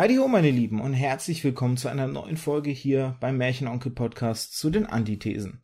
Heidi 0.00 0.16
ho, 0.16 0.28
meine 0.28 0.50
Lieben, 0.50 0.80
und 0.80 0.94
herzlich 0.94 1.44
willkommen 1.44 1.76
zu 1.76 1.88
einer 1.88 2.06
neuen 2.06 2.38
Folge 2.38 2.70
hier 2.70 3.18
beim 3.20 3.36
Märchenonkel 3.36 3.92
Podcast 3.92 4.56
zu 4.56 4.70
den 4.70 4.86
Antithesen. 4.86 5.60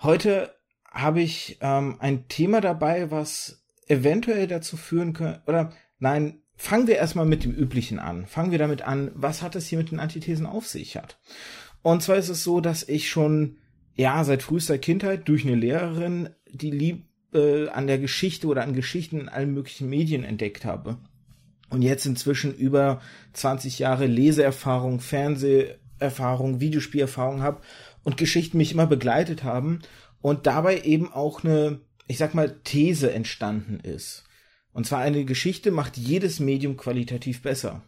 Heute 0.00 0.54
habe 0.88 1.20
ich 1.20 1.58
ähm, 1.60 1.96
ein 1.98 2.28
Thema 2.28 2.60
dabei, 2.60 3.10
was 3.10 3.66
eventuell 3.88 4.46
dazu 4.46 4.76
führen 4.76 5.14
könnte, 5.14 5.42
oder 5.48 5.72
nein, 5.98 6.42
fangen 6.54 6.86
wir 6.86 6.94
erstmal 6.94 7.26
mit 7.26 7.42
dem 7.42 7.50
Üblichen 7.50 7.98
an. 7.98 8.28
Fangen 8.28 8.52
wir 8.52 8.58
damit 8.60 8.82
an, 8.82 9.10
was 9.16 9.42
hat 9.42 9.56
es 9.56 9.66
hier 9.66 9.78
mit 9.78 9.90
den 9.90 9.98
Antithesen 9.98 10.46
auf 10.46 10.68
sich 10.68 10.96
hat. 10.96 11.18
Und 11.82 12.04
zwar 12.04 12.18
ist 12.18 12.28
es 12.28 12.44
so, 12.44 12.60
dass 12.60 12.88
ich 12.88 13.08
schon, 13.08 13.56
ja, 13.96 14.22
seit 14.22 14.44
frühester 14.44 14.78
Kindheit 14.78 15.26
durch 15.26 15.44
eine 15.44 15.56
Lehrerin 15.56 16.28
die 16.52 16.70
Liebe 16.70 17.72
an 17.72 17.88
der 17.88 17.98
Geschichte 17.98 18.46
oder 18.46 18.62
an 18.62 18.74
Geschichten 18.74 19.18
in 19.18 19.28
allen 19.28 19.52
möglichen 19.52 19.88
Medien 19.88 20.22
entdeckt 20.22 20.64
habe 20.64 21.00
und 21.70 21.82
jetzt 21.82 22.06
inzwischen 22.06 22.54
über 22.54 23.00
20 23.32 23.78
Jahre 23.78 24.06
Leseerfahrung, 24.06 25.00
Fernseherfahrung, 25.00 26.60
Videospielerfahrung 26.60 27.42
habe 27.42 27.60
und 28.02 28.16
Geschichten 28.16 28.58
mich 28.58 28.72
immer 28.72 28.86
begleitet 28.86 29.44
haben 29.44 29.80
und 30.20 30.46
dabei 30.46 30.82
eben 30.82 31.12
auch 31.12 31.44
eine, 31.44 31.80
ich 32.06 32.18
sag 32.18 32.34
mal, 32.34 32.60
These 32.64 33.12
entstanden 33.12 33.80
ist. 33.80 34.24
Und 34.72 34.86
zwar 34.86 35.00
eine 35.00 35.24
Geschichte 35.24 35.70
macht 35.70 35.96
jedes 35.96 36.40
Medium 36.40 36.76
qualitativ 36.76 37.42
besser. 37.42 37.82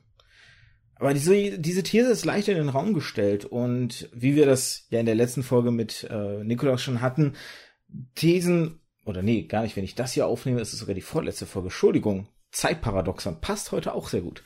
Aber 0.95 1.12
diese, 1.12 1.59
diese 1.59 1.82
These 1.82 2.10
ist 2.10 2.24
leicht 2.24 2.48
in 2.48 2.56
den 2.56 2.70
Raum 2.70 2.95
gestellt 2.95 3.45
und 3.45 4.09
wie 4.15 4.34
wir 4.34 4.46
das 4.46 4.87
ja 4.88 5.01
in 5.01 5.06
der 5.06 5.15
letzten 5.15 5.43
Folge 5.43 5.70
mit 5.70 6.06
äh, 6.10 6.43
Nikolaus 6.43 6.82
schon 6.82 7.02
hatten, 7.02 7.34
Thesen, 8.15 8.80
oder 9.04 9.23
nee, 9.23 9.43
gar 9.43 9.62
nicht, 9.62 9.77
wenn 9.77 9.84
ich 9.84 9.95
das 9.95 10.12
hier 10.12 10.27
aufnehme, 10.27 10.60
ist 10.60 10.73
es 10.73 10.79
sogar 10.79 10.95
die 10.95 11.02
vorletzte 11.02 11.45
Folge, 11.45 11.68
Entschuldigung, 11.68 12.29
Zeitparadoxon 12.50 13.41
passt 13.41 13.73
heute 13.73 13.95
auch 13.95 14.09
sehr 14.09 14.23
gut. 14.23 14.42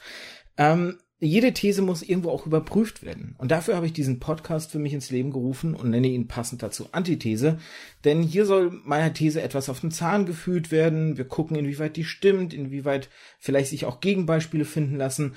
Ähm, 0.56 0.98
jede 1.22 1.52
These 1.52 1.82
muss 1.82 2.02
irgendwo 2.02 2.30
auch 2.30 2.46
überprüft 2.46 3.04
werden. 3.04 3.34
Und 3.36 3.50
dafür 3.50 3.77
habe 3.77 3.84
ich 3.84 3.92
diesen 3.92 4.20
Podcast 4.20 4.70
für 4.70 4.78
mich 4.78 4.94
ins 4.94 5.11
Leben 5.11 5.33
gerufen 5.33 5.75
und 5.75 5.91
nenne 5.91 6.08
ihn 6.08 6.28
passend 6.28 6.62
dazu 6.62 6.88
Antithese. 6.92 7.58
Denn 8.05 8.22
hier 8.22 8.47
soll 8.47 8.70
meiner 8.84 9.12
These 9.12 9.42
etwas 9.42 9.69
auf 9.69 9.80
den 9.80 9.91
Zahn 9.91 10.25
gefühlt 10.25 10.70
werden. 10.70 11.19
Wir 11.19 11.27
gucken, 11.27 11.56
inwieweit 11.58 11.97
die 11.97 12.05
stimmt, 12.05 12.55
inwieweit 12.55 13.10
vielleicht 13.38 13.69
sich 13.69 13.84
auch 13.84 14.00
Gegenbeispiele 14.00 14.64
finden 14.64 14.97
lassen. 14.97 15.36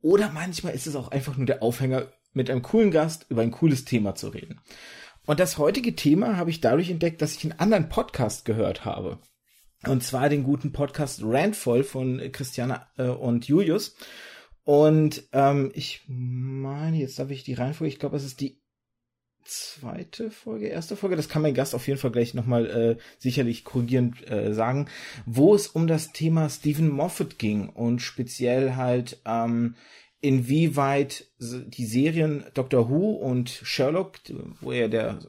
Oder 0.00 0.30
manchmal 0.30 0.74
ist 0.74 0.86
es 0.86 0.94
auch 0.94 1.08
einfach 1.08 1.36
nur 1.36 1.46
der 1.46 1.62
Aufhänger, 1.62 2.06
mit 2.32 2.50
einem 2.50 2.62
coolen 2.62 2.90
Gast 2.90 3.26
über 3.28 3.42
ein 3.42 3.50
cooles 3.50 3.84
Thema 3.84 4.14
zu 4.14 4.28
reden. 4.28 4.60
Und 5.24 5.40
das 5.40 5.58
heutige 5.58 5.96
Thema 5.96 6.36
habe 6.36 6.50
ich 6.50 6.60
dadurch 6.60 6.90
entdeckt, 6.90 7.20
dass 7.20 7.34
ich 7.34 7.42
einen 7.42 7.58
anderen 7.58 7.88
Podcast 7.88 8.44
gehört 8.44 8.84
habe. 8.84 9.18
Und 9.88 10.02
zwar 10.02 10.28
den 10.28 10.42
guten 10.42 10.72
Podcast 10.72 11.20
Randvoll 11.22 11.84
von 11.84 12.20
Christiana 12.32 12.88
äh, 12.98 13.04
und 13.08 13.46
Julius. 13.46 13.96
Und 14.64 15.22
ähm, 15.32 15.70
ich 15.74 16.02
meine, 16.08 16.96
jetzt 16.96 17.18
darf 17.18 17.30
ich 17.30 17.44
die 17.44 17.54
Reihenfolge, 17.54 17.92
ich 17.92 18.00
glaube, 18.00 18.16
es 18.16 18.24
ist 18.24 18.40
die 18.40 18.60
zweite 19.44 20.32
Folge, 20.32 20.66
erste 20.66 20.96
Folge, 20.96 21.14
das 21.14 21.28
kann 21.28 21.42
mein 21.42 21.54
Gast 21.54 21.74
auf 21.74 21.86
jeden 21.86 22.00
Fall 22.00 22.10
gleich 22.10 22.34
nochmal 22.34 22.66
äh, 22.66 22.96
sicherlich 23.18 23.62
korrigierend 23.62 24.28
äh, 24.28 24.52
sagen, 24.52 24.88
wo 25.24 25.54
es 25.54 25.68
um 25.68 25.86
das 25.86 26.12
Thema 26.12 26.48
Stephen 26.48 26.90
Moffat 26.90 27.38
ging 27.38 27.68
und 27.68 28.00
speziell 28.00 28.74
halt 28.74 29.20
ähm, 29.24 29.76
inwieweit 30.20 31.26
die 31.38 31.86
Serien 31.86 32.44
Doctor 32.54 32.90
Who 32.90 33.12
und 33.12 33.50
Sherlock, 33.50 34.18
wo 34.60 34.72
er 34.72 34.88
der 34.88 35.20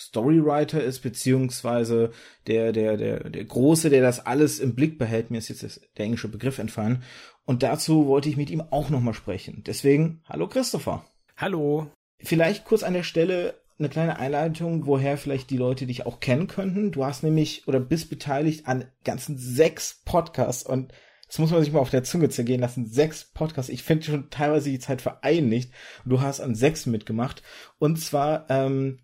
Storywriter 0.00 0.82
ist, 0.82 1.00
beziehungsweise 1.00 2.10
der, 2.46 2.72
der, 2.72 2.96
der, 2.96 3.28
der 3.28 3.44
Große, 3.44 3.90
der 3.90 4.00
das 4.00 4.24
alles 4.24 4.58
im 4.58 4.74
Blick 4.74 4.98
behält. 4.98 5.30
Mir 5.30 5.38
ist 5.38 5.50
jetzt 5.50 5.80
der 5.98 6.04
englische 6.06 6.28
Begriff 6.28 6.58
entfallen. 6.58 7.02
Und 7.44 7.62
dazu 7.62 8.06
wollte 8.06 8.28
ich 8.28 8.36
mit 8.36 8.50
ihm 8.50 8.62
auch 8.70 8.90
nochmal 8.90 9.14
sprechen. 9.14 9.62
Deswegen, 9.66 10.22
hallo 10.28 10.48
Christopher. 10.48 11.04
Hallo. 11.36 11.90
Vielleicht 12.18 12.64
kurz 12.64 12.82
an 12.82 12.94
der 12.94 13.02
Stelle 13.02 13.54
eine 13.78 13.88
kleine 13.88 14.18
Einleitung, 14.18 14.86
woher 14.86 15.16
vielleicht 15.16 15.50
die 15.50 15.56
Leute 15.56 15.86
dich 15.86 16.06
auch 16.06 16.20
kennen 16.20 16.46
könnten. 16.46 16.92
Du 16.92 17.04
hast 17.04 17.22
nämlich 17.22 17.66
oder 17.66 17.80
bist 17.80 18.10
beteiligt 18.10 18.66
an 18.66 18.84
ganzen 19.04 19.38
sechs 19.38 20.02
Podcasts 20.04 20.62
und 20.62 20.92
das 21.26 21.38
muss 21.38 21.50
man 21.50 21.62
sich 21.62 21.72
mal 21.72 21.78
auf 21.78 21.90
der 21.90 22.02
Zunge 22.02 22.28
zergehen 22.28 22.60
lassen. 22.60 22.86
Sechs 22.86 23.24
Podcasts. 23.24 23.70
Ich 23.70 23.84
finde 23.84 24.04
schon 24.04 24.30
teilweise 24.30 24.68
die 24.68 24.80
Zeit 24.80 25.00
vereinigt. 25.00 25.72
Du 26.04 26.20
hast 26.20 26.40
an 26.40 26.56
sechs 26.56 26.86
mitgemacht. 26.86 27.44
Und 27.78 28.00
zwar 28.00 28.50
ähm, 28.50 28.98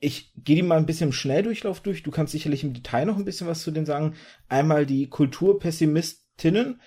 ich 0.00 0.32
gehe 0.36 0.56
die 0.56 0.62
mal 0.62 0.78
ein 0.78 0.86
bisschen 0.86 1.08
im 1.08 1.12
Schnelldurchlauf 1.12 1.80
durch. 1.80 2.02
Du 2.02 2.10
kannst 2.10 2.32
sicherlich 2.32 2.62
im 2.62 2.72
Detail 2.72 3.06
noch 3.06 3.16
ein 3.16 3.24
bisschen 3.24 3.48
was 3.48 3.62
zu 3.62 3.70
denen 3.70 3.86
sagen. 3.86 4.14
Einmal 4.48 4.86
die 4.86 5.08
Kulturpessimistinnen, 5.08 6.80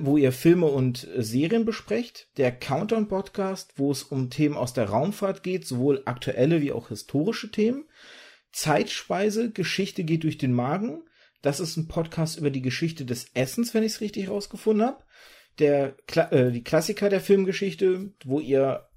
wo 0.00 0.16
ihr 0.16 0.32
Filme 0.32 0.66
und 0.66 1.06
äh, 1.14 1.22
Serien 1.22 1.64
besprecht. 1.64 2.28
Der 2.36 2.50
Countdown 2.50 3.06
Podcast, 3.06 3.74
wo 3.76 3.92
es 3.92 4.02
um 4.02 4.30
Themen 4.30 4.56
aus 4.56 4.72
der 4.72 4.88
Raumfahrt 4.88 5.42
geht, 5.42 5.66
sowohl 5.66 6.02
aktuelle 6.06 6.60
wie 6.60 6.72
auch 6.72 6.88
historische 6.88 7.50
Themen. 7.50 7.84
Zeitspeise, 8.52 9.50
Geschichte 9.50 10.04
geht 10.04 10.24
durch 10.24 10.38
den 10.38 10.52
Magen. 10.52 11.02
Das 11.42 11.60
ist 11.60 11.76
ein 11.76 11.88
Podcast 11.88 12.38
über 12.38 12.50
die 12.50 12.62
Geschichte 12.62 13.04
des 13.04 13.26
Essens, 13.34 13.74
wenn 13.74 13.84
ich 13.84 13.92
es 13.92 14.00
richtig 14.00 14.28
rausgefunden 14.28 14.86
habe. 14.86 15.04
Der 15.60 15.94
äh, 16.32 16.50
die 16.50 16.64
Klassiker 16.64 17.08
der 17.10 17.20
Filmgeschichte, 17.20 18.12
wo 18.24 18.40
ihr 18.40 18.88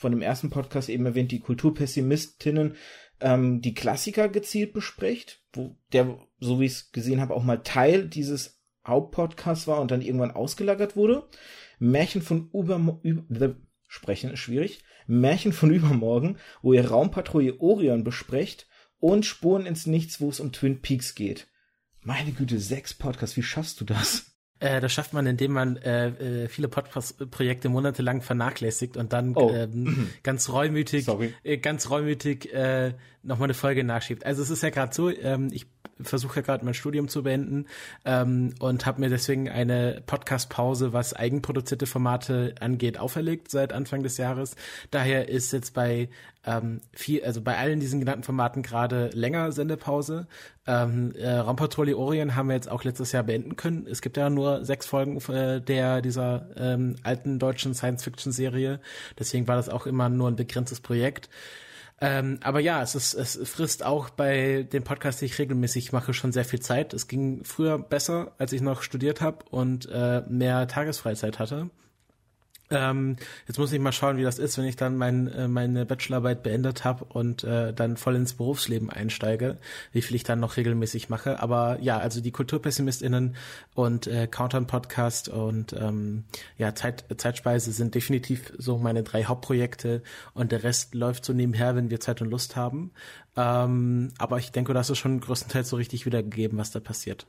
von 0.00 0.12
dem 0.12 0.22
ersten 0.22 0.48
Podcast 0.48 0.88
eben 0.88 1.04
erwähnt, 1.04 1.30
die 1.30 1.40
Kulturpessimistinnen, 1.40 2.74
ähm, 3.20 3.60
die 3.60 3.74
Klassiker 3.74 4.30
gezielt 4.30 4.72
bespricht, 4.72 5.42
wo 5.52 5.76
der, 5.92 6.18
so 6.38 6.58
wie 6.58 6.64
ich 6.64 6.72
es 6.72 6.92
gesehen 6.92 7.20
habe, 7.20 7.34
auch 7.34 7.44
mal 7.44 7.58
Teil 7.58 8.08
dieses 8.08 8.62
Hauptpodcasts 8.86 9.66
war 9.66 9.78
und 9.78 9.90
dann 9.90 10.00
irgendwann 10.00 10.30
ausgelagert 10.30 10.96
wurde. 10.96 11.28
Märchen 11.78 12.22
von 12.22 12.48
über, 12.54 12.98
über 13.02 13.56
sprechen 13.88 14.30
ist 14.30 14.38
schwierig. 14.38 14.82
Märchen 15.06 15.52
von 15.52 15.70
übermorgen, 15.70 16.38
wo 16.62 16.72
ihr 16.72 16.88
Raumpatrouille 16.88 17.60
Orion 17.60 18.02
besprecht 18.02 18.68
und 19.00 19.26
Spuren 19.26 19.66
ins 19.66 19.84
Nichts, 19.84 20.18
wo 20.18 20.30
es 20.30 20.40
um 20.40 20.50
Twin 20.50 20.80
Peaks 20.80 21.14
geht. 21.14 21.46
Meine 22.00 22.32
Güte, 22.32 22.58
sechs 22.58 22.94
Podcasts, 22.94 23.36
wie 23.36 23.42
schaffst 23.42 23.78
du 23.82 23.84
das? 23.84 24.29
Äh, 24.60 24.80
das 24.80 24.92
schafft 24.92 25.14
man, 25.14 25.26
indem 25.26 25.52
man 25.52 25.76
äh, 25.78 26.08
äh, 26.44 26.48
viele 26.48 26.68
Podcast-Projekte 26.68 27.68
monatelang 27.70 28.20
vernachlässigt 28.20 28.96
und 28.96 29.12
dann 29.12 29.34
oh. 29.34 29.50
ähm, 29.52 30.10
ganz 30.22 30.50
reumütig, 30.50 31.08
äh, 31.42 31.56
ganz 31.56 31.90
reumütig 31.90 32.52
äh, 32.52 32.92
nochmal 33.22 33.46
eine 33.46 33.54
Folge 33.54 33.84
nachschiebt. 33.84 34.24
Also 34.24 34.42
es 34.42 34.50
ist 34.50 34.62
ja 34.62 34.70
gerade 34.70 34.94
so, 34.94 35.10
ähm, 35.10 35.48
ich 35.50 35.66
versuche 36.02 36.36
ja 36.36 36.42
gerade 36.42 36.64
mein 36.64 36.74
Studium 36.74 37.08
zu 37.08 37.22
beenden 37.22 37.66
ähm, 38.04 38.54
und 38.60 38.86
habe 38.86 39.00
mir 39.00 39.08
deswegen 39.08 39.48
eine 39.48 40.02
Podcast-Pause, 40.06 40.92
was 40.92 41.14
eigenproduzierte 41.14 41.86
Formate 41.86 42.54
angeht, 42.60 42.98
auferlegt 42.98 43.50
seit 43.50 43.72
Anfang 43.72 44.02
des 44.02 44.16
Jahres. 44.16 44.56
Daher 44.90 45.28
ist 45.28 45.52
jetzt 45.52 45.74
bei 45.74 46.08
ähm, 46.46 46.80
viel, 46.92 47.22
also 47.24 47.42
bei 47.42 47.56
allen 47.58 47.80
diesen 47.80 48.00
genannten 48.00 48.22
Formaten 48.22 48.62
gerade 48.62 49.10
länger 49.12 49.52
Sendepause. 49.52 50.26
Ähm, 50.66 51.12
äh, 51.16 51.30
Raumpatrouille 51.30 51.96
Orion 51.96 52.34
haben 52.34 52.48
wir 52.48 52.54
jetzt 52.54 52.70
auch 52.70 52.84
letztes 52.84 53.12
Jahr 53.12 53.24
beenden 53.24 53.56
können. 53.56 53.86
Es 53.90 54.00
gibt 54.00 54.16
ja 54.16 54.30
nur 54.30 54.64
sechs 54.64 54.86
Folgen 54.86 55.18
äh, 55.32 55.60
der 55.60 56.00
dieser 56.00 56.46
ähm, 56.56 56.96
alten 57.02 57.38
deutschen 57.38 57.74
Science-Fiction-Serie. 57.74 58.80
Deswegen 59.18 59.48
war 59.48 59.56
das 59.56 59.68
auch 59.68 59.86
immer 59.86 60.08
nur 60.08 60.28
ein 60.28 60.36
begrenztes 60.36 60.80
Projekt. 60.80 61.28
Ähm, 62.02 62.38
aber 62.42 62.60
ja, 62.60 62.82
es, 62.82 62.94
ist, 62.94 63.14
es 63.14 63.38
frisst 63.48 63.84
auch 63.84 64.08
bei 64.08 64.62
dem 64.62 64.84
Podcast, 64.84 65.20
den 65.20 65.26
ich 65.26 65.38
regelmäßig 65.38 65.92
mache, 65.92 66.14
schon 66.14 66.32
sehr 66.32 66.46
viel 66.46 66.60
Zeit. 66.60 66.94
Es 66.94 67.08
ging 67.08 67.44
früher 67.44 67.78
besser, 67.78 68.32
als 68.38 68.52
ich 68.52 68.62
noch 68.62 68.82
studiert 68.82 69.20
habe 69.20 69.44
und 69.50 69.86
äh, 69.92 70.22
mehr 70.28 70.66
Tagesfreizeit 70.66 71.38
hatte. 71.38 71.68
Ähm, 72.72 73.16
jetzt 73.48 73.58
muss 73.58 73.72
ich 73.72 73.80
mal 73.80 73.90
schauen, 73.90 74.16
wie 74.16 74.22
das 74.22 74.38
ist, 74.38 74.56
wenn 74.56 74.64
ich 74.64 74.76
dann 74.76 74.96
mein, 74.96 75.26
äh, 75.26 75.48
meine 75.48 75.84
Bachelorarbeit 75.84 76.44
beendet 76.44 76.84
habe 76.84 77.04
und 77.04 77.42
äh, 77.42 77.72
dann 77.74 77.96
voll 77.96 78.14
ins 78.14 78.34
Berufsleben 78.34 78.90
einsteige, 78.90 79.58
wie 79.92 80.02
viel 80.02 80.14
ich 80.14 80.22
dann 80.22 80.38
noch 80.38 80.56
regelmäßig 80.56 81.08
mache. 81.08 81.40
Aber 81.40 81.78
ja, 81.80 81.98
also 81.98 82.20
die 82.20 82.30
KulturpessimistInnen 82.30 83.34
und 83.74 84.06
äh, 84.06 84.28
Countdown 84.28 84.68
Podcast 84.68 85.28
und 85.28 85.72
ähm, 85.72 86.24
ja, 86.58 86.72
Zeit, 86.76 87.04
Zeitspeise 87.16 87.72
sind 87.72 87.96
definitiv 87.96 88.52
so 88.56 88.78
meine 88.78 89.02
drei 89.02 89.24
Hauptprojekte 89.24 90.02
und 90.32 90.52
der 90.52 90.62
Rest 90.62 90.94
läuft 90.94 91.24
so 91.24 91.32
nebenher, 91.32 91.74
wenn 91.74 91.90
wir 91.90 91.98
Zeit 91.98 92.22
und 92.22 92.30
Lust 92.30 92.54
haben. 92.54 92.92
Ähm, 93.36 94.12
aber 94.18 94.38
ich 94.38 94.52
denke, 94.52 94.74
das 94.74 94.90
ist 94.90 94.98
schon 94.98 95.20
größtenteils 95.20 95.68
so 95.68 95.76
richtig 95.76 96.06
wiedergegeben, 96.06 96.56
was 96.56 96.70
da 96.70 96.78
passiert. 96.78 97.26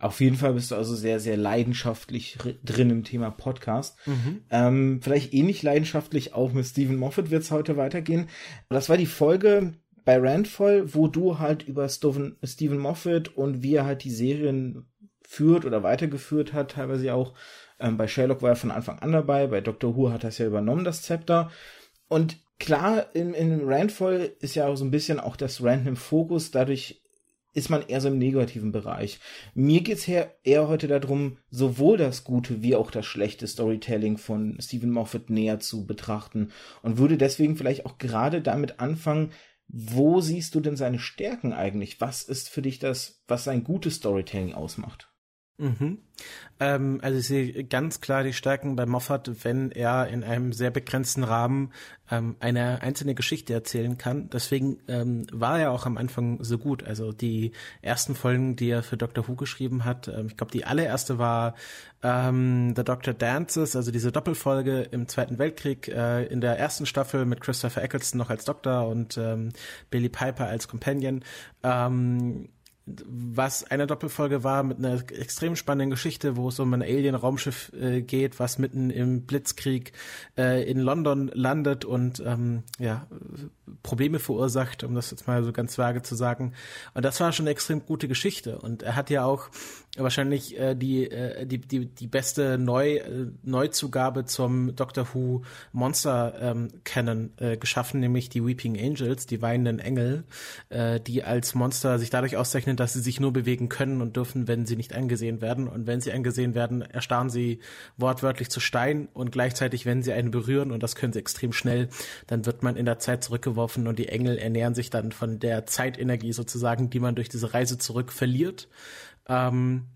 Auf 0.00 0.20
jeden 0.22 0.36
Fall 0.36 0.54
bist 0.54 0.70
du 0.70 0.76
also 0.76 0.94
sehr, 0.94 1.20
sehr 1.20 1.36
leidenschaftlich 1.36 2.38
drin 2.64 2.88
im 2.88 3.04
Thema 3.04 3.30
Podcast. 3.30 3.98
Mhm. 4.06 4.40
Ähm, 4.50 5.00
vielleicht 5.02 5.34
ähnlich 5.34 5.62
leidenschaftlich 5.62 6.32
auch 6.32 6.52
mit 6.52 6.64
Stephen 6.64 6.96
Moffat 6.96 7.30
wird 7.30 7.42
es 7.42 7.50
heute 7.50 7.76
weitergehen. 7.76 8.28
Das 8.70 8.88
war 8.88 8.96
die 8.96 9.04
Folge 9.04 9.74
bei 10.06 10.18
Randvoll, 10.18 10.94
wo 10.94 11.06
du 11.06 11.38
halt 11.38 11.62
über 11.62 11.86
Steven, 11.90 12.36
Stephen 12.42 12.78
Moffat 12.78 13.28
und 13.28 13.62
wie 13.62 13.74
er 13.74 13.84
halt 13.84 14.02
die 14.02 14.10
Serien 14.10 14.86
führt 15.22 15.66
oder 15.66 15.82
weitergeführt 15.82 16.54
hat, 16.54 16.72
teilweise 16.72 17.12
auch. 17.14 17.34
Ähm, 17.78 17.98
bei 17.98 18.08
Sherlock 18.08 18.40
war 18.40 18.50
er 18.50 18.56
von 18.56 18.70
Anfang 18.70 18.98
an 19.00 19.12
dabei, 19.12 19.46
bei 19.48 19.60
Doctor 19.60 19.96
Who 19.96 20.10
hat 20.10 20.24
er 20.24 20.30
es 20.30 20.38
ja 20.38 20.46
übernommen, 20.46 20.84
das 20.84 21.02
Zepter. 21.02 21.50
Und 22.08 22.38
klar, 22.58 23.14
in, 23.14 23.34
in 23.34 23.68
Randvoll 23.68 24.34
ist 24.40 24.54
ja 24.54 24.66
auch 24.66 24.76
so 24.76 24.84
ein 24.84 24.90
bisschen 24.90 25.20
auch 25.20 25.36
das 25.36 25.62
Random 25.62 25.96
Fokus 25.96 26.50
dadurch 26.50 27.02
ist 27.52 27.70
man 27.70 27.82
eher 27.86 28.00
so 28.00 28.08
im 28.08 28.18
negativen 28.18 28.72
Bereich. 28.72 29.18
Mir 29.54 29.80
geht's 29.80 30.06
eher, 30.06 30.34
eher 30.44 30.68
heute 30.68 30.88
darum, 30.88 31.38
sowohl 31.50 31.96
das 31.96 32.24
gute 32.24 32.62
wie 32.62 32.76
auch 32.76 32.90
das 32.90 33.06
schlechte 33.06 33.46
Storytelling 33.46 34.18
von 34.18 34.56
Stephen 34.60 34.90
Moffat 34.90 35.30
näher 35.30 35.60
zu 35.60 35.86
betrachten 35.86 36.52
und 36.82 36.98
würde 36.98 37.18
deswegen 37.18 37.56
vielleicht 37.56 37.86
auch 37.86 37.98
gerade 37.98 38.40
damit 38.40 38.80
anfangen, 38.80 39.32
wo 39.66 40.20
siehst 40.20 40.54
du 40.54 40.60
denn 40.60 40.76
seine 40.76 40.98
Stärken 40.98 41.52
eigentlich? 41.52 42.00
Was 42.00 42.22
ist 42.22 42.48
für 42.48 42.62
dich 42.62 42.78
das, 42.78 43.22
was 43.28 43.44
sein 43.44 43.62
gutes 43.62 43.96
Storytelling 43.96 44.52
ausmacht? 44.52 45.09
Mhm. 45.60 45.98
Ähm, 46.58 47.00
also 47.02 47.18
ich 47.18 47.26
sehe 47.26 47.64
ganz 47.64 48.00
klar 48.00 48.22
die 48.22 48.32
Stärken 48.32 48.76
bei 48.76 48.86
Moffat, 48.86 49.44
wenn 49.44 49.70
er 49.70 50.08
in 50.08 50.24
einem 50.24 50.52
sehr 50.52 50.70
begrenzten 50.70 51.22
Rahmen 51.22 51.72
ähm, 52.10 52.36
eine 52.40 52.80
einzelne 52.82 53.14
Geschichte 53.14 53.52
erzählen 53.52 53.98
kann. 53.98 54.30
Deswegen 54.30 54.78
ähm, 54.88 55.26
war 55.32 55.60
er 55.60 55.70
auch 55.70 55.84
am 55.84 55.98
Anfang 55.98 56.42
so 56.42 56.56
gut. 56.56 56.82
Also 56.82 57.12
die 57.12 57.52
ersten 57.82 58.14
Folgen, 58.14 58.56
die 58.56 58.70
er 58.70 58.82
für 58.82 58.96
Doctor 58.96 59.28
Who 59.28 59.36
geschrieben 59.36 59.84
hat, 59.84 60.08
ähm, 60.08 60.26
ich 60.28 60.36
glaube 60.36 60.52
die 60.52 60.64
allererste 60.64 61.18
war 61.18 61.54
ähm, 62.02 62.74
The 62.74 62.84
Doctor 62.84 63.12
Dances, 63.12 63.76
also 63.76 63.90
diese 63.90 64.12
Doppelfolge 64.12 64.80
im 64.90 65.08
Zweiten 65.08 65.38
Weltkrieg 65.38 65.88
äh, 65.88 66.24
in 66.24 66.40
der 66.40 66.58
ersten 66.58 66.86
Staffel 66.86 67.26
mit 67.26 67.42
Christopher 67.42 67.82
Eccleston 67.82 68.18
noch 68.18 68.30
als 68.30 68.46
Doktor 68.46 68.88
und 68.88 69.18
ähm, 69.18 69.50
Billy 69.90 70.08
Piper 70.08 70.46
als 70.46 70.68
Companion. 70.68 71.22
Was 73.06 73.64
eine 73.70 73.86
Doppelfolge 73.86 74.44
war 74.44 74.62
mit 74.62 74.78
einer 74.78 75.02
extrem 75.10 75.56
spannenden 75.56 75.90
Geschichte, 75.90 76.36
wo 76.36 76.48
es 76.48 76.58
um 76.58 76.72
ein 76.74 76.82
Alien-Raumschiff 76.82 77.72
äh, 77.72 78.02
geht, 78.02 78.38
was 78.38 78.58
mitten 78.58 78.90
im 78.90 79.26
Blitzkrieg 79.26 79.92
äh, 80.36 80.68
in 80.70 80.78
London 80.78 81.30
landet 81.34 81.84
und 81.84 82.22
ähm, 82.24 82.62
ja 82.78 83.06
Probleme 83.82 84.18
verursacht, 84.18 84.84
um 84.84 84.94
das 84.94 85.10
jetzt 85.10 85.26
mal 85.26 85.42
so 85.44 85.52
ganz 85.52 85.78
vage 85.78 86.02
zu 86.02 86.14
sagen. 86.14 86.54
Und 86.94 87.04
das 87.04 87.20
war 87.20 87.32
schon 87.32 87.44
eine 87.44 87.50
extrem 87.50 87.84
gute 87.84 88.08
Geschichte. 88.08 88.58
Und 88.58 88.82
er 88.82 88.96
hat 88.96 89.10
ja 89.10 89.24
auch 89.24 89.48
wahrscheinlich 89.96 90.58
äh, 90.58 90.74
die, 90.74 91.10
äh, 91.10 91.46
die, 91.46 91.58
die, 91.58 91.86
die 91.86 92.06
beste 92.06 92.58
Neu, 92.58 92.96
äh, 92.96 93.26
Neuzugabe 93.42 94.24
zum 94.24 94.76
Doctor 94.76 95.08
Who 95.12 95.42
Monster 95.72 96.34
ähm, 96.40 96.68
Canon 96.84 97.30
äh, 97.38 97.56
geschaffen, 97.56 98.00
nämlich 98.00 98.28
die 98.28 98.44
Weeping 98.44 98.78
Angels, 98.78 99.26
die 99.26 99.42
weinenden 99.42 99.80
Engel, 99.80 100.24
äh, 100.68 101.00
die 101.00 101.24
als 101.24 101.54
Monster 101.54 101.98
sich 101.98 102.10
dadurch 102.10 102.36
auszeichnen, 102.36 102.76
dass 102.76 102.92
sie 102.92 103.00
sich 103.00 103.18
nur 103.18 103.32
bewegen 103.32 103.68
können 103.68 104.00
und 104.00 104.16
dürfen, 104.16 104.46
wenn 104.46 104.64
sie 104.64 104.76
nicht 104.76 104.94
angesehen 104.94 105.40
werden. 105.40 105.66
Und 105.66 105.86
wenn 105.88 106.00
sie 106.00 106.12
angesehen 106.12 106.54
werden, 106.54 106.82
erstarren 106.82 107.30
sie 107.30 107.58
wortwörtlich 107.96 108.48
zu 108.48 108.60
Stein 108.60 109.08
und 109.12 109.32
gleichzeitig, 109.32 109.86
wenn 109.86 110.02
sie 110.02 110.12
einen 110.12 110.30
berühren, 110.30 110.70
und 110.70 110.82
das 110.82 110.94
können 110.94 111.12
sie 111.12 111.18
extrem 111.18 111.52
schnell, 111.52 111.88
dann 112.28 112.46
wird 112.46 112.62
man 112.62 112.76
in 112.76 112.86
der 112.86 113.00
Zeit 113.00 113.24
zurückgeworfen 113.24 113.88
und 113.88 113.98
die 113.98 114.08
Engel 114.08 114.38
ernähren 114.38 114.74
sich 114.74 114.90
dann 114.90 115.10
von 115.10 115.40
der 115.40 115.66
Zeitenergie 115.66 116.32
sozusagen, 116.32 116.90
die 116.90 117.00
man 117.00 117.16
durch 117.16 117.28
diese 117.28 117.52
Reise 117.52 117.76
zurück 117.76 118.12
verliert. 118.12 118.68
Ähm, 119.30 119.86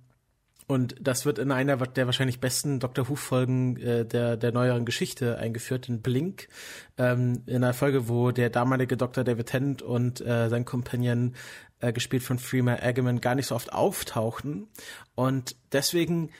und 0.66 0.94
das 0.98 1.26
wird 1.26 1.38
in 1.38 1.52
einer 1.52 1.76
der 1.76 2.06
wahrscheinlich 2.06 2.40
besten 2.40 2.80
Doctor 2.80 3.08
Who-Folgen 3.08 3.76
äh, 3.76 4.06
der, 4.06 4.38
der 4.38 4.52
neueren 4.52 4.86
Geschichte 4.86 5.36
eingeführt, 5.36 5.90
in 5.90 6.00
Blink. 6.00 6.48
Ähm, 6.96 7.42
in 7.44 7.56
einer 7.56 7.74
Folge, 7.74 8.08
wo 8.08 8.30
der 8.30 8.48
damalige 8.48 8.96
Dr. 8.96 9.24
David 9.24 9.46
Tennant 9.46 9.82
und 9.82 10.22
äh, 10.22 10.48
sein 10.48 10.64
Companion, 10.64 11.34
äh, 11.80 11.92
gespielt 11.92 12.22
von 12.22 12.38
Freema 12.38 12.78
Agyeman, 12.80 13.20
gar 13.20 13.34
nicht 13.34 13.48
so 13.48 13.54
oft 13.54 13.74
auftauchten. 13.74 14.68
Und 15.14 15.56
deswegen 15.72 16.30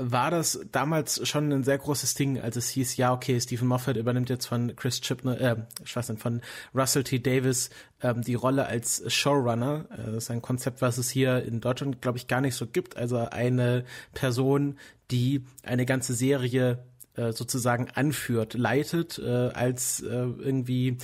war 0.00 0.30
das 0.30 0.60
damals 0.72 1.28
schon 1.28 1.52
ein 1.52 1.62
sehr 1.62 1.78
großes 1.78 2.14
Ding, 2.14 2.40
als 2.40 2.56
es 2.56 2.70
hieß, 2.70 2.96
ja, 2.96 3.12
okay, 3.12 3.38
Stephen 3.38 3.68
Moffat 3.68 3.96
übernimmt 3.96 4.30
jetzt 4.30 4.46
von 4.46 4.74
Chris 4.74 5.00
Chibnall, 5.00 5.40
äh, 5.40 5.56
ich 5.84 5.94
weiß 5.94 6.08
nicht, 6.08 6.22
von 6.22 6.40
Russell 6.74 7.04
T. 7.04 7.18
Davis 7.18 7.70
ähm, 8.02 8.22
die 8.22 8.34
Rolle 8.34 8.66
als 8.66 9.02
Showrunner. 9.12 9.86
Äh, 9.90 10.06
das 10.06 10.24
ist 10.24 10.30
ein 10.30 10.42
Konzept, 10.42 10.80
was 10.80 10.98
es 10.98 11.10
hier 11.10 11.44
in 11.44 11.60
Deutschland, 11.60 12.00
glaube 12.00 12.18
ich, 12.18 12.26
gar 12.26 12.40
nicht 12.40 12.54
so 12.54 12.66
gibt. 12.66 12.96
Also 12.96 13.18
eine 13.18 13.84
Person, 14.14 14.78
die 15.10 15.44
eine 15.62 15.84
ganze 15.84 16.14
Serie 16.14 16.82
äh, 17.14 17.32
sozusagen 17.32 17.88
anführt, 17.90 18.54
leitet, 18.54 19.18
äh, 19.18 19.50
als 19.52 20.00
äh, 20.00 20.06
irgendwie 20.06 20.96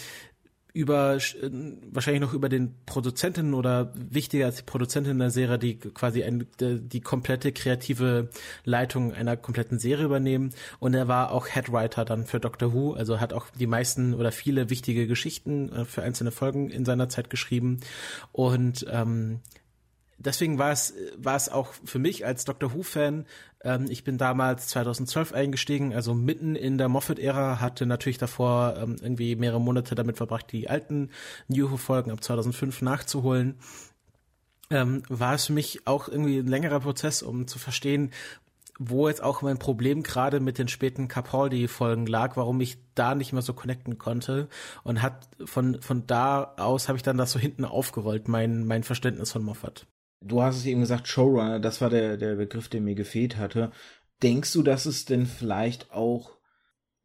über 0.77 1.17
äh, 1.17 1.51
wahrscheinlich 1.91 2.21
noch 2.21 2.35
über 2.35 2.51
den 2.51 2.75
Produzenten 2.85 3.55
oder 3.55 3.93
wichtiger 3.95 4.45
als 4.45 4.57
die 4.57 4.63
Produzentin 4.63 5.19
der 5.19 5.31
Serie, 5.31 5.59
die 5.59 5.79
quasi 5.79 6.23
ein, 6.23 6.47
die, 6.61 6.81
die 6.81 7.01
komplette 7.01 7.51
kreative 7.53 8.29
Leitung 8.65 9.15
einer 9.15 9.39
kompletten 9.39 9.79
Serie 9.79 10.05
übernehmen. 10.05 10.51
Und 10.79 10.93
er 10.93 11.09
war 11.09 11.33
auch 11.33 11.49
Headwriter 11.49 12.05
dann 12.05 12.27
für 12.27 12.41
Doctor 12.41 12.75
Who, 12.75 12.93
also 12.93 13.21
hat 13.21 13.33
auch 13.33 13.47
die 13.59 13.67
meisten 13.67 14.13
oder 14.13 14.33
viele 14.33 14.69
wichtige 14.69 15.07
Geschichten 15.07 15.73
äh, 15.73 15.85
für 15.87 16.03
einzelne 16.03 16.31
Folgen 16.31 16.69
in 16.69 16.85
seiner 16.85 17.09
Zeit 17.09 17.31
geschrieben. 17.31 17.81
Und 18.33 18.85
ähm, 18.91 19.41
deswegen 20.19 20.59
war 20.59 20.73
es, 20.73 20.95
war 21.17 21.37
es 21.37 21.49
auch 21.49 21.73
für 21.85 21.99
mich 21.99 22.25
als 22.27 22.45
Doctor 22.45 22.75
Who-Fan, 22.75 23.27
ähm, 23.67 23.87
ich 23.89 24.05
bin 24.05 24.17
damals 24.17 24.69
2012 24.69 25.33
eingestiegen, 25.33 25.93
also 25.93 26.15
mitten 26.15 26.55
in 26.55 26.79
der 26.79 26.89
Moffat-Ära, 26.89 27.61
hatte 27.61 27.85
natürlich 27.85 28.19
davor 28.19 28.77
ähm, 28.79 28.97
irgendwie 29.03 29.35
mehrere 29.37 29.61
Monate 29.61 29.95
damit 29.95 30.17
verbracht, 30.17 30.53
die 30.53 30.71
alten 30.71 31.11
New 31.49 31.71
Who-Folgen 31.71 32.13
ab 32.13 32.23
2005 32.23 32.83
nachzuholen. 32.83 33.57
Ähm, 34.71 35.03
war 35.09 35.35
es 35.35 35.47
für 35.47 35.53
mich 35.53 35.87
auch 35.87 36.09
irgendwie 36.09 36.39
ein 36.39 36.47
längerer 36.47 36.81
Prozess, 36.81 37.23
um 37.23 37.47
zu 37.47 37.59
verstehen, 37.59 38.13
wo 38.79 39.09
jetzt 39.09 39.23
auch 39.23 39.43
mein 39.43 39.59
Problem 39.59 40.03
gerade 40.03 40.39
mit 40.39 40.59
den 40.59 40.69
späten 40.69 41.09
Capaldi-Folgen 41.09 42.07
lag, 42.07 42.37
warum 42.37 42.61
ich 42.61 42.79
da 42.95 43.15
nicht 43.15 43.33
mehr 43.33 43.43
so 43.43 43.55
connecten 43.55 43.99
konnte 43.99 44.49
und 44.85 45.03
hat 45.03 45.29
von 45.45 45.81
von 45.81 46.07
da 46.07 46.55
aus 46.59 46.89
habe 46.89 46.97
ich 46.97 47.03
dann 47.03 47.17
das 47.17 47.33
so 47.33 47.39
hinten 47.39 47.65
aufgerollt, 47.65 48.29
mein 48.29 48.67
mein 48.67 48.83
Verständnis 48.83 49.33
von 49.33 49.43
Moffat. 49.43 49.87
Du 50.21 50.43
hast 50.43 50.57
es 50.57 50.67
eben 50.67 50.81
gesagt, 50.81 51.09
Showrunner, 51.09 51.61
das 51.61 51.81
war 51.81 51.91
der, 51.91 52.17
der 52.17 52.37
Begriff, 52.37 52.69
der 52.69 52.81
mir 52.81 52.95
gefehlt 52.95 53.37
hatte. 53.37 53.71
Denkst 54.23 54.53
du, 54.53 54.63
dass 54.63 54.87
es 54.87 55.05
denn 55.05 55.27
vielleicht 55.27 55.93
auch 55.93 56.37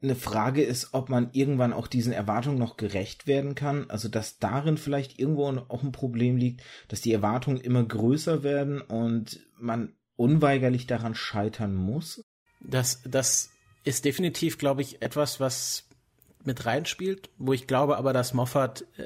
eine 0.01 0.15
Frage 0.15 0.63
ist, 0.63 0.93
ob 0.93 1.09
man 1.09 1.29
irgendwann 1.31 1.73
auch 1.73 1.87
diesen 1.87 2.13
Erwartungen 2.13 2.57
noch 2.57 2.77
gerecht 2.77 3.27
werden 3.27 3.53
kann? 3.53 3.89
Also, 3.89 4.07
dass 4.07 4.39
darin 4.39 4.77
vielleicht 4.77 5.19
irgendwo 5.19 5.47
auch 5.47 5.83
ein 5.83 5.91
Problem 5.91 6.37
liegt, 6.37 6.61
dass 6.87 7.01
die 7.01 7.13
Erwartungen 7.13 7.59
immer 7.59 7.83
größer 7.83 8.43
werden 8.43 8.81
und 8.81 9.39
man 9.59 9.93
unweigerlich 10.15 10.87
daran 10.87 11.13
scheitern 11.13 11.75
muss? 11.75 12.23
Das, 12.61 13.01
das 13.05 13.51
ist 13.83 14.05
definitiv, 14.05 14.57
glaube 14.57 14.81
ich, 14.81 15.01
etwas, 15.01 15.39
was 15.39 15.87
mit 16.43 16.65
reinspielt, 16.65 17.29
wo 17.37 17.53
ich 17.53 17.67
glaube 17.67 17.97
aber, 17.97 18.13
dass 18.13 18.33
Moffat 18.33 18.85
äh, 18.97 19.05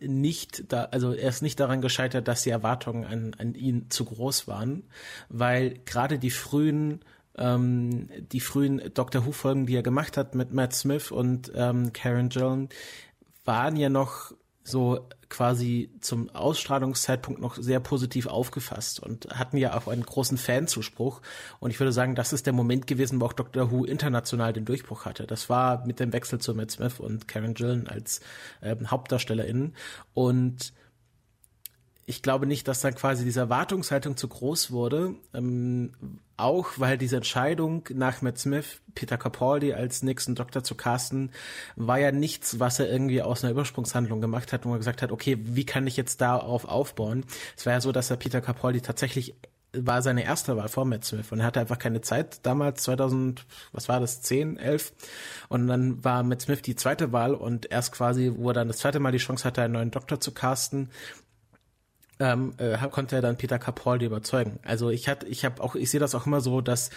nicht 0.00 0.72
da, 0.72 0.84
also 0.84 1.12
er 1.12 1.28
ist 1.28 1.42
nicht 1.42 1.60
daran 1.60 1.80
gescheitert, 1.80 2.28
dass 2.28 2.42
die 2.42 2.50
Erwartungen 2.50 3.04
an, 3.04 3.34
an 3.38 3.54
ihn 3.54 3.90
zu 3.90 4.04
groß 4.04 4.48
waren, 4.48 4.84
weil 5.28 5.78
gerade 5.84 6.18
die 6.18 6.30
frühen 6.30 7.00
ähm, 7.36 8.08
die 8.32 8.40
frühen 8.40 8.82
Doctor 8.94 9.24
Who 9.24 9.32
Folgen, 9.32 9.66
die 9.66 9.76
er 9.76 9.82
gemacht 9.82 10.16
hat 10.16 10.34
mit 10.34 10.52
Matt 10.52 10.74
Smith 10.74 11.10
und 11.10 11.50
ähm, 11.54 11.92
Karen 11.92 12.28
Gillan, 12.28 12.68
waren 13.44 13.76
ja 13.76 13.88
noch 13.88 14.32
so 14.70 15.08
quasi 15.28 15.90
zum 16.00 16.28
Ausstrahlungszeitpunkt 16.30 17.40
noch 17.40 17.56
sehr 17.56 17.80
positiv 17.80 18.26
aufgefasst 18.26 19.00
und 19.00 19.28
hatten 19.30 19.56
ja 19.56 19.76
auch 19.76 19.86
einen 19.88 20.02
großen 20.02 20.38
Fanzuspruch. 20.38 21.22
Und 21.60 21.70
ich 21.70 21.78
würde 21.78 21.92
sagen, 21.92 22.14
das 22.14 22.32
ist 22.32 22.46
der 22.46 22.52
Moment 22.52 22.86
gewesen, 22.86 23.20
wo 23.20 23.26
auch 23.26 23.32
Doctor 23.32 23.70
Who 23.70 23.84
international 23.84 24.52
den 24.52 24.64
Durchbruch 24.64 25.04
hatte. 25.04 25.26
Das 25.26 25.48
war 25.48 25.86
mit 25.86 26.00
dem 26.00 26.12
Wechsel 26.12 26.40
zu 26.40 26.54
Matt 26.54 26.72
Smith 26.72 26.98
und 26.98 27.28
Karen 27.28 27.54
Gillen 27.54 27.86
als 27.86 28.20
ähm, 28.62 28.90
HauptdarstellerInnen. 28.90 29.74
Und 30.14 30.72
ich 32.06 32.22
glaube 32.22 32.46
nicht, 32.46 32.66
dass 32.66 32.80
dann 32.80 32.96
quasi 32.96 33.24
diese 33.24 33.40
Erwartungshaltung 33.40 34.16
zu 34.16 34.26
groß 34.26 34.72
wurde. 34.72 35.14
Ähm, 35.32 35.92
auch 36.42 36.70
weil 36.76 36.98
diese 36.98 37.16
Entscheidung 37.16 37.84
nach 37.92 38.22
Matt 38.22 38.38
Smith, 38.38 38.80
Peter 38.94 39.18
Capaldi 39.18 39.72
als 39.72 40.02
nächsten 40.02 40.34
Doktor 40.34 40.64
zu 40.64 40.74
casten, 40.74 41.30
war 41.76 41.98
ja 41.98 42.12
nichts, 42.12 42.60
was 42.60 42.78
er 42.78 42.90
irgendwie 42.90 43.22
aus 43.22 43.44
einer 43.44 43.52
Übersprungshandlung 43.52 44.20
gemacht 44.20 44.52
hat, 44.52 44.64
wo 44.66 44.72
er 44.72 44.78
gesagt 44.78 45.02
hat, 45.02 45.12
okay, 45.12 45.38
wie 45.40 45.64
kann 45.64 45.86
ich 45.86 45.96
jetzt 45.96 46.20
darauf 46.20 46.64
aufbauen? 46.64 47.24
Es 47.56 47.66
war 47.66 47.74
ja 47.74 47.80
so, 47.80 47.92
dass 47.92 48.10
er 48.10 48.16
Peter 48.16 48.40
Capaldi 48.40 48.80
tatsächlich 48.80 49.34
war 49.72 50.02
seine 50.02 50.24
erste 50.24 50.56
Wahl 50.56 50.68
vor 50.68 50.84
Matt 50.84 51.04
Smith 51.04 51.30
und 51.30 51.40
er 51.40 51.46
hatte 51.46 51.60
einfach 51.60 51.78
keine 51.78 52.00
Zeit 52.00 52.44
damals 52.44 52.82
2000 52.82 53.46
was 53.72 53.88
war 53.88 54.00
das 54.00 54.20
10 54.22 54.56
11 54.56 54.92
und 55.48 55.68
dann 55.68 56.02
war 56.02 56.22
Matt 56.22 56.42
Smith 56.42 56.62
die 56.62 56.74
zweite 56.74 57.12
Wahl 57.12 57.34
und 57.34 57.70
erst 57.70 57.92
quasi 57.92 58.32
wo 58.34 58.48
er 58.50 58.54
dann 58.54 58.68
das 58.68 58.78
zweite 58.78 58.98
Mal 58.98 59.12
die 59.12 59.18
Chance 59.18 59.44
hatte 59.44 59.62
einen 59.62 59.74
neuen 59.74 59.90
Doktor 59.90 60.18
zu 60.20 60.32
casten 60.32 60.90
ähm, 62.20 62.52
äh, 62.58 62.76
konnte 62.90 63.16
er 63.16 63.22
dann 63.22 63.36
Peter 63.36 63.58
Capaldi 63.58 64.04
überzeugen. 64.04 64.60
Also 64.62 64.90
ich 64.90 65.08
hatte, 65.08 65.26
ich 65.26 65.44
habe 65.44 65.62
auch, 65.62 65.74
ich 65.74 65.90
sehe 65.90 66.00
das 66.00 66.14
auch 66.14 66.26
immer 66.26 66.40
so, 66.40 66.60
dass 66.60 66.90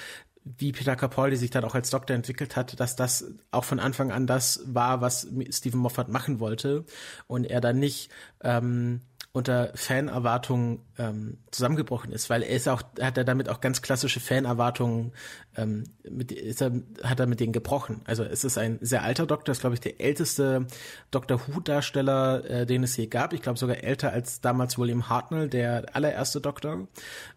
wie 0.43 0.73
Peter 0.73 0.97
Capaldi 0.97 1.37
sich 1.37 1.49
dann 1.49 1.63
auch 1.63 1.73
als 1.73 1.89
Doktor 1.89 2.15
entwickelt 2.15 2.57
hat, 2.57 2.77
dass 2.79 2.97
das 2.97 3.31
auch 3.51 3.63
von 3.63 3.79
Anfang 3.79 4.11
an 4.11 4.27
das 4.27 4.61
war, 4.65 4.99
was 4.99 5.27
Stephen 5.49 5.79
Moffat 5.79 6.09
machen 6.09 6.41
wollte 6.41 6.83
und 7.27 7.45
er 7.45 7.61
dann 7.61 7.79
nicht 7.79 8.11
ähm, 8.43 9.01
unter 9.33 9.71
Fanerwartungen 9.73 10.79
ähm, 10.99 11.39
zusammengebrochen 11.49 12.11
ist, 12.11 12.29
weil 12.29 12.43
er 12.43 12.55
ist 12.55 12.69
auch, 12.69 12.83
hat 13.01 13.17
er 13.17 13.23
damit 13.23 13.49
auch 13.49 13.61
ganz 13.61 13.81
klassische 13.81 14.19
Fanerwartungen, 14.19 15.11
ähm, 15.57 15.85
mit, 16.07 16.31
ist 16.31 16.61
er, 16.61 16.71
hat 17.03 17.19
er 17.19 17.25
mit 17.25 17.39
denen 17.39 17.51
gebrochen. 17.51 18.01
Also 18.05 18.23
es 18.23 18.43
ist 18.43 18.59
ein 18.59 18.77
sehr 18.81 19.01
alter 19.01 19.25
Doktor, 19.25 19.51
ist 19.51 19.61
glaube 19.61 19.73
ich 19.73 19.79
der 19.79 19.99
älteste 19.99 20.67
Doctor 21.09 21.41
Who-Darsteller, 21.47 22.45
äh, 22.45 22.65
den 22.67 22.83
es 22.83 22.95
je 22.95 23.07
gab. 23.07 23.33
Ich 23.33 23.41
glaube 23.41 23.57
sogar 23.57 23.83
älter 23.83 24.13
als 24.13 24.39
damals 24.39 24.77
William 24.77 25.09
Hartnell, 25.09 25.49
der 25.49 25.95
allererste 25.95 26.39
Doktor. 26.39 26.87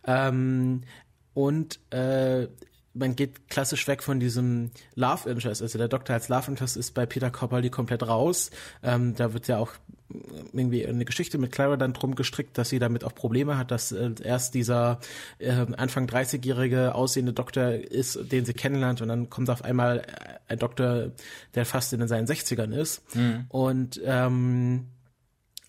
Ähm, 0.06 0.82
und 1.32 1.80
äh, 1.92 2.48
man 2.96 3.14
geht 3.14 3.48
klassisch 3.48 3.86
weg 3.88 4.02
von 4.02 4.20
diesem 4.20 4.70
Love 4.94 5.28
Interest. 5.30 5.62
Also 5.62 5.78
der 5.78 5.88
Doktor 5.88 6.14
als 6.14 6.28
Love 6.28 6.50
Interest 6.50 6.76
ist 6.76 6.92
bei 6.92 7.06
Peter 7.06 7.30
Capaldi 7.30 7.70
komplett 7.70 8.06
raus. 8.06 8.50
Ähm, 8.82 9.14
da 9.14 9.32
wird 9.32 9.48
ja 9.48 9.58
auch 9.58 9.72
irgendwie 10.52 10.86
eine 10.86 11.04
Geschichte 11.04 11.38
mit 11.38 11.52
Clara 11.52 11.76
dann 11.76 11.92
drum 11.92 12.14
gestrickt, 12.14 12.56
dass 12.58 12.68
sie 12.68 12.78
damit 12.78 13.04
auch 13.04 13.14
Probleme 13.14 13.58
hat, 13.58 13.70
dass 13.70 13.92
äh, 13.92 14.10
erst 14.22 14.54
dieser 14.54 15.00
äh, 15.38 15.66
Anfang 15.76 16.06
30-jährige 16.06 16.94
aussehende 16.94 17.32
Doktor 17.32 17.70
ist, 17.70 18.32
den 18.32 18.44
sie 18.44 18.54
kennenlernt 18.54 19.02
und 19.02 19.08
dann 19.08 19.30
kommt 19.30 19.50
auf 19.50 19.64
einmal 19.64 20.02
ein 20.48 20.58
Doktor, 20.58 21.12
der 21.54 21.66
fast 21.66 21.92
in 21.92 22.06
seinen 22.06 22.26
60ern 22.26 22.72
ist. 22.72 23.14
Mhm. 23.14 23.46
Und 23.48 24.00
ähm, 24.04 24.86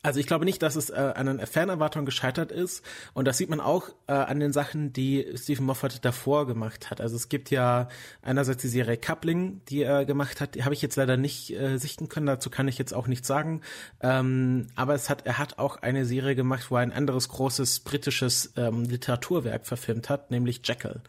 also 0.07 0.21
ich 0.21 0.25
glaube 0.25 0.45
nicht, 0.45 0.61
dass 0.63 0.77
es 0.77 0.89
äh, 0.89 1.13
an 1.15 1.25
den 1.25 1.45
Fanerwartungen 1.45 2.05
gescheitert 2.05 2.53
ist. 2.53 2.81
Und 3.13 3.27
das 3.27 3.37
sieht 3.37 3.49
man 3.49 3.59
auch 3.59 3.89
äh, 4.07 4.13
an 4.13 4.39
den 4.39 4.53
Sachen, 4.53 4.93
die 4.93 5.33
Stephen 5.35 5.65
Moffat 5.65 6.05
davor 6.05 6.47
gemacht 6.47 6.89
hat. 6.89 7.01
Also 7.01 7.17
es 7.17 7.27
gibt 7.27 7.51
ja 7.51 7.89
einerseits 8.21 8.61
die 8.61 8.69
Serie 8.69 8.95
Coupling, 8.95 9.61
die 9.67 9.83
er 9.83 10.05
gemacht 10.05 10.39
hat. 10.39 10.55
Die 10.55 10.63
habe 10.63 10.73
ich 10.73 10.81
jetzt 10.81 10.95
leider 10.95 11.17
nicht 11.17 11.51
äh, 11.51 11.77
sichten 11.77 12.07
können. 12.07 12.25
Dazu 12.25 12.49
kann 12.49 12.69
ich 12.69 12.77
jetzt 12.77 12.93
auch 12.93 13.07
nichts 13.07 13.27
sagen. 13.27 13.61
Ähm, 13.99 14.67
aber 14.75 14.95
es 14.95 15.09
hat, 15.09 15.25
er 15.25 15.37
hat 15.39 15.59
auch 15.59 15.75
eine 15.81 16.05
Serie 16.05 16.35
gemacht, 16.35 16.71
wo 16.71 16.77
er 16.77 16.83
ein 16.83 16.93
anderes 16.93 17.27
großes 17.27 17.81
britisches 17.81 18.53
ähm, 18.55 18.85
Literaturwerk 18.85 19.67
verfilmt 19.67 20.09
hat, 20.09 20.31
nämlich 20.31 20.61
Jekyll 20.63 21.01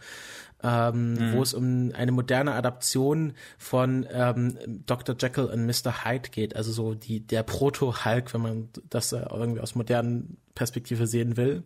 ähm, 0.63 1.15
mhm. 1.15 1.33
wo 1.35 1.43
es 1.43 1.55
um 1.55 1.93
eine 1.95 2.13
moderne 2.13 2.53
Adaption 2.53 3.33
von 3.59 4.07
ähm, 4.11 4.59
Dr. 4.87 5.17
Jekyll 5.19 5.45
und 5.45 5.67
Mr. 5.67 6.05
Hyde 6.05 6.31
geht, 6.31 6.57
also 6.57 6.73
so 6.73 6.95
die 6.95 7.21
der 7.21 7.43
Proto-Hulk, 7.43 8.35
wenn 8.35 8.41
man 8.41 8.69
das 8.91 9.13
äh, 9.13 9.25
irgendwie 9.31 9.61
aus 9.61 9.75
modernen 9.75 10.39
Perspektive 10.55 11.07
sehen 11.07 11.37
will. 11.37 11.65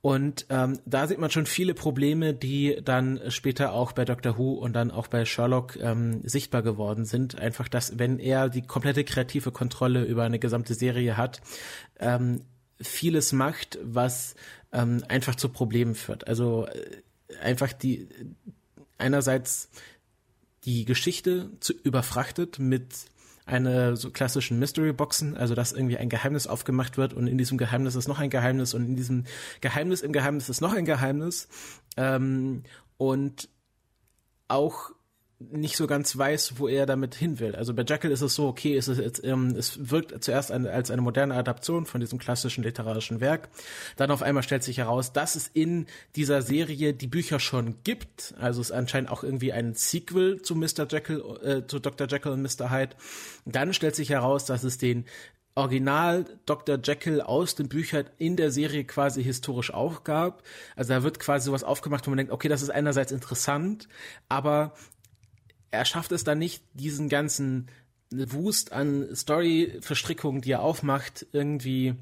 Und 0.00 0.46
ähm, 0.48 0.78
da 0.86 1.06
sieht 1.08 1.18
man 1.18 1.30
schon 1.30 1.46
viele 1.46 1.74
Probleme, 1.74 2.32
die 2.32 2.78
dann 2.84 3.20
später 3.28 3.72
auch 3.72 3.92
bei 3.92 4.04
Doctor 4.04 4.38
Who 4.38 4.52
und 4.52 4.72
dann 4.74 4.92
auch 4.92 5.08
bei 5.08 5.24
Sherlock 5.24 5.76
ähm, 5.80 6.20
sichtbar 6.22 6.62
geworden 6.62 7.04
sind. 7.04 7.36
Einfach, 7.36 7.68
dass 7.68 7.98
wenn 7.98 8.20
er 8.20 8.48
die 8.48 8.62
komplette 8.62 9.02
kreative 9.02 9.50
Kontrolle 9.50 10.04
über 10.04 10.22
eine 10.22 10.38
gesamte 10.38 10.74
Serie 10.74 11.16
hat, 11.16 11.40
ähm, 11.98 12.42
vieles 12.80 13.32
macht, 13.32 13.78
was 13.82 14.36
ähm, 14.72 15.02
einfach 15.08 15.34
zu 15.34 15.48
Problemen 15.48 15.96
führt. 15.96 16.28
Also 16.28 16.66
äh, 16.66 17.02
einfach 17.40 17.72
die 17.72 18.08
einerseits 18.98 19.70
die 20.64 20.84
Geschichte 20.84 21.50
zu 21.60 21.72
überfrachtet 21.72 22.58
mit 22.58 23.06
einer 23.46 23.96
so 23.96 24.10
klassischen 24.10 24.58
Mystery 24.58 24.92
Boxen, 24.92 25.36
also 25.36 25.54
dass 25.54 25.72
irgendwie 25.72 25.96
ein 25.96 26.10
Geheimnis 26.10 26.46
aufgemacht 26.46 26.98
wird 26.98 27.14
und 27.14 27.26
in 27.26 27.38
diesem 27.38 27.56
Geheimnis 27.56 27.94
ist 27.94 28.08
noch 28.08 28.18
ein 28.18 28.28
Geheimnis 28.28 28.74
und 28.74 28.84
in 28.84 28.96
diesem 28.96 29.24
Geheimnis 29.60 30.02
im 30.02 30.12
Geheimnis 30.12 30.48
ist 30.48 30.60
noch 30.60 30.74
ein 30.74 30.84
Geheimnis. 30.84 31.48
Ähm, 31.96 32.64
und 32.98 33.48
auch 34.48 34.90
nicht 35.40 35.76
so 35.76 35.86
ganz 35.86 36.18
weiß, 36.18 36.58
wo 36.58 36.66
er 36.66 36.84
damit 36.84 37.14
hin 37.14 37.38
will. 37.38 37.54
Also 37.54 37.72
bei 37.72 37.84
Jekyll 37.84 38.10
ist 38.10 38.22
es 38.22 38.34
so, 38.34 38.48
okay, 38.48 38.76
es, 38.76 38.88
ist 38.88 39.24
ähm, 39.24 39.54
es 39.56 39.90
wirkt 39.90 40.24
zuerst 40.24 40.50
als 40.50 40.90
eine 40.90 41.02
moderne 41.02 41.34
Adaption 41.34 41.86
von 41.86 42.00
diesem 42.00 42.18
klassischen 42.18 42.64
literarischen 42.64 43.20
Werk. 43.20 43.48
Dann 43.96 44.10
auf 44.10 44.22
einmal 44.22 44.42
stellt 44.42 44.64
sich 44.64 44.78
heraus, 44.78 45.12
dass 45.12 45.36
es 45.36 45.46
in 45.46 45.86
dieser 46.16 46.42
Serie 46.42 46.92
die 46.92 47.06
Bücher 47.06 47.38
schon 47.38 47.76
gibt. 47.84 48.34
Also 48.40 48.60
es 48.60 48.70
ist 48.70 48.76
anscheinend 48.76 49.10
auch 49.10 49.22
irgendwie 49.22 49.52
ein 49.52 49.74
Sequel 49.74 50.42
zu 50.42 50.56
Mr. 50.56 50.88
Jekyll, 50.90 51.22
äh, 51.44 51.66
zu 51.66 51.78
Dr. 51.78 52.08
Jekyll 52.08 52.32
und 52.32 52.42
Mr. 52.42 52.72
Hyde. 52.72 52.96
Dann 53.44 53.72
stellt 53.72 53.94
sich 53.94 54.10
heraus, 54.10 54.44
dass 54.44 54.64
es 54.64 54.76
den 54.76 55.04
Original 55.54 56.24
Dr. 56.46 56.78
Jekyll 56.82 57.20
aus 57.20 57.56
den 57.56 57.68
Büchern 57.68 58.06
in 58.18 58.36
der 58.36 58.52
Serie 58.52 58.84
quasi 58.84 59.24
historisch 59.24 59.74
auch 59.74 60.04
gab. 60.04 60.44
Also 60.76 60.94
da 60.94 61.02
wird 61.02 61.18
quasi 61.18 61.46
sowas 61.46 61.64
aufgemacht, 61.64 62.06
wo 62.06 62.10
man 62.10 62.18
denkt, 62.18 62.32
okay, 62.32 62.48
das 62.48 62.62
ist 62.62 62.70
einerseits 62.70 63.10
interessant, 63.10 63.88
aber 64.28 64.72
er 65.70 65.84
schafft 65.84 66.12
es 66.12 66.24
dann 66.24 66.38
nicht, 66.38 66.62
diesen 66.74 67.08
ganzen 67.08 67.68
Wust 68.10 68.72
an 68.72 69.14
Story-Verstrickungen, 69.14 70.40
die 70.40 70.52
er 70.52 70.62
aufmacht, 70.62 71.26
irgendwie 71.32 71.94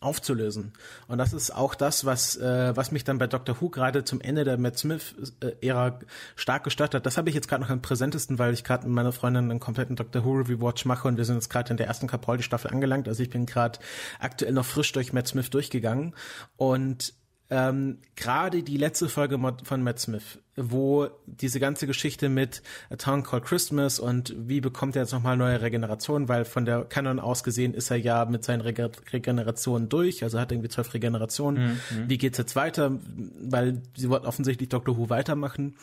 aufzulösen. 0.00 0.72
Und 1.08 1.18
das 1.18 1.32
ist 1.32 1.50
auch 1.50 1.74
das, 1.74 2.04
was, 2.04 2.36
äh, 2.36 2.76
was 2.76 2.92
mich 2.92 3.04
dann 3.04 3.18
bei 3.18 3.26
Doctor 3.26 3.60
Who 3.60 3.70
gerade 3.70 4.04
zum 4.04 4.20
Ende 4.20 4.44
der 4.44 4.58
Matt 4.58 4.78
Smith-Ära 4.78 6.00
stark 6.36 6.64
gestört 6.64 6.94
hat. 6.94 7.06
Das 7.06 7.16
habe 7.16 7.28
ich 7.28 7.34
jetzt 7.34 7.48
gerade 7.48 7.62
noch 7.62 7.70
am 7.70 7.80
präsentesten, 7.82 8.38
weil 8.38 8.52
ich 8.52 8.64
gerade 8.64 8.86
mit 8.86 8.94
meiner 8.94 9.12
Freundin 9.12 9.50
einen 9.50 9.60
kompletten 9.60 9.96
Doctor 9.96 10.24
Who 10.24 10.32
Review-Watch 10.32 10.84
mache 10.84 11.08
und 11.08 11.16
wir 11.16 11.24
sind 11.24 11.36
jetzt 11.36 11.48
gerade 11.48 11.70
in 11.70 11.76
der 11.76 11.86
ersten 11.86 12.06
Capaldi-Staffel 12.06 12.70
angelangt. 12.70 13.08
Also 13.08 13.22
ich 13.22 13.30
bin 13.30 13.46
gerade 13.46 13.78
aktuell 14.18 14.52
noch 14.52 14.66
frisch 14.66 14.92
durch 14.92 15.12
Matt 15.12 15.28
Smith 15.28 15.50
durchgegangen 15.50 16.14
und 16.56 17.14
ähm, 17.50 17.98
gerade 18.16 18.62
die 18.62 18.76
letzte 18.76 19.08
Folge 19.08 19.38
von 19.64 19.82
Matt 19.82 20.00
Smith, 20.00 20.38
wo 20.56 21.08
diese 21.26 21.60
ganze 21.60 21.86
Geschichte 21.86 22.28
mit 22.28 22.62
A 22.90 22.96
Town 22.96 23.22
Called 23.22 23.44
Christmas 23.44 23.98
und 23.98 24.34
wie 24.36 24.60
bekommt 24.60 24.96
er 24.96 25.02
jetzt 25.02 25.12
nochmal 25.12 25.36
neue 25.36 25.60
Regeneration, 25.60 26.28
weil 26.28 26.46
von 26.46 26.64
der 26.64 26.84
Canon 26.84 27.20
aus 27.20 27.44
gesehen 27.44 27.74
ist 27.74 27.90
er 27.90 27.98
ja 27.98 28.24
mit 28.24 28.44
seinen 28.44 28.62
Rege 28.62 28.90
Regenerationen 29.12 29.88
durch, 29.88 30.22
also 30.22 30.40
hat 30.40 30.52
irgendwie 30.52 30.70
zwölf 30.70 30.94
Regenerationen. 30.94 31.74
Mhm. 31.90 32.08
Wie 32.08 32.18
geht's 32.18 32.38
jetzt 32.38 32.56
weiter? 32.56 32.98
Weil 33.40 33.82
sie 33.94 34.08
wollten 34.08 34.26
offensichtlich 34.26 34.70
Doctor 34.70 34.96
Who 34.96 35.10
weitermachen 35.10 35.76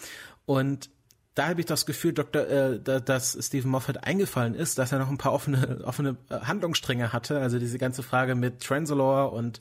und 0.45 0.89
da 1.33 1.47
habe 1.47 1.61
ich 1.61 1.65
das 1.65 1.85
Gefühl, 1.85 2.11
Dr., 2.11 2.45
äh, 2.45 2.79
dass 2.79 3.37
Stephen 3.39 3.71
Moffat 3.71 4.03
eingefallen 4.03 4.53
ist, 4.53 4.77
dass 4.77 4.91
er 4.91 4.99
noch 4.99 5.09
ein 5.09 5.17
paar 5.17 5.31
offene, 5.31 5.81
offene 5.85 6.17
äh, 6.29 6.41
Handlungsstränge 6.41 7.13
hatte. 7.13 7.39
Also 7.39 7.57
diese 7.57 7.77
ganze 7.77 8.03
Frage 8.03 8.35
mit 8.35 8.59
Transalore 8.59 9.29
und 9.29 9.59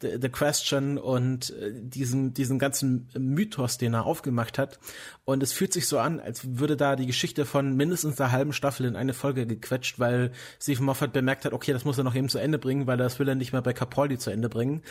The, 0.00 0.18
The 0.20 0.28
Question 0.28 0.98
und 0.98 1.50
äh, 1.50 1.72
diesen, 1.74 2.34
diesen 2.34 2.58
ganzen 2.58 3.08
Mythos, 3.16 3.78
den 3.78 3.94
er 3.94 4.04
aufgemacht 4.04 4.58
hat. 4.58 4.80
Und 5.24 5.44
es 5.44 5.52
fühlt 5.52 5.72
sich 5.72 5.86
so 5.86 6.00
an, 6.00 6.18
als 6.18 6.58
würde 6.58 6.76
da 6.76 6.96
die 6.96 7.06
Geschichte 7.06 7.44
von 7.44 7.76
mindestens 7.76 8.20
einer 8.20 8.32
halben 8.32 8.52
Staffel 8.52 8.86
in 8.86 8.96
eine 8.96 9.14
Folge 9.14 9.46
gequetscht, 9.46 10.00
weil 10.00 10.32
Stephen 10.60 10.84
Moffat 10.84 11.12
bemerkt 11.12 11.44
hat, 11.44 11.52
okay, 11.52 11.72
das 11.72 11.84
muss 11.84 11.98
er 11.98 12.04
noch 12.04 12.16
eben 12.16 12.28
zu 12.28 12.38
Ende 12.38 12.58
bringen, 12.58 12.88
weil 12.88 12.96
das 12.96 13.20
will 13.20 13.28
er 13.28 13.36
nicht 13.36 13.52
mehr 13.52 13.62
bei 13.62 13.72
Capaldi 13.72 14.18
zu 14.18 14.30
Ende 14.30 14.48
bringen. 14.48 14.82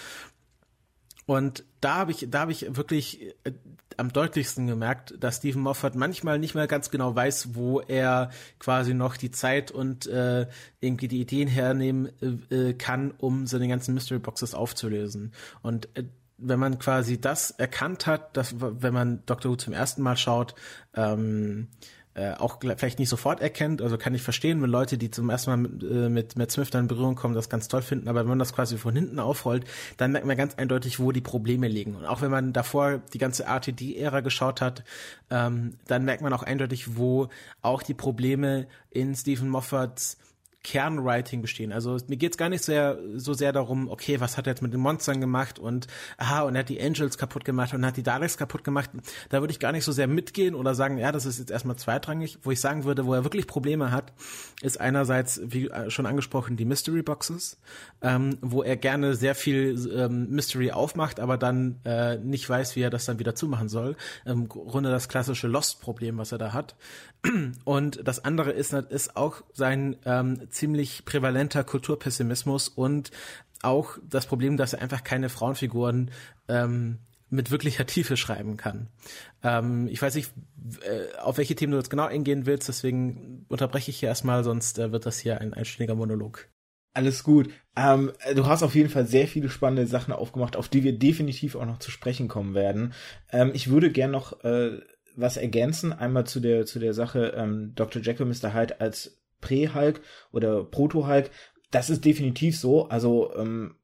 Und 1.25 1.63
da 1.81 1.95
habe 1.95 2.11
ich, 2.11 2.27
da 2.29 2.41
habe 2.41 2.51
ich 2.51 2.75
wirklich 2.75 3.35
äh, 3.43 3.51
am 3.97 4.11
deutlichsten 4.11 4.67
gemerkt, 4.67 5.15
dass 5.19 5.37
Stephen 5.37 5.61
Moffat 5.61 5.95
manchmal 5.95 6.39
nicht 6.39 6.55
mehr 6.55 6.67
ganz 6.67 6.89
genau 6.89 7.15
weiß, 7.15 7.55
wo 7.55 7.79
er 7.79 8.31
quasi 8.59 8.93
noch 8.93 9.17
die 9.17 9.31
Zeit 9.31 9.71
und 9.71 10.07
äh, 10.07 10.47
irgendwie 10.79 11.07
die 11.07 11.21
Ideen 11.21 11.47
hernehmen 11.47 12.09
äh, 12.49 12.69
äh 12.69 12.73
kann, 12.73 13.11
um 13.11 13.47
seine 13.47 13.67
ganzen 13.67 13.93
Mystery 13.93 14.19
Boxes 14.19 14.53
aufzulösen. 14.53 15.33
Und 15.61 15.89
äh, 15.95 16.05
wenn 16.37 16.59
man 16.59 16.79
quasi 16.79 17.21
das 17.21 17.51
erkannt 17.51 18.07
hat, 18.07 18.35
dass 18.35 18.55
wenn 18.59 18.93
man 18.93 19.23
Doctor 19.27 19.51
Who 19.51 19.55
zum 19.57 19.73
ersten 19.73 20.01
Mal 20.01 20.17
schaut, 20.17 20.55
ähm, 20.95 21.67
äh, 22.13 22.33
auch 22.33 22.59
vielleicht 22.59 22.99
nicht 22.99 23.09
sofort 23.09 23.41
erkennt. 23.41 23.81
Also 23.81 23.97
kann 23.97 24.13
ich 24.13 24.21
verstehen, 24.21 24.61
wenn 24.61 24.69
Leute, 24.69 24.97
die 24.97 25.11
zum 25.11 25.29
ersten 25.29 25.51
Mal 25.51 25.57
mit, 25.57 25.83
äh, 25.83 26.09
mit 26.09 26.37
Matt 26.37 26.51
Smith 26.51 26.69
dann 26.69 26.81
in 26.81 26.87
Berührung 26.87 27.15
kommen, 27.15 27.35
das 27.35 27.49
ganz 27.49 27.67
toll 27.67 27.81
finden. 27.81 28.09
Aber 28.09 28.21
wenn 28.21 28.27
man 28.27 28.39
das 28.39 28.53
quasi 28.53 28.77
von 28.77 28.93
hinten 28.93 29.19
aufrollt, 29.19 29.63
dann 29.97 30.11
merkt 30.11 30.27
man 30.27 30.35
ganz 30.35 30.55
eindeutig, 30.55 30.99
wo 30.99 31.11
die 31.11 31.21
Probleme 31.21 31.67
liegen. 31.67 31.95
Und 31.95 32.05
auch 32.05 32.21
wenn 32.21 32.31
man 32.31 32.51
davor 32.51 32.99
die 33.13 33.17
ganze 33.17 33.43
RTD-Ära 33.43 34.19
geschaut 34.19 34.59
hat, 34.59 34.83
ähm, 35.29 35.75
dann 35.87 36.03
merkt 36.03 36.21
man 36.21 36.33
auch 36.33 36.43
eindeutig, 36.43 36.97
wo 36.97 37.29
auch 37.61 37.81
die 37.81 37.93
Probleme 37.93 38.67
in 38.89 39.15
Stephen 39.15 39.47
Moffats 39.47 40.17
Kernwriting 40.63 41.41
bestehen. 41.41 41.71
Also 41.71 41.97
mir 42.07 42.17
geht's 42.17 42.37
gar 42.37 42.49
nicht 42.49 42.63
sehr 42.63 42.99
so 43.15 43.33
sehr 43.33 43.51
darum, 43.51 43.89
okay, 43.89 44.19
was 44.19 44.37
hat 44.37 44.47
er 44.47 44.51
jetzt 44.51 44.61
mit 44.61 44.73
den 44.73 44.79
Monstern 44.79 45.19
gemacht 45.19 45.57
und 45.57 45.87
aha, 46.17 46.41
und 46.41 46.55
er 46.55 46.59
hat 46.59 46.69
die 46.69 46.81
Angels 46.81 47.17
kaputt 47.17 47.45
gemacht 47.45 47.73
und 47.73 47.85
hat 47.85 47.97
die 47.97 48.03
Daleks 48.03 48.37
kaputt 48.37 48.63
gemacht. 48.63 48.91
Da 49.29 49.41
würde 49.41 49.51
ich 49.51 49.59
gar 49.59 49.71
nicht 49.71 49.83
so 49.83 49.91
sehr 49.91 50.07
mitgehen 50.07 50.53
oder 50.53 50.75
sagen, 50.75 50.97
ja, 50.97 51.11
das 51.11 51.25
ist 51.25 51.39
jetzt 51.39 51.51
erstmal 51.51 51.77
zweitrangig. 51.77 52.37
Wo 52.43 52.51
ich 52.51 52.59
sagen 52.59 52.83
würde, 52.83 53.05
wo 53.05 53.13
er 53.13 53.23
wirklich 53.23 53.47
Probleme 53.47 53.91
hat, 53.91 54.13
ist 54.61 54.79
einerseits, 54.79 55.41
wie 55.43 55.69
schon 55.87 56.05
angesprochen, 56.05 56.57
die 56.57 56.65
Mystery 56.65 57.01
Boxes, 57.01 57.57
ähm, 58.01 58.37
wo 58.41 58.61
er 58.61 58.77
gerne 58.77 59.15
sehr 59.15 59.33
viel 59.35 59.91
ähm, 59.95 60.29
Mystery 60.29 60.71
aufmacht, 60.71 61.19
aber 61.19 61.37
dann 61.37 61.79
äh, 61.85 62.17
nicht 62.17 62.47
weiß, 62.47 62.75
wie 62.75 62.81
er 62.81 62.89
das 62.89 63.05
dann 63.05 63.19
wieder 63.19 63.35
zumachen 63.35 63.69
soll. 63.69 63.95
Im 64.25 64.47
Grunde 64.47 64.91
das 64.91 65.09
klassische 65.09 65.47
Lost-Problem, 65.47 66.17
was 66.17 66.31
er 66.31 66.37
da 66.37 66.53
hat. 66.53 66.75
Und 67.65 68.07
das 68.07 68.23
andere 68.25 68.51
ist, 68.51 68.73
ist 68.73 69.15
auch 69.15 69.43
sein 69.53 69.95
ähm, 70.05 70.47
ziemlich 70.51 71.05
prävalenter 71.05 71.63
Kulturpessimismus 71.63 72.67
und 72.67 73.11
auch 73.63 73.97
das 74.07 74.25
Problem, 74.25 74.57
dass 74.57 74.73
er 74.73 74.81
einfach 74.81 75.03
keine 75.03 75.29
Frauenfiguren 75.29 76.11
ähm, 76.47 76.99
mit 77.29 77.49
wirklicher 77.49 77.85
Tiefe 77.85 78.17
schreiben 78.17 78.57
kann. 78.57 78.89
Ähm, 79.41 79.87
ich 79.89 80.01
weiß 80.01 80.15
nicht, 80.15 80.31
äh, 80.81 81.17
auf 81.19 81.37
welche 81.37 81.55
Themen 81.55 81.71
du 81.71 81.77
jetzt 81.77 81.89
genau 81.89 82.05
eingehen 82.05 82.45
willst, 82.45 82.67
deswegen 82.67 83.45
unterbreche 83.47 83.89
ich 83.89 83.99
hier 83.99 84.09
erstmal, 84.09 84.43
sonst 84.43 84.77
äh, 84.79 84.91
wird 84.91 85.05
das 85.05 85.19
hier 85.19 85.39
ein 85.39 85.53
einstündiger 85.53 85.95
Monolog. 85.95 86.49
Alles 86.93 87.23
gut. 87.23 87.49
Ähm, 87.77 88.11
du 88.35 88.47
hast 88.47 88.63
auf 88.63 88.75
jeden 88.75 88.89
Fall 88.89 89.05
sehr 89.05 89.27
viele 89.27 89.49
spannende 89.49 89.87
Sachen 89.87 90.13
aufgemacht, 90.13 90.57
auf 90.57 90.67
die 90.67 90.83
wir 90.83 90.97
definitiv 90.99 91.55
auch 91.55 91.65
noch 91.65 91.79
zu 91.79 91.89
sprechen 91.89 92.27
kommen 92.27 92.53
werden. 92.53 92.93
Ähm, 93.31 93.51
ich 93.53 93.69
würde 93.69 93.91
gern 93.91 94.11
noch 94.11 94.43
äh, 94.43 94.81
was 95.15 95.37
ergänzen. 95.37 95.93
Einmal 95.93 96.25
zu 96.25 96.41
der 96.41 96.65
zu 96.65 96.79
der 96.79 96.93
Sache 96.93 97.33
ähm, 97.37 97.71
Dr. 97.75 98.01
Jekyll, 98.01 98.25
Mr. 98.25 98.53
Hyde 98.53 98.81
als 98.81 99.20
Prä-Hulk 99.41 100.01
oder 100.31 100.63
Proto-Hulk. 100.63 101.29
Das 101.71 101.89
ist 101.89 102.05
definitiv 102.05 102.57
so. 102.57 102.87
Also 102.89 103.33
ähm, 103.35 103.75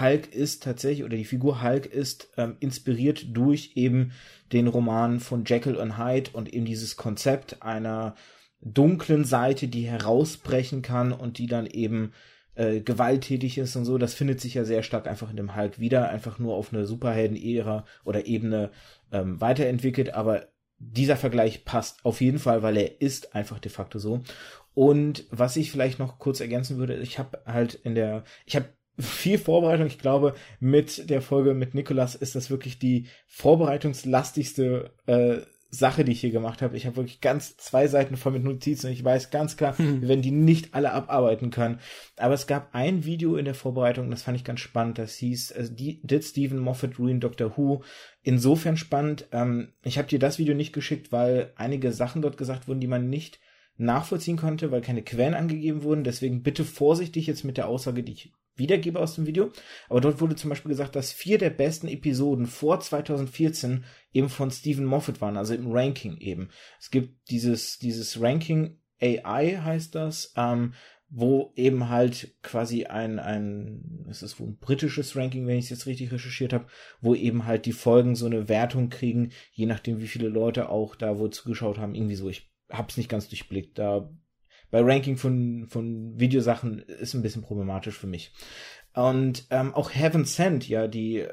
Hulk 0.00 0.34
ist 0.34 0.62
tatsächlich, 0.62 1.04
oder 1.04 1.16
die 1.16 1.24
Figur 1.24 1.62
Hulk 1.62 1.86
ist 1.86 2.30
ähm, 2.36 2.56
inspiriert 2.60 3.26
durch 3.36 3.72
eben 3.74 4.12
den 4.52 4.68
Roman 4.68 5.20
von 5.20 5.44
Jekyll 5.44 5.76
und 5.76 5.98
Hyde 5.98 6.30
und 6.32 6.52
eben 6.52 6.64
dieses 6.64 6.96
Konzept 6.96 7.62
einer 7.62 8.14
dunklen 8.60 9.24
Seite, 9.24 9.68
die 9.68 9.86
herausbrechen 9.86 10.82
kann 10.82 11.12
und 11.12 11.38
die 11.38 11.46
dann 11.46 11.66
eben 11.66 12.12
äh, 12.54 12.80
gewalttätig 12.80 13.58
ist 13.58 13.76
und 13.76 13.84
so. 13.84 13.98
Das 13.98 14.14
findet 14.14 14.40
sich 14.40 14.54
ja 14.54 14.64
sehr 14.64 14.82
stark 14.82 15.06
einfach 15.06 15.30
in 15.30 15.36
dem 15.36 15.54
Hulk 15.54 15.78
wieder, 15.78 16.08
einfach 16.08 16.38
nur 16.38 16.54
auf 16.54 16.72
eine 16.72 16.86
Superhelden-Ära 16.86 17.84
oder 18.04 18.26
Ebene 18.26 18.70
ähm, 19.12 19.40
weiterentwickelt, 19.40 20.14
aber 20.14 20.48
dieser 20.78 21.16
Vergleich 21.16 21.64
passt 21.64 22.04
auf 22.04 22.20
jeden 22.20 22.38
Fall, 22.38 22.62
weil 22.62 22.76
er 22.76 23.00
ist 23.00 23.34
einfach 23.34 23.58
de 23.58 23.70
facto 23.70 23.98
so. 23.98 24.22
Und 24.76 25.24
was 25.30 25.56
ich 25.56 25.70
vielleicht 25.70 25.98
noch 25.98 26.18
kurz 26.18 26.40
ergänzen 26.40 26.76
würde, 26.76 26.96
ich 26.96 27.18
habe 27.18 27.40
halt 27.46 27.72
in 27.76 27.94
der, 27.94 28.24
ich 28.44 28.56
habe 28.56 28.66
viel 28.98 29.38
Vorbereitung. 29.38 29.86
Ich 29.86 29.98
glaube, 29.98 30.34
mit 30.60 31.08
der 31.08 31.22
Folge 31.22 31.54
mit 31.54 31.72
Nikolas 31.72 32.14
ist 32.14 32.34
das 32.34 32.50
wirklich 32.50 32.78
die 32.78 33.06
vorbereitungslastigste 33.26 34.90
äh, 35.06 35.38
Sache, 35.70 36.04
die 36.04 36.12
ich 36.12 36.20
hier 36.20 36.30
gemacht 36.30 36.60
habe. 36.60 36.76
Ich 36.76 36.84
habe 36.84 36.96
wirklich 36.96 37.22
ganz 37.22 37.56
zwei 37.56 37.88
Seiten 37.88 38.18
voll 38.18 38.32
mit 38.32 38.44
Notizen 38.44 38.88
und 38.88 38.92
ich 38.92 39.02
weiß 39.02 39.30
ganz 39.30 39.56
klar, 39.56 39.78
hm. 39.78 40.02
wir 40.02 40.08
werden 40.08 40.20
die 40.20 40.30
nicht 40.30 40.74
alle 40.74 40.92
abarbeiten 40.92 41.48
können. 41.48 41.80
Aber 42.18 42.34
es 42.34 42.46
gab 42.46 42.74
ein 42.74 43.06
Video 43.06 43.36
in 43.36 43.46
der 43.46 43.54
Vorbereitung, 43.54 44.10
das 44.10 44.24
fand 44.24 44.36
ich 44.36 44.44
ganz 44.44 44.60
spannend. 44.60 44.98
Das 44.98 45.14
hieß, 45.14 45.52
also 45.52 45.72
die, 45.72 46.02
Did 46.02 46.22
Stephen 46.22 46.58
Moffat 46.58 46.98
Ruin 46.98 47.20
Doctor 47.20 47.56
Who? 47.56 47.82
Insofern 48.22 48.76
spannend. 48.76 49.26
Ähm, 49.32 49.72
ich 49.82 49.96
habe 49.96 50.08
dir 50.08 50.18
das 50.18 50.38
Video 50.38 50.54
nicht 50.54 50.74
geschickt, 50.74 51.12
weil 51.12 51.54
einige 51.56 51.92
Sachen 51.92 52.20
dort 52.20 52.36
gesagt 52.36 52.68
wurden, 52.68 52.80
die 52.80 52.86
man 52.86 53.08
nicht 53.08 53.40
nachvollziehen 53.78 54.36
konnte, 54.36 54.70
weil 54.70 54.80
keine 54.80 55.02
Quellen 55.02 55.34
angegeben 55.34 55.82
wurden. 55.82 56.04
Deswegen 56.04 56.42
bitte 56.42 56.64
vorsichtig 56.64 57.26
jetzt 57.26 57.44
mit 57.44 57.56
der 57.56 57.68
Aussage, 57.68 58.02
die 58.02 58.12
ich 58.12 58.32
wiedergebe 58.56 58.98
aus 59.00 59.14
dem 59.14 59.26
Video. 59.26 59.52
Aber 59.88 60.00
dort 60.00 60.20
wurde 60.20 60.36
zum 60.36 60.50
Beispiel 60.50 60.70
gesagt, 60.70 60.96
dass 60.96 61.12
vier 61.12 61.38
der 61.38 61.50
besten 61.50 61.88
Episoden 61.88 62.46
vor 62.46 62.80
2014 62.80 63.84
eben 64.12 64.28
von 64.28 64.50
Stephen 64.50 64.86
Moffat 64.86 65.20
waren, 65.20 65.36
also 65.36 65.54
im 65.54 65.70
Ranking 65.70 66.16
eben. 66.18 66.48
Es 66.80 66.90
gibt 66.90 67.30
dieses, 67.30 67.78
dieses 67.78 68.20
Ranking 68.20 68.78
AI 69.00 69.60
heißt 69.62 69.94
das, 69.94 70.32
ähm, 70.36 70.72
wo 71.08 71.52
eben 71.54 71.88
halt 71.88 72.34
quasi 72.42 72.86
ein, 72.86 73.18
ein, 73.20 74.06
es 74.10 74.22
ist 74.22 74.40
wohl 74.40 74.48
ein 74.48 74.58
britisches 74.58 75.14
Ranking, 75.14 75.46
wenn 75.46 75.58
ich 75.58 75.66
es 75.66 75.70
jetzt 75.70 75.86
richtig 75.86 76.10
recherchiert 76.10 76.52
habe, 76.52 76.66
wo 77.00 77.14
eben 77.14 77.46
halt 77.46 77.66
die 77.66 77.72
Folgen 77.72 78.16
so 78.16 78.26
eine 78.26 78.48
Wertung 78.48 78.88
kriegen, 78.88 79.30
je 79.52 79.66
nachdem, 79.66 80.00
wie 80.00 80.08
viele 80.08 80.28
Leute 80.28 80.68
auch 80.68 80.96
da 80.96 81.18
wohl 81.18 81.30
zugeschaut 81.30 81.78
haben, 81.78 81.94
irgendwie 81.94 82.16
so. 82.16 82.28
Ich 82.28 82.50
hab's 82.70 82.96
nicht 82.96 83.08
ganz 83.08 83.28
durchblickt. 83.28 83.78
Da 83.78 84.10
bei 84.70 84.80
Ranking 84.80 85.16
von, 85.16 85.66
von 85.68 86.18
Videosachen 86.18 86.80
ist 86.80 87.14
ein 87.14 87.22
bisschen 87.22 87.42
problematisch 87.42 87.96
für 87.96 88.06
mich. 88.06 88.32
Und 88.94 89.46
ähm, 89.50 89.74
auch 89.74 89.94
Heaven 89.94 90.24
Sent, 90.24 90.66
ja, 90.68 90.88
die 90.88 91.26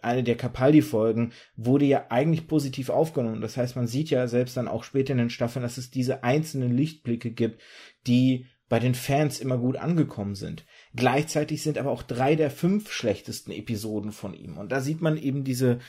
eine 0.00 0.22
der 0.22 0.36
Capaldi-Folgen, 0.36 1.32
wurde 1.54 1.84
ja 1.84 2.06
eigentlich 2.08 2.46
positiv 2.46 2.88
aufgenommen. 2.88 3.42
Das 3.42 3.58
heißt, 3.58 3.76
man 3.76 3.86
sieht 3.86 4.08
ja 4.08 4.26
selbst 4.26 4.56
dann 4.56 4.68
auch 4.68 4.84
später 4.84 5.12
in 5.12 5.18
den 5.18 5.30
Staffeln, 5.30 5.62
dass 5.62 5.76
es 5.76 5.90
diese 5.90 6.24
einzelnen 6.24 6.74
Lichtblicke 6.74 7.30
gibt, 7.30 7.60
die 8.06 8.46
bei 8.70 8.78
den 8.78 8.94
Fans 8.94 9.38
immer 9.38 9.58
gut 9.58 9.76
angekommen 9.76 10.34
sind. 10.34 10.64
Gleichzeitig 10.94 11.62
sind 11.62 11.76
aber 11.76 11.90
auch 11.90 12.02
drei 12.02 12.36
der 12.36 12.50
fünf 12.50 12.90
schlechtesten 12.90 13.50
Episoden 13.50 14.12
von 14.12 14.32
ihm. 14.32 14.56
Und 14.56 14.72
da 14.72 14.80
sieht 14.80 15.02
man 15.02 15.18
eben 15.18 15.44
diese, 15.44 15.80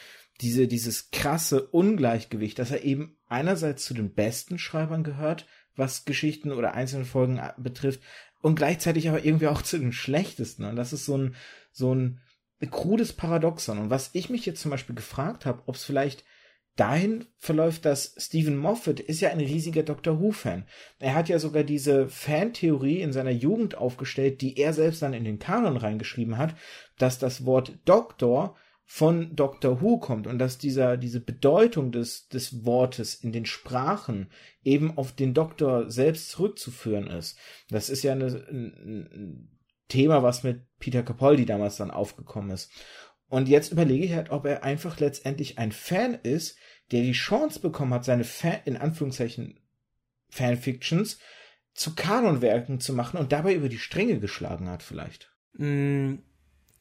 diese, 0.41 0.67
dieses 0.67 1.11
krasse 1.11 1.67
Ungleichgewicht, 1.67 2.59
dass 2.59 2.71
er 2.71 2.83
eben 2.83 3.17
einerseits 3.31 3.85
zu 3.85 3.93
den 3.93 4.13
besten 4.13 4.59
Schreibern 4.59 5.03
gehört, 5.03 5.47
was 5.75 6.05
Geschichten 6.05 6.51
oder 6.51 6.73
einzelne 6.73 7.05
Folgen 7.05 7.41
betrifft, 7.57 8.01
und 8.41 8.55
gleichzeitig 8.55 9.07
aber 9.07 9.23
irgendwie 9.23 9.47
auch 9.47 9.61
zu 9.61 9.77
den 9.77 9.93
schlechtesten. 9.93 10.65
Und 10.65 10.75
das 10.75 10.93
ist 10.93 11.05
so 11.05 11.17
ein, 11.17 11.35
so 11.71 11.93
ein 11.93 12.21
krudes 12.71 13.13
Paradoxon. 13.13 13.77
Und 13.77 13.89
was 13.89 14.09
ich 14.13 14.29
mich 14.29 14.45
jetzt 14.45 14.61
zum 14.61 14.71
Beispiel 14.71 14.95
gefragt 14.95 15.45
habe, 15.45 15.61
ob 15.67 15.75
es 15.75 15.83
vielleicht 15.83 16.23
dahin 16.75 17.25
verläuft, 17.37 17.85
dass 17.85 18.15
Stephen 18.17 18.57
Moffat 18.57 18.99
ist 18.99 19.21
ja 19.21 19.29
ein 19.29 19.39
riesiger 19.39 19.83
Doctor 19.83 20.19
Who-Fan. 20.19 20.65
Er 20.99 21.15
hat 21.15 21.29
ja 21.29 21.37
sogar 21.37 21.63
diese 21.63 22.07
Fantheorie 22.07 23.01
in 23.01 23.13
seiner 23.13 23.31
Jugend 23.31 23.77
aufgestellt, 23.77 24.41
die 24.41 24.57
er 24.57 24.73
selbst 24.73 25.01
dann 25.01 25.13
in 25.13 25.23
den 25.23 25.37
Kanon 25.37 25.77
reingeschrieben 25.77 26.37
hat, 26.37 26.55
dass 26.97 27.19
das 27.19 27.45
Wort 27.45 27.77
Doktor 27.85 28.55
von 28.93 29.37
Doctor 29.37 29.81
Who 29.81 29.99
kommt 29.99 30.27
und 30.27 30.37
dass 30.37 30.57
dieser, 30.57 30.97
diese 30.97 31.21
Bedeutung 31.21 31.93
des, 31.93 32.27
des 32.27 32.65
Wortes 32.65 33.15
in 33.15 33.31
den 33.31 33.45
Sprachen 33.45 34.29
eben 34.65 34.97
auf 34.97 35.13
den 35.13 35.33
Doktor 35.33 35.89
selbst 35.89 36.29
zurückzuführen 36.29 37.07
ist. 37.07 37.37
Das 37.69 37.89
ist 37.89 38.03
ja 38.03 38.11
eine, 38.11 38.27
ein 38.27 39.57
Thema, 39.87 40.23
was 40.23 40.43
mit 40.43 40.65
Peter 40.77 41.03
Capaldi 41.03 41.45
damals 41.45 41.77
dann 41.77 41.89
aufgekommen 41.89 42.51
ist. 42.51 42.69
Und 43.29 43.47
jetzt 43.47 43.71
überlege 43.71 44.03
ich 44.03 44.13
halt, 44.13 44.29
ob 44.29 44.45
er 44.45 44.65
einfach 44.65 44.99
letztendlich 44.99 45.57
ein 45.57 45.71
Fan 45.71 46.13
ist, 46.13 46.57
der 46.91 47.01
die 47.01 47.13
Chance 47.13 47.61
bekommen 47.61 47.93
hat, 47.93 48.03
seine 48.03 48.25
Fan, 48.25 48.59
in 48.65 48.75
Anführungszeichen 48.75 49.61
Fanfictions 50.27 51.17
zu 51.73 51.95
Kanonwerken 51.95 52.81
zu 52.81 52.91
machen 52.91 53.21
und 53.21 53.31
dabei 53.31 53.53
über 53.53 53.69
die 53.69 53.79
Stränge 53.79 54.19
geschlagen 54.19 54.69
hat 54.69 54.83
vielleicht. 54.83 55.31
Mm 55.53 56.15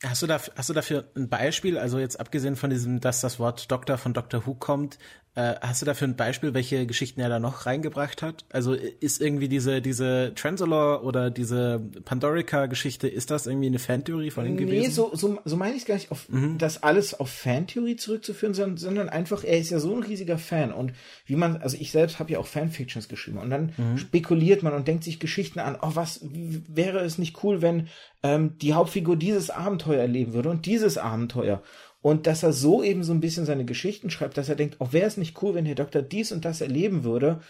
Hast 0.03 0.23
du, 0.23 0.27
da, 0.27 0.41
hast 0.57 0.69
du 0.71 0.73
dafür 0.73 1.11
ein 1.15 1.29
Beispiel, 1.29 1.77
also 1.77 1.99
jetzt 1.99 2.19
abgesehen 2.19 2.57
von 2.57 2.71
diesem, 2.71 3.01
dass 3.01 3.21
das 3.21 3.39
Wort 3.39 3.71
Doktor 3.71 3.99
von 3.99 4.15
Doctor 4.15 4.47
Who 4.47 4.55
kommt, 4.55 4.99
äh, 5.37 5.55
hast 5.61 5.81
du 5.81 5.87
dafür 5.87 6.09
ein 6.09 6.17
Beispiel, 6.17 6.55
welche 6.55 6.87
Geschichten 6.87 7.21
er 7.21 7.29
da 7.29 7.39
noch 7.39 7.65
reingebracht 7.65 8.21
hat? 8.21 8.45
Also 8.51 8.75
ist 8.75 9.21
irgendwie 9.21 9.49
diese, 9.49 9.81
diese 9.81 10.33
Transalore 10.35 11.05
oder 11.05 11.31
diese 11.31 11.81
Pandorica-Geschichte, 12.05 13.07
ist 13.07 13.31
das 13.31 13.47
irgendwie 13.47 13.69
eine 13.69 13.79
Fantheorie 13.79 14.31
von 14.31 14.45
ihm 14.45 14.57
nee, 14.57 14.65
gewesen? 14.65 14.89
Nee, 14.89 14.91
so, 14.91 15.15
so, 15.15 15.39
so 15.45 15.57
meine 15.57 15.77
ich 15.77 15.83
es 15.83 15.87
gar 15.87 15.95
nicht, 15.95 16.11
auf, 16.11 16.29
mhm. 16.29 16.59
das 16.59 16.83
alles 16.83 17.19
auf 17.19 17.31
Fantheorie 17.31 17.95
zurückzuführen, 17.95 18.55
sondern, 18.55 18.77
sondern 18.77 19.09
einfach, 19.09 19.45
er 19.45 19.59
ist 19.59 19.71
ja 19.71 19.79
so 19.79 19.95
ein 19.95 20.03
riesiger 20.03 20.37
Fan 20.37 20.73
und 20.73 20.95
wie 21.27 21.37
man, 21.37 21.59
also 21.59 21.77
ich 21.79 21.93
selbst 21.93 22.19
habe 22.19 22.33
ja 22.33 22.41
auch 22.41 22.47
Fanfictions 22.47 23.09
geschrieben 23.09 23.39
und 23.39 23.51
dann 23.51 23.73
mhm. 23.77 23.99
spekuliert 23.99 24.65
man 24.65 24.73
und 24.73 24.89
denkt 24.89 25.05
sich 25.05 25.21
Geschichten 25.21 25.61
an, 25.61 25.79
oh, 25.81 25.93
was 25.95 26.21
wäre 26.23 27.01
es 27.01 27.19
nicht 27.19 27.45
cool, 27.45 27.63
wenn 27.63 27.87
ähm, 28.25 28.59
die 28.59 28.75
Hauptfigur 28.75 29.17
dieses 29.17 29.51
Abenteuer 29.51 30.01
erleben 30.01 30.33
würde 30.33 30.51
und 30.51 30.67
dieses 30.67 30.99
Abenteuer 30.99 31.63
und 32.03 32.27
dass 32.27 32.43
er 32.43 32.53
so 32.53 32.83
eben 32.83 33.05
so 33.05 33.13
ein 33.13 33.21
bisschen 33.21 33.45
seine 33.45 33.65
Geschichten 33.65 34.11
schreibt, 34.11 34.37
dass 34.37 34.49
er 34.49 34.57
denkt, 34.57 34.77
oh, 34.79 34.89
wäre 34.91 35.07
es 35.07 35.17
nicht 35.17 35.43
cool, 35.43 35.55
wenn 35.55 35.67
Herr 35.67 35.75
Doktor 35.75 36.03
dies 36.03 36.33
und 36.33 36.45
das 36.45 36.61
erleben 36.61 37.05
würde 37.05 37.41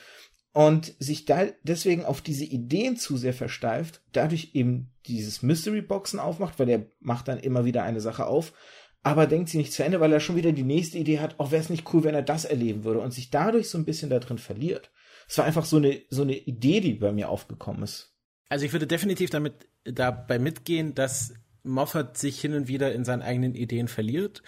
und 0.53 0.95
sich 0.99 1.25
da 1.25 1.47
deswegen 1.63 2.05
auf 2.05 2.21
diese 2.21 2.45
Ideen 2.45 2.97
zu 2.97 3.17
sehr 3.17 3.35
versteift, 3.35 4.03
dadurch 4.13 4.51
eben 4.55 4.91
dieses 5.07 5.43
Mystery 5.43 5.83
Boxen 5.83 6.19
aufmacht, 6.19 6.59
weil 6.59 6.69
er 6.69 6.87
macht 6.99 7.29
dann 7.29 7.39
immer 7.39 7.65
wieder 7.65 7.85
eine 7.85 8.01
Sache 8.01 8.27
auf, 8.27 8.53
aber 9.03 9.27
denkt 9.27 9.49
sie 9.49 9.59
nicht 9.59 9.73
zu 9.73 9.85
Ende, 9.85 10.01
weil 10.01 10.13
er 10.13 10.21
schon 10.21 10.37
wieder 10.37 10.53
die 10.53 10.65
nächste 10.65 10.99
Idee 10.99 11.21
hat, 11.21 11.37
oh, 11.39 11.51
wäre 11.51 11.63
es 11.63 11.71
nicht 11.71 11.93
cool, 11.95 12.05
wenn 12.05 12.15
er 12.15 12.23
das 12.23 12.45
erleben 12.45 12.85
würde 12.85 13.01
und 13.01 13.13
sich 13.13 13.31
dadurch 13.31 13.71
so 13.71 13.79
ein 13.79 13.85
bisschen 13.85 14.11
da 14.11 14.19
drin 14.19 14.39
verliert. 14.39 14.91
Es 15.29 15.39
war 15.39 15.45
einfach 15.45 15.65
so 15.65 15.77
eine, 15.77 16.03
so 16.11 16.23
eine 16.23 16.37
Idee, 16.37 16.81
die 16.81 16.95
bei 16.95 17.13
mir 17.13 17.29
aufgekommen 17.29 17.85
ist. 17.85 18.17
Also 18.49 18.67
ich 18.67 18.73
würde 18.73 18.89
definitiv 18.89 19.31
damit 19.31 19.69
dabei 19.85 20.39
mitgehen, 20.39 20.95
dass 20.95 21.33
Moffat 21.63 22.17
sich 22.17 22.41
hin 22.41 22.55
und 22.55 22.69
wieder 22.69 22.93
in 22.93 23.05
seinen 23.05 23.23
eigenen 23.23 23.55
Ideen 23.55 23.89
verliert. 23.89 24.43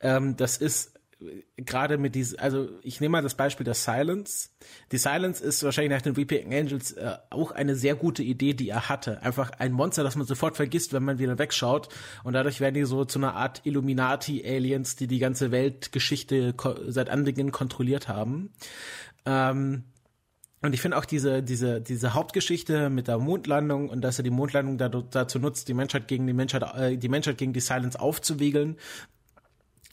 Ähm, 0.00 0.36
das 0.36 0.56
ist 0.56 0.94
äh, 1.20 1.42
gerade 1.62 1.98
mit 1.98 2.14
diesem, 2.14 2.38
also 2.38 2.68
ich 2.82 3.00
nehme 3.00 3.12
mal 3.12 3.22
das 3.22 3.34
Beispiel 3.34 3.64
der 3.64 3.74
Silence. 3.74 4.50
Die 4.92 4.98
Silence 4.98 5.42
ist 5.42 5.62
wahrscheinlich 5.62 5.92
nach 5.92 6.02
den 6.02 6.16
Weeping 6.16 6.52
Angels 6.52 6.92
äh, 6.92 7.16
auch 7.30 7.50
eine 7.50 7.76
sehr 7.76 7.94
gute 7.94 8.22
Idee, 8.22 8.54
die 8.54 8.68
er 8.68 8.88
hatte. 8.88 9.22
Einfach 9.22 9.50
ein 9.58 9.72
Monster, 9.72 10.02
das 10.02 10.16
man 10.16 10.26
sofort 10.26 10.56
vergisst, 10.56 10.92
wenn 10.92 11.04
man 11.04 11.18
wieder 11.18 11.38
wegschaut. 11.38 11.88
Und 12.22 12.32
dadurch 12.32 12.60
werden 12.60 12.74
die 12.74 12.84
so 12.84 13.04
zu 13.04 13.18
einer 13.18 13.34
Art 13.34 13.62
Illuminati-Aliens, 13.64 14.96
die 14.96 15.06
die 15.06 15.18
ganze 15.18 15.50
Weltgeschichte 15.50 16.54
seit 16.88 17.10
Anbeginn 17.10 17.52
kontrolliert 17.52 18.08
haben. 18.08 18.52
Ähm, 19.26 19.84
und 20.64 20.72
ich 20.72 20.80
finde 20.80 20.96
auch 20.96 21.04
diese, 21.04 21.42
diese, 21.42 21.82
diese 21.82 22.14
Hauptgeschichte 22.14 22.88
mit 22.88 23.06
der 23.06 23.18
Mondlandung 23.18 23.90
und 23.90 24.00
dass 24.00 24.18
er 24.18 24.22
die 24.22 24.30
Mondlandung 24.30 24.78
dazu 25.10 25.38
nutzt, 25.38 25.68
die 25.68 25.74
Menschheit 25.74 26.08
gegen 26.08 26.26
die 26.26 26.32
Menschheit, 26.32 26.62
äh, 26.74 26.96
die 26.96 27.10
Menschheit 27.10 27.36
gegen 27.36 27.52
die 27.52 27.60
Silence 27.60 28.00
aufzuwiegeln, 28.00 28.78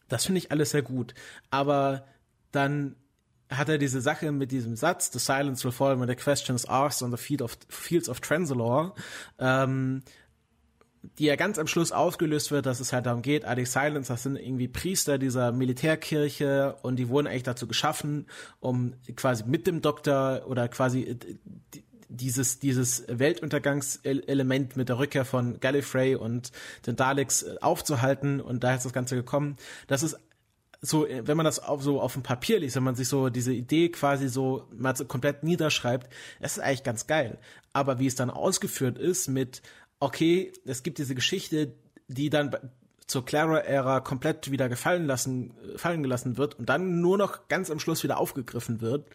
das 0.07 0.25
finde 0.25 0.39
ich 0.39 0.51
alles 0.51 0.69
sehr 0.69 0.81
gut. 0.81 1.13
Aber 1.49 2.05
dann 2.53 2.95
hat 3.49 3.67
er 3.67 3.77
diese 3.79 3.99
Sache 3.99 4.31
mit 4.31 4.53
diesem 4.53 4.77
Satz, 4.77 5.11
The 5.11 5.19
silence 5.19 5.65
will 5.65 5.73
fall 5.73 5.99
when 5.99 6.07
the 6.07 6.15
questions 6.15 6.65
asked 6.65 7.03
on 7.03 7.11
the 7.11 7.17
field 7.17 7.41
of, 7.41 7.57
fields 7.67 8.07
of 8.07 8.21
Transalore, 8.21 8.93
ähm, 9.39 10.03
die 11.17 11.25
ja 11.25 11.35
ganz 11.35 11.57
am 11.57 11.67
Schluss 11.67 11.91
aufgelöst 11.91 12.51
wird, 12.51 12.65
dass 12.65 12.79
es 12.79 12.93
halt 12.93 13.05
darum 13.05 13.21
geht, 13.21 13.45
Adi 13.45 13.65
Silence, 13.65 14.09
das 14.09 14.23
sind 14.23 14.35
irgendwie 14.35 14.67
Priester 14.67 15.17
dieser 15.17 15.51
Militärkirche 15.51 16.75
und 16.83 16.97
die 16.97 17.09
wurden 17.09 17.27
eigentlich 17.27 17.43
dazu 17.43 17.67
geschaffen, 17.67 18.27
um 18.59 18.93
quasi 19.15 19.43
mit 19.45 19.65
dem 19.67 19.81
Doktor 19.81 20.43
oder 20.47 20.67
quasi 20.67 21.17
die, 21.73 21.83
dieses, 22.07 22.59
dieses 22.59 23.05
Weltuntergangselement 23.07 24.75
mit 24.75 24.89
der 24.89 24.99
Rückkehr 24.99 25.25
von 25.25 25.59
Gallifrey 25.59 26.15
und 26.15 26.51
den 26.85 26.95
Daleks 26.95 27.43
äh, 27.43 27.55
aufzuhalten 27.61 28.41
und 28.41 28.63
da 28.63 28.75
ist 28.75 28.85
das 28.85 28.93
Ganze 28.93 29.15
gekommen. 29.15 29.55
Das 29.87 30.03
ist 30.03 30.17
so, 30.81 31.07
wenn 31.07 31.37
man 31.37 31.45
das 31.45 31.59
auf, 31.59 31.83
so 31.83 32.01
auf 32.01 32.13
dem 32.13 32.23
Papier 32.23 32.59
liest, 32.59 32.75
wenn 32.75 32.83
man 32.83 32.95
sich 32.95 33.07
so 33.07 33.29
diese 33.29 33.53
Idee 33.53 33.89
quasi 33.89 34.27
so 34.27 34.67
mal 34.75 34.95
so 34.95 35.05
komplett 35.05 35.43
niederschreibt, 35.43 36.11
das 36.39 36.53
ist 36.57 36.63
eigentlich 36.63 36.83
ganz 36.83 37.05
geil. 37.05 37.37
Aber 37.71 37.99
wie 37.99 38.07
es 38.07 38.15
dann 38.15 38.31
ausgeführt 38.31 38.97
ist 38.97 39.27
mit, 39.27 39.61
okay, 40.01 40.51
es 40.65 40.83
gibt 40.83 40.97
diese 40.97 41.15
Geschichte, 41.15 41.73
die 42.09 42.29
dann 42.29 42.53
zur 43.07 43.25
Clara-Ära 43.25 43.99
komplett 43.99 44.51
wieder 44.51 44.69
gefallen 44.69 45.05
lassen, 45.05 45.53
fallen 45.75 46.01
gelassen 46.01 46.37
wird 46.37 46.57
und 46.57 46.69
dann 46.69 47.01
nur 47.01 47.17
noch 47.17 47.49
ganz 47.49 47.69
am 47.69 47.79
Schluss 47.79 48.03
wieder 48.03 48.17
aufgegriffen 48.17 48.79
wird, 48.79 49.05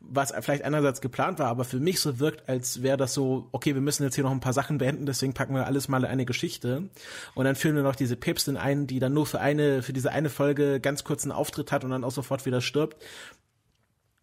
was 0.00 0.32
vielleicht 0.40 0.62
einerseits 0.62 1.00
geplant 1.00 1.40
war, 1.40 1.48
aber 1.48 1.64
für 1.64 1.80
mich 1.80 2.00
so 2.00 2.20
wirkt, 2.20 2.48
als 2.48 2.82
wäre 2.82 2.96
das 2.96 3.14
so, 3.14 3.48
okay, 3.50 3.74
wir 3.74 3.82
müssen 3.82 4.04
jetzt 4.04 4.14
hier 4.14 4.24
noch 4.24 4.30
ein 4.30 4.40
paar 4.40 4.52
Sachen 4.52 4.78
beenden, 4.78 5.06
deswegen 5.06 5.34
packen 5.34 5.54
wir 5.54 5.66
alles 5.66 5.88
mal 5.88 6.04
in 6.04 6.10
eine 6.10 6.24
Geschichte 6.24 6.88
und 7.34 7.44
dann 7.44 7.56
führen 7.56 7.74
wir 7.74 7.82
noch 7.82 7.96
diese 7.96 8.16
Päpstin 8.16 8.56
ein, 8.56 8.86
die 8.86 9.00
dann 9.00 9.12
nur 9.12 9.26
für 9.26 9.40
eine, 9.40 9.82
für 9.82 9.92
diese 9.92 10.12
eine 10.12 10.30
Folge 10.30 10.78
ganz 10.78 11.02
kurzen 11.02 11.32
Auftritt 11.32 11.72
hat 11.72 11.82
und 11.84 11.90
dann 11.90 12.04
auch 12.04 12.12
sofort 12.12 12.46
wieder 12.46 12.60
stirbt. 12.60 12.96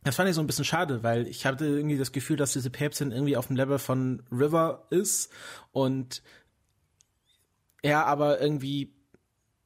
Das 0.03 0.15
fand 0.15 0.29
ich 0.29 0.35
so 0.35 0.41
ein 0.41 0.47
bisschen 0.47 0.65
schade, 0.65 1.03
weil 1.03 1.27
ich 1.27 1.45
hatte 1.45 1.65
irgendwie 1.65 1.97
das 1.97 2.11
Gefühl, 2.11 2.37
dass 2.37 2.53
diese 2.53 2.69
Päpstin 2.69 3.11
irgendwie 3.11 3.35
auf 3.35 3.47
dem 3.47 3.55
Level 3.55 3.79
von 3.79 4.23
River 4.31 4.87
ist 4.89 5.31
und 5.71 6.21
er 7.81 8.05
aber 8.05 8.41
irgendwie 8.41 8.93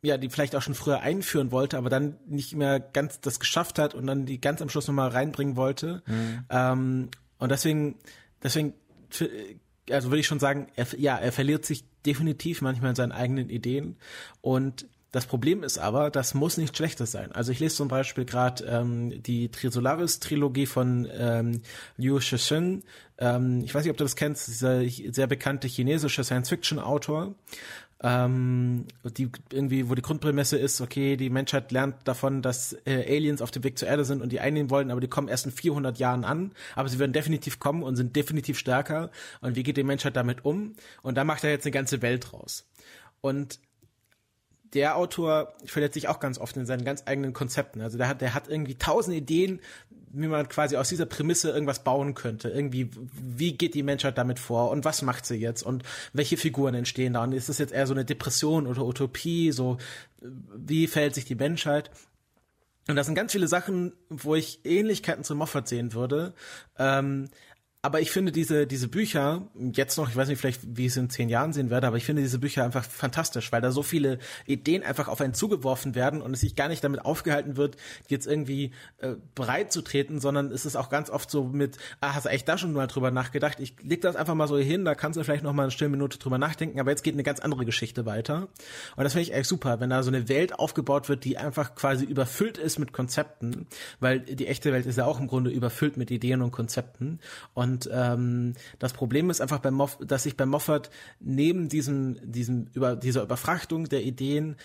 ja, 0.04 0.18
die 0.18 0.30
vielleicht 0.30 0.56
auch 0.56 0.62
schon 0.62 0.76
früher 0.76 1.00
einführen 1.00 1.52
wollte, 1.52 1.78
aber 1.78 1.90
dann 1.90 2.18
nicht 2.28 2.56
mehr 2.56 2.82
ganz 2.82 3.22
das 3.22 3.40
geschafft 3.40 3.80
hat 3.80 3.96
und 3.96 4.06
dann 4.06 4.26
die 4.26 4.40
ganz 4.40 4.62
am 4.62 4.68
Schluss 4.68 4.86
nochmal 4.88 5.10
reinbringen 5.10 5.56
wollte. 5.56 6.04
Mhm. 6.06 6.46
Ähm, 6.50 7.10
und 7.40 7.50
deswegen, 7.50 7.96
deswegen, 8.44 8.74
also 9.90 10.10
würde 10.10 10.20
ich 10.20 10.28
schon 10.28 10.40
sagen, 10.40 10.68
er, 10.76 10.88
ja, 11.00 11.18
er 11.18 11.32
verliert 11.32 11.66
sich 11.66 11.86
definitiv 12.06 12.62
manchmal 12.62 12.90
in 12.90 12.96
seinen 12.98 13.14
eigenen 13.14 13.50
Ideen 13.50 13.96
und 14.42 14.88
das 15.14 15.28
Problem 15.28 15.62
ist 15.62 15.78
aber, 15.78 16.10
das 16.10 16.34
muss 16.34 16.58
nichts 16.58 16.76
Schlechtes 16.76 17.12
sein. 17.12 17.32
Also 17.32 17.52
ich 17.52 17.60
lese 17.60 17.76
zum 17.76 17.88
Beispiel 17.88 18.26
gerade 18.26 18.66
ähm, 18.66 19.22
die 19.22 19.50
Trisolaris-Trilogie 19.50 20.66
von 20.66 21.08
ähm, 21.14 21.62
Liu 21.98 22.20
Cixin. 22.20 22.84
Ähm, 23.20 23.62
ich 23.64 23.74
weiß 23.74 23.84
nicht, 23.84 23.92
ob 23.92 23.98
du 23.98 24.04
das 24.04 24.16
kennst, 24.16 24.48
dieser 24.48 24.82
sehr 24.90 25.28
bekannte 25.28 25.68
chinesische 25.68 26.24
Science-Fiction-Autor 26.24 27.36
ähm, 28.04 28.86
die 29.18 29.30
irgendwie, 29.52 29.90
wo 29.90 29.96
die 29.96 30.02
Grundprämisse 30.02 30.58
ist, 30.58 30.82
okay, 30.82 31.16
die 31.16 31.30
Menschheit 31.30 31.72
lernt 31.72 32.06
davon, 32.06 32.42
dass 32.42 32.74
äh, 32.86 33.06
Aliens 33.08 33.42
auf 33.42 33.52
dem 33.52 33.64
Weg 33.64 33.78
zur 33.78 33.88
Erde 33.88 34.04
sind 34.04 34.22
und 34.22 34.32
die 34.32 34.42
einnehmen 34.42 34.70
wollen, 34.70 34.92
aber 34.92 35.00
die 35.00 35.08
kommen 35.08 35.30
erst 35.30 35.46
in 35.46 35.54
400 35.54 35.98
Jahren 36.00 36.26
an, 36.26 36.52
aber 36.76 36.90
sie 36.90 37.00
werden 37.00 37.14
definitiv 37.14 37.60
kommen 37.60 37.82
und 37.82 37.96
sind 37.96 38.16
definitiv 38.16 38.60
stärker 38.60 39.10
und 39.40 39.56
wie 39.56 39.64
geht 39.64 39.78
die 39.78 39.84
Menschheit 39.84 40.18
damit 40.18 40.44
um? 40.44 40.76
Und 41.02 41.16
da 41.16 41.24
macht 41.24 41.46
er 41.46 41.52
jetzt 41.52 41.66
eine 41.66 41.72
ganze 41.72 42.02
Welt 42.02 42.34
raus. 42.34 42.68
Und 43.22 43.60
der 44.74 44.98
Autor 44.98 45.54
verletzt 45.66 45.94
sich 45.94 46.08
auch 46.08 46.20
ganz 46.20 46.38
oft 46.38 46.58
in 46.58 46.66
seinen 46.66 46.84
ganz 46.84 47.04
eigenen 47.06 47.34
Konzepten. 47.34 47.82
Also 47.82 47.98
der 47.98 48.08
hat, 48.08 48.22
der 48.22 48.34
hat 48.34 48.48
irgendwie 48.48 48.76
tausend 48.76 49.16
Ideen, 49.16 49.60
wie 50.14 50.28
man 50.28 50.48
quasi 50.48 50.78
aus 50.78 50.90
dieser 50.90 51.08
Prämisse 51.08 51.50
irgendwas 51.52 51.84
bauen 51.84 52.14
könnte. 52.14 52.50
Irgendwie, 52.50 52.92
wie 53.14 53.58
geht 53.58 53.74
die 53.74 53.84
Menschheit 53.84 54.18
damit 54.18 54.40
vor 54.40 54.70
und 54.70 54.86
was 54.86 55.02
macht 55.02 55.26
sie 55.26 55.36
jetzt 55.36 55.64
und 55.64 55.84
welche 56.14 56.38
Figuren 56.38 56.76
entstehen 56.76 57.14
da? 57.14 57.24
Und 57.24 57.34
ist 57.34 57.50
das 57.50 57.58
jetzt 57.58 57.74
eher 57.74 57.88
so 57.88 57.94
eine 57.94 58.06
Depression 58.06 58.68
oder 58.68 58.86
Utopie? 58.86 59.52
So, 59.52 59.78
wie 60.22 60.88
verhält 60.88 61.16
sich 61.16 61.26
die 61.26 61.36
Menschheit? 61.36 61.90
Und 62.88 62.96
das 62.96 63.08
sind 63.08 63.16
ganz 63.16 63.32
viele 63.32 63.48
Sachen, 63.48 63.94
wo 64.10 64.36
ich 64.36 64.66
Ähnlichkeiten 64.66 65.24
zu 65.24 65.36
Moffat 65.36 65.68
sehen 65.68 65.94
würde. 65.94 66.34
Ähm, 66.78 67.30
aber 67.86 68.00
ich 68.00 68.12
finde 68.12 68.32
diese, 68.32 68.66
diese 68.66 68.88
Bücher, 68.88 69.42
jetzt 69.74 69.98
noch, 69.98 70.08
ich 70.08 70.16
weiß 70.16 70.30
nicht 70.30 70.40
vielleicht, 70.40 70.62
wie 70.78 70.86
ich 70.86 70.94
es 70.94 70.98
in 70.98 71.10
zehn 71.10 71.28
Jahren 71.28 71.52
sehen 71.52 71.70
werde, 71.70 71.86
aber 71.86 71.98
ich 71.98 72.06
finde 72.06 72.22
diese 72.22 72.40
Bücher 72.40 72.64
einfach 72.64 72.86
fantastisch, 72.86 73.52
weil 73.52 73.60
da 73.60 73.72
so 73.72 73.84
viele 73.84 74.20
Ideen 74.46 74.84
einfach 74.84 75.10
auf 75.10 75.20
einen 75.20 75.34
zugeworfen 75.34 75.94
werden 75.94 76.22
und 76.22 76.32
es 76.34 76.40
sich 76.40 76.56
gar 76.56 76.70
nicht 76.70 76.82
damit 76.82 77.04
aufgehalten 77.04 77.58
wird, 77.58 77.76
jetzt 78.08 78.26
irgendwie 78.26 78.72
äh, 79.00 79.16
breit 79.36 79.74
zu 79.74 79.82
treten, 79.82 80.22
sondern 80.22 80.50
es 80.50 80.66
ist 80.66 80.78
auch 80.78 80.90
ganz 80.90 81.10
oft 81.10 81.30
so 81.30 81.44
mit, 81.44 81.76
ah, 82.00 82.16
hast 82.16 82.26
du 82.26 82.30
echt 82.30 82.48
da 82.48 82.58
schon 82.58 82.72
mal 82.72 82.88
drüber 82.88 83.12
nachgedacht? 83.12 83.60
Ich 83.60 83.76
leg 83.82 84.00
das 84.00 84.16
einfach 84.16 84.34
mal 84.34 84.48
so 84.48 84.58
hin, 84.58 84.86
da 84.86 84.96
kannst 84.96 85.20
du 85.20 85.24
vielleicht 85.26 85.44
noch 85.44 85.52
mal 85.52 85.64
eine 85.64 85.72
stille 85.72 85.90
Minute 85.90 86.18
drüber 86.20 86.38
nachdenken, 86.38 86.80
aber 86.80 86.92
jetzt 86.92 87.04
geht 87.04 87.16
eine 87.16 87.24
ganz 87.24 87.42
andere 87.42 87.66
Geschichte 87.66 88.06
weiter. 88.06 88.48
Und 88.96 89.04
das 89.04 89.12
finde 89.12 89.24
ich 89.24 89.34
echt 89.34 89.50
super, 89.50 89.82
wenn 89.82 89.90
da 89.90 90.04
so 90.04 90.10
eine 90.10 90.30
Welt 90.30 90.58
aufgebaut 90.58 91.10
wird, 91.10 91.26
die 91.26 91.38
einfach 91.38 91.76
quasi 91.76 92.06
überfüllt 92.06 92.58
ist 92.58 92.80
mit 92.80 92.94
Konzepten, 92.94 93.68
weil 94.00 94.22
die 94.22 94.48
echte 94.48 94.72
Welt 94.72 94.86
ist 94.86 94.98
ja 94.98 95.04
auch 95.04 95.20
im 95.20 95.28
Grunde 95.28 95.52
überfüllt 95.52 95.98
mit 95.98 96.12
Ideen 96.12 96.42
und 96.42 96.52
Konzepten. 96.52 97.20
Und 97.54 97.73
und 97.74 97.90
ähm, 97.92 98.54
das 98.78 98.94
Problem 98.94 99.32
ist 99.32 99.42
einfach 99.42 99.60
beim 99.60 99.74
Moff, 99.74 99.98
dass 100.00 100.28
ich 100.28 100.38
bei 100.38 100.46
Moffat 100.46 100.92
neben 101.20 101.70
diesem, 101.70 102.20
diesem 102.22 102.68
über 102.74 102.96
dieser 102.96 103.24
Überfrachtung 103.24 103.90
der 103.90 104.04
Ideen 104.04 104.58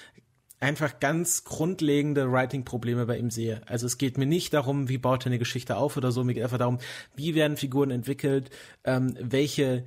einfach 0.61 1.01
ganz 1.01 1.45
grundlegende 1.45 2.31
Writing-Probleme 2.31 3.07
bei 3.07 3.17
ihm 3.17 3.31
sehe. 3.31 3.63
Also 3.67 3.87
es 3.87 3.97
geht 3.97 4.19
mir 4.19 4.27
nicht 4.27 4.53
darum, 4.53 4.91
wie 4.91 4.99
baut 4.99 5.25
er 5.25 5.29
eine 5.29 5.39
Geschichte 5.39 5.77
auf 5.77 5.97
oder 5.97 6.13
so, 6.13 6.23
mir 6.23 6.35
geht 6.35 6.43
einfach 6.43 6.59
darum, 6.59 6.81
wie 7.15 7.35
werden 7.35 7.57
Figuren 7.57 7.91
entwickelt, 7.91 8.51
ähm, 8.85 9.17
welche 9.21 9.87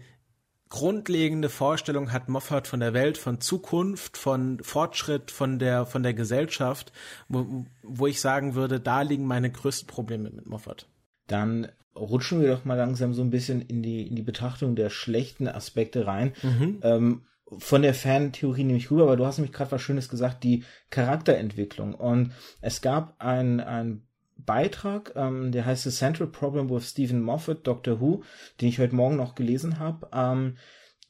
grundlegende 0.70 1.50
Vorstellung 1.50 2.12
hat 2.12 2.28
Moffat 2.28 2.68
von 2.68 2.80
der 2.80 2.94
Welt, 2.94 3.20
von 3.20 3.40
Zukunft, 3.40 4.18
von 4.18 4.64
Fortschritt, 4.64 5.30
von 5.30 5.60
der, 5.60 5.86
von 5.86 6.02
der 6.02 6.16
Gesellschaft, 6.16 6.92
wo, 7.28 7.66
wo 7.84 8.08
ich 8.08 8.20
sagen 8.20 8.56
würde, 8.56 8.80
da 8.80 9.02
liegen 9.02 9.26
meine 9.26 9.52
größten 9.52 9.88
Probleme 9.88 10.32
mit 10.32 10.48
Moffat. 10.48 10.88
Dann 11.28 11.68
rutschen 11.96 12.42
wir 12.42 12.50
doch 12.50 12.66
mal 12.66 12.76
langsam 12.76 13.14
so 13.14 13.22
ein 13.22 13.30
bisschen 13.30 13.62
in 13.62 13.84
die, 13.84 14.08
in 14.08 14.16
die 14.16 14.22
Betrachtung 14.22 14.76
der 14.76 14.90
schlechten 14.90 15.48
Aspekte 15.48 16.08
rein. 16.08 16.34
Mhm. 16.42 16.80
Ähm, 16.84 17.22
von 17.58 17.82
der 17.82 17.94
Fan-Theorie 17.94 18.64
nehme 18.64 18.78
ich 18.78 18.92
rüber, 18.92 19.04
aber 19.04 19.18
du 19.18 19.26
hast 19.26 19.38
nämlich 19.38 19.54
gerade 19.54 19.72
was 19.72 19.82
Schönes 19.82 20.08
gesagt, 20.08 20.44
die 20.44 20.64
Charakterentwicklung. 20.90 21.94
Und 21.94 22.32
es 22.62 22.82
gab 22.82 23.16
ein, 23.20 23.60
ein 23.60 24.04
Beitrag, 24.38 25.14
ähm, 25.16 25.52
der 25.52 25.66
heißt 25.66 25.84
The 25.84 25.92
Central 25.92 26.28
Problem 26.28 26.70
with 26.70 26.90
Stephen 26.90 27.22
Moffat, 27.22 27.68
Doctor 27.68 28.00
Who, 28.00 28.24
den 28.60 28.70
ich 28.70 28.80
heute 28.80 28.96
Morgen 28.96 29.18
noch 29.18 29.36
gelesen 29.36 29.80
habe, 29.80 30.08
ähm, 30.14 30.58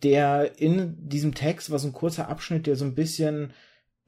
der 0.04 0.60
in 0.60 0.96
diesem 1.08 1.36
Text 1.36 1.70
war 1.70 1.78
so 1.78 1.88
ein 1.88 1.94
kurzer 1.94 2.28
Abschnitt, 2.28 2.66
der 2.66 2.76
so 2.76 2.86
ein 2.86 2.96
bisschen 2.96 3.54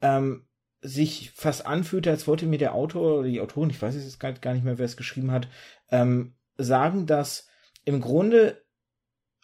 ähm, 0.02 0.44
sich 0.82 1.30
fast 1.34 1.66
anfühlte, 1.66 2.10
als 2.10 2.26
wollte 2.26 2.46
mir 2.46 2.58
der 2.58 2.74
Autor 2.74 3.20
oder 3.20 3.28
die 3.28 3.40
Autorin, 3.40 3.70
ich 3.70 3.80
weiß 3.80 3.94
jetzt 3.94 4.18
gar 4.18 4.52
nicht 4.52 4.64
mehr, 4.64 4.76
wer 4.76 4.84
es 4.84 4.96
geschrieben 4.96 5.30
hat, 5.30 5.48
ähm, 5.90 6.34
sagen, 6.56 7.06
dass 7.06 7.48
im 7.84 8.00
Grunde 8.00 8.62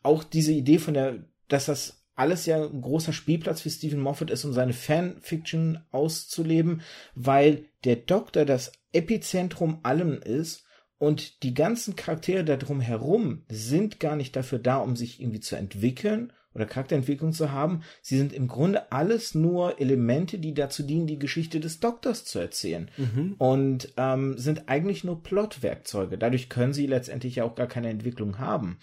auch 0.02 0.24
diese 0.24 0.52
Idee 0.52 0.78
von 0.78 0.94
der, 0.94 1.24
dass 1.48 1.66
das 1.66 2.06
alles 2.14 2.46
ja 2.46 2.62
ein 2.62 2.82
großer 2.82 3.12
Spielplatz 3.12 3.62
für 3.62 3.70
Stephen 3.70 4.00
Moffat 4.00 4.30
ist, 4.30 4.44
um 4.44 4.52
seine 4.52 4.72
Fanfiction 4.72 5.80
auszuleben, 5.90 6.82
weil 7.14 7.66
der 7.84 7.96
Doktor 7.96 8.44
das 8.44 8.72
Epizentrum 8.92 9.80
allem 9.82 10.20
ist 10.20 10.64
und 10.98 11.42
die 11.42 11.54
ganzen 11.54 11.96
Charaktere 11.96 12.44
da 12.44 12.56
drum 12.56 12.80
herum 12.80 13.44
sind 13.48 14.00
gar 14.00 14.16
nicht 14.16 14.36
dafür 14.36 14.58
da, 14.58 14.76
um 14.76 14.96
sich 14.96 15.20
irgendwie 15.20 15.40
zu 15.40 15.56
entwickeln 15.56 16.32
oder 16.54 16.66
Charakterentwicklung 16.66 17.32
zu 17.32 17.52
haben. 17.52 17.82
Sie 18.02 18.16
sind 18.16 18.32
im 18.32 18.48
Grunde 18.48 18.90
alles 18.90 19.34
nur 19.34 19.80
Elemente, 19.80 20.38
die 20.38 20.54
dazu 20.54 20.82
dienen, 20.82 21.06
die 21.06 21.18
Geschichte 21.18 21.60
des 21.60 21.80
Doktors 21.80 22.24
zu 22.24 22.38
erzählen. 22.38 22.90
Mhm. 22.96 23.34
Und 23.38 23.92
ähm, 23.96 24.36
sind 24.36 24.68
eigentlich 24.68 25.04
nur 25.04 25.22
Plotwerkzeuge. 25.22 26.18
Dadurch 26.18 26.48
können 26.48 26.72
sie 26.72 26.86
letztendlich 26.86 27.36
ja 27.36 27.44
auch 27.44 27.54
gar 27.54 27.68
keine 27.68 27.88
Entwicklung 27.88 28.38
haben. 28.38 28.78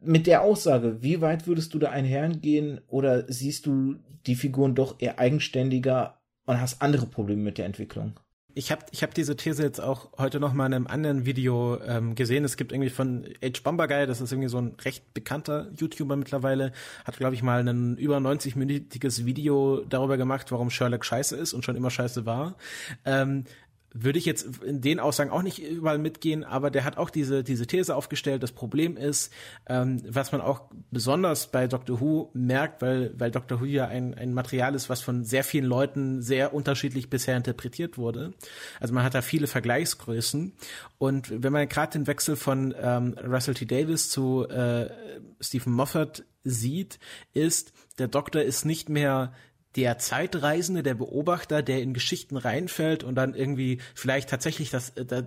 Mit 0.00 0.26
der 0.26 0.42
Aussage, 0.42 1.02
wie 1.02 1.20
weit 1.20 1.46
würdest 1.46 1.72
du 1.72 1.78
da 1.78 1.90
einhergehen 1.90 2.80
oder 2.88 3.30
siehst 3.30 3.66
du 3.66 3.96
die 4.26 4.34
Figuren 4.34 4.74
doch 4.74 5.00
eher 5.00 5.18
eigenständiger 5.18 6.20
und 6.44 6.60
hast 6.60 6.82
andere 6.82 7.06
Probleme 7.06 7.42
mit 7.42 7.58
der 7.58 7.66
Entwicklung? 7.66 8.18
Ich 8.58 8.72
habe 8.72 8.84
ich 8.90 9.04
hab 9.04 9.14
diese 9.14 9.36
These 9.36 9.62
jetzt 9.62 9.80
auch 9.80 10.08
heute 10.18 10.40
noch 10.40 10.52
mal 10.52 10.66
in 10.66 10.74
einem 10.74 10.86
anderen 10.88 11.24
Video 11.24 11.80
ähm, 11.86 12.16
gesehen. 12.16 12.44
Es 12.44 12.56
gibt 12.56 12.72
irgendwie 12.72 12.90
von 12.90 13.24
H. 13.40 13.60
Bomberguy, 13.62 14.04
das 14.08 14.20
ist 14.20 14.32
irgendwie 14.32 14.48
so 14.48 14.58
ein 14.58 14.74
recht 14.84 15.14
bekannter 15.14 15.68
YouTuber 15.76 16.16
mittlerweile, 16.16 16.72
hat, 17.04 17.18
glaube 17.18 17.36
ich, 17.36 17.44
mal 17.44 17.66
ein 17.66 17.96
über 17.98 18.16
90-minütiges 18.16 19.24
Video 19.24 19.84
darüber 19.88 20.16
gemacht, 20.16 20.50
warum 20.50 20.70
Sherlock 20.70 21.04
scheiße 21.04 21.36
ist 21.36 21.52
und 21.52 21.64
schon 21.64 21.76
immer 21.76 21.90
scheiße 21.90 22.26
war. 22.26 22.56
Ähm, 23.04 23.44
würde 23.92 24.18
ich 24.18 24.26
jetzt 24.26 24.62
in 24.62 24.80
den 24.80 25.00
Aussagen 25.00 25.30
auch 25.30 25.42
nicht 25.42 25.62
überall 25.62 25.98
mitgehen, 25.98 26.44
aber 26.44 26.70
der 26.70 26.84
hat 26.84 26.98
auch 26.98 27.10
diese, 27.10 27.42
diese 27.42 27.66
These 27.66 27.96
aufgestellt. 27.96 28.42
Das 28.42 28.52
Problem 28.52 28.96
ist, 28.96 29.32
ähm, 29.66 30.02
was 30.06 30.30
man 30.32 30.40
auch 30.40 30.62
besonders 30.90 31.50
bei 31.50 31.66
Doctor 31.66 32.00
Who 32.00 32.30
merkt, 32.34 32.82
weil, 32.82 33.12
weil 33.18 33.30
Doctor 33.30 33.60
Who 33.60 33.64
ja 33.64 33.86
ein, 33.86 34.14
ein 34.14 34.34
Material 34.34 34.74
ist, 34.74 34.90
was 34.90 35.00
von 35.00 35.24
sehr 35.24 35.42
vielen 35.42 35.64
Leuten 35.64 36.20
sehr 36.20 36.52
unterschiedlich 36.52 37.08
bisher 37.08 37.36
interpretiert 37.36 37.96
wurde. 37.96 38.34
Also 38.78 38.92
man 38.92 39.04
hat 39.04 39.14
da 39.14 39.22
viele 39.22 39.46
Vergleichsgrößen. 39.46 40.52
Und 40.98 41.42
wenn 41.42 41.52
man 41.52 41.68
gerade 41.68 41.92
den 41.92 42.06
Wechsel 42.06 42.36
von 42.36 42.74
ähm, 42.80 43.16
Russell 43.24 43.54
T. 43.54 43.64
Davis 43.64 44.10
zu 44.10 44.46
äh, 44.48 44.90
Stephen 45.40 45.72
Moffat 45.72 46.24
sieht, 46.44 46.98
ist, 47.32 47.72
der 47.98 48.08
Doktor 48.08 48.42
ist 48.42 48.64
nicht 48.64 48.88
mehr 48.88 49.32
der 49.76 49.98
Zeitreisende, 49.98 50.82
der 50.82 50.94
Beobachter, 50.94 51.62
der 51.62 51.82
in 51.82 51.94
Geschichten 51.94 52.36
reinfällt 52.36 53.04
und 53.04 53.14
dann 53.14 53.34
irgendwie 53.34 53.80
vielleicht 53.94 54.28
tatsächlich 54.28 54.70
das, 54.70 54.90
äh, 54.90 55.22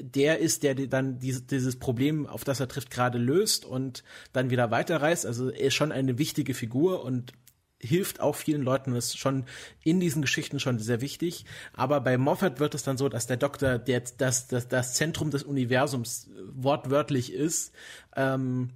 der 0.00 0.38
ist, 0.38 0.62
der 0.62 0.74
dann 0.74 1.18
dieses 1.18 1.78
Problem, 1.78 2.26
auf 2.26 2.44
das 2.44 2.60
er 2.60 2.68
trifft, 2.68 2.90
gerade 2.90 3.18
löst 3.18 3.64
und 3.64 4.04
dann 4.32 4.50
wieder 4.50 4.70
weiterreist. 4.70 5.26
Also 5.26 5.50
er 5.50 5.68
ist 5.68 5.74
schon 5.74 5.92
eine 5.92 6.18
wichtige 6.18 6.54
Figur 6.54 7.04
und 7.04 7.32
hilft 7.78 8.20
auch 8.20 8.34
vielen 8.34 8.62
Leuten, 8.62 8.94
das 8.94 9.06
ist 9.06 9.18
schon 9.18 9.44
in 9.82 10.00
diesen 10.00 10.22
Geschichten 10.22 10.60
schon 10.60 10.78
sehr 10.78 11.00
wichtig. 11.00 11.44
Aber 11.72 12.00
bei 12.00 12.18
Moffat 12.18 12.58
wird 12.60 12.74
es 12.74 12.82
dann 12.82 12.96
so, 12.96 13.08
dass 13.08 13.26
der 13.26 13.36
Doktor 13.36 13.78
der, 13.78 14.02
das, 14.18 14.48
das, 14.48 14.68
das 14.68 14.94
Zentrum 14.94 15.30
des 15.30 15.42
Universums 15.42 16.30
wortwörtlich 16.52 17.32
ist. 17.32 17.72
Ähm, 18.14 18.70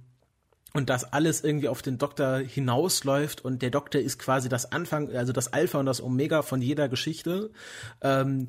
und 0.73 0.89
das 0.89 1.03
alles 1.11 1.43
irgendwie 1.43 1.67
auf 1.67 1.81
den 1.81 1.97
Doktor 1.97 2.37
hinausläuft 2.37 3.43
und 3.43 3.61
der 3.61 3.71
Doktor 3.71 3.99
ist 3.99 4.19
quasi 4.19 4.49
das 4.49 4.71
Anfang, 4.71 5.13
also 5.13 5.33
das 5.33 5.51
Alpha 5.51 5.79
und 5.79 5.85
das 5.85 6.01
Omega 6.01 6.41
von 6.41 6.61
jeder 6.61 6.87
Geschichte. 6.87 7.51
Ähm, 8.01 8.47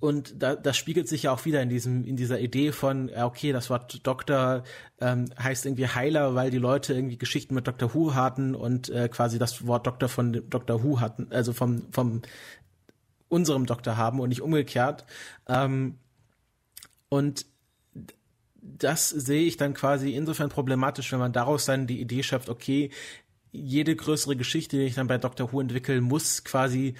und 0.00 0.42
da, 0.42 0.56
das 0.56 0.76
spiegelt 0.76 1.08
sich 1.08 1.24
ja 1.24 1.32
auch 1.32 1.44
wieder 1.44 1.62
in 1.62 1.68
diesem, 1.68 2.04
in 2.04 2.16
dieser 2.16 2.40
Idee 2.40 2.72
von, 2.72 3.08
okay, 3.14 3.52
das 3.52 3.70
Wort 3.70 4.04
Doktor 4.04 4.64
ähm, 5.00 5.26
heißt 5.40 5.64
irgendwie 5.64 5.86
Heiler, 5.86 6.34
weil 6.34 6.50
die 6.50 6.58
Leute 6.58 6.92
irgendwie 6.92 7.18
Geschichten 7.18 7.54
mit 7.54 7.68
Dr. 7.68 7.94
Who 7.94 8.14
hatten 8.14 8.56
und 8.56 8.88
äh, 8.88 9.08
quasi 9.08 9.38
das 9.38 9.64
Wort 9.64 9.86
Doktor 9.86 10.08
von 10.08 10.42
Dr. 10.50 10.82
Who 10.82 10.98
hatten, 10.98 11.28
also 11.30 11.52
vom, 11.52 11.86
vom 11.92 12.22
unserem 13.28 13.64
Doktor 13.64 13.96
haben 13.96 14.18
und 14.18 14.28
nicht 14.28 14.42
umgekehrt. 14.42 15.06
Ähm, 15.48 15.98
und 17.08 17.46
das 18.62 19.08
sehe 19.10 19.42
ich 19.42 19.56
dann 19.56 19.74
quasi 19.74 20.14
insofern 20.14 20.48
problematisch, 20.48 21.10
wenn 21.12 21.18
man 21.18 21.32
daraus 21.32 21.64
dann 21.64 21.86
die 21.86 22.00
Idee 22.00 22.22
schafft, 22.22 22.48
okay, 22.48 22.90
jede 23.50 23.94
größere 23.94 24.36
Geschichte, 24.36 24.78
die 24.78 24.84
ich 24.84 24.94
dann 24.94 25.08
bei 25.08 25.18
Dr. 25.18 25.52
Who 25.52 25.60
entwickle, 25.60 26.00
muss 26.00 26.44
quasi 26.44 26.94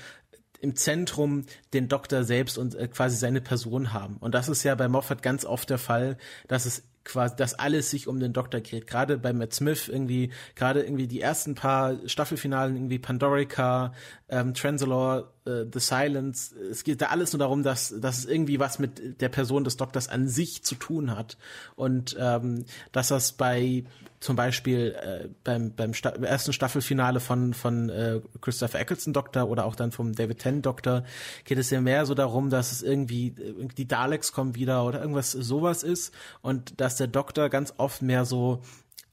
im 0.61 0.77
Zentrum 0.77 1.45
den 1.73 1.89
Doktor 1.89 2.25
selbst 2.25 2.59
und 2.59 2.75
äh, 2.75 2.89
quasi 2.89 3.17
seine 3.17 3.41
Person 3.41 3.93
haben. 3.93 4.17
Und 4.19 4.35
das 4.35 4.49
ist 4.49 4.63
ja 4.63 4.75
bei 4.75 4.89
Moffat 4.89 5.23
ganz 5.23 5.45
oft 5.45 5.71
der 5.71 5.79
Fall, 5.79 6.19
dass 6.47 6.67
es 6.67 6.85
quasi, 7.05 7.37
dass 7.37 7.55
alles 7.55 7.91
sich 7.91 8.09
um 8.09 8.21
den 8.21 8.33
Doktor 8.33 8.61
dreht. 8.61 8.87
Gerade 8.87 9.19
bei 9.19 9.33
Matt 9.33 9.53
Smith 9.53 9.89
irgendwie, 9.89 10.31
gerade 10.55 10.83
irgendwie 10.83 11.07
die 11.07 11.21
ersten 11.21 11.55
paar 11.55 11.97
Staffelfinalen, 12.07 12.77
irgendwie 12.77 12.99
Pandorica, 12.99 13.93
ähm, 14.29 14.55
Transalore, 14.55 15.31
äh, 15.45 15.65
The 15.73 15.81
Silence. 15.81 16.55
Es 16.71 16.85
geht 16.85 17.01
da 17.01 17.07
alles 17.07 17.33
nur 17.33 17.39
darum, 17.39 17.63
dass, 17.63 17.95
dass 18.01 18.19
es 18.19 18.25
irgendwie 18.27 18.59
was 18.61 18.79
mit 18.79 19.21
der 19.21 19.29
Person 19.29 19.65
des 19.65 19.77
Doktors 19.77 20.09
an 20.09 20.29
sich 20.29 20.63
zu 20.63 20.75
tun 20.75 21.17
hat. 21.17 21.37
Und 21.77 22.17
ähm, 22.19 22.65
dass 22.93 23.09
das 23.09 23.33
bei 23.33 23.85
zum 24.23 24.37
Beispiel 24.37 24.95
äh, 25.03 25.29
beim, 25.43 25.75
beim 25.75 25.95
Sta 25.95 26.11
ersten 26.11 26.53
Staffelfinale 26.53 27.19
von, 27.19 27.55
von 27.55 27.91
äh, 27.91 28.21
Christopher 28.41 28.79
Eccleston 28.79 29.13
Doktor 29.13 29.49
oder 29.49 29.65
auch 29.65 29.75
dann 29.75 29.91
vom 29.91 30.13
David 30.15 30.39
Tennant 30.39 30.65
Doktor 30.65 31.05
geht 31.45 31.59
es 31.59 31.71
ja 31.71 31.81
mehr 31.81 32.07
so 32.07 32.15
darum, 32.15 32.49
dass 32.49 32.71
es 32.71 32.83
irgendwie 32.83 33.29
äh, 33.29 33.67
die 33.77 33.89
Daleks 33.89 34.33
kommen 34.33 34.55
wieder 34.55 34.85
oder 34.85 35.01
irgendwas 35.01 35.33
sowas 35.33 35.83
ist 35.83 36.15
und 36.41 36.81
dass 36.81 36.97
der 36.97 37.09
Doktor 37.09 37.49
ganz 37.49 37.75
oft 37.79 38.01
mehr 38.01 38.25
so 38.25 38.63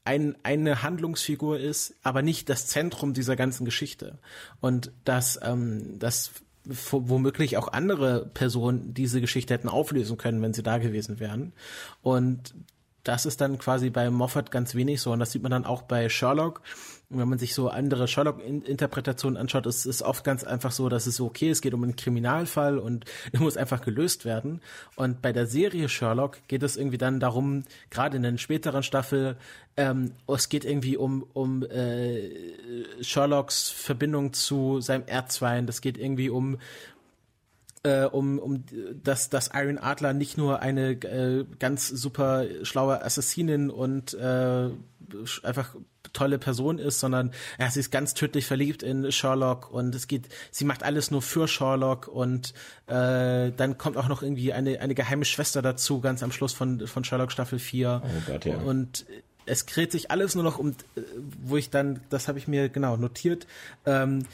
ein, 0.04 0.36
eine 0.44 0.82
Handlungsfigur 0.84 1.58
ist, 1.58 1.94
aber 2.04 2.22
nicht 2.22 2.48
das 2.48 2.68
Zentrum 2.68 3.12
dieser 3.12 3.34
ganzen 3.34 3.64
Geschichte. 3.64 4.18
Und 4.60 4.92
dass, 5.04 5.40
ähm, 5.42 5.98
dass 5.98 6.30
womöglich 6.64 7.56
auch 7.56 7.68
andere 7.68 8.26
Personen 8.26 8.94
diese 8.94 9.20
Geschichte 9.20 9.54
hätten 9.54 9.68
auflösen 9.68 10.18
können, 10.18 10.40
wenn 10.40 10.54
sie 10.54 10.62
da 10.62 10.78
gewesen 10.78 11.18
wären. 11.18 11.52
Und 12.00 12.54
das 13.04 13.26
ist 13.26 13.40
dann 13.40 13.58
quasi 13.58 13.90
bei 13.90 14.10
Moffat 14.10 14.50
ganz 14.50 14.74
wenig 14.74 15.00
so 15.00 15.12
und 15.12 15.20
das 15.20 15.32
sieht 15.32 15.42
man 15.42 15.50
dann 15.50 15.64
auch 15.64 15.82
bei 15.82 16.08
Sherlock. 16.08 16.62
Wenn 17.12 17.28
man 17.28 17.38
sich 17.40 17.54
so 17.54 17.68
andere 17.68 18.06
Sherlock-Interpretationen 18.06 19.36
anschaut, 19.36 19.66
ist 19.66 19.84
es 19.84 20.00
oft 20.00 20.22
ganz 20.22 20.44
einfach 20.44 20.70
so, 20.70 20.88
dass 20.88 21.08
es 21.08 21.16
so, 21.16 21.26
okay, 21.26 21.50
es 21.50 21.60
geht 21.60 21.74
um 21.74 21.82
einen 21.82 21.96
Kriminalfall 21.96 22.78
und 22.78 23.04
er 23.32 23.40
muss 23.40 23.56
einfach 23.56 23.80
gelöst 23.80 24.24
werden. 24.24 24.60
Und 24.94 25.20
bei 25.20 25.32
der 25.32 25.46
Serie 25.46 25.88
Sherlock 25.88 26.38
geht 26.46 26.62
es 26.62 26.76
irgendwie 26.76 26.98
dann 26.98 27.18
darum, 27.18 27.64
gerade 27.90 28.16
in 28.16 28.22
den 28.22 28.38
späteren 28.38 28.84
Staffel, 28.84 29.36
ähm, 29.76 30.12
es 30.28 30.48
geht 30.48 30.64
irgendwie 30.64 30.96
um, 30.96 31.24
um 31.32 31.64
äh, 31.64 33.02
Sherlocks 33.02 33.70
Verbindung 33.70 34.32
zu 34.32 34.80
seinem 34.80 35.04
Erzwein, 35.06 35.66
das 35.66 35.80
geht 35.80 35.98
irgendwie 35.98 36.30
um 36.30 36.58
äh, 37.82 38.04
um, 38.04 38.38
um 38.38 38.64
dass, 39.02 39.30
dass 39.30 39.50
Iron 39.54 39.78
Adler 39.78 40.12
nicht 40.12 40.36
nur 40.36 40.60
eine 40.60 40.90
äh, 40.92 41.46
ganz 41.58 41.88
super 41.88 42.44
schlaue 42.62 43.02
Assassinin 43.02 43.70
und 43.70 44.14
äh, 44.14 44.70
einfach 45.42 45.74
tolle 46.12 46.38
Person 46.38 46.78
ist, 46.78 47.00
sondern 47.00 47.32
ja, 47.58 47.70
sie 47.70 47.80
ist 47.80 47.90
ganz 47.90 48.14
tödlich 48.14 48.46
verliebt 48.46 48.82
in 48.82 49.10
Sherlock 49.12 49.70
und 49.70 49.94
es 49.94 50.08
geht, 50.08 50.28
sie 50.50 50.64
macht 50.64 50.82
alles 50.82 51.10
nur 51.10 51.22
für 51.22 51.46
Sherlock 51.46 52.08
und 52.08 52.52
äh, 52.86 53.52
dann 53.52 53.78
kommt 53.78 53.96
auch 53.96 54.08
noch 54.08 54.22
irgendwie 54.22 54.52
eine, 54.52 54.80
eine 54.80 54.94
geheime 54.94 55.24
Schwester 55.24 55.62
dazu, 55.62 56.00
ganz 56.00 56.22
am 56.22 56.32
Schluss 56.32 56.52
von, 56.52 56.86
von 56.86 57.04
Sherlock 57.04 57.32
Staffel 57.32 57.58
4. 57.58 58.02
Oh 58.04 58.08
Gott, 58.26 58.44
ja. 58.44 58.56
Und 58.58 59.06
es 59.46 59.66
dreht 59.66 59.92
sich 59.92 60.10
alles 60.10 60.34
nur 60.34 60.44
noch 60.44 60.58
um, 60.58 60.70
äh, 60.70 61.02
wo 61.42 61.56
ich 61.56 61.70
dann, 61.70 62.00
das 62.10 62.28
habe 62.28 62.38
ich 62.38 62.48
mir 62.48 62.68
genau 62.68 62.96
notiert, 62.96 63.46
ähm, 63.86 64.26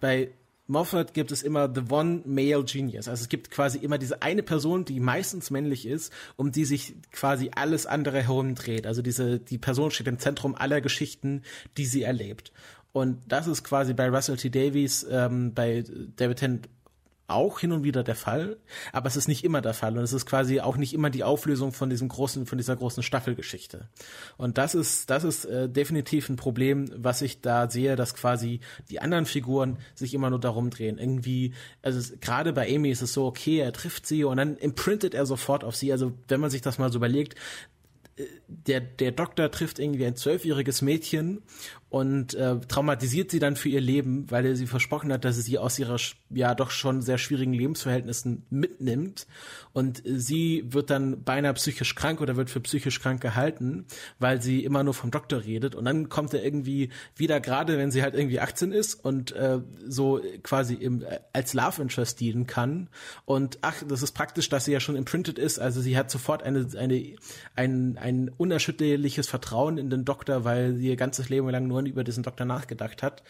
bei 0.00 0.30
Moffat 0.66 1.12
gibt 1.12 1.30
es 1.30 1.42
immer 1.42 1.70
the 1.72 1.82
one 1.90 2.22
male 2.24 2.64
genius. 2.64 3.08
Also 3.08 3.22
es 3.22 3.28
gibt 3.28 3.50
quasi 3.50 3.78
immer 3.78 3.98
diese 3.98 4.22
eine 4.22 4.42
Person, 4.42 4.84
die 4.84 4.98
meistens 4.98 5.50
männlich 5.50 5.86
ist, 5.86 6.12
um 6.36 6.52
die 6.52 6.64
sich 6.64 6.94
quasi 7.12 7.50
alles 7.54 7.86
andere 7.86 8.22
herum 8.22 8.54
dreht. 8.54 8.86
Also 8.86 9.02
diese, 9.02 9.38
die 9.38 9.58
Person 9.58 9.90
steht 9.90 10.08
im 10.08 10.18
Zentrum 10.18 10.54
aller 10.54 10.80
Geschichten, 10.80 11.42
die 11.76 11.84
sie 11.84 12.02
erlebt. 12.02 12.52
Und 12.92 13.18
das 13.26 13.46
ist 13.46 13.64
quasi 13.64 13.92
bei 13.92 14.08
Russell 14.08 14.36
T. 14.36 14.50
Davies, 14.50 15.04
ähm, 15.10 15.52
bei 15.52 15.84
David 16.16 16.38
Tennant 16.38 16.68
auch 17.26 17.60
hin 17.60 17.72
und 17.72 17.84
wieder 17.84 18.02
der 18.02 18.14
Fall, 18.14 18.58
aber 18.92 19.06
es 19.06 19.16
ist 19.16 19.28
nicht 19.28 19.44
immer 19.44 19.62
der 19.62 19.72
Fall 19.72 19.96
und 19.96 20.04
es 20.04 20.12
ist 20.12 20.26
quasi 20.26 20.60
auch 20.60 20.76
nicht 20.76 20.92
immer 20.92 21.08
die 21.08 21.24
Auflösung 21.24 21.72
von 21.72 21.88
diesem 21.88 22.08
großen, 22.08 22.46
von 22.46 22.58
dieser 22.58 22.76
großen 22.76 23.02
Staffelgeschichte. 23.02 23.88
Und 24.36 24.58
das 24.58 24.74
ist, 24.74 25.08
das 25.08 25.24
ist 25.24 25.46
äh, 25.46 25.68
definitiv 25.68 26.28
ein 26.28 26.36
Problem, 26.36 26.90
was 26.96 27.22
ich 27.22 27.40
da 27.40 27.70
sehe, 27.70 27.96
dass 27.96 28.14
quasi 28.14 28.60
die 28.90 29.00
anderen 29.00 29.24
Figuren 29.24 29.78
sich 29.94 30.12
immer 30.12 30.28
nur 30.28 30.40
darum 30.40 30.68
drehen. 30.70 30.98
Irgendwie, 30.98 31.54
also 31.82 32.14
gerade 32.20 32.52
bei 32.52 32.72
Amy 32.74 32.90
ist 32.90 33.02
es 33.02 33.14
so, 33.14 33.26
okay, 33.26 33.58
er 33.58 33.72
trifft 33.72 34.06
sie 34.06 34.24
und 34.24 34.36
dann 34.36 34.56
imprintet 34.56 35.14
er 35.14 35.24
sofort 35.24 35.64
auf 35.64 35.76
sie. 35.76 35.92
Also 35.92 36.12
wenn 36.28 36.40
man 36.40 36.50
sich 36.50 36.60
das 36.60 36.78
mal 36.78 36.92
so 36.92 36.98
überlegt, 36.98 37.36
äh, 38.16 38.24
der, 38.48 38.80
der 38.80 39.12
Doktor 39.12 39.50
trifft 39.50 39.78
irgendwie 39.78 40.06
ein 40.06 40.16
zwölfjähriges 40.16 40.82
Mädchen 40.82 41.42
und 41.94 42.34
äh, 42.34 42.58
traumatisiert 42.58 43.30
sie 43.30 43.38
dann 43.38 43.54
für 43.54 43.68
ihr 43.68 43.80
Leben, 43.80 44.28
weil 44.28 44.44
er 44.44 44.56
sie 44.56 44.66
versprochen 44.66 45.12
hat, 45.12 45.24
dass 45.24 45.36
er 45.36 45.44
sie 45.44 45.58
aus 45.58 45.78
ihrer 45.78 45.96
ja 46.28 46.56
doch 46.56 46.72
schon 46.72 47.02
sehr 47.02 47.18
schwierigen 47.18 47.52
Lebensverhältnissen 47.52 48.44
mitnimmt. 48.50 49.28
Und 49.72 50.02
sie 50.04 50.64
wird 50.66 50.90
dann 50.90 51.22
beinahe 51.22 51.54
psychisch 51.54 51.94
krank 51.94 52.20
oder 52.20 52.34
wird 52.34 52.50
für 52.50 52.60
psychisch 52.60 53.00
krank 53.00 53.20
gehalten, 53.20 53.86
weil 54.18 54.42
sie 54.42 54.64
immer 54.64 54.82
nur 54.82 54.92
vom 54.92 55.12
Doktor 55.12 55.44
redet. 55.44 55.76
Und 55.76 55.84
dann 55.84 56.08
kommt 56.08 56.34
er 56.34 56.44
irgendwie 56.44 56.90
wieder 57.14 57.38
gerade, 57.38 57.78
wenn 57.78 57.92
sie 57.92 58.02
halt 58.02 58.16
irgendwie 58.16 58.40
18 58.40 58.72
ist 58.72 58.94
und 59.04 59.30
äh, 59.30 59.60
so 59.86 60.20
quasi 60.42 60.74
im, 60.74 61.02
äh, 61.02 61.20
als 61.32 61.54
Love 61.54 61.80
Interest 61.80 62.18
dienen 62.18 62.48
kann. 62.48 62.88
Und 63.24 63.58
ach, 63.62 63.84
das 63.86 64.02
ist 64.02 64.12
praktisch, 64.12 64.48
dass 64.48 64.64
sie 64.64 64.72
ja 64.72 64.80
schon 64.80 64.96
imprinted 64.96 65.38
ist, 65.38 65.60
also 65.60 65.80
sie 65.80 65.96
hat 65.96 66.10
sofort 66.10 66.42
eine 66.42 66.66
eine 66.76 67.14
ein 67.54 67.98
ein 67.98 68.32
unerschütterliches 68.36 69.28
Vertrauen 69.28 69.78
in 69.78 69.90
den 69.90 70.04
Doktor, 70.04 70.44
weil 70.44 70.74
sie 70.74 70.88
ihr 70.88 70.96
ganzes 70.96 71.28
Leben 71.28 71.48
lang 71.50 71.68
nur 71.68 71.83
über 71.86 72.04
diesen 72.04 72.22
Doktor 72.22 72.44
nachgedacht 72.44 73.02
hat. 73.02 73.22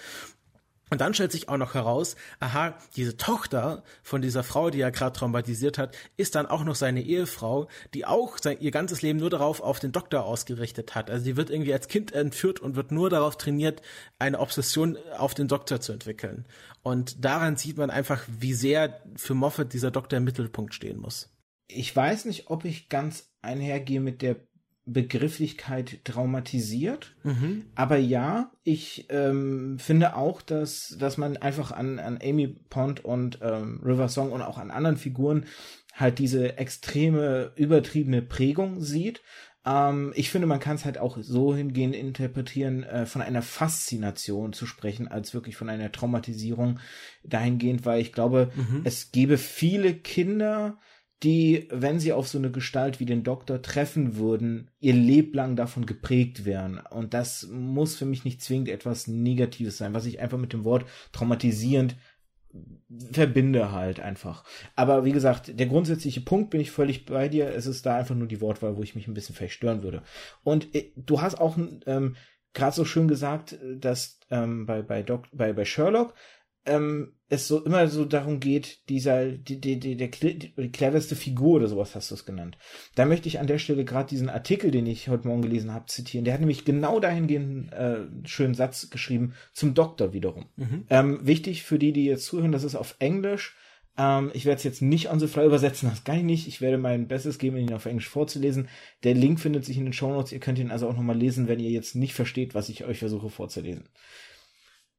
Und 0.91 1.01
dann 1.01 1.15
stellt 1.15 1.33
sich 1.33 1.49
auch 1.49 1.57
noch 1.57 1.75
heraus, 1.75 2.15
aha, 2.41 2.79
diese 2.95 3.17
Tochter 3.17 3.83
von 4.03 4.21
dieser 4.21 4.45
Frau, 4.45 4.69
die 4.69 4.81
er 4.81 4.91
gerade 4.91 5.17
traumatisiert 5.17 5.79
hat, 5.79 5.97
ist 6.17 6.35
dann 6.35 6.47
auch 6.47 6.63
noch 6.63 6.75
seine 6.75 7.03
Ehefrau, 7.03 7.69
die 7.95 8.05
auch 8.05 8.37
sein, 8.39 8.59
ihr 8.61 8.71
ganzes 8.71 9.01
Leben 9.01 9.19
nur 9.19 9.31
darauf 9.31 9.61
auf 9.61 9.81
den 9.81 9.93
Doktor 9.93 10.25
ausgerichtet 10.25 10.95
hat. 10.95 11.11
Also 11.11 11.25
sie 11.25 11.37
wird 11.37 11.49
irgendwie 11.49 11.73
als 11.73 11.89
Kind 11.89 12.13
entführt 12.13 12.61
und 12.61 12.77
wird 12.77 12.93
nur 12.93 13.09
darauf 13.09 13.39
trainiert, 13.39 13.81
eine 14.19 14.39
Obsession 14.39 14.99
auf 15.17 15.33
den 15.33 15.49
Doktor 15.49 15.81
zu 15.81 15.93
entwickeln. 15.93 16.45
Und 16.83 17.25
daran 17.25 17.57
sieht 17.57 17.79
man 17.79 17.91
einfach, 17.91 18.23
wie 18.29 18.55
sehr 18.55 19.03
für 19.17 19.35
Moffat 19.35 19.73
dieser 19.73 19.91
Doktor 19.91 20.19
im 20.19 20.25
Mittelpunkt 20.25 20.75
stehen 20.75 21.01
muss. 21.01 21.31
Ich 21.67 21.97
weiß 21.97 22.27
nicht, 22.27 22.51
ob 22.51 22.67
ich 22.67 22.91
ganz 22.91 23.31
einhergehe 23.41 24.01
mit 24.01 24.21
der 24.21 24.37
Begrifflichkeit 24.87 26.05
traumatisiert. 26.05 27.15
Mhm. 27.23 27.65
Aber 27.75 27.97
ja, 27.97 28.51
ich 28.65 29.07
ähm, 29.09 29.79
finde 29.79 30.17
auch, 30.17 30.43
dass, 30.43 30.97
dass 30.99 31.17
man 31.17 31.37
einfach 31.37 31.73
an, 31.73 31.99
an 31.99 32.19
Amy 32.23 32.49
Pond 32.49 33.05
und 33.05 33.39
ähm, 33.43 33.81
River 33.85 34.09
Song 34.09 34.33
und 34.33 34.43
auch 34.43 34.59
an 34.59 34.71
anderen 34.71 34.97
Figuren 34.97 35.47
halt 35.95 36.19
diese 36.19 36.59
extreme, 36.59 37.53
übertriebene 37.57 38.21
Prägung 38.21 38.81
sieht. 38.81 39.23
Ähm, 39.65 40.13
ich 40.17 40.31
finde, 40.31 40.47
man 40.47 40.61
kann 40.61 40.77
es 40.77 40.85
halt 40.85 40.99
auch 40.99 41.17
so 41.21 41.55
hingehend 41.55 41.95
interpretieren, 41.95 42.83
äh, 42.83 43.07
von 43.07 43.23
einer 43.23 43.43
Faszination 43.43 44.53
zu 44.53 44.67
sprechen, 44.67 45.09
als 45.09 45.33
wirklich 45.33 45.57
von 45.57 45.71
einer 45.71 45.93
Traumatisierung 45.93 46.81
dahingehend, 47.23 47.87
weil 47.87 48.01
ich 48.01 48.13
glaube, 48.13 48.51
mhm. 48.55 48.83
es 48.85 49.13
gäbe 49.13 49.39
viele 49.39 49.95
Kinder, 49.95 50.79
die, 51.25 51.69
wenn 51.71 51.99
sie 51.99 52.13
auf 52.13 52.29
so 52.29 52.39
eine 52.39 52.51
Gestalt 52.51 53.01
wie 53.01 53.07
den 53.07 53.25
Doktor 53.25 53.63
treffen 53.63 54.17
würden, 54.17 54.71
ihr 54.81 54.93
Leblang 54.93 55.57
davon 55.57 55.87
geprägt 55.87 56.45
wären. 56.45 56.79
Und 56.79 57.15
das 57.15 57.49
muss 57.51 57.97
für 57.97 58.05
mich 58.05 58.25
nicht 58.25 58.43
zwingend 58.43 58.69
etwas 58.69 59.09
Negatives 59.09 59.79
sein, 59.79 59.95
was 59.95 60.07
ich 60.07 60.21
einfach 60.21 60.39
mit 60.39 60.53
dem 60.53 60.65
Wort 60.65 60.85
traumatisierend 61.13 61.97
verbinde 63.11 63.73
halt 63.73 63.99
einfach. 63.99 64.45
Aber 64.77 65.05
wie 65.05 65.13
gesagt, 65.13 65.59
der 65.59 65.67
grundsätzliche 65.67 66.21
Punkt 66.21 66.51
bin 66.51 66.61
ich 66.61 66.71
völlig 66.71 67.05
bei 67.05 67.29
dir. 67.29 67.49
Es 67.49 67.67
ist 67.67 67.85
da 67.85 67.97
einfach 67.97 68.15
nur 68.15 68.29
die 68.29 68.41
Wortwahl, 68.41 68.77
wo 68.77 68.83
ich 68.83 68.95
mich 68.95 69.09
ein 69.09 69.15
bisschen 69.15 69.35
verstören 69.35 69.83
würde. 69.83 70.03
Und 70.45 70.73
äh, 70.75 70.93
du 70.95 71.21
hast 71.21 71.41
auch 71.41 71.57
ähm, 71.87 72.15
gerade 72.53 72.77
so 72.77 72.85
schön 72.85 73.09
gesagt, 73.09 73.59
dass 73.63 74.21
ähm, 74.31 74.67
bei, 74.67 74.83
bei, 74.83 75.03
Doc, 75.03 75.25
bei, 75.33 75.53
bei 75.53 75.65
Sherlock 75.65 76.15
ähm, 76.67 77.13
es 77.29 77.49
so 77.49 77.65
immer 77.65 77.89
so 77.89 78.05
darum 78.05 78.41
geht, 78.41 78.89
dieser, 78.89 79.33
die, 79.33 79.61
die, 79.61 79.79
die, 79.79 79.97
der, 79.97 80.09
die 80.09 80.71
cleverste 80.73 81.17
Figur 81.17 81.57
oder 81.57 81.69
sowas 81.69 81.95
hast 81.95 82.11
du 82.11 82.15
es 82.15 82.25
genannt. 82.25 82.57
Da 82.95 83.05
möchte 83.05 83.29
ich 83.29 83.39
an 83.39 83.47
der 83.47 83.59
Stelle 83.59 83.85
gerade 83.85 84.09
diesen 84.09 84.29
Artikel, 84.29 84.71
den 84.71 84.87
ich 84.87 85.09
heute 85.09 85.29
Morgen 85.29 85.43
gelesen 85.43 85.73
habe, 85.73 85.87
zitieren. 85.87 86.25
Der 86.25 86.35
hat 86.35 86.41
nämlich 86.41 86.65
genau 86.65 87.01
dahingehend 87.01 87.73
äh, 87.73 87.77
einen 87.77 88.27
schönen 88.27 88.55
Satz 88.55 88.91
geschrieben 88.91 89.35
zum 89.53 89.75
Doktor 89.75 90.13
wiederum. 90.13 90.47
Mhm. 90.57 90.85
Ähm, 90.91 91.27
wichtig 91.27 91.63
für 91.63 91.79
die, 91.79 91.93
die 91.93 92.05
jetzt 92.05 92.27
zuhören, 92.27 92.53
das 92.53 92.65
ist 92.65 92.77
auf 92.77 92.97
Englisch. 92.99 93.57
Ähm, 93.97 94.31
ich 94.35 94.45
werde 94.45 94.59
es 94.59 94.65
jetzt 94.65 94.83
nicht 94.83 95.11
on 95.11 95.21
the 95.21 95.27
fly 95.27 95.47
übersetzen, 95.47 95.89
das 95.89 96.05
kann 96.05 96.19
ich 96.19 96.25
nicht. 96.25 96.49
Ich 96.49 96.61
werde 96.61 96.79
mein 96.79 97.09
Bestes 97.09 97.39
geben, 97.39 97.57
ihn 97.57 97.73
auf 97.73 97.87
Englisch 97.87 98.09
vorzulesen. 98.09 98.69
Der 99.03 99.15
Link 99.15 99.41
findet 99.41 99.65
sich 99.65 99.77
in 99.77 99.85
den 99.85 99.93
Show 99.93 100.11
Notes. 100.13 100.33
Ihr 100.33 100.41
könnt 100.41 100.59
ihn 100.59 100.71
also 100.71 100.89
auch 100.89 100.95
nochmal 100.97 101.17
lesen, 101.17 101.49
wenn 101.49 101.61
ihr 101.61 101.71
jetzt 101.71 101.95
nicht 101.95 102.15
versteht, 102.15 102.55
was 102.55 102.69
ich 102.69 102.85
euch 102.85 102.99
versuche 102.99 103.31
vorzulesen. 103.31 103.89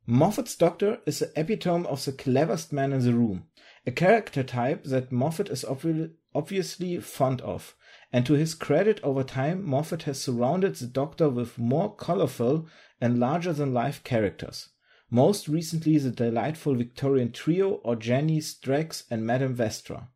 Moffat's 0.08 0.56
doctor 0.56 1.00
is 1.08 1.18
the 1.18 1.32
epitome 1.36 1.88
of 1.88 2.06
the 2.06 2.12
cleverest 2.12 2.72
man 2.72 2.94
in 2.94 3.04
the 3.04 3.14
room, 3.14 3.48
a 3.88 3.92
character 3.92 4.44
type 4.44 4.84
that 4.84 5.12
Moffat 5.12 5.50
is 5.50 5.64
obvi 5.64 6.12
obviously 6.36 7.00
fond 7.00 7.42
of, 7.42 7.76
and 8.14 8.24
to 8.24 8.34
his 8.34 8.54
credit 8.54 9.00
over 9.04 9.24
time 9.24 9.68
Moffat 9.68 10.04
has 10.04 10.22
surrounded 10.22 10.76
the 10.76 10.86
doctor 10.86 11.28
with 11.28 11.58
more 11.58 11.96
colorful 11.96 12.68
and 13.02 13.20
larger-than-life 13.20 14.04
characters. 14.04 14.70
Most 15.10 15.48
recently 15.48 15.98
the 15.98 16.12
delightful 16.12 16.76
Victorian 16.76 17.32
trio 17.32 17.76
or 17.84 17.96
Jenny, 17.96 18.42
Strax 18.42 19.06
and 19.10 19.26
Madame 19.26 19.56
Vestra. 19.56 20.10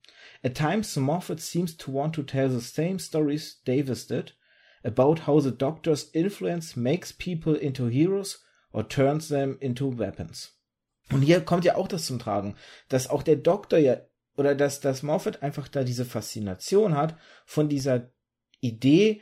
At 0.43 0.53
times 0.53 0.95
Moffat 0.97 1.39
seems 1.39 1.73
to 1.77 1.89
want 1.89 2.13
to 2.13 2.23
tell 2.23 2.49
the 2.49 2.61
same 2.61 2.99
stories 2.99 3.55
Davis 3.65 4.05
did, 4.05 4.33
about 4.83 5.19
how 5.19 5.39
the 5.39 5.51
doctor's 5.51 6.11
influence 6.13 6.77
makes 6.77 7.11
people 7.11 7.55
into 7.55 7.87
heroes 7.87 8.37
or 8.71 8.87
turns 8.87 9.27
them 9.27 9.57
into 9.59 9.97
weapons. 9.97 10.59
Und 11.11 11.21
hier 11.21 11.41
kommt 11.41 11.65
ja 11.65 11.75
auch 11.75 11.87
das 11.87 12.05
zum 12.05 12.19
Tragen, 12.19 12.55
dass 12.87 13.09
auch 13.09 13.23
der 13.23 13.37
Doktor 13.37 13.79
ja, 13.79 13.97
oder 14.35 14.55
dass, 14.55 14.79
dass 14.79 15.03
Moffat 15.03 15.41
einfach 15.41 15.67
da 15.67 15.83
diese 15.83 16.05
Faszination 16.05 16.95
hat 16.95 17.17
von 17.45 17.67
dieser 17.67 18.11
Idee, 18.61 19.21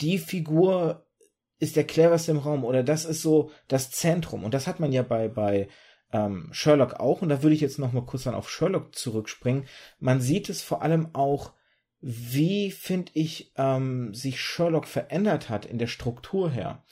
die 0.00 0.18
Figur 0.18 1.06
ist 1.58 1.76
der 1.76 1.84
cleverste 1.84 2.32
im 2.32 2.38
Raum 2.38 2.64
oder 2.64 2.82
das 2.82 3.04
ist 3.04 3.22
so 3.22 3.50
das 3.68 3.90
Zentrum. 3.90 4.44
Und 4.44 4.54
das 4.54 4.66
hat 4.66 4.78
man 4.78 4.92
ja 4.92 5.02
bei, 5.02 5.28
bei 5.28 5.68
ähm, 6.12 6.48
Sherlock 6.52 6.94
auch. 6.94 7.22
Und 7.22 7.30
da 7.30 7.42
würde 7.42 7.54
ich 7.54 7.60
jetzt 7.60 7.78
noch 7.78 7.92
mal 7.92 8.04
kurz 8.04 8.24
dann 8.24 8.34
auf 8.34 8.50
Sherlock 8.50 8.94
zurückspringen. 8.94 9.66
Man 9.98 10.20
sieht 10.20 10.48
es 10.48 10.62
vor 10.62 10.82
allem 10.82 11.14
auch, 11.14 11.52
wie, 12.00 12.70
finde 12.70 13.12
ich, 13.14 13.52
ähm, 13.56 14.14
sich 14.14 14.40
Sherlock 14.40 14.86
verändert 14.86 15.48
hat 15.48 15.64
in 15.64 15.78
der 15.78 15.86
Struktur 15.86 16.50
her. 16.50 16.84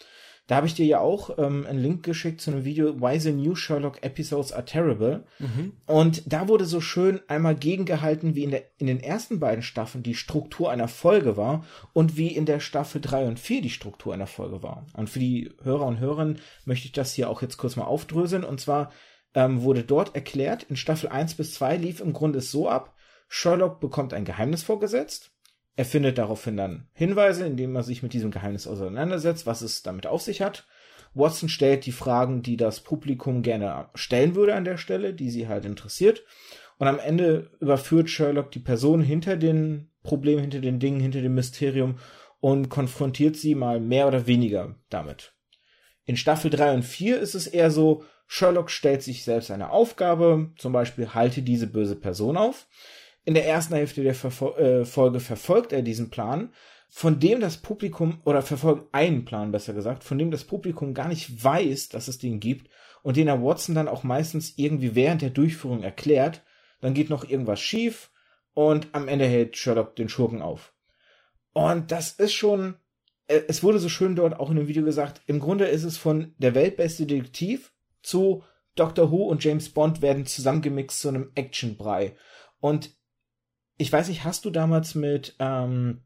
Da 0.47 0.57
habe 0.57 0.67
ich 0.67 0.75
dir 0.75 0.85
ja 0.85 1.01
auch 1.01 1.39
ähm, 1.39 1.65
einen 1.67 1.79
Link 1.79 2.03
geschickt 2.03 2.41
zu 2.43 2.51
einem 2.51 2.67
Video, 2.67 3.01
Why 3.01 3.19
the 3.19 3.33
New 3.33 3.55
Sherlock 3.55 4.03
Episodes 4.03 4.53
Are 4.53 4.65
Terrible. 4.65 5.25
Mhm. 5.39 5.73
Und 5.87 6.31
da 6.31 6.49
wurde 6.49 6.67
so 6.67 6.83
schön 6.83 7.21
einmal 7.29 7.55
gegengehalten, 7.55 8.35
wie 8.35 8.45
in, 8.45 8.51
der, 8.51 8.65
in 8.77 8.87
den 8.87 9.01
ersten 9.01 9.41
beiden 9.41 9.63
Staffeln 9.63 10.03
die 10.03 10.15
Struktur 10.15 10.71
einer 10.71 10.89
Folge 10.89 11.39
war 11.39 11.65
und 11.95 12.19
wie 12.19 12.29
in 12.29 12.45
der 12.45 12.61
Staffel 12.61 13.01
3 13.01 13.27
und 13.27 13.41
4 13.41 13.63
die 13.63 13.71
Struktur 13.71 14.13
einer 14.13 14.27
Folge 14.27 14.63
war. 14.63 14.87
Und 14.93 15.09
für 15.09 15.19
die 15.19 15.51
Hörer 15.63 15.87
und 15.87 15.99
Hörerinnen 15.99 16.39
möchte 16.67 16.87
ich 16.87 16.93
das 16.93 17.15
hier 17.15 17.31
auch 17.31 17.41
jetzt 17.41 17.57
kurz 17.57 17.77
mal 17.77 17.85
aufdröseln. 17.85 18.45
Und 18.45 18.61
zwar 18.61 18.93
ähm, 19.35 19.63
wurde 19.63 19.83
dort 19.83 20.15
erklärt, 20.15 20.65
in 20.65 20.77
Staffel 20.77 21.09
1 21.09 21.37
bis 21.37 21.55
2 21.55 21.79
lief 21.79 22.01
im 22.01 22.13
Grunde 22.13 22.43
so 22.43 22.69
ab, 22.69 22.95
Sherlock 23.29 23.81
bekommt 23.81 24.13
ein 24.13 24.27
Geheimnis 24.27 24.63
vorgesetzt 24.63 25.34
er 25.77 25.85
findet 25.85 26.19
daraufhin 26.19 26.57
dann 26.57 26.87
Hinweise, 26.93 27.47
indem 27.47 27.75
er 27.75 27.83
sich 27.83 28.03
mit 28.03 28.13
diesem 28.13 28.31
Geheimnis 28.31 28.67
auseinandersetzt, 28.67 29.47
was 29.47 29.63
es 29.63 29.83
damit 29.83 30.07
auf 30.07 30.23
sich 30.23 30.41
hat. 30.41 30.67
Watson 31.15 31.49
stellt 31.49 31.87
die 31.87 31.93
Fragen, 31.93 32.43
die 32.43 32.57
das 32.57 32.81
Publikum 32.81 33.43
gerne 33.43 33.89
stellen 33.95 34.35
würde 34.35 34.55
an 34.55 34.65
der 34.65 34.77
Stelle, 34.77 35.15
die 35.15 35.31
sie 35.31 35.49
halt 35.49 35.65
interessiert. 35.65 36.25
Und 36.79 36.89
am 36.89 36.99
Ende 36.99 37.51
überführt 37.61 38.11
Sherlock 38.11 38.51
die 38.51 38.61
Person 38.61 39.01
hinter 39.01 39.37
den 39.37 39.91
Problemen, 40.03 40.41
hinter 40.41 40.61
den 40.61 40.81
Dingen, 40.81 41.01
hinter 41.01 41.23
dem 41.23 41.35
Mysterium 41.35 41.99
und 42.41 42.69
konfrontiert 42.69 43.37
sie 43.37 43.55
mal 43.55 43.81
mehr 43.81 44.07
oder 44.07 44.27
weniger 44.27 44.77
damit. 44.91 45.35
In 46.05 46.17
Staffel 46.17 46.51
3 46.51 46.75
und 46.75 46.83
4 46.83 47.19
ist 47.19 47.35
es 47.35 47.47
eher 47.47 47.71
so, 47.71 48.05
Sherlock 48.27 48.71
stellt 48.71 49.03
sich 49.03 49.25
selbst 49.25 49.51
eine 49.51 49.71
Aufgabe, 49.71 50.53
zum 50.57 50.73
Beispiel 50.73 51.15
halte 51.15 51.43
diese 51.43 51.67
böse 51.67 51.97
Person 51.97 52.37
auf. 52.37 52.67
In 53.25 53.35
der 53.35 53.47
ersten 53.47 53.75
Hälfte 53.75 54.03
der 54.03 54.15
Verfol 54.15 54.57
äh, 54.59 54.85
Folge 54.85 55.21
verfolgt 55.21 55.73
er 55.73 55.83
diesen 55.83 56.11
Plan, 56.11 56.53
von 56.91 57.19
dem 57.19 57.41
das 57.41 57.57
Publikum, 57.57 58.21
oder 58.25 58.43
verfolgt 58.43 58.95
einen 58.95 59.25
Plan 59.25 59.51
besser 59.51 59.73
gesagt, 59.73 60.05
von 60.05 60.19
dem 60.19 60.31
das 60.31 60.45
Publikum 60.45 60.95
gar 60.95 61.09
nicht 61.09 61.43
weiß, 61.43 61.89
dass 61.89 62.09
es 62.09 62.19
den 62.19 62.39
gibt 62.39 62.71
und 63.03 63.17
den 63.17 63.29
er 63.29 63.43
Watson 63.43 63.75
dann 63.75 63.89
auch 63.89 64.03
meistens 64.03 64.55
irgendwie 64.57 64.95
während 64.95 65.23
der 65.23 65.31
Durchführung 65.31 65.83
erklärt. 65.83 66.43
Dann 66.81 66.95
geht 66.95 67.11
noch 67.11 67.29
irgendwas 67.29 67.61
schief 67.61 68.11
und 68.53 68.89
am 68.93 69.09
Ende 69.09 69.27
hält 69.27 69.57
Sherlock 69.57 69.97
den 69.97 70.09
Schurken 70.09 70.43
auf. 70.43 70.75
Und 71.53 71.91
das 71.93 72.13
ist 72.13 72.35
schon, 72.35 72.77
äh, 73.27 73.41
es 73.49 73.63
wurde 73.63 73.79
so 73.79 73.89
schön 73.89 74.17
dort 74.17 74.39
auch 74.39 74.51
in 74.51 74.57
dem 74.57 74.69
Video 74.69 74.85
gesagt, 74.85 75.23
im 75.27 75.41
Grunde 75.41 75.67
ist 75.67 75.85
es 75.85 75.97
von 75.97 76.35
der 76.39 76.55
weltbeste 76.55 77.07
Detektiv 77.07 77.73
zu 78.03 78.45
Doctor 78.75 79.11
Who 79.11 79.25
und 79.29 79.43
James 79.43 79.71
Bond 79.71 80.03
werden 80.03 80.27
zusammengemixt 80.27 81.01
zu 81.01 81.09
einem 81.09 81.31
Actionbrei. 81.35 82.17
Und 82.61 82.91
ich 83.77 83.93
weiß 83.93 84.09
nicht, 84.09 84.25
hast 84.25 84.45
du 84.45 84.51
damals 84.51 84.95
mit 84.95 85.35
ähm, 85.39 86.03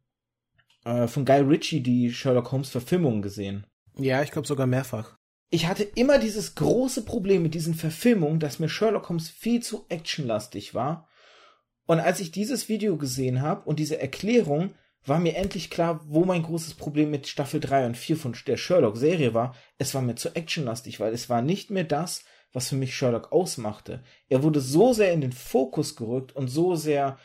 äh, 0.85 1.07
von 1.07 1.25
Guy 1.25 1.41
Ritchie 1.41 1.83
die 1.83 2.13
Sherlock 2.13 2.53
Holmes 2.53 2.71
Verfilmungen 2.71 3.23
gesehen? 3.23 3.67
Ja, 3.97 4.23
ich 4.23 4.31
glaube 4.31 4.49
sogar 4.49 4.67
mehrfach. 4.67 5.17
Ich 5.51 5.67
hatte 5.67 5.83
immer 5.83 6.19
dieses 6.19 6.55
große 6.55 7.05
Problem 7.05 7.43
mit 7.43 7.55
diesen 7.55 7.75
Verfilmungen, 7.75 8.39
dass 8.39 8.59
mir 8.59 8.69
Sherlock 8.69 9.09
Holmes 9.09 9.31
viel 9.31 9.63
zu 9.63 9.87
actionlastig 9.89 10.75
war. 10.75 11.09
Und 11.87 12.01
als 12.01 12.21
ich 12.21 12.31
dieses 12.31 12.69
Video 12.69 12.99
gesehen 12.99 13.41
habe 13.41 13.65
und 13.65 13.79
diese 13.79 13.99
Erklärung, 13.99 14.75
war 15.05 15.19
mir 15.19 15.37
endlich 15.37 15.71
klar, 15.71 16.01
wo 16.07 16.25
mein 16.25 16.43
großes 16.43 16.75
Problem 16.75 17.11
mit 17.11 17.27
Staffel 17.27 17.61
3 17.61 17.87
und 17.87 17.97
4 17.97 18.17
von 18.17 18.37
der 18.47 18.57
Sherlock-Serie 18.57 19.33
war. 19.33 19.55
Es 19.79 19.95
war 19.95 20.03
mir 20.03 20.17
zu 20.17 20.35
actionlastig, 20.35 21.01
weil 21.01 21.15
es 21.15 21.31
war 21.31 21.41
nicht 21.41 21.71
mehr 21.71 21.85
das, 21.85 22.25
was 22.53 22.69
für 22.69 22.77
mich 22.77 22.95
Sherlock 22.95 23.33
ausmachte. 23.33 24.03
Er 24.29 24.43
wurde 24.43 24.61
so 24.61 24.93
sehr 24.93 25.13
in 25.13 25.21
den 25.21 25.33
Fokus 25.33 25.97
gerückt 25.97 26.35
und 26.35 26.49
so 26.49 26.75
sehr 26.75 27.19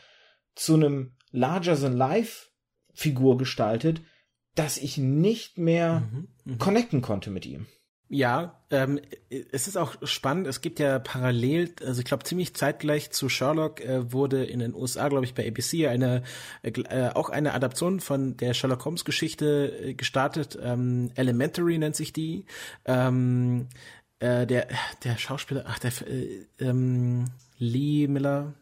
zu 0.54 0.74
einem 0.74 1.12
Larger-than-Life-Figur 1.30 3.38
gestaltet, 3.38 4.02
dass 4.54 4.76
ich 4.76 4.98
nicht 4.98 5.58
mehr 5.58 6.00
mhm, 6.00 6.28
mh. 6.44 6.56
connecten 6.58 7.02
konnte 7.02 7.30
mit 7.30 7.46
ihm. 7.46 7.66
Ja, 8.08 8.62
ähm, 8.70 9.00
es 9.50 9.66
ist 9.66 9.76
auch 9.76 9.96
spannend. 10.06 10.46
Es 10.46 10.60
gibt 10.60 10.78
ja 10.78 10.98
parallel, 10.98 11.74
also 11.84 12.00
ich 12.00 12.04
glaube 12.04 12.24
ziemlich 12.24 12.54
zeitgleich 12.54 13.10
zu 13.10 13.28
Sherlock 13.28 13.80
äh, 13.80 14.12
wurde 14.12 14.44
in 14.44 14.60
den 14.60 14.74
USA, 14.74 15.08
glaube 15.08 15.24
ich, 15.24 15.34
bei 15.34 15.48
ABC 15.48 15.88
eine 15.88 16.22
äh, 16.62 17.08
auch 17.08 17.30
eine 17.30 17.54
Adaption 17.54 18.00
von 18.00 18.36
der 18.36 18.54
Sherlock 18.54 18.84
Holmes 18.84 19.04
Geschichte 19.04 19.72
äh, 19.82 19.94
gestartet. 19.94 20.58
Ähm, 20.62 21.10
Elementary 21.14 21.78
nennt 21.78 21.96
sich 21.96 22.12
die. 22.12 22.44
Ähm, 22.84 23.68
äh, 24.18 24.46
der 24.46 24.68
der 25.02 25.18
Schauspieler, 25.18 25.64
ach 25.66 25.78
der 25.78 25.92
äh, 26.06 26.46
ähm, 26.60 27.24
Lee 27.58 28.06
Miller, 28.06 28.54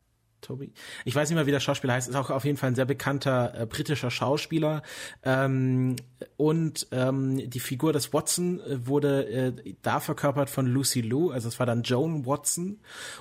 Toby. 0.42 0.72
Ich 1.04 1.14
weiß 1.14 1.28
nicht 1.28 1.36
mehr, 1.36 1.46
wie 1.46 1.52
der 1.52 1.60
Schauspieler 1.60 1.94
heißt. 1.94 2.08
Ist 2.08 2.16
auch 2.16 2.30
auf 2.30 2.44
jeden 2.44 2.58
Fall 2.58 2.70
ein 2.70 2.74
sehr 2.74 2.84
bekannter 2.84 3.54
äh, 3.58 3.66
britischer 3.66 4.10
Schauspieler. 4.10 4.82
Ähm, 5.22 5.96
und 6.36 6.88
ähm, 6.92 7.48
die 7.48 7.60
Figur 7.60 7.92
des 7.92 8.12
Watson 8.12 8.60
äh, 8.60 8.86
wurde 8.86 9.26
äh, 9.28 9.74
da 9.82 10.00
verkörpert 10.00 10.50
von 10.50 10.66
Lucy 10.66 11.00
Liu. 11.00 11.30
Also 11.30 11.48
es 11.48 11.58
war 11.58 11.66
dann 11.66 11.82
Joan 11.82 12.26
Watson. 12.26 12.80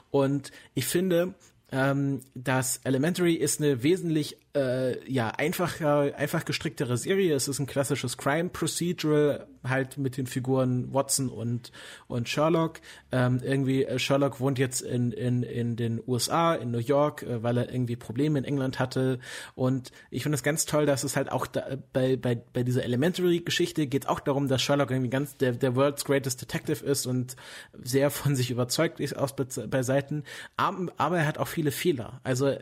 Und 0.10 0.52
ich 0.74 0.86
finde, 0.86 1.36
ähm, 1.72 2.22
das 2.36 2.82
Elementary 2.84 3.36
ist 3.36 3.62
eine 3.62 3.82
wesentlich 3.84 4.38
äh, 4.56 5.12
ja 5.12 5.30
einfacher, 5.30 6.16
einfach 6.16 6.46
gestricktere 6.46 6.98
Serie. 6.98 7.36
Es 7.36 7.48
ist 7.48 7.60
ein 7.60 7.68
klassisches 7.68 8.18
Crime 8.18 8.50
Procedural, 8.50 9.48
halt 9.64 9.98
mit 9.98 10.18
den 10.18 10.28
Figuren 10.28 10.94
Watson 10.94 11.30
und 11.30 11.72
und 12.08 12.28
Sherlock. 12.28 12.82
Ähm, 13.12 13.40
irgendwie 13.44 13.86
äh, 13.86 14.00
Sherlock 14.00 14.40
wohnt 14.40 14.60
jetzt 14.60 14.82
in 14.82 15.12
in 15.12 15.44
in 15.44 15.76
den 15.76 16.02
USA, 16.06 16.56
in 16.56 16.72
New 16.72 16.80
York, 16.80 17.24
äh, 17.24 17.44
weil 17.44 17.58
er 17.58 17.72
irgendwie 17.72 17.96
Probleme 17.96 18.40
in 18.40 18.46
England 18.46 18.80
hatte. 18.80 19.20
Und 19.56 19.92
ich 20.10 20.24
finde 20.24 20.36
es 20.36 20.44
ganz 20.44 20.66
toll, 20.66 20.86
dass 20.86 21.04
es 21.04 21.16
halt 21.16 21.32
auch 21.32 21.48
da, 21.48 21.78
bei 21.94 22.18
bei 22.18 22.36
bei 22.36 22.64
dieser 22.64 22.84
Elementary-Geschichte 22.84 23.88
geht 23.88 24.08
auch 24.08 24.20
darum, 24.20 24.48
dass 24.48 24.62
Sherlock 24.62 24.92
irgendwie 24.92 25.10
ganz 25.10 25.38
der 25.38 25.54
der 25.54 25.76
world's 25.76 26.06
greatest 26.06 26.42
detective 26.42 26.84
ist 26.86 27.06
und 27.06 27.36
sehr 27.82 28.10
von 28.12 28.36
sich 28.36 28.52
überzeugt 28.52 29.00
ist 29.00 29.16
aus 29.16 29.36
bei 29.36 29.84
Seiten. 29.84 30.24
Aber, 30.58 30.92
aber 30.98 31.20
er 31.20 31.28
hat 31.28 31.38
auch 31.38 31.48
viele 31.48 31.72
Fehler. 31.72 32.20
Also 32.24 32.56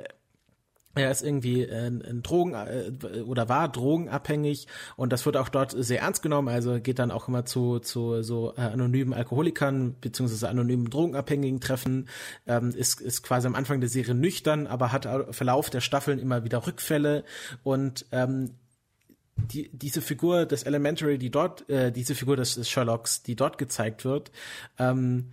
er 0.95 1.11
ist 1.11 1.21
irgendwie 1.21 1.69
ein, 1.69 2.01
ein 2.01 2.23
Drogen 2.23 2.53
äh, 2.53 3.21
oder 3.21 3.47
war 3.47 3.69
drogenabhängig 3.71 4.67
und 4.95 5.13
das 5.13 5.25
wird 5.25 5.37
auch 5.37 5.49
dort 5.49 5.71
sehr 5.77 6.01
ernst 6.01 6.23
genommen. 6.23 6.47
Also 6.47 6.79
geht 6.79 6.99
dann 6.99 7.11
auch 7.11 7.27
immer 7.27 7.45
zu 7.45 7.79
zu 7.79 8.23
so 8.23 8.53
äh, 8.57 8.61
anonymen 8.61 9.13
Alkoholikern 9.13 9.95
beziehungsweise 10.01 10.49
anonymen 10.49 10.89
Drogenabhängigen 10.89 11.61
treffen. 11.61 12.09
Ähm, 12.47 12.69
ist 12.75 13.01
ist 13.01 13.23
quasi 13.23 13.47
am 13.47 13.55
Anfang 13.55 13.79
der 13.79 13.89
Serie 13.89 14.15
nüchtern, 14.15 14.67
aber 14.67 14.91
hat 14.91 15.05
im 15.05 15.31
Verlauf 15.33 15.69
der 15.69 15.81
Staffeln 15.81 16.19
immer 16.19 16.43
wieder 16.43 16.65
Rückfälle 16.65 17.23
und 17.63 18.05
ähm, 18.11 18.55
die, 19.37 19.69
diese 19.71 20.01
Figur 20.01 20.45
des 20.45 20.63
Elementary, 20.63 21.17
die 21.17 21.29
dort, 21.29 21.69
äh, 21.69 21.91
diese 21.91 22.15
Figur 22.15 22.35
des, 22.35 22.55
des 22.55 22.69
Sherlocks, 22.69 23.23
die 23.23 23.35
dort 23.35 23.57
gezeigt 23.57 24.03
wird, 24.03 24.31
ähm, 24.77 25.31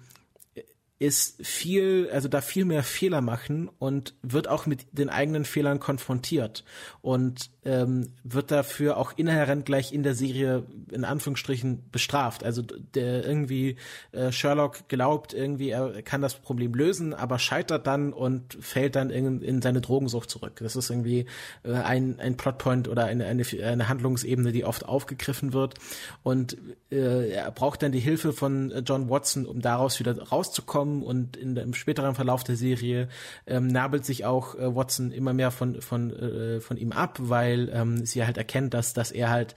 ist 0.99 1.45
viel, 1.47 2.09
also 2.13 2.29
da 2.29 2.41
viel 2.41 2.65
mehr 2.65 2.83
Fehler 2.83 3.21
machen 3.21 3.69
und 3.79 4.15
wird 4.23 4.49
auch 4.49 4.67
mit 4.67 4.87
den 4.93 5.11
eigenen 5.11 5.45
Fehlern 5.45 5.79
konfrontiert. 5.79 6.65
Und 7.03 7.51
ähm, 7.67 8.13
wird 8.23 8.51
dafür 8.51 8.97
auch 8.97 9.13
inhärent 9.17 9.67
gleich 9.67 9.93
in 9.93 10.03
der 10.03 10.15
Serie 10.15 10.63
in 10.91 11.05
Anführungsstrichen 11.05 11.83
bestraft. 11.91 12.45
Also 12.45 12.63
der 12.63 13.27
irgendwie 13.27 13.77
äh, 14.13 14.31
Sherlock 14.31 14.89
glaubt 14.89 15.35
irgendwie, 15.35 15.71
er 15.71 16.03
kann 16.03 16.23
das 16.23 16.35
Problem 16.35 16.75
lösen, 16.75 17.13
aber 17.13 17.39
scheitert 17.39 17.87
dann 17.87 18.13
und 18.13 18.57
fällt 18.61 18.95
dann 18.95 19.11
in, 19.11 19.43
in 19.43 19.61
seine 19.63 19.81
Drogensucht 19.81 20.31
zurück. 20.31 20.61
Das 20.61 20.77
ist 20.77 20.91
irgendwie 20.91 21.27
äh, 21.65 21.73
ein, 21.73 22.21
ein 22.21 22.37
Plotpoint 22.37 22.89
oder 22.89 23.05
eine, 23.05 23.27
eine, 23.27 23.43
eine 23.65 23.89
Handlungsebene, 23.89 24.53
die 24.53 24.65
oft 24.65 24.87
aufgegriffen 24.87 25.53
wird. 25.53 25.75
Und 26.23 26.57
äh, 26.91 27.31
er 27.31 27.51
braucht 27.51 27.83
dann 27.83 27.91
die 27.91 27.99
Hilfe 28.01 28.33
von 28.33 28.73
John 28.85 29.11
Watson, 29.11 29.45
um 29.45 29.61
daraus 29.61 29.99
wieder 29.99 30.17
rauszukommen. 30.23 31.03
Und 31.03 31.37
in, 31.37 31.57
im 31.57 31.75
späteren 31.75 32.15
Verlauf 32.15 32.45
der 32.45 32.57
Serie 32.57 33.09
ähm, 33.47 33.67
nabelt 33.67 34.05
sich 34.05 34.25
auch 34.25 34.55
äh, 34.55 34.75
Watson 34.75 35.11
immer 35.11 35.33
mehr 35.33 35.51
von, 35.51 35.81
von, 35.81 36.11
äh, 36.11 36.61
von 36.61 36.77
ihm 36.77 36.93
ab, 36.93 37.19
weil 37.21 37.56
weil 37.57 37.71
ähm, 37.73 38.07
sie 38.07 38.25
halt 38.25 38.37
erkennt, 38.37 38.75
dass, 38.75 38.93
dass 38.93 39.11
er 39.11 39.31
halt 39.31 39.55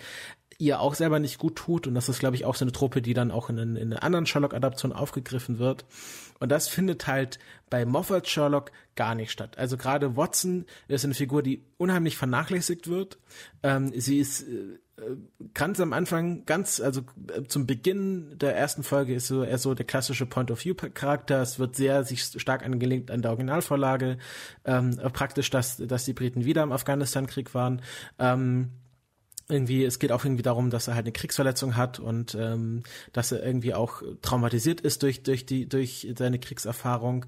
ihr 0.58 0.82
auch 0.82 0.94
selber 0.94 1.20
nicht 1.20 1.38
gut 1.38 1.56
tut 1.56 1.88
und 1.88 1.96
das 1.96 2.10
ist, 2.10 2.20
glaube 2.20 2.36
ich, 2.36 2.44
auch 2.44 2.56
so 2.56 2.66
eine 2.66 2.74
Truppe, 2.74 3.02
die 3.02 3.14
dann 3.14 3.32
auch 3.32 3.50
in, 3.50 3.58
in 3.58 3.94
einer 3.94 4.04
anderen 4.04 4.26
Sherlock-Adaption 4.26 4.92
aufgegriffen 4.92 5.58
wird. 5.58 5.86
Und 6.40 6.50
das 6.50 6.68
findet 6.68 7.08
halt 7.08 7.40
bei 7.70 7.86
Moffat 7.86 8.28
Sherlock 8.28 8.72
gar 8.96 9.16
nicht 9.16 9.32
statt. 9.32 9.58
Also 9.58 9.78
gerade 9.78 10.18
Watson 10.18 10.66
ist 10.90 11.06
eine 11.06 11.14
Figur, 11.14 11.44
die 11.44 11.64
unheimlich 11.78 12.18
vernachlässigt 12.18 12.88
wird. 12.90 13.20
Ähm, 13.64 13.94
sie 13.96 14.20
ist 14.20 14.42
äh, 14.42 14.80
ganz 15.54 15.80
am 15.80 15.94
Anfang, 15.94 16.46
ganz, 16.46 16.80
also 16.80 17.02
äh, 17.34 17.44
zum 17.44 17.66
Beginn 17.68 18.38
der 18.38 18.56
ersten 18.56 18.84
Folge 18.84 19.14
ist 19.14 19.28
so 19.28 19.44
eher 19.44 19.58
so 19.58 19.74
der 19.74 19.86
klassische 19.86 20.26
Point-of-View-Charakter. 20.26 21.42
Es 21.42 21.60
wird 21.60 21.76
sehr 21.76 22.04
sich 22.04 22.24
stark 22.24 22.64
angelegt 22.64 23.12
an 23.12 23.22
der 23.22 23.32
Originalvorlage. 23.32 24.18
Ähm, 24.66 24.98
praktisch, 25.14 25.50
dass, 25.50 25.78
dass 25.78 26.06
die 26.06 26.14
Briten 26.14 26.46
wieder 26.46 26.64
im 26.64 26.72
Afghanistan-Krieg 26.72 27.54
waren. 27.54 27.82
Ähm, 28.18 28.70
irgendwie, 29.50 29.84
es 29.84 29.98
geht 30.00 30.12
auch 30.12 30.24
irgendwie 30.24 30.44
darum, 30.44 30.70
dass 30.70 30.88
er 30.88 30.96
halt 30.96 31.06
eine 31.06 31.12
Kriegsverletzung 31.12 31.76
hat 31.76 32.00
und 32.00 32.36
ähm, 32.36 32.84
dass 33.14 33.32
er 33.32 33.44
irgendwie 33.44 33.74
auch 33.74 34.04
traumatisiert 34.22 34.80
ist 34.82 35.02
durch, 35.02 35.24
durch 35.24 35.46
die, 35.46 35.68
durch 35.68 36.08
seine 36.18 36.40
Kriegserfahrung. 36.40 37.26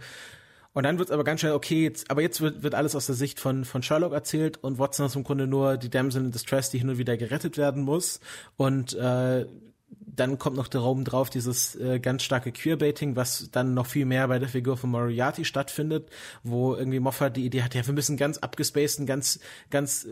Und 0.73 0.83
dann 0.83 0.97
wird 0.97 1.09
es 1.09 1.13
aber 1.13 1.23
ganz 1.23 1.41
schnell, 1.41 1.53
okay, 1.53 1.83
jetzt, 1.83 2.09
aber 2.09 2.21
jetzt 2.21 2.39
wird, 2.39 2.63
wird 2.63 2.75
alles 2.75 2.95
aus 2.95 3.05
der 3.05 3.15
Sicht 3.15 3.39
von, 3.39 3.65
von 3.65 3.83
Sherlock 3.83 4.13
erzählt 4.13 4.63
und 4.63 4.79
Watson 4.79 5.05
ist 5.05 5.15
im 5.15 5.23
Grunde 5.23 5.47
nur 5.47 5.77
die 5.77 5.89
Damsel 5.89 6.23
in 6.23 6.31
Distress, 6.31 6.69
die 6.69 6.79
hin 6.79 6.89
und 6.89 6.97
wieder 6.97 7.17
gerettet 7.17 7.57
werden 7.57 7.83
muss. 7.83 8.21
Und 8.55 8.93
äh, 8.93 9.45
dann 9.89 10.37
kommt 10.37 10.55
noch 10.55 10.67
der 10.67 10.81
Raum 10.81 11.03
drauf 11.03 11.29
dieses 11.29 11.75
äh, 11.75 11.99
ganz 11.99 12.23
starke 12.23 12.51
Queerbaiting, 12.51 13.15
was 13.15 13.49
dann 13.51 13.73
noch 13.73 13.87
viel 13.87 14.05
mehr 14.05 14.27
bei 14.27 14.39
der 14.39 14.49
Figur 14.49 14.77
von 14.77 14.91
Moriarty 14.91 15.45
stattfindet, 15.45 16.09
wo 16.43 16.75
irgendwie 16.75 16.99
Moffat 16.99 17.35
die 17.35 17.45
Idee 17.45 17.63
hat, 17.63 17.75
ja, 17.75 17.85
wir 17.85 17.93
müssen 17.93 18.17
ganz 18.17 18.37
abgespaceden, 18.37 19.05
ganz, 19.05 19.39
ganz 19.69 20.07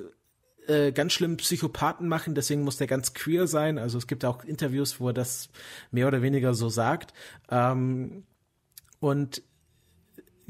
äh, 0.67 0.91
ganz 0.91 1.13
schlimm 1.13 1.37
Psychopathen 1.37 2.07
machen, 2.07 2.35
deswegen 2.35 2.63
muss 2.63 2.77
der 2.77 2.87
ganz 2.87 3.13
queer 3.13 3.47
sein. 3.47 3.77
Also 3.77 3.97
es 3.97 4.07
gibt 4.07 4.25
auch 4.25 4.43
Interviews, 4.43 4.99
wo 4.99 5.07
er 5.07 5.13
das 5.13 5.49
mehr 5.91 6.07
oder 6.07 6.21
weniger 6.21 6.53
so 6.53 6.69
sagt. 6.69 7.13
Ähm, 7.49 8.23
und 8.99 9.41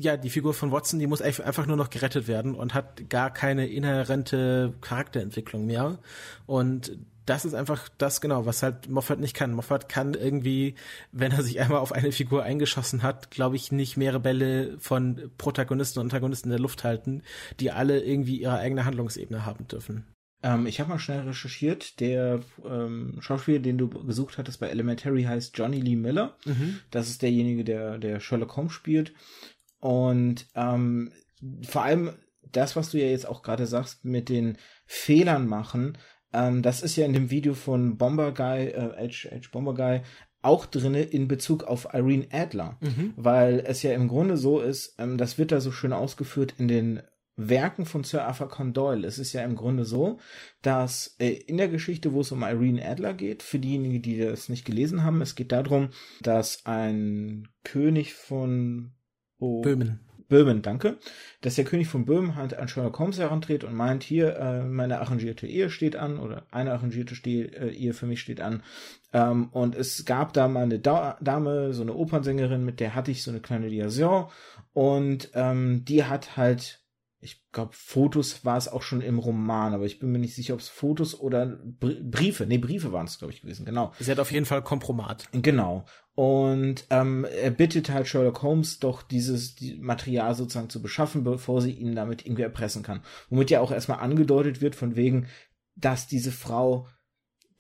ja, 0.02 0.16
die 0.16 0.30
Figur 0.30 0.54
von 0.54 0.72
Watson, 0.72 0.98
die 0.98 1.08
muss 1.08 1.22
einfach 1.22 1.68
nur 1.68 1.76
noch 1.76 1.90
gerettet 1.90 2.30
werden 2.30 2.56
und 2.56 2.74
hat 2.74 3.10
gar 3.10 3.34
keine 3.34 3.68
inhärente 3.68 4.74
Charakterentwicklung 4.80 5.66
mehr. 5.66 6.00
Und 6.46 6.98
das 7.26 7.44
ist 7.44 7.54
einfach 7.54 7.90
das 7.98 8.22
genau, 8.22 8.46
was 8.46 8.64
halt 8.64 8.90
Moffat 8.90 9.20
nicht 9.20 9.36
kann. 9.36 9.52
Moffat 9.52 9.90
kann 9.90 10.14
irgendwie, 10.14 10.76
wenn 11.12 11.34
er 11.34 11.44
sich 11.44 11.60
einmal 11.60 11.80
auf 11.80 11.92
eine 11.92 12.14
Figur 12.14 12.44
eingeschossen 12.44 13.04
hat, 13.04 13.30
glaube 13.30 13.58
ich, 13.58 13.74
nicht 13.74 13.98
mehrere 13.98 14.22
Bälle 14.22 14.78
von 14.80 15.32
Protagonisten 15.38 16.00
und 16.00 16.06
Antagonisten 16.06 16.48
in 16.48 16.54
der 16.54 16.62
Luft 16.62 16.86
halten, 16.86 17.22
die 17.60 17.72
alle 17.72 18.00
irgendwie 18.00 18.42
ihre 18.42 18.58
eigene 18.58 18.86
Handlungsebene 18.86 19.46
haben 19.46 19.68
dürfen. 19.68 20.06
Ähm, 20.42 20.66
ich 20.66 20.80
habe 20.80 20.90
mal 20.90 21.00
schnell 21.00 21.28
recherchiert. 21.28 22.00
Der 22.00 22.40
ähm, 22.66 23.18
Schauspieler, 23.20 23.60
den 23.60 23.78
du 23.78 23.90
gesucht 23.90 24.38
hattest 24.38 24.62
bei 24.62 24.70
Elementary, 24.70 25.24
heißt 25.24 25.58
Johnny 25.58 25.82
Lee 25.82 25.98
Miller. 25.98 26.38
Mhm. 26.46 26.80
Das 26.90 27.10
ist 27.10 27.22
derjenige, 27.22 27.66
der, 27.66 27.98
der 27.98 28.22
Sherlock 28.22 28.56
Holmes 28.56 28.72
spielt. 28.72 29.14
Und 29.80 30.48
ähm, 30.56 31.12
vor 31.68 31.84
allem 31.84 32.12
das, 32.52 32.76
was 32.76 32.92
du 32.92 32.98
ja 33.00 33.08
jetzt 33.08 33.28
auch 33.28 33.42
gerade 33.42 33.66
sagst, 33.66 34.06
mit 34.06 34.30
den 34.30 34.58
Fehlern 34.86 35.48
machen, 35.48 35.98
ähm, 36.34 36.62
das 36.62 36.82
ist 36.82 36.96
ja 36.96 37.06
in 37.06 37.14
dem 37.14 37.30
Video 37.30 37.54
von 37.54 37.98
Bomber 37.98 38.34
Guy, 38.34 38.68
äh, 38.68 39.10
H, 39.10 39.30
H 39.30 39.50
Bomber 39.52 39.74
Guy, 39.74 40.02
auch 40.42 40.66
drinne 40.66 41.02
in 41.02 41.28
Bezug 41.28 41.64
auf 41.64 41.94
Irene 41.94 42.28
Adler, 42.32 42.78
mhm. 42.80 43.14
weil 43.18 43.64
es 43.66 43.84
ja 43.84 43.94
im 43.94 44.08
Grunde 44.08 44.38
so 44.38 44.60
ist, 44.62 44.96
ähm, 44.98 45.18
das 45.18 45.38
wird 45.38 45.52
da 45.52 45.60
so 45.60 45.72
schön 45.72 45.94
ausgeführt 45.94 46.56
in 46.58 46.68
den 46.68 47.02
Werken 47.36 47.86
von 47.86 48.04
Sir 48.04 48.26
Arthur 48.26 48.50
Conan 48.50 48.74
Doyle. 48.74 49.08
Es 49.08 49.18
ist 49.18 49.32
ja 49.32 49.44
im 49.44 49.56
Grunde 49.56 49.86
so, 49.86 50.20
dass 50.62 51.16
äh, 51.20 51.30
in 51.30 51.58
der 51.58 51.70
Geschichte, 51.70 52.14
wo 52.14 52.22
es 52.22 52.32
um 52.32 52.44
Irene 52.44 52.86
Adler 52.86 53.14
geht, 53.14 53.44
für 53.44 53.60
diejenigen, 53.60 54.02
die 54.02 54.18
das 54.18 54.50
nicht 54.50 54.66
gelesen 54.66 55.04
haben, 55.04 55.22
es 55.22 55.36
geht 55.36 55.52
darum, 55.52 55.90
dass 56.22 56.66
ein 56.66 57.48
König 57.64 58.14
von 58.14 58.92
oh, 59.40 59.62
Böhmen. 59.62 60.00
Böhmen, 60.30 60.62
danke. 60.62 60.98
Dass 61.42 61.56
der 61.56 61.66
König 61.66 61.88
von 61.88 62.06
Böhmen 62.06 62.36
halt 62.36 62.54
an 62.54 62.68
Sherlock 62.68 63.00
Holmes 63.00 63.18
herantritt 63.18 63.64
und 63.64 63.74
meint, 63.74 64.04
hier, 64.04 64.38
äh, 64.38 64.64
meine 64.64 65.02
arrangierte 65.02 65.48
Ehe 65.48 65.72
steht 65.72 65.96
an 65.96 66.20
oder 66.20 66.44
eine 66.52 66.72
arrangierte 66.72 67.16
Ste 67.16 67.52
äh, 67.52 67.72
Ehe 67.72 67.94
für 67.94 68.06
mich 68.06 68.22
steht 68.22 68.40
an. 68.40 68.62
Ähm, 69.12 69.50
und 69.52 69.76
es 69.76 70.06
gab 70.06 70.34
da 70.34 70.48
mal 70.48 70.64
eine 70.64 70.80
da 70.80 71.18
Dame, 71.20 71.74
so 71.74 71.82
eine 71.82 71.96
Opernsängerin, 71.96 72.64
mit 72.64 72.80
der 72.80 72.94
hatte 72.94 73.10
ich 73.12 73.24
so 73.24 73.32
eine 73.32 73.40
kleine 73.40 73.68
Liaison 73.68 74.30
und 74.74 75.32
ähm, 75.34 75.84
die 75.86 76.04
hat 76.04 76.38
halt 76.38 76.79
ich 77.22 77.44
glaube, 77.52 77.72
Fotos 77.74 78.46
war 78.46 78.58
es 78.58 78.70
auch 78.70 78.82
schon 78.82 79.02
im 79.02 79.20
Roman, 79.20 79.74
aber 79.74 79.86
ich 79.86 80.00
bin 80.00 80.12
mir 80.12 80.20
nicht 80.20 80.36
sicher, 80.36 80.54
ob 80.54 80.62
es 80.62 80.70
Fotos 80.70 81.20
oder 81.20 81.60
Briefe, 81.80 82.46
nee, 82.46 82.58
Briefe 82.58 82.94
waren 82.94 83.08
es, 83.08 83.20
glaube 83.20 83.34
ich, 83.34 83.42
gewesen, 83.42 83.66
genau. 83.66 83.92
Sie 84.00 84.10
hat 84.10 84.20
auf 84.20 84.32
jeden 84.32 84.46
Fall 84.46 84.64
Kompromat. 84.64 85.28
Genau. 85.34 85.86
Und 86.16 86.86
ähm, 86.90 87.26
er 87.26 87.52
bittet 87.52 87.90
halt 87.90 88.08
Sherlock 88.08 88.42
Holmes 88.42 88.80
doch 88.80 89.02
dieses 89.02 89.56
die 89.56 89.76
Material 89.76 90.34
sozusagen 90.34 90.70
zu 90.70 90.82
beschaffen, 90.82 91.24
bevor 91.24 91.62
sie 91.62 91.72
ihn 91.72 91.96
damit 91.96 92.26
irgendwie 92.26 92.44
erpressen 92.44 92.84
kann. 92.84 93.02
Womit 93.30 93.50
ja 93.50 93.60
auch 93.60 93.72
erstmal 93.72 94.00
angedeutet 94.00 94.62
wird, 94.62 94.76
von 94.76 94.96
wegen, 94.96 95.28
dass 95.76 96.08
diese 96.08 96.32
Frau 96.32 96.88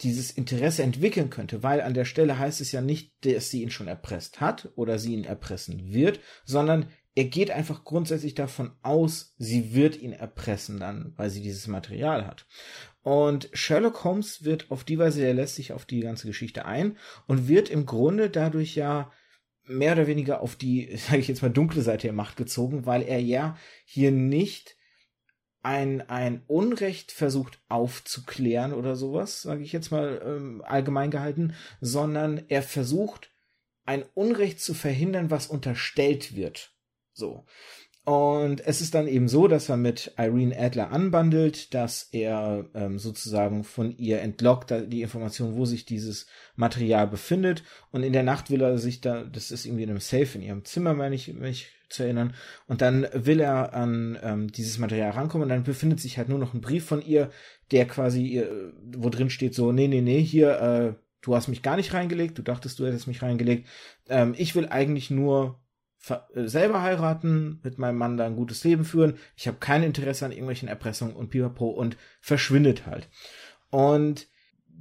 dieses 0.01 0.31
Interesse 0.31 0.83
entwickeln 0.83 1.29
könnte, 1.29 1.63
weil 1.63 1.81
an 1.81 1.93
der 1.93 2.05
Stelle 2.05 2.39
heißt 2.39 2.61
es 2.61 2.71
ja 2.71 2.79
nicht, 2.79 3.13
dass 3.25 3.49
sie 3.49 3.61
ihn 3.61 3.71
schon 3.71 3.87
erpresst 3.89 4.39
hat 4.39 4.69
oder 4.75 4.97
sie 4.97 5.13
ihn 5.13 5.25
erpressen 5.25 5.91
wird, 5.91 6.21
sondern 6.45 6.87
er 7.19 7.25
geht 7.25 7.51
einfach 7.51 7.83
grundsätzlich 7.83 8.33
davon 8.33 8.71
aus, 8.81 9.35
sie 9.37 9.73
wird 9.73 9.99
ihn 9.99 10.13
erpressen 10.13 10.79
dann, 10.79 11.11
weil 11.17 11.29
sie 11.29 11.41
dieses 11.41 11.67
Material 11.67 12.25
hat. 12.25 12.45
Und 13.01 13.49
Sherlock 13.51 14.05
Holmes 14.05 14.45
wird 14.45 14.71
auf 14.71 14.85
die 14.85 14.97
Weise, 14.97 15.25
er 15.25 15.33
lässt 15.33 15.55
sich 15.55 15.73
auf 15.73 15.83
die 15.83 15.99
ganze 15.99 16.27
Geschichte 16.27 16.63
ein 16.63 16.97
und 17.27 17.49
wird 17.49 17.69
im 17.69 17.85
Grunde 17.85 18.29
dadurch 18.29 18.73
ja 18.75 19.11
mehr 19.65 19.91
oder 19.91 20.07
weniger 20.07 20.39
auf 20.39 20.55
die, 20.55 20.95
sage 21.09 21.17
ich 21.17 21.27
jetzt 21.27 21.41
mal, 21.41 21.49
dunkle 21.51 21.81
Seite 21.81 22.07
der 22.07 22.13
Macht 22.13 22.37
gezogen, 22.37 22.85
weil 22.85 23.01
er 23.01 23.19
ja 23.19 23.57
hier 23.83 24.13
nicht 24.13 24.77
ein, 25.61 26.07
ein 26.07 26.43
Unrecht 26.47 27.11
versucht 27.11 27.59
aufzuklären 27.67 28.71
oder 28.71 28.95
sowas, 28.95 29.41
sage 29.41 29.61
ich 29.61 29.73
jetzt 29.73 29.91
mal 29.91 30.21
ähm, 30.25 30.63
allgemein 30.65 31.11
gehalten, 31.11 31.53
sondern 31.81 32.45
er 32.47 32.63
versucht 32.63 33.29
ein 33.83 34.05
Unrecht 34.13 34.61
zu 34.61 34.73
verhindern, 34.73 35.29
was 35.31 35.47
unterstellt 35.47 36.37
wird. 36.37 36.78
So. 37.19 37.45
Und 38.05 38.65
es 38.65 38.81
ist 38.81 38.95
dann 38.95 39.07
eben 39.07 39.27
so, 39.27 39.47
dass 39.47 39.69
er 39.69 39.77
mit 39.77 40.13
Irene 40.17 40.57
Adler 40.57 40.91
anbandelt, 40.91 41.75
dass 41.75 42.09
er 42.11 42.65
ähm, 42.73 42.97
sozusagen 42.97 43.63
von 43.63 43.95
ihr 43.97 44.21
entlockt 44.21 44.73
die 44.87 45.03
Information, 45.03 45.55
wo 45.55 45.65
sich 45.65 45.85
dieses 45.85 46.25
Material 46.55 47.05
befindet. 47.05 47.63
Und 47.91 48.01
in 48.01 48.13
der 48.13 48.23
Nacht 48.23 48.49
will 48.49 48.61
er 48.61 48.79
sich 48.79 49.01
da, 49.01 49.25
das 49.25 49.51
ist 49.51 49.67
irgendwie 49.67 49.83
in 49.83 49.91
einem 49.91 49.99
Safe 49.99 50.29
in 50.33 50.41
ihrem 50.41 50.65
Zimmer, 50.65 50.95
meine 50.95 51.13
ich, 51.13 51.31
mich 51.35 51.67
zu 51.89 52.01
erinnern. 52.01 52.33
Und 52.67 52.81
dann 52.81 53.07
will 53.13 53.39
er 53.39 53.75
an 53.75 54.17
ähm, 54.23 54.51
dieses 54.51 54.79
Material 54.79 55.11
rankommen 55.11 55.43
und 55.43 55.49
dann 55.49 55.63
befindet 55.63 55.99
sich 55.99 56.17
halt 56.17 56.29
nur 56.29 56.39
noch 56.39 56.55
ein 56.55 56.61
Brief 56.61 56.85
von 56.85 57.05
ihr, 57.05 57.29
der 57.71 57.85
quasi 57.85 58.25
ihr, 58.25 58.73
wo 58.95 59.09
drin 59.09 59.29
steht 59.29 59.53
so, 59.53 59.71
nee, 59.71 59.87
nee, 59.87 60.01
nee, 60.01 60.23
hier, 60.23 60.59
äh, 60.59 60.93
du 61.21 61.35
hast 61.35 61.47
mich 61.47 61.61
gar 61.61 61.75
nicht 61.75 61.93
reingelegt, 61.93 62.37
du 62.37 62.41
dachtest, 62.41 62.79
du 62.79 62.87
hättest 62.87 63.07
mich 63.07 63.21
reingelegt. 63.21 63.67
Ähm, 64.07 64.33
ich 64.37 64.55
will 64.55 64.67
eigentlich 64.67 65.11
nur 65.11 65.59
selber 65.99 66.81
heiraten, 66.81 67.59
mit 67.63 67.77
meinem 67.77 67.97
Mann 67.97 68.17
da 68.17 68.25
ein 68.25 68.35
gutes 68.35 68.63
Leben 68.63 68.85
führen. 68.85 69.15
Ich 69.35 69.47
habe 69.47 69.57
kein 69.59 69.83
Interesse 69.83 70.25
an 70.25 70.31
irgendwelchen 70.31 70.69
Erpressungen 70.69 71.15
und 71.15 71.29
Pipapo 71.29 71.69
und 71.69 71.97
verschwindet 72.21 72.85
halt. 72.85 73.09
Und 73.69 74.27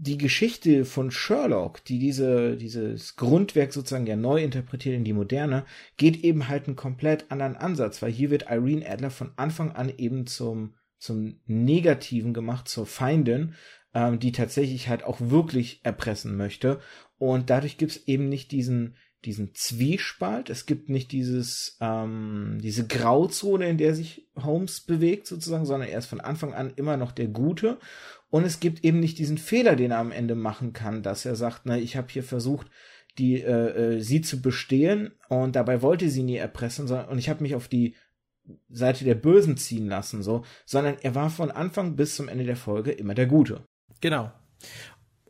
die 0.00 0.16
Geschichte 0.16 0.84
von 0.84 1.10
Sherlock, 1.10 1.84
die 1.84 1.98
diese, 1.98 2.56
dieses 2.56 3.16
Grundwerk 3.16 3.72
sozusagen 3.72 4.06
ja 4.06 4.14
neu 4.14 4.42
interpretiert 4.42 4.94
in 4.94 5.02
die 5.02 5.12
Moderne, 5.12 5.64
geht 5.96 6.22
eben 6.22 6.48
halt 6.48 6.66
einen 6.66 6.76
komplett 6.76 7.30
anderen 7.32 7.56
Ansatz, 7.56 8.00
weil 8.00 8.12
hier 8.12 8.30
wird 8.30 8.48
Irene 8.48 8.88
Adler 8.88 9.10
von 9.10 9.32
Anfang 9.34 9.72
an 9.72 9.92
eben 9.98 10.28
zum, 10.28 10.74
zum 10.98 11.40
Negativen 11.46 12.32
gemacht, 12.32 12.68
zur 12.68 12.86
Feindin, 12.86 13.54
ähm, 13.92 14.20
die 14.20 14.30
tatsächlich 14.30 14.88
halt 14.88 15.02
auch 15.02 15.18
wirklich 15.20 15.80
erpressen 15.82 16.36
möchte. 16.36 16.78
Und 17.18 17.50
dadurch 17.50 17.76
gibt's 17.76 17.96
eben 18.06 18.28
nicht 18.28 18.52
diesen, 18.52 18.94
diesen 19.24 19.54
Zwiespalt. 19.54 20.48
Es 20.48 20.66
gibt 20.66 20.88
nicht 20.88 21.12
dieses, 21.12 21.76
ähm, 21.80 22.58
diese 22.62 22.86
Grauzone, 22.86 23.68
in 23.68 23.78
der 23.78 23.94
sich 23.94 24.28
Holmes 24.36 24.80
bewegt 24.80 25.26
sozusagen, 25.26 25.66
sondern 25.66 25.88
er 25.88 25.98
ist 25.98 26.06
von 26.06 26.20
Anfang 26.20 26.54
an 26.54 26.72
immer 26.76 26.96
noch 26.96 27.12
der 27.12 27.28
Gute. 27.28 27.78
Und 28.30 28.44
es 28.44 28.60
gibt 28.60 28.84
eben 28.84 29.00
nicht 29.00 29.18
diesen 29.18 29.38
Fehler, 29.38 29.74
den 29.74 29.90
er 29.90 29.98
am 29.98 30.12
Ende 30.12 30.34
machen 30.34 30.72
kann, 30.72 31.02
dass 31.02 31.24
er 31.24 31.34
sagt, 31.34 31.62
na, 31.64 31.76
ich 31.76 31.96
habe 31.96 32.08
hier 32.10 32.22
versucht, 32.22 32.68
die 33.18 33.40
äh, 33.40 33.96
äh, 33.96 34.00
sie 34.00 34.20
zu 34.20 34.40
bestehen 34.40 35.12
und 35.28 35.56
dabei 35.56 35.82
wollte 35.82 36.08
sie 36.08 36.22
nie 36.22 36.36
erpressen, 36.36 36.86
sondern 36.86 37.08
und 37.08 37.18
ich 37.18 37.28
habe 37.28 37.42
mich 37.42 37.54
auf 37.56 37.66
die 37.66 37.96
Seite 38.68 39.04
der 39.04 39.16
Bösen 39.16 39.56
ziehen 39.56 39.88
lassen, 39.88 40.22
so, 40.22 40.44
sondern 40.64 40.96
er 41.02 41.14
war 41.14 41.28
von 41.28 41.50
Anfang 41.50 41.96
bis 41.96 42.14
zum 42.14 42.28
Ende 42.28 42.44
der 42.44 42.56
Folge 42.56 42.92
immer 42.92 43.14
der 43.14 43.26
Gute. 43.26 43.64
Genau. 44.00 44.32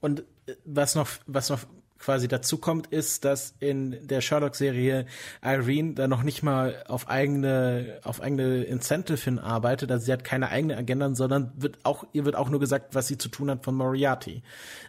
Und 0.00 0.20
äh, 0.46 0.54
was 0.64 0.94
noch, 0.94 1.08
was 1.26 1.48
noch 1.48 1.60
quasi 1.98 2.28
dazu 2.28 2.58
kommt, 2.58 2.86
ist, 2.88 3.24
dass 3.24 3.54
in 3.60 4.06
der 4.06 4.20
Sherlock-Serie 4.20 5.06
Irene 5.42 5.94
da 5.94 6.08
noch 6.08 6.22
nicht 6.22 6.42
mal 6.42 6.82
auf 6.86 7.08
eigene, 7.08 8.00
auf 8.04 8.20
eigene 8.20 8.62
Incentive 8.62 9.22
hinarbeitet. 9.22 9.90
Also 9.90 10.06
sie 10.06 10.12
hat 10.12 10.24
keine 10.24 10.50
eigene 10.50 10.76
Agenda, 10.76 11.14
sondern 11.14 11.52
wird 11.56 11.78
auch, 11.82 12.04
ihr 12.12 12.24
wird 12.24 12.36
auch 12.36 12.50
nur 12.50 12.60
gesagt, 12.60 12.94
was 12.94 13.08
sie 13.08 13.18
zu 13.18 13.28
tun 13.28 13.50
hat 13.50 13.64
von 13.64 13.74
Moriarty. 13.74 14.42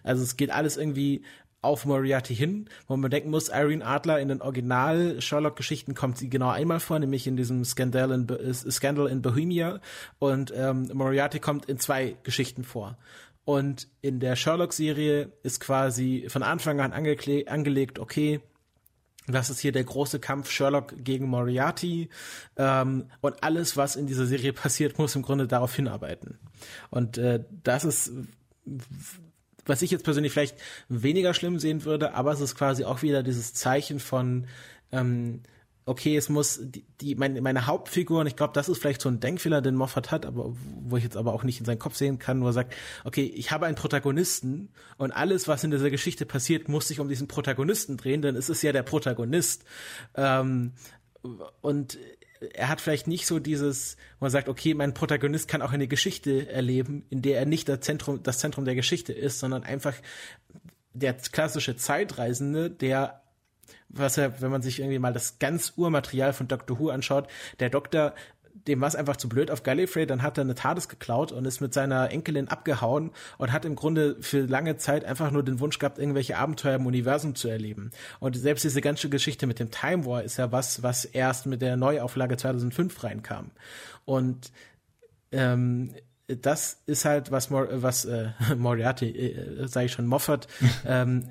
Also 0.04 0.24
es 0.24 0.38
geht 0.38 0.52
alles 0.52 0.78
irgendwie 0.78 1.24
auf 1.62 1.86
Moriarty 1.86 2.36
hin, 2.36 2.70
wo 2.88 2.96
man 2.96 3.12
denken 3.12 3.32
muss, 3.32 3.50
Irene 3.50 3.86
Adler 3.86 4.20
in 4.20 4.30
den 4.30 4.42
Original-Sherlock-Geschichten 4.42 5.94
kommt 5.94 6.18
sie 6.18 6.30
genau 6.30 6.50
einmal 6.50 6.80
vor, 6.80 7.00
nämlich 7.00 7.28
in 7.28 7.36
diesem 7.36 7.66
Scandal 7.66 8.12
in, 8.12 8.54
Scandal 8.54 9.08
in 9.08 9.22
Bohemia 9.22 9.82
und 10.20 10.54
ähm, 10.56 10.90
Moriarty 10.94 11.40
kommt 11.40 11.66
in 11.66 11.78
zwei 11.78 12.16
Geschichten 12.24 12.64
vor. 12.64 12.98
Und 13.50 13.88
in 14.02 14.20
der 14.20 14.36
Sherlock-Serie 14.36 15.32
ist 15.42 15.60
quasi 15.60 16.28
von 16.30 16.44
Anfang 16.44 16.82
an 16.82 16.94
angelegt, 16.94 17.98
okay, 17.98 18.42
das 19.26 19.50
ist 19.50 19.60
hier 19.60 19.72
der 19.72 19.86
große 19.86 20.20
Kampf 20.20 20.52
Sherlock 20.52 20.94
gegen 21.04 21.28
Moriarty. 21.28 22.10
Ähm, 22.58 23.06
und 23.22 23.44
alles, 23.44 23.76
was 23.76 23.96
in 23.96 24.06
dieser 24.06 24.28
Serie 24.28 24.54
passiert, 24.54 25.00
muss 25.00 25.16
im 25.16 25.24
Grunde 25.24 25.48
darauf 25.48 25.76
hinarbeiten. 25.76 26.38
Und 26.92 27.18
äh, 27.18 27.44
das 27.64 27.86
ist, 27.86 28.12
was 29.66 29.82
ich 29.82 29.90
jetzt 29.90 30.04
persönlich 30.04 30.32
vielleicht 30.32 30.58
weniger 30.88 31.34
schlimm 31.34 31.58
sehen 31.58 31.86
würde, 31.86 32.14
aber 32.14 32.32
es 32.32 32.42
ist 32.42 32.54
quasi 32.54 32.84
auch 32.84 33.02
wieder 33.02 33.24
dieses 33.24 33.56
Zeichen 33.56 34.00
von 34.00 34.46
ähm, 34.92 35.42
okay, 35.90 36.16
es 36.16 36.30
muss 36.30 36.60
die, 36.62 36.86
die 37.02 37.16
meine, 37.16 37.42
meine 37.42 37.66
Hauptfigur, 37.66 38.22
und 38.22 38.28
ich 38.28 38.36
glaube, 38.36 38.54
das 38.54 38.70
ist 38.70 38.80
vielleicht 38.80 39.02
so 39.02 39.10
ein 39.10 39.20
Denkfehler, 39.20 39.62
den 39.62 39.74
Moffat 39.74 40.12
hat, 40.12 40.24
aber 40.24 40.54
wo 40.82 40.98
ich 40.98 41.04
jetzt 41.04 41.18
aber 41.18 41.34
auch 41.34 41.44
nicht 41.44 41.60
in 41.60 41.66
seinen 41.66 41.80
Kopf 41.80 41.96
sehen 41.96 42.20
kann, 42.20 42.42
wo 42.44 42.46
er 42.48 42.54
sagt, 42.54 42.76
okay, 43.06 43.24
ich 43.24 43.52
habe 43.52 43.66
einen 43.66 43.76
Protagonisten 43.76 44.70
und 44.98 45.12
alles, 45.12 45.48
was 45.48 45.64
in 45.64 45.72
dieser 45.72 45.90
Geschichte 45.90 46.28
passiert, 46.28 46.70
muss 46.70 46.88
sich 46.88 47.00
um 47.00 47.10
diesen 47.10 47.28
Protagonisten 47.28 47.98
drehen, 47.98 48.22
denn 48.22 48.36
es 48.36 48.50
ist 48.50 48.62
ja 48.62 48.72
der 48.72 48.84
Protagonist. 48.84 49.66
Ähm, 50.14 50.74
und 51.62 51.98
er 52.54 52.70
hat 52.70 52.82
vielleicht 52.82 53.08
nicht 53.08 53.26
so 53.26 53.40
dieses, 53.40 53.98
wo 54.20 54.26
man 54.26 54.32
sagt, 54.32 54.48
okay, 54.48 54.76
mein 54.76 54.94
Protagonist 54.94 55.48
kann 55.48 55.64
auch 55.64 55.72
eine 55.72 55.88
Geschichte 55.88 56.48
erleben, 56.50 57.04
in 57.10 57.24
der 57.24 57.40
er 57.40 57.46
nicht 57.48 57.68
das 57.68 57.80
Zentrum, 57.80 58.22
das 58.22 58.38
Zentrum 58.38 58.64
der 58.64 58.76
Geschichte 58.76 59.12
ist, 59.12 59.40
sondern 59.40 59.64
einfach 59.64 59.96
der 60.94 61.16
klassische 61.16 61.76
Zeitreisende, 61.78 62.70
der 62.70 63.24
was 63.90 64.18
er, 64.18 64.42
wenn 64.42 64.52
man 64.52 64.62
sich 64.62 64.80
irgendwie 64.80 65.00
mal 65.00 65.14
das 65.14 65.40
ganz 65.40 65.74
Urmaterial 65.76 66.34
von 66.34 66.48
Doctor 66.48 66.80
Who 66.80 66.90
anschaut, 66.90 67.28
der 67.60 67.70
Doktor 67.70 68.14
dem 68.68 68.82
war 68.82 68.88
es 68.88 68.96
einfach 68.96 69.18
zu 69.18 69.30
blöd 69.30 69.52
auf 69.52 69.64
Gallifrey, 69.64 70.06
dann 70.06 70.22
hat 70.22 70.38
er 70.38 70.44
eine 70.44 70.56
TARDIS 70.56 70.90
geklaut 70.90 71.32
und 71.32 71.46
ist 71.46 71.62
mit 71.62 71.74
seiner 71.74 72.12
Enkelin 72.12 72.48
abgehauen 72.48 73.12
und 73.38 73.52
hat 73.52 73.66
im 73.66 73.76
Grunde 73.76 74.18
für 74.22 74.42
lange 74.42 74.78
Zeit 74.78 75.06
einfach 75.06 75.32
nur 75.32 75.44
den 75.44 75.60
Wunsch 75.60 75.80
gehabt, 75.80 76.00
irgendwelche 76.00 76.38
Abenteuer 76.38 76.76
im 76.76 76.86
Universum 76.86 77.36
zu 77.36 77.48
erleben. 77.48 77.92
Und 78.20 78.36
selbst 78.36 78.64
diese 78.64 78.82
ganze 78.82 79.10
Geschichte 79.10 79.48
mit 79.48 79.60
dem 79.60 79.72
Time 79.72 80.06
War 80.06 80.24
ist 80.24 80.38
ja 80.38 80.52
was, 80.52 80.84
was 80.84 81.06
erst 81.06 81.46
mit 81.46 81.62
der 81.62 81.78
Neuauflage 81.78 82.38
2005 82.38 83.04
reinkam. 83.04 83.52
Und 84.06 84.52
ähm, 85.32 85.94
das 86.28 86.82
ist 86.86 87.06
halt 87.06 87.32
was, 87.32 87.50
Mor 87.50 87.68
was 87.72 88.06
äh, 88.06 88.30
Moriarty, 88.58 89.10
äh, 89.10 89.68
sage 89.68 89.88
ich 89.88 89.92
schon, 89.92 90.06
Moffat 90.06 90.48
ähm, 90.86 91.30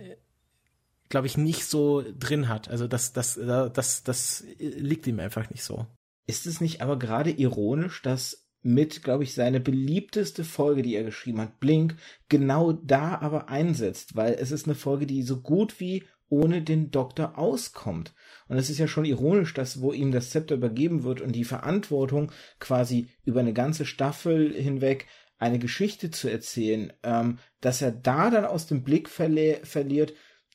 glaube 1.08 1.26
ich, 1.26 1.36
nicht 1.36 1.64
so 1.64 2.04
drin 2.18 2.48
hat. 2.48 2.68
Also 2.68 2.86
das, 2.86 3.12
das, 3.12 3.38
das, 3.38 4.02
das 4.02 4.44
liegt 4.58 5.06
ihm 5.06 5.20
einfach 5.20 5.50
nicht 5.50 5.62
so. 5.62 5.86
Ist 6.26 6.46
es 6.46 6.60
nicht 6.60 6.82
aber 6.82 6.98
gerade 6.98 7.30
ironisch, 7.30 8.02
dass 8.02 8.48
mit, 8.62 9.02
glaube 9.02 9.24
ich, 9.24 9.34
seine 9.34 9.60
beliebteste 9.60 10.44
Folge, 10.44 10.82
die 10.82 10.94
er 10.94 11.04
geschrieben 11.04 11.40
hat, 11.40 11.60
Blink, 11.60 11.96
genau 12.28 12.72
da 12.72 13.18
aber 13.20 13.48
einsetzt, 13.48 14.16
weil 14.16 14.34
es 14.34 14.50
ist 14.50 14.66
eine 14.66 14.74
Folge, 14.74 15.06
die 15.06 15.22
so 15.22 15.40
gut 15.40 15.80
wie 15.80 16.04
ohne 16.28 16.60
den 16.62 16.90
Doktor 16.90 17.38
auskommt. 17.38 18.12
Und 18.48 18.58
es 18.58 18.68
ist 18.68 18.78
ja 18.78 18.86
schon 18.86 19.04
ironisch, 19.04 19.54
dass 19.54 19.80
wo 19.80 19.92
ihm 19.92 20.12
das 20.12 20.30
Zepter 20.30 20.56
übergeben 20.56 21.02
wird 21.02 21.20
und 21.20 21.32
die 21.32 21.44
Verantwortung 21.44 22.32
quasi 22.58 23.08
über 23.24 23.40
eine 23.40 23.54
ganze 23.54 23.86
Staffel 23.86 24.52
hinweg 24.52 25.06
eine 25.38 25.58
Geschichte 25.58 26.10
zu 26.10 26.28
erzählen, 26.28 26.92
ähm, 27.02 27.38
dass 27.60 27.80
er 27.80 27.92
da 27.92 28.28
dann 28.28 28.44
aus 28.44 28.66
dem 28.66 28.82
Blick 28.82 29.08
verli 29.08 29.58
verliert, 29.62 30.12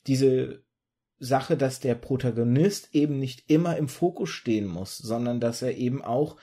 diese 0.08 0.64
Sache, 1.20 1.56
dass 1.56 1.80
der 1.80 1.96
Protagonist 1.96 2.94
eben 2.94 3.18
nicht 3.20 3.50
immer 3.50 3.78
im 3.78 3.88
Fokus 3.88 4.30
stehen 4.30 4.68
muss, 4.68 4.98
sondern 4.98 5.40
dass 5.40 5.62
er 5.62 5.76
eben 5.78 6.04
auch, 6.04 6.38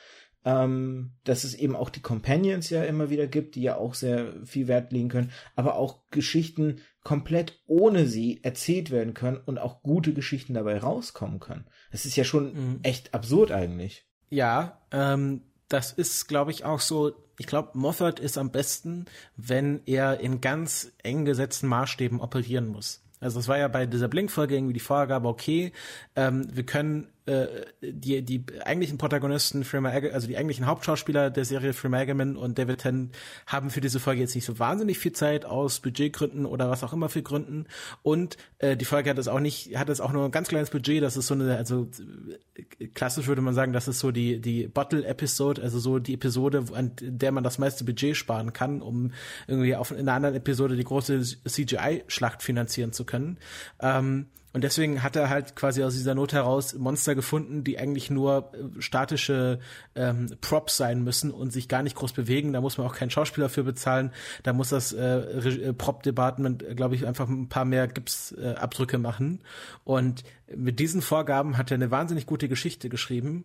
ähm, 0.45 1.13
dass 1.25 1.45
es 1.45 1.55
eben 1.55 1.77
auch 1.77 1.91
die 1.91 2.01
Companions 2.01 2.71
ja 2.71 2.83
immer 2.85 3.11
wieder 3.11 3.27
gibt, 3.27 3.57
die 3.57 3.63
ja 3.63 3.77
auch 3.77 3.95
sehr 3.95 4.33
viel 4.45 4.69
Wert 4.69 4.93
legen 4.93 5.11
können, 5.11 5.33
aber 5.55 5.75
auch 5.77 6.09
Geschichten 6.11 6.81
komplett 7.05 7.61
ohne 7.67 8.07
sie 8.07 8.43
erzählt 8.43 8.91
werden 8.91 9.15
können 9.15 9.41
und 9.45 9.59
auch 9.59 9.83
gute 9.83 10.15
Geschichten 10.15 10.55
dabei 10.55 10.79
rauskommen 10.79 11.41
können. 11.41 11.67
Das 11.93 12.07
ist 12.07 12.17
ja 12.17 12.25
schon 12.25 12.53
mhm. 12.53 12.81
echt 12.83 13.13
absurd 13.13 13.53
eigentlich. 13.53 14.07
Ja, 14.31 14.81
ähm, 14.93 15.43
das 15.69 15.93
ist, 15.93 16.27
glaube 16.27 16.51
ich, 16.51 16.65
auch 16.65 16.81
so. 16.81 17.13
Ich 17.39 17.47
glaube, 17.47 17.71
Moffat 17.75 18.21
ist 18.21 18.37
am 18.37 18.51
besten, 18.51 19.07
wenn 19.37 19.81
er 19.87 20.21
in 20.21 20.41
ganz 20.41 20.93
eng 21.03 21.25
gesetzten 21.25 21.69
Maßstäben 21.69 22.21
operieren 22.21 22.67
muss. 22.67 23.03
Also 23.21 23.39
es 23.39 23.49
war 23.49 23.59
ja 23.59 23.69
bei 23.69 23.87
dieser 23.87 24.09
Blink-Folge 24.09 24.57
irgendwie 24.57 24.73
die 24.73 24.81
Vorgabe, 24.81 25.29
okay, 25.29 25.73
ähm, 26.17 26.49
wir 26.53 26.65
können 26.65 27.09
äh, 27.27 27.47
die, 27.83 28.23
die 28.23 28.45
eigentlichen 28.65 28.99
Protagonisten, 28.99 29.65
also 29.73 30.27
die 30.27 30.37
eigentlichen 30.37 30.67
Hauptschauspieler 30.67 31.31
der 31.31 31.45
Serie 31.45 31.73
Freeman 31.73 32.01
Eggerman 32.01 32.37
und 32.37 32.59
David 32.59 32.79
Tennant 32.79 33.17
haben 33.47 33.71
für 33.71 33.81
diese 33.81 34.01
Folge 34.01 34.21
jetzt 34.23 34.35
nicht 34.35 34.45
so 34.45 34.59
wahnsinnig 34.59 34.99
viel 34.99 35.13
Zeit 35.13 35.45
aus 35.45 35.81
Budgetgründen 35.81 36.47
oder 36.47 36.71
was 36.71 36.83
auch 36.83 36.93
immer 36.93 37.09
für 37.09 37.23
Gründen. 37.23 37.67
Und 38.03 38.37
äh, 38.59 38.77
die 38.77 38.85
Folge 38.85 39.11
hat 39.11 39.19
es 39.19 39.29
auch 39.29 39.41
nicht, 39.41 39.77
hat 39.77 39.89
es 39.89 40.01
auch 40.01 40.13
nur 40.13 40.25
ein 40.25 40.31
ganz 40.31 40.49
kleines 40.49 40.71
Budget. 40.71 41.03
Das 41.03 41.17
ist 41.17 41.27
so 41.27 41.35
eine, 41.35 41.57
also 41.57 41.89
klassisch 42.95 43.27
würde 43.27 43.43
man 43.43 43.55
sagen, 43.55 43.73
das 43.73 43.89
ist 43.89 43.99
so 44.01 44.11
die 44.11 44.41
die 44.41 44.67
Bottle-Episode, 44.67 45.63
also 45.63 45.79
so 45.79 45.99
die 45.99 46.15
Episode, 46.15 46.65
an 46.73 46.93
der 47.01 47.33
man 47.33 47.45
das 47.45 47.59
meiste 47.59 47.85
Budget 47.85 48.17
sparen 48.17 48.53
kann, 48.53 48.83
um 48.83 49.13
irgendwie 49.47 49.77
auf 49.77 49.91
in 49.91 50.01
einer 50.01 50.15
anderen 50.15 50.35
Episode 50.37 50.77
die 50.77 50.85
große 50.85 51.21
CGI-Schlacht 51.21 52.43
finanzieren 52.43 52.93
zu 52.93 53.05
können. 53.05 53.39
Ähm, 53.81 54.27
und 54.53 54.65
deswegen 54.65 55.03
hat 55.03 55.15
er 55.15 55.31
halt 55.31 55.55
quasi 55.55 55.85
aus 55.85 55.95
dieser 55.95 56.15
Not 56.15 56.33
heraus 56.33 56.75
Monster 56.75 57.15
gefunden, 57.15 57.63
die 57.63 57.79
eigentlich 57.79 58.11
nur 58.11 58.53
äh, 58.53 58.81
statische 58.81 59.61
ähm, 59.95 60.35
Props 60.41 60.77
sein 60.77 61.03
müssen 61.05 61.31
und 61.31 61.53
sich 61.53 61.69
gar 61.69 61.83
nicht 61.83 61.97
groß 61.97 62.13
bewegen. 62.13 62.53
Da 62.53 62.61
muss 62.61 62.77
man 62.77 62.87
auch 62.87 62.95
keinen 62.95 63.11
Schauspieler 63.11 63.49
für 63.49 63.63
bezahlen. 63.63 64.13
Da 64.43 64.53
muss 64.53 64.71
das 64.71 64.93
äh, 64.93 65.19
äh 65.19 65.73
Prop-Department, 65.73 66.77
glaube 66.77 66.97
ich, 66.97 67.07
einfach 67.07 67.29
ein 67.29 67.49
paar 67.49 67.65
mehr 67.65 67.87
Gipsabdrücke 67.87 68.97
äh, 68.97 69.01
machen. 69.01 69.43
Und 69.85 70.25
mit 70.55 70.81
diesen 70.81 71.01
Vorgaben 71.01 71.57
hat 71.57 71.71
er 71.71 71.77
eine 71.77 71.91
wahnsinnig 71.91 72.27
gute 72.27 72.49
Geschichte 72.49 72.89
geschrieben 72.89 73.45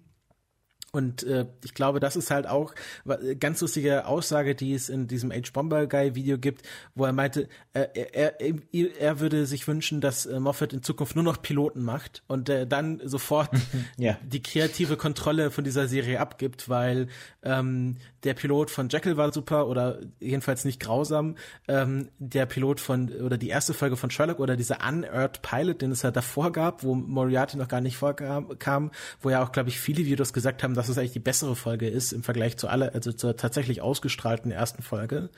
Und 0.95 1.23
äh, 1.23 1.45
ich 1.61 1.73
glaube, 1.73 1.99
das 1.99 2.15
ist 2.15 2.31
halt 2.31 2.47
auch 2.47 2.73
eine 3.05 3.35
ganz 3.35 3.59
lustige 3.59 4.05
Aussage, 4.05 4.55
die 4.55 4.73
es 4.73 4.87
in 4.87 5.07
diesem 5.07 5.29
Age 5.29 5.51
Bomber 5.51 5.87
Guy 5.87 6.15
Video 6.15 6.37
gibt, 6.37 6.61
wo 6.95 7.03
er 7.03 7.11
meinte, 7.11 7.49
äh, 7.73 7.87
er, 8.13 8.39
er, 8.39 8.53
er 8.97 9.19
würde 9.19 9.45
sich 9.45 9.67
wünschen, 9.67 9.99
dass 9.99 10.25
äh, 10.25 10.39
Moffat 10.39 10.71
in 10.71 10.83
Zukunft 10.83 11.15
nur 11.15 11.25
noch 11.25 11.41
Piloten 11.41 11.83
macht 11.83 12.23
und 12.27 12.47
äh, 12.47 12.65
dann 12.65 13.01
sofort 13.03 13.49
ja. 13.97 14.17
die 14.23 14.41
kreative 14.41 14.95
Kontrolle 14.95 15.51
von 15.51 15.65
dieser 15.65 15.89
Serie 15.89 16.21
abgibt, 16.21 16.69
weil 16.69 17.09
ähm, 17.43 17.97
der 18.23 18.33
Pilot 18.33 18.71
von 18.71 18.87
Jekyll 18.87 19.17
war 19.17 19.33
super 19.33 19.67
oder 19.67 19.99
jedenfalls 20.21 20.63
nicht 20.63 20.79
grausam. 20.79 21.35
Ähm, 21.67 22.07
der 22.19 22.45
Pilot 22.45 22.79
von 22.79 23.09
oder 23.09 23.37
die 23.37 23.49
erste 23.49 23.73
Folge 23.73 23.97
von 23.97 24.09
Sherlock 24.09 24.39
oder 24.39 24.55
dieser 24.55 24.79
Unearthed 24.87 25.41
Pilot, 25.41 25.81
den 25.81 25.91
es 25.91 26.03
ja 26.03 26.11
davor 26.11 26.53
gab, 26.53 26.83
wo 26.83 26.95
Moriarty 26.95 27.57
noch 27.57 27.67
gar 27.67 27.81
nicht 27.81 27.97
vorkam, 27.97 28.57
kam, 28.59 28.91
wo 29.21 29.29
ja 29.29 29.43
auch, 29.43 29.51
glaube 29.51 29.69
ich, 29.69 29.79
viele 29.79 30.05
Videos 30.05 30.31
gesagt 30.31 30.63
haben, 30.63 30.73
dass 30.73 30.84
dass 30.85 30.91
es 30.91 30.97
eigentlich 30.99 31.13
die 31.13 31.19
bessere 31.19 31.55
Folge 31.55 31.87
ist 31.87 32.13
im 32.13 32.21
Vergleich 32.21 32.57
zu 32.57 32.67
aller, 32.67 32.93
also 32.93 33.11
zur 33.11 33.35
tatsächlich 33.35 33.81
ausgestrahlten 33.81 34.51
ersten 34.51 34.83
Folge. 34.83 35.29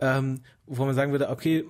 Ähm, 0.00 0.42
wo 0.66 0.84
man 0.84 0.94
sagen 0.94 1.12
würde, 1.12 1.28
okay, 1.28 1.64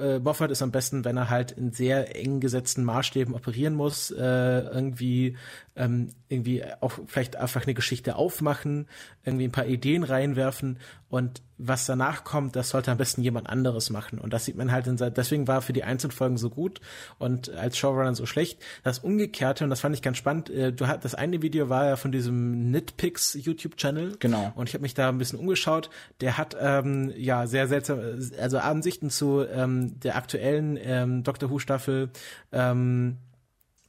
äh, 0.00 0.18
Moffat 0.20 0.50
ist 0.50 0.62
am 0.62 0.70
besten, 0.70 1.04
wenn 1.04 1.16
er 1.16 1.30
halt 1.30 1.52
in 1.52 1.72
sehr 1.72 2.14
eng 2.14 2.40
gesetzten 2.40 2.84
Maßstäben 2.84 3.34
operieren 3.34 3.74
muss, 3.74 4.10
äh, 4.10 4.20
irgendwie 4.20 5.36
ähm, 5.76 6.08
irgendwie 6.28 6.64
auch 6.80 6.98
vielleicht 7.06 7.36
einfach 7.36 7.64
eine 7.64 7.74
Geschichte 7.74 8.16
aufmachen, 8.16 8.88
irgendwie 9.24 9.44
ein 9.44 9.52
paar 9.52 9.66
Ideen 9.66 10.02
reinwerfen 10.02 10.78
und 11.08 11.42
was 11.58 11.86
danach 11.86 12.24
kommt, 12.24 12.56
das 12.56 12.70
sollte 12.70 12.90
am 12.90 12.98
besten 12.98 13.22
jemand 13.22 13.48
anderes 13.48 13.90
machen 13.90 14.18
und 14.18 14.32
das 14.32 14.44
sieht 14.44 14.56
man 14.56 14.72
halt 14.72 14.86
in 14.86 14.96
deswegen 14.96 15.46
war 15.46 15.62
für 15.62 15.72
die 15.72 15.84
Einzelfolgen 15.84 16.36
so 16.36 16.50
gut 16.50 16.80
und 17.18 17.50
als 17.50 17.78
Showrunner 17.78 18.14
so 18.14 18.26
schlecht. 18.26 18.60
Das 18.82 18.98
Umgekehrte 18.98 19.64
und 19.64 19.70
das 19.70 19.80
fand 19.80 19.94
ich 19.94 20.02
ganz 20.02 20.16
spannend. 20.16 20.50
Äh, 20.50 20.72
du 20.72 20.86
hat 20.86 21.04
das 21.04 21.14
eine 21.14 21.42
Video 21.42 21.68
war 21.68 21.86
ja 21.86 21.96
von 21.96 22.12
diesem 22.12 22.70
Nitpicks 22.70 23.34
YouTube 23.34 23.76
Channel. 23.76 24.16
Genau. 24.18 24.52
Und 24.54 24.68
ich 24.68 24.74
habe 24.74 24.82
mich 24.82 24.94
da 24.94 25.08
ein 25.08 25.18
bisschen 25.18 25.38
umgeschaut. 25.38 25.90
Der 26.20 26.36
hat 26.36 26.56
ähm, 26.60 27.12
ja 27.16 27.46
sehr 27.46 27.68
seltsam 27.68 28.00
also 28.38 28.58
Ansichten 28.58 29.10
zu 29.10 29.44
ähm, 29.44 29.98
der 30.00 30.16
aktuellen 30.16 30.78
ähm, 30.80 31.22
Doctor 31.22 31.50
Who 31.50 31.58
Staffel 31.58 32.10
ähm, 32.52 33.18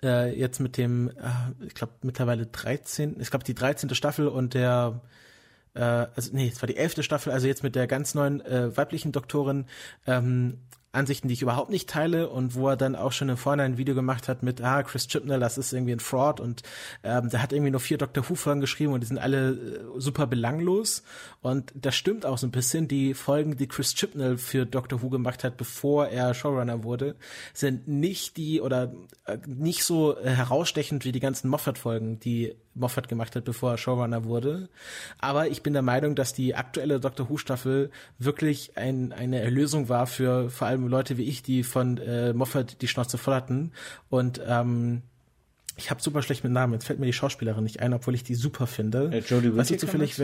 äh, 0.04 0.38
jetzt 0.38 0.60
mit 0.60 0.78
dem, 0.78 1.10
äh, 1.10 1.66
ich 1.66 1.74
glaube 1.74 1.94
mittlerweile 2.04 2.46
13, 2.46 3.20
ich 3.20 3.30
glaube 3.30 3.46
die 3.46 3.56
13. 3.56 3.94
Staffel 3.96 4.28
und 4.28 4.54
der 4.54 5.02
äh, 5.74 5.82
also 5.82 6.32
nee, 6.34 6.50
es 6.54 6.62
war 6.62 6.68
die 6.68 6.78
11. 6.78 7.04
Staffel, 7.04 7.32
also 7.32 7.48
jetzt 7.48 7.64
mit 7.64 7.76
der 7.76 7.88
ganz 7.88 8.16
neuen 8.16 8.42
äh, 8.42 8.76
weiblichen 8.76 9.12
Doktorin 9.12 9.66
ähm, 10.06 10.60
Ansichten, 10.98 11.28
die 11.28 11.34
ich 11.34 11.42
überhaupt 11.42 11.70
nicht 11.70 11.90
teile 11.90 12.30
und 12.30 12.56
wo 12.56 12.68
er 12.70 12.78
dann 12.78 12.96
auch 12.96 13.12
schon 13.12 13.30
im 13.30 13.38
Vorhinein 13.38 13.74
ein 13.74 13.78
Video 13.78 13.96
gemacht 13.96 14.28
hat 14.28 14.44
mit, 14.44 14.62
ah, 14.62 14.84
Chris 14.84 15.08
Chibnall, 15.08 15.40
das 15.40 15.58
ist 15.58 15.72
irgendwie 15.72 15.94
ein 15.94 16.00
Fraud 16.00 16.40
und 16.40 16.64
ähm, 17.04 17.30
der 17.30 17.42
hat 17.42 17.54
irgendwie 17.54 17.72
nur 17.72 17.80
vier 17.80 17.98
Dr. 17.98 18.28
Who-Folgen 18.28 18.62
geschrieben 18.62 18.94
und 18.94 19.02
die 19.02 19.08
sind 19.08 19.20
alle 19.20 19.52
äh, 19.52 19.80
super 19.98 20.28
belanglos 20.28 21.04
und 21.42 21.72
das 21.76 21.96
stimmt 21.96 22.26
auch 22.26 22.38
so 22.38 22.48
ein 22.48 22.52
bisschen. 22.52 22.88
Die 22.88 23.14
Folgen, 23.14 23.56
die 23.56 23.68
Chris 23.68 23.96
Chibnall 23.96 24.38
für 24.38 24.66
Dr. 24.66 25.02
Who 25.02 25.10
gemacht 25.10 25.44
hat, 25.44 25.58
bevor 25.58 26.08
er 26.08 26.34
Showrunner 26.34 26.84
wurde, 26.84 27.16
sind 27.54 27.88
nicht 27.88 28.38
die 28.38 28.62
oder 28.62 28.94
äh, 29.26 29.38
nicht 29.46 29.84
so 29.84 30.18
äh, 30.18 30.30
herausstechend 30.30 31.06
wie 31.06 31.12
die 31.12 31.20
ganzen 31.20 31.50
Moffat-Folgen, 31.50 32.20
die 32.20 32.56
Moffat 32.80 33.08
gemacht 33.08 33.36
hat, 33.36 33.46
bevor 33.46 33.72
er 33.72 33.78
Showrunner 33.78 34.24
wurde. 34.24 34.70
Aber 35.20 35.48
ich 35.48 35.64
bin 35.64 35.74
der 35.74 35.82
Meinung, 35.82 36.16
dass 36.16 36.34
die 36.34 36.56
aktuelle 36.56 37.00
Doctor 37.00 37.30
Who 37.30 37.38
Staffel 37.38 37.92
wirklich 38.20 38.72
ein, 38.76 39.14
eine 39.14 39.42
Erlösung 39.42 39.90
war 39.90 40.08
für 40.08 40.50
vor 40.50 40.68
allem 40.68 40.88
Leute 40.88 41.18
wie 41.18 41.24
ich, 41.24 41.44
die 41.44 41.64
von 41.64 41.98
äh, 41.98 42.34
Moffat 42.34 42.82
die 42.82 42.88
Schnauze 42.88 43.18
voll 43.18 43.34
hatten. 43.34 43.72
Und 44.10 44.42
ähm, 44.48 45.02
ich 45.78 45.92
habe 45.92 46.02
super 46.02 46.22
schlecht 46.22 46.44
mit 46.44 46.54
Namen. 46.54 46.74
Jetzt 46.74 46.86
fällt 46.86 47.00
mir 47.00 47.06
die 47.06 47.14
Schauspielerin 47.14 47.64
nicht 47.64 47.80
ein, 47.80 47.94
obwohl 47.94 48.16
ich 48.16 48.24
die 48.24 48.36
super 48.36 48.68
finde. 48.68 49.12
Äh, 49.12 49.20
Jodie 49.20 49.56
Whittaker. 49.56 49.78
zufällig 49.78 50.16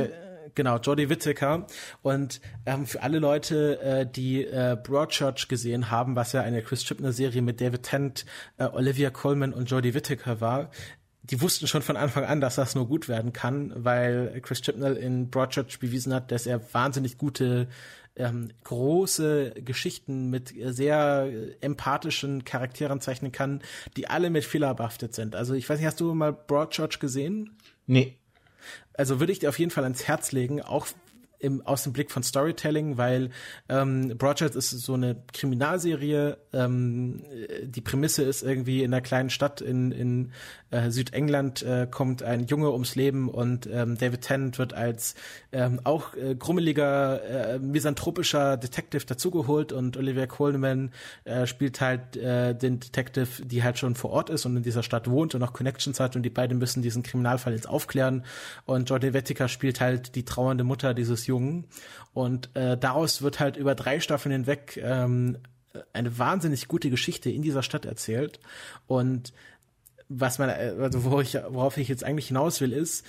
genau, 0.55 0.77
Jodie 0.77 1.09
Whittaker. 1.09 1.67
Und 2.01 2.41
ähm, 2.65 2.85
für 2.85 3.01
alle 3.01 3.19
Leute, 3.19 3.79
äh, 3.81 4.05
die 4.05 4.43
äh, 4.45 4.77
Broadchurch 4.81 5.47
gesehen 5.47 5.91
haben, 5.91 6.15
was 6.15 6.33
ja 6.33 6.41
eine 6.41 6.61
Chris 6.61 6.83
Chibnall-Serie 6.83 7.41
mit 7.41 7.61
David 7.61 7.83
Tennant, 7.83 8.25
äh, 8.57 8.65
Olivia 8.65 9.09
Colman 9.09 9.53
und 9.53 9.69
Jodie 9.69 9.93
Whittaker 9.93 10.41
war, 10.41 10.71
die 11.23 11.41
wussten 11.41 11.67
schon 11.67 11.81
von 11.81 11.95
Anfang 11.95 12.25
an, 12.25 12.41
dass 12.41 12.55
das 12.55 12.75
nur 12.75 12.87
gut 12.87 13.07
werden 13.07 13.31
kann, 13.31 13.73
weil 13.75 14.39
Chris 14.41 14.61
Chibnall 14.61 14.97
in 14.97 15.29
Broadchurch 15.29 15.79
bewiesen 15.79 16.13
hat, 16.13 16.31
dass 16.31 16.45
er 16.45 16.61
wahnsinnig 16.73 17.17
gute 17.17 17.67
ähm, 18.15 18.51
große 18.63 19.53
Geschichten 19.63 20.29
mit 20.29 20.53
sehr 20.57 21.29
empathischen 21.61 22.43
Charakteren 22.43 22.99
zeichnen 22.99 23.31
kann, 23.31 23.61
die 23.95 24.07
alle 24.07 24.29
mit 24.29 24.43
Fehler 24.43 24.75
behaftet 24.75 25.15
sind. 25.15 25.35
Also 25.35 25.53
ich 25.53 25.67
weiß 25.67 25.79
nicht, 25.79 25.87
hast 25.87 25.99
du 25.99 26.13
mal 26.13 26.33
Broadchurch 26.33 26.99
gesehen? 26.99 27.57
Nee. 27.87 28.17
Also 28.93 29.19
würde 29.19 29.31
ich 29.31 29.39
dir 29.39 29.49
auf 29.49 29.59
jeden 29.59 29.71
Fall 29.71 29.83
ans 29.83 30.07
Herz 30.07 30.31
legen, 30.31 30.61
auch 30.61 30.87
im, 31.43 31.61
aus 31.65 31.83
dem 31.83 31.93
Blick 31.93 32.09
von 32.09 32.23
Storytelling, 32.23 32.97
weil 32.97 33.29
ähm, 33.69 34.17
Broadchurch 34.17 34.55
ist 34.55 34.71
so 34.71 34.93
eine 34.93 35.17
Kriminalserie. 35.33 36.37
Ähm, 36.53 37.23
die 37.63 37.81
Prämisse 37.81 38.23
ist 38.23 38.43
irgendwie 38.43 38.83
in 38.83 38.93
einer 38.93 39.01
kleinen 39.01 39.29
Stadt 39.29 39.61
in, 39.61 39.91
in 39.91 40.31
äh, 40.71 40.89
Südengland 40.89 41.61
äh, 41.61 41.87
kommt 41.89 42.23
ein 42.23 42.47
Junge 42.47 42.71
ums 42.71 42.95
Leben 42.95 43.29
und 43.29 43.67
ähm, 43.71 43.97
David 43.97 44.21
Tennant 44.21 44.57
wird 44.57 44.73
als 44.73 45.15
ähm, 45.51 45.81
auch 45.83 46.15
äh, 46.15 46.35
grummeliger, 46.35 47.23
äh, 47.23 47.59
misanthropischer 47.59 48.57
Detective 48.57 49.05
dazugeholt 49.05 49.71
und 49.71 49.97
Olivia 49.97 50.25
Coleman 50.25 50.91
äh, 51.25 51.45
spielt 51.45 51.81
halt 51.81 52.15
äh, 52.15 52.55
den 52.55 52.79
Detective, 52.79 53.45
die 53.45 53.63
halt 53.63 53.77
schon 53.77 53.95
vor 53.95 54.11
Ort 54.11 54.29
ist 54.29 54.45
und 54.45 54.55
in 54.57 54.63
dieser 54.63 54.83
Stadt 54.83 55.09
wohnt 55.09 55.35
und 55.35 55.43
auch 55.43 55.53
Connections 55.53 55.99
hat 55.99 56.15
und 56.15 56.23
die 56.23 56.29
beiden 56.29 56.57
müssen 56.57 56.81
diesen 56.81 57.03
Kriminalfall 57.03 57.53
jetzt 57.53 57.67
aufklären 57.67 58.23
und 58.65 58.89
Jordan 58.89 59.13
Vettica 59.13 59.47
spielt 59.47 59.81
halt 59.81 60.15
die 60.15 60.23
trauernde 60.23 60.63
Mutter 60.63 60.93
dieses 60.93 61.27
Jungen 61.27 61.32
und 62.13 62.55
äh, 62.55 62.77
daraus 62.77 63.21
wird 63.21 63.39
halt 63.39 63.57
über 63.57 63.75
drei 63.75 63.99
Staffeln 63.99 64.31
hinweg 64.31 64.77
ähm, 64.77 65.37
eine 65.91 66.17
wahnsinnig 66.17 66.67
gute 66.67 66.89
Geschichte 66.89 67.29
in 67.29 67.41
dieser 67.41 67.63
Stadt 67.63 67.85
erzählt 67.85 68.39
und 68.87 69.33
was 70.09 70.37
man, 70.37 70.49
also 70.49 71.03
worauf 71.05 71.21
ich, 71.21 71.35
worauf 71.49 71.77
ich 71.77 71.87
jetzt 71.87 72.03
eigentlich 72.03 72.27
hinaus 72.27 72.61
will, 72.61 72.73
ist, 72.73 73.05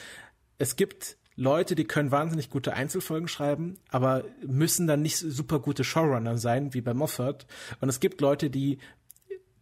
es 0.59 0.77
gibt 0.77 1.17
Leute, 1.37 1.75
die 1.75 1.85
können 1.85 2.11
wahnsinnig 2.11 2.49
gute 2.49 2.75
Einzelfolgen 2.75 3.29
schreiben, 3.29 3.77
aber 3.91 4.25
müssen 4.47 4.87
dann 4.87 5.03
nicht 5.03 5.19
super 5.19 5.59
gute 5.59 5.83
Showrunner 5.83 6.39
sein, 6.39 6.75
wie 6.75 6.81
bei 6.81 6.95
Moffat. 6.95 7.47
Und 7.81 7.89
es 7.89 7.99
gibt 7.99 8.21
Leute, 8.21 8.51
die 8.51 8.79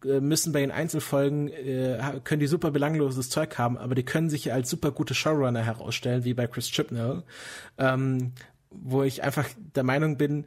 äh, 0.05 0.19
müssen 0.19 0.53
bei 0.53 0.59
den 0.59 0.71
Einzelfolgen, 0.71 1.47
äh, 1.49 2.19
können 2.23 2.41
die 2.41 2.47
super 2.47 2.69
belangloses 2.69 3.29
Zeug 3.29 3.57
haben, 3.57 3.77
aber 3.77 3.95
die 3.95 4.03
können 4.03 4.29
sich 4.29 4.53
als 4.53 4.69
super 4.69 4.91
gute 4.91 5.15
Showrunner 5.15 5.63
herausstellen, 5.63 6.25
wie 6.25 6.35
bei 6.35 6.45
Chris 6.45 6.69
Chibnall. 6.69 7.23
Ähm, 7.79 8.33
wo 8.73 9.03
ich 9.03 9.23
einfach 9.23 9.47
der 9.75 9.83
Meinung 9.83 10.17
bin, 10.17 10.45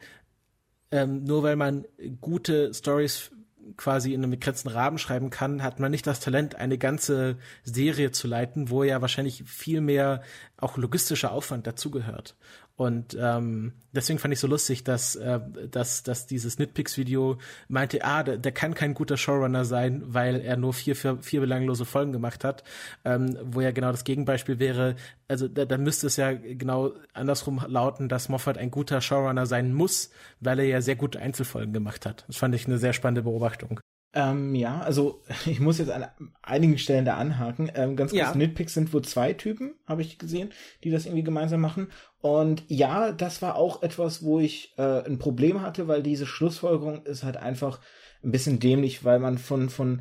ähm, 0.90 1.24
nur 1.24 1.42
weil 1.42 1.56
man 1.56 1.84
gute 2.20 2.72
Stories 2.72 3.30
quasi 3.76 4.14
in 4.14 4.22
einem 4.22 4.30
begrenzten 4.30 4.68
Rahmen 4.68 4.98
schreiben 4.98 5.30
kann, 5.30 5.62
hat 5.62 5.80
man 5.80 5.90
nicht 5.90 6.06
das 6.06 6.20
Talent, 6.20 6.54
eine 6.54 6.78
ganze 6.78 7.36
Serie 7.64 8.12
zu 8.12 8.28
leiten, 8.28 8.70
wo 8.70 8.84
ja 8.84 9.00
wahrscheinlich 9.00 9.42
viel 9.44 9.80
mehr 9.80 10.22
auch 10.56 10.76
logistischer 10.76 11.32
Aufwand 11.32 11.66
dazugehört. 11.66 12.36
Und 12.76 13.16
ähm, 13.18 13.72
deswegen 13.92 14.18
fand 14.18 14.34
ich 14.34 14.40
so 14.40 14.46
lustig, 14.46 14.84
dass, 14.84 15.16
äh, 15.16 15.40
dass, 15.70 16.02
dass 16.02 16.26
dieses 16.26 16.58
Nitpicks-Video 16.58 17.38
meinte, 17.68 18.04
ah, 18.04 18.22
der, 18.22 18.36
der 18.36 18.52
kann 18.52 18.74
kein 18.74 18.92
guter 18.92 19.16
Showrunner 19.16 19.64
sein, 19.64 20.02
weil 20.06 20.42
er 20.42 20.58
nur 20.58 20.74
vier, 20.74 20.94
vier, 20.94 21.16
vier 21.22 21.40
belanglose 21.40 21.86
Folgen 21.86 22.12
gemacht 22.12 22.44
hat, 22.44 22.64
ähm, 23.04 23.38
wo 23.42 23.62
ja 23.62 23.70
genau 23.70 23.90
das 23.90 24.04
Gegenbeispiel 24.04 24.58
wäre, 24.58 24.96
also 25.26 25.48
da, 25.48 25.64
da 25.64 25.78
müsste 25.78 26.06
es 26.06 26.16
ja 26.16 26.32
genau 26.32 26.92
andersrum 27.14 27.64
lauten, 27.66 28.10
dass 28.10 28.28
Moffat 28.28 28.58
ein 28.58 28.70
guter 28.70 29.00
Showrunner 29.00 29.46
sein 29.46 29.72
muss, 29.72 30.10
weil 30.40 30.58
er 30.58 30.66
ja 30.66 30.80
sehr 30.82 30.96
gute 30.96 31.18
Einzelfolgen 31.18 31.72
gemacht 31.72 32.04
hat. 32.04 32.24
Das 32.26 32.36
fand 32.36 32.54
ich 32.54 32.66
eine 32.66 32.78
sehr 32.78 32.92
spannende 32.92 33.22
Beobachtung. 33.22 33.80
Ähm, 34.16 34.54
ja, 34.54 34.80
also 34.80 35.22
ich 35.46 35.60
muss 35.60 35.78
jetzt 35.78 35.90
an 35.90 36.06
einigen 36.42 36.78
Stellen 36.78 37.04
da 37.04 37.18
anhaken. 37.18 37.70
Ähm, 37.74 37.96
ganz 37.96 38.10
kurz, 38.10 38.20
ja. 38.20 38.34
Nitpicks 38.34 38.72
sind 38.72 38.92
wohl 38.92 39.02
zwei 39.02 39.34
Typen, 39.34 39.74
habe 39.86 40.00
ich 40.00 40.18
gesehen, 40.18 40.52
die 40.82 40.90
das 40.90 41.04
irgendwie 41.04 41.22
gemeinsam 41.22 41.60
machen. 41.60 41.88
Und 42.20 42.64
ja, 42.68 43.12
das 43.12 43.42
war 43.42 43.56
auch 43.56 43.82
etwas, 43.82 44.24
wo 44.24 44.40
ich 44.40 44.72
äh, 44.78 45.04
ein 45.04 45.18
Problem 45.18 45.60
hatte, 45.60 45.86
weil 45.86 46.02
diese 46.02 46.26
Schlussfolgerung 46.26 47.04
ist 47.04 47.24
halt 47.24 47.36
einfach 47.36 47.78
ein 48.24 48.32
bisschen 48.32 48.58
dämlich, 48.58 49.04
weil 49.04 49.18
man 49.18 49.36
von, 49.36 49.68
von 49.68 50.00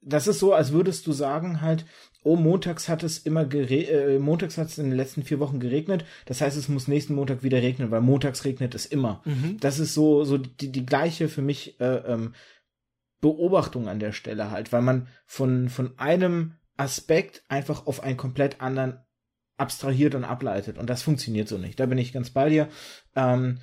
das 0.00 0.26
ist 0.26 0.38
so, 0.38 0.54
als 0.54 0.72
würdest 0.72 1.06
du 1.06 1.12
sagen 1.12 1.60
halt, 1.60 1.84
oh, 2.22 2.36
montags 2.36 2.88
hat 2.88 3.02
es 3.02 3.18
immer 3.18 3.44
gere 3.44 4.14
äh, 4.14 4.18
montags 4.18 4.56
hat 4.56 4.68
es 4.68 4.78
in 4.78 4.86
den 4.86 4.96
letzten 4.96 5.24
vier 5.24 5.40
Wochen 5.40 5.60
geregnet, 5.60 6.06
das 6.24 6.40
heißt, 6.40 6.56
es 6.56 6.70
muss 6.70 6.88
nächsten 6.88 7.14
Montag 7.14 7.42
wieder 7.42 7.58
regnen, 7.60 7.90
weil 7.90 8.00
montags 8.00 8.46
regnet 8.46 8.74
es 8.74 8.86
immer. 8.86 9.20
Mhm. 9.26 9.58
Das 9.60 9.78
ist 9.78 9.92
so, 9.92 10.24
so 10.24 10.38
die, 10.38 10.72
die 10.72 10.86
gleiche 10.86 11.28
für 11.28 11.42
mich 11.42 11.78
äh, 11.80 11.96
ähm, 11.96 12.32
Beobachtung 13.20 13.88
an 13.88 14.00
der 14.00 14.12
Stelle 14.12 14.50
halt, 14.50 14.72
weil 14.72 14.82
man 14.82 15.08
von, 15.26 15.68
von 15.68 15.98
einem 15.98 16.54
Aspekt 16.76 17.42
einfach 17.48 17.86
auf 17.86 18.02
einen 18.02 18.16
komplett 18.16 18.60
anderen 18.60 19.00
abstrahiert 19.58 20.14
und 20.14 20.24
ableitet. 20.24 20.78
Und 20.78 20.88
das 20.88 21.02
funktioniert 21.02 21.46
so 21.46 21.58
nicht. 21.58 21.78
Da 21.78 21.86
bin 21.86 21.98
ich 21.98 22.12
ganz 22.12 22.30
bei 22.30 22.48
dir. 22.48 22.68
Ähm, 23.14 23.58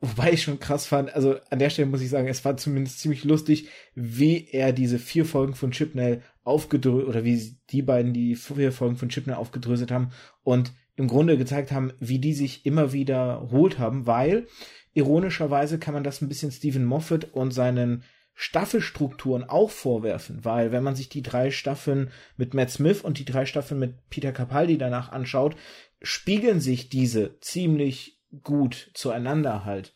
wobei 0.00 0.32
ich 0.32 0.42
schon 0.42 0.58
krass 0.58 0.86
fand, 0.86 1.14
also 1.14 1.36
an 1.50 1.58
der 1.58 1.70
Stelle 1.70 1.88
muss 1.88 2.00
ich 2.00 2.08
sagen, 2.08 2.28
es 2.28 2.44
war 2.44 2.56
zumindest 2.56 3.00
ziemlich 3.00 3.24
lustig, 3.24 3.68
wie 3.94 4.48
er 4.50 4.72
diese 4.72 4.98
vier 4.98 5.26
Folgen 5.26 5.54
von 5.54 5.70
Chipnell 5.70 6.22
aufgedröselt, 6.44 7.08
oder 7.08 7.24
wie 7.24 7.58
die 7.70 7.82
beiden 7.82 8.14
die 8.14 8.36
vier 8.36 8.72
Folgen 8.72 8.96
von 8.96 9.08
Chipner 9.08 9.38
aufgedröselt 9.38 9.90
haben 9.90 10.12
und 10.42 10.72
im 10.96 11.08
Grunde 11.08 11.36
gezeigt 11.36 11.72
haben, 11.72 11.92
wie 12.00 12.18
die 12.18 12.32
sich 12.32 12.64
immer 12.64 12.92
wiederholt 12.92 13.78
haben, 13.78 14.06
weil 14.06 14.46
ironischerweise 14.94 15.78
kann 15.78 15.92
man 15.92 16.04
das 16.04 16.22
ein 16.22 16.28
bisschen 16.28 16.50
Stephen 16.50 16.86
Moffat 16.86 17.34
und 17.34 17.50
seinen 17.50 18.02
Staffelstrukturen 18.38 19.44
auch 19.44 19.70
vorwerfen, 19.70 20.44
weil 20.44 20.70
wenn 20.70 20.84
man 20.84 20.94
sich 20.94 21.08
die 21.08 21.22
drei 21.22 21.50
Staffeln 21.50 22.10
mit 22.36 22.52
Matt 22.52 22.70
Smith 22.70 23.00
und 23.00 23.18
die 23.18 23.24
drei 23.24 23.46
Staffeln 23.46 23.80
mit 23.80 24.10
Peter 24.10 24.30
Capaldi 24.30 24.76
danach 24.76 25.10
anschaut, 25.10 25.56
spiegeln 26.02 26.60
sich 26.60 26.90
diese 26.90 27.40
ziemlich 27.40 28.20
gut 28.42 28.90
zueinander 28.92 29.64
halt. 29.64 29.94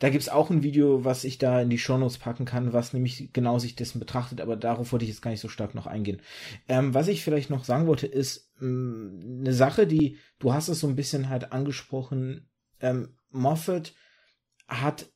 Da 0.00 0.10
gibt's 0.10 0.28
auch 0.28 0.50
ein 0.50 0.62
Video, 0.62 1.06
was 1.06 1.24
ich 1.24 1.38
da 1.38 1.62
in 1.62 1.70
die 1.70 1.78
Shownotes 1.78 2.18
packen 2.18 2.44
kann, 2.44 2.74
was 2.74 2.92
nämlich 2.92 3.32
genau 3.32 3.58
sich 3.58 3.74
dessen 3.74 4.00
betrachtet, 4.00 4.42
aber 4.42 4.56
darauf 4.56 4.92
wollte 4.92 5.06
ich 5.06 5.10
jetzt 5.10 5.22
gar 5.22 5.30
nicht 5.30 5.40
so 5.40 5.48
stark 5.48 5.74
noch 5.74 5.86
eingehen. 5.86 6.20
Ähm, 6.68 6.92
was 6.92 7.08
ich 7.08 7.24
vielleicht 7.24 7.48
noch 7.48 7.64
sagen 7.64 7.86
wollte, 7.86 8.06
ist 8.06 8.52
mh, 8.58 8.68
mm, 8.68 9.40
eine 9.40 9.54
Sache, 9.54 9.86
die, 9.86 10.18
du 10.40 10.52
hast 10.52 10.68
es 10.68 10.80
so 10.80 10.88
ein 10.88 10.96
bisschen 10.96 11.30
halt 11.30 11.52
angesprochen, 11.52 12.50
ähm, 12.80 13.16
Moffat 13.30 13.94
hat 14.68 15.11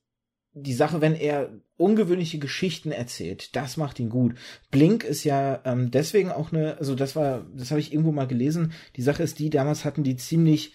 die 0.59 0.73
Sache, 0.73 1.03
wenn 1.03 1.15
er 1.15 1.51
ungewöhnliche 1.77 2.39
Geschichten 2.39 2.91
erzählt, 2.91 3.55
das 3.55 3.77
macht 3.77 4.01
ihn 4.01 4.09
gut. 4.09 4.35
Blink 4.71 5.05
ist 5.05 5.23
ja 5.25 5.61
ähm, 5.67 5.91
deswegen 5.91 6.31
auch 6.31 6.51
eine, 6.51 6.79
also 6.79 6.95
das 6.95 7.15
war, 7.15 7.47
das 7.55 7.71
habe 7.71 7.81
ich 7.81 7.93
irgendwo 7.93 8.11
mal 8.11 8.27
gelesen. 8.27 8.73
Die 8.97 9.03
Sache 9.03 9.23
ist 9.23 9.39
die, 9.39 9.51
damals 9.51 9.85
hatten 9.85 10.03
die 10.03 10.17
ziemlich 10.17 10.75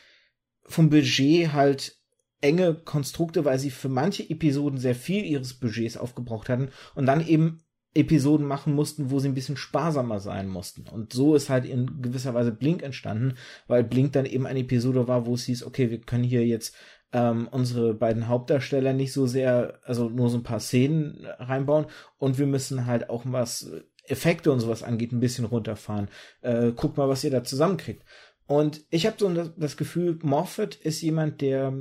vom 0.63 0.91
Budget 0.91 1.53
halt 1.53 1.97
enge 2.41 2.75
Konstrukte, 2.75 3.43
weil 3.43 3.57
sie 3.57 3.71
für 3.71 3.89
manche 3.89 4.29
Episoden 4.29 4.77
sehr 4.77 4.95
viel 4.95 5.25
ihres 5.25 5.55
Budgets 5.55 5.97
aufgebraucht 5.97 6.49
hatten 6.49 6.69
und 6.93 7.07
dann 7.07 7.25
eben 7.25 7.63
Episoden 7.95 8.45
machen 8.45 8.73
mussten, 8.73 9.09
wo 9.09 9.19
sie 9.19 9.29
ein 9.29 9.33
bisschen 9.33 9.57
sparsamer 9.57 10.19
sein 10.19 10.47
mussten. 10.47 10.87
Und 10.87 11.11
so 11.11 11.35
ist 11.35 11.49
halt 11.49 11.65
in 11.65 12.03
gewisser 12.03 12.35
Weise 12.35 12.51
Blink 12.51 12.83
entstanden, 12.83 13.35
weil 13.67 13.83
Blink 13.83 14.13
dann 14.13 14.25
eben 14.25 14.45
eine 14.45 14.59
Episode 14.59 15.07
war, 15.07 15.25
wo 15.25 15.33
es 15.33 15.45
hieß, 15.45 15.63
okay, 15.63 15.89
wir 15.89 15.99
können 15.99 16.23
hier 16.23 16.45
jetzt 16.45 16.75
ähm, 17.13 17.47
unsere 17.51 17.93
beiden 17.93 18.27
Hauptdarsteller 18.27 18.93
nicht 18.93 19.13
so 19.13 19.27
sehr, 19.27 19.79
also 19.83 20.09
nur 20.09 20.29
so 20.29 20.37
ein 20.37 20.43
paar 20.43 20.59
Szenen 20.59 21.25
reinbauen 21.39 21.85
und 22.17 22.37
wir 22.37 22.47
müssen 22.47 22.85
halt 22.85 23.09
auch 23.09 23.23
was 23.25 23.71
Effekte 24.05 24.51
und 24.51 24.59
sowas 24.59 24.83
angeht, 24.83 25.11
ein 25.11 25.19
bisschen 25.19 25.45
runterfahren. 25.45 26.09
Äh, 26.41 26.71
guckt 26.71 26.97
mal, 26.97 27.09
was 27.09 27.23
ihr 27.23 27.31
da 27.31 27.43
zusammenkriegt. 27.43 28.03
Und 28.47 28.81
ich 28.89 29.05
habe 29.05 29.15
so 29.17 29.29
das 29.29 29.77
Gefühl, 29.77 30.19
Moffat 30.23 30.75
ist 30.75 31.01
jemand, 31.01 31.41
der 31.41 31.73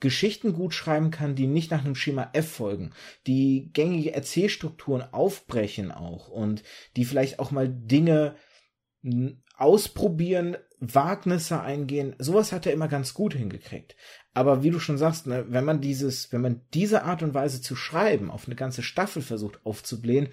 Geschichten 0.00 0.52
gut 0.52 0.74
schreiben 0.74 1.10
kann, 1.10 1.36
die 1.36 1.46
nicht 1.46 1.70
nach 1.70 1.84
einem 1.84 1.94
Schema 1.94 2.28
F 2.32 2.50
folgen, 2.50 2.90
die 3.26 3.70
gängige 3.72 4.12
Erzählstrukturen 4.12 5.02
aufbrechen 5.12 5.92
auch 5.92 6.28
und 6.28 6.64
die 6.96 7.04
vielleicht 7.04 7.38
auch 7.38 7.52
mal 7.52 7.68
Dinge 7.68 8.34
ausprobieren, 9.56 10.56
Wagnisse 10.80 11.60
eingehen. 11.60 12.16
Sowas 12.18 12.50
hat 12.52 12.66
er 12.66 12.72
immer 12.72 12.88
ganz 12.88 13.14
gut 13.14 13.34
hingekriegt. 13.34 13.94
Aber 14.34 14.62
wie 14.62 14.70
du 14.70 14.78
schon 14.78 14.98
sagst, 14.98 15.26
ne, 15.26 15.44
wenn 15.48 15.64
man 15.64 15.80
dieses, 15.80 16.32
wenn 16.32 16.40
man 16.40 16.62
diese 16.72 17.04
Art 17.04 17.22
und 17.22 17.34
Weise 17.34 17.60
zu 17.60 17.76
schreiben 17.76 18.30
auf 18.30 18.46
eine 18.46 18.56
ganze 18.56 18.82
Staffel 18.82 19.22
versucht 19.22 19.64
aufzublähen, 19.64 20.28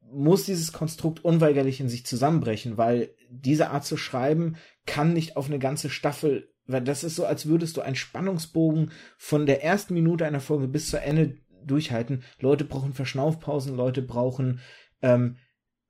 muss 0.00 0.44
dieses 0.44 0.72
Konstrukt 0.72 1.24
unweigerlich 1.24 1.80
in 1.80 1.88
sich 1.88 2.06
zusammenbrechen, 2.06 2.76
weil 2.76 3.10
diese 3.30 3.70
Art 3.70 3.84
zu 3.84 3.96
schreiben 3.96 4.56
kann 4.86 5.12
nicht 5.12 5.36
auf 5.36 5.48
eine 5.48 5.58
ganze 5.58 5.90
Staffel 5.90 6.48
weil 6.68 6.82
das 6.82 7.02
ist 7.02 7.16
so, 7.16 7.24
als 7.24 7.46
würdest 7.46 7.76
du 7.76 7.80
einen 7.80 7.96
Spannungsbogen 7.96 8.92
von 9.16 9.46
der 9.46 9.64
ersten 9.64 9.94
Minute 9.94 10.26
einer 10.26 10.38
Folge 10.38 10.68
bis 10.68 10.90
zu 10.90 11.00
Ende 11.00 11.38
durchhalten. 11.64 12.22
Leute 12.40 12.64
brauchen 12.64 12.92
Verschnaufpausen, 12.92 13.74
Leute 13.74 14.02
brauchen, 14.02 14.60
ähm, 15.00 15.36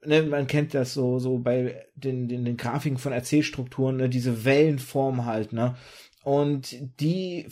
ne, 0.05 0.23
man 0.23 0.47
kennt 0.47 0.75
das 0.75 0.95
so, 0.95 1.19
so 1.19 1.39
bei 1.39 1.85
den, 1.97 2.29
den, 2.29 2.45
den 2.45 2.57
Grafiken 2.57 2.99
von 2.99 3.13
Erzählstrukturen, 3.13 3.97
ne, 3.97 4.09
diese 4.09 4.45
Wellenform 4.45 5.27
halt, 5.27 5.53
ne? 5.53 5.77
Und 6.29 6.77
die, 7.01 7.49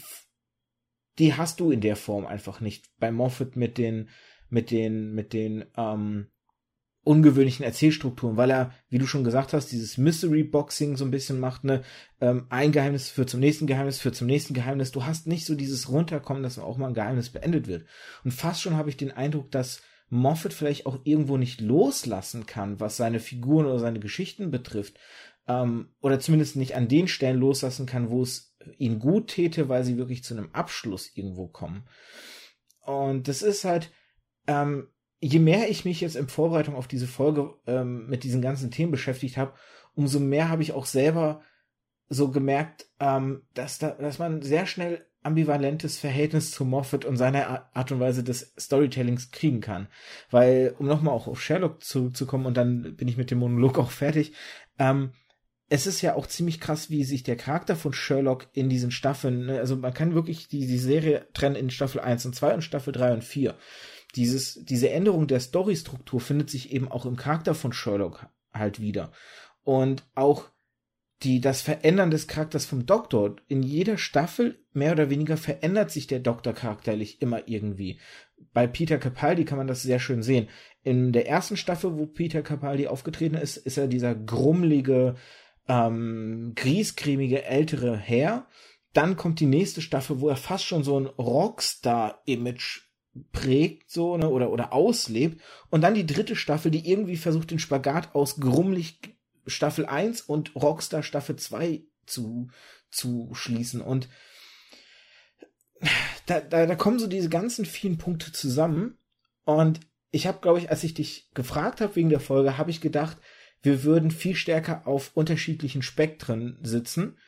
die 1.19 1.33
hast 1.33 1.61
du 1.61 1.71
in 1.71 1.81
der 1.81 1.97
Form 1.97 2.27
einfach 2.27 2.61
nicht. 2.61 2.91
Bei 2.99 3.11
Moffat 3.11 3.57
mit 3.57 3.79
den, 3.79 4.11
mit 4.51 4.71
den, 4.71 5.15
mit 5.15 5.33
den, 5.33 5.65
ähm, 5.79 6.27
ungewöhnlichen 7.03 7.65
Erzählstrukturen, 7.65 8.37
weil 8.37 8.51
er, 8.51 8.75
wie 8.91 8.99
du 8.99 9.07
schon 9.07 9.25
gesagt 9.25 9.55
hast, 9.55 9.73
dieses 9.73 9.97
Mystery 9.97 10.43
Boxing 10.45 10.99
so 10.99 11.07
ein 11.07 11.11
bisschen 11.11 11.41
macht, 11.41 11.65
ne, 11.65 11.85
ähm, 12.21 12.47
ein 12.51 12.71
Geheimnis 12.71 13.09
führt 13.09 13.31
zum 13.31 13.41
nächsten 13.41 13.67
Geheimnis, 13.67 13.99
führt 13.99 14.17
zum 14.17 14.27
nächsten 14.27 14.53
Geheimnis. 14.53 14.93
Du 14.93 15.07
hast 15.07 15.27
nicht 15.27 15.47
so 15.47 15.55
dieses 15.55 15.89
Runterkommen, 15.89 16.43
dass 16.43 16.59
auch 16.59 16.77
mal 16.77 16.89
ein 16.89 16.95
Geheimnis 16.95 17.31
beendet 17.31 17.69
wird. 17.69 17.87
Und 18.25 18.33
fast 18.33 18.61
schon 18.61 18.77
habe 18.77 18.91
ich 18.91 18.99
den 18.99 19.13
Eindruck, 19.13 19.51
dass 19.53 19.81
Moffat 20.11 20.53
vielleicht 20.53 20.85
auch 20.85 20.99
irgendwo 21.05 21.39
nicht 21.39 21.63
loslassen 21.63 22.45
kann, 22.45 22.79
was 22.79 22.99
seine 22.99 23.21
Figuren 23.21 23.65
oder 23.65 23.79
seine 23.79 24.01
Geschichten 24.01 24.51
betrifft, 24.51 24.99
ähm, 25.49 25.95
oder 26.01 26.21
zumindest 26.21 26.57
nicht 26.57 26.75
an 26.75 26.89
den 26.89 27.09
Stellen 27.09 27.39
loslassen 27.39 27.87
kann, 27.87 28.11
wo 28.11 28.23
es 28.23 28.46
ihn 28.79 28.99
gut 28.99 29.29
täte, 29.29 29.69
weil 29.69 29.85
sie 29.85 29.97
wirklich 29.97 30.25
zu 30.25 30.35
einem 30.35 30.51
Abschluss 30.53 31.11
irgendwo 31.15 31.49
kommen. 31.49 31.87
Und 32.83 33.29
das 33.29 33.43
ist 33.43 33.65
halt, 33.65 33.91
ähm, 34.47 34.89
je 35.21 35.39
mehr 35.39 35.69
ich 35.71 35.85
mich 35.85 36.01
jetzt 36.01 36.17
in 36.17 36.29
Vorbereitung 36.29 36.77
auf 36.77 36.89
diese 36.89 37.07
Folge 37.07 37.55
ähm, 37.67 38.07
mit 38.09 38.25
diesen 38.25 38.43
ganzen 38.43 38.71
Themen 38.71 38.93
beschäftigt 38.93 39.37
habe, 39.37 39.55
umso 39.95 40.21
mehr 40.21 40.49
habe 40.49 40.63
ich 40.63 40.73
auch 40.73 40.87
selber 40.87 41.43
so 42.09 42.31
gemerkt, 42.31 42.87
ähm, 43.01 43.43
dass 43.55 43.79
da, 43.79 43.91
dass 43.91 44.19
man 44.19 44.43
sehr 44.43 44.67
schnell 44.67 45.07
ambivalentes 45.23 45.99
Verhältnis 45.99 46.53
zu 46.53 46.65
Moffat 46.65 47.05
und 47.05 47.17
seiner 47.17 47.69
Art 47.75 47.91
und 47.91 47.99
Weise 47.99 48.23
des 48.23 48.55
Storytellings 48.59 49.33
kriegen 49.33 49.61
kann. 49.61 49.89
Weil, 50.31 50.77
um 50.79 50.87
nochmal 50.87 51.15
auch 51.15 51.27
auf 51.27 51.43
Sherlock 51.43 51.83
zurückzukommen 51.83 52.47
und 52.47 52.57
dann 52.57 52.95
bin 52.97 53.09
ich 53.09 53.17
mit 53.17 53.33
dem 53.33 53.39
Monolog 53.39 53.79
auch 53.79 53.91
fertig, 53.91 54.33
ähm, 54.79 55.11
es 55.69 55.87
ist 55.87 56.01
ja 56.01 56.15
auch 56.15 56.27
ziemlich 56.27 56.61
krass, 56.61 56.91
wie 56.91 57.05
sich 57.05 57.23
der 57.23 57.37
Charakter 57.37 57.77
von 57.77 57.93
Sherlock 57.93 58.49
in 58.53 58.69
diesen 58.69 58.91
Staffeln, 58.91 59.47
ne, 59.47 59.59
also 59.59 59.77
man 59.77 59.93
kann 59.93 60.15
wirklich 60.15 60.49
die, 60.49 60.67
die 60.67 60.79
Serie 60.79 61.27
trennen 61.33 61.57
in 61.57 61.71
Staffel 61.71 62.01
1 62.01 62.27
und 62.27 62.35
2 62.35 62.55
und 62.55 62.63
Staffel 62.63 62.93
3 62.93 63.15
und 63.15 63.25
4 63.25 63.57
dieses, 64.17 64.65
diese 64.65 64.91
Änderung 64.91 65.27
der 65.27 65.41
Storystruktur 65.41 66.21
findet 66.21 66.51
sich 66.51 66.73
eben 66.73 66.89
auch 66.91 67.07
im 67.07 67.17
Charakter 67.17 67.55
von 67.55 67.73
Sherlock 67.73 68.27
halt 68.53 68.81
wieder. 68.81 69.13
Und 69.63 70.05
auch 70.15 70.51
die, 71.23 71.41
das 71.41 71.63
Verändern 71.63 72.11
des 72.11 72.27
Charakters 72.27 72.67
vom 72.67 72.85
Doktor. 72.85 73.37
In 73.49 73.63
jeder 73.63 73.97
Staffel 73.97 74.63
mehr 74.73 74.93
oder 74.93 75.09
weniger 75.09 75.37
verändert 75.37 75.91
sich 75.91 76.07
der 76.07 76.21
Doktor 76.21 76.53
charakterlich 76.53 77.23
immer 77.23 77.49
irgendwie. 77.49 78.01
Bei 78.53 78.67
Peter 78.67 78.99
Capaldi 78.99 79.47
kann 79.47 79.57
man 79.57 79.67
das 79.67 79.83
sehr 79.83 79.99
schön 79.99 80.23
sehen. 80.23 80.49
In 80.83 81.13
der 81.13 81.27
ersten 81.27 81.57
Staffel, 81.57 81.97
wo 81.97 82.07
Peter 82.07 82.43
Capaldi 82.43 82.87
aufgetreten 82.87 83.37
ist, 83.37 83.57
ist 83.57 83.79
er 83.79 83.89
dieser 83.89 84.15
grummelige, 84.15 85.17
ähm, 85.69 86.53
griescremige 86.55 87.45
ältere 87.45 87.97
Herr. 87.97 88.47
Dann 88.93 89.17
kommt 89.17 89.41
die 89.41 89.47
nächste 89.47 89.83
Staffel, 89.83 90.21
wo 90.21 90.29
er 90.29 90.37
fast 90.37 90.65
schon 90.65 90.85
so 90.85 90.99
ein 90.99 91.07
Rockstar-Image 91.07 92.87
prägt 93.33 93.91
so 93.91 94.17
ne 94.17 94.29
oder 94.29 94.51
oder 94.51 94.73
auslebt. 94.73 95.41
Und 95.71 95.83
dann 95.83 95.95
die 95.95 96.07
dritte 96.07 96.37
Staffel, 96.37 96.71
die 96.71 96.89
irgendwie 96.89 97.17
versucht 97.17 97.51
den 97.51 97.59
Spagat 97.59 98.15
aus 98.15 98.39
grummelig 98.41 99.01
Staffel 99.47 99.87
1 99.87 100.23
und 100.23 100.55
Rockstar 100.55 101.03
Staffel 101.03 101.37
2 101.37 101.83
zu 102.07 102.49
zu 102.91 103.31
schließen. 103.35 103.81
Und 103.81 104.09
da, 106.27 106.41
da, 106.41 106.67
da 106.67 106.75
kommen 106.75 106.99
so 106.99 107.07
diese 107.07 107.29
ganzen 107.29 107.67
vielen 107.67 107.99
Punkte 107.99 108.33
zusammen. 108.33 108.99
Und 109.45 109.81
ich 110.11 110.27
habe 110.27 110.41
glaube 110.41 110.59
ich, 110.59 110.71
als 110.71 110.85
ich 110.85 110.95
dich 110.95 111.31
gefragt 111.35 111.81
habe 111.81 111.97
wegen 111.97 112.09
der 112.09 112.21
Folge, 112.21 112.59
habe 112.59 112.71
ich 112.71 112.81
gedacht, 112.81 113.19
wir 113.63 113.85
würden 113.85 114.11
viel 114.11 114.35
stärker 114.35 114.87
auf 114.87 115.11
unterschiedlichen 115.15 115.83
Spektren 115.83 116.59
sitzen. 116.63 117.19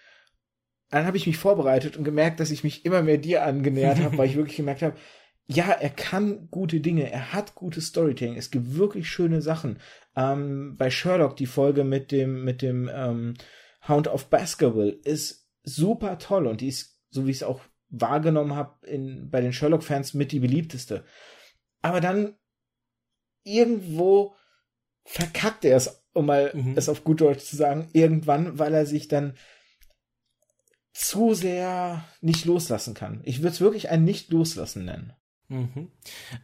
Dann 0.90 1.06
habe 1.06 1.16
ich 1.16 1.26
mich 1.26 1.36
vorbereitet 1.36 1.96
und 1.96 2.04
gemerkt, 2.04 2.40
dass 2.40 2.50
ich 2.50 2.64
mich 2.64 2.84
immer 2.84 3.02
mehr 3.02 3.18
dir 3.18 3.44
angenähert 3.44 4.00
habe, 4.00 4.16
weil 4.16 4.28
ich 4.28 4.36
wirklich 4.36 4.56
gemerkt 4.56 4.82
habe, 4.82 4.96
ja, 5.46 5.70
er 5.70 5.90
kann 5.90 6.48
gute 6.50 6.80
Dinge, 6.80 7.10
er 7.10 7.32
hat 7.32 7.54
gutes 7.54 7.86
Storytelling, 7.86 8.36
es 8.36 8.50
gibt 8.50 8.76
wirklich 8.76 9.08
schöne 9.08 9.40
Sachen. 9.40 9.78
Ähm, 10.14 10.76
bei 10.76 10.90
Sherlock 10.90 11.36
die 11.36 11.46
Folge 11.46 11.84
mit 11.84 12.12
dem 12.12 12.44
mit 12.44 12.60
dem 12.60 12.90
ähm, 12.92 13.34
Hound 13.86 14.08
of 14.08 14.28
Baskerville 14.28 14.90
ist 14.90 15.48
super 15.62 16.18
toll 16.18 16.46
und 16.46 16.60
die 16.60 16.68
ist, 16.68 17.00
so 17.10 17.26
wie 17.26 17.30
ich 17.30 17.38
es 17.38 17.42
auch 17.42 17.60
wahrgenommen 17.88 18.54
habe, 18.54 18.86
in 18.86 19.30
bei 19.30 19.40
den 19.40 19.52
Sherlock-Fans 19.52 20.14
mit 20.14 20.32
die 20.32 20.40
beliebteste. 20.40 21.04
Aber 21.80 22.00
dann 22.00 22.36
irgendwo 23.42 24.34
verkackt 25.04 25.64
er 25.64 25.76
es, 25.76 26.04
um 26.18 26.26
mal 26.26 26.52
mhm. 26.54 26.74
es 26.76 26.88
auf 26.88 27.04
gut 27.04 27.20
Deutsch 27.20 27.44
zu 27.44 27.56
sagen, 27.56 27.88
irgendwann, 27.92 28.58
weil 28.58 28.74
er 28.74 28.86
sich 28.86 29.08
dann 29.08 29.34
zu 30.92 31.32
sehr 31.34 32.04
nicht 32.20 32.44
loslassen 32.44 32.94
kann. 32.94 33.20
Ich 33.22 33.38
würde 33.38 33.52
es 33.52 33.60
wirklich 33.60 33.88
ein 33.88 34.04
Nicht-Loslassen 34.04 34.84
nennen. 34.84 35.12
Mhm. 35.50 35.90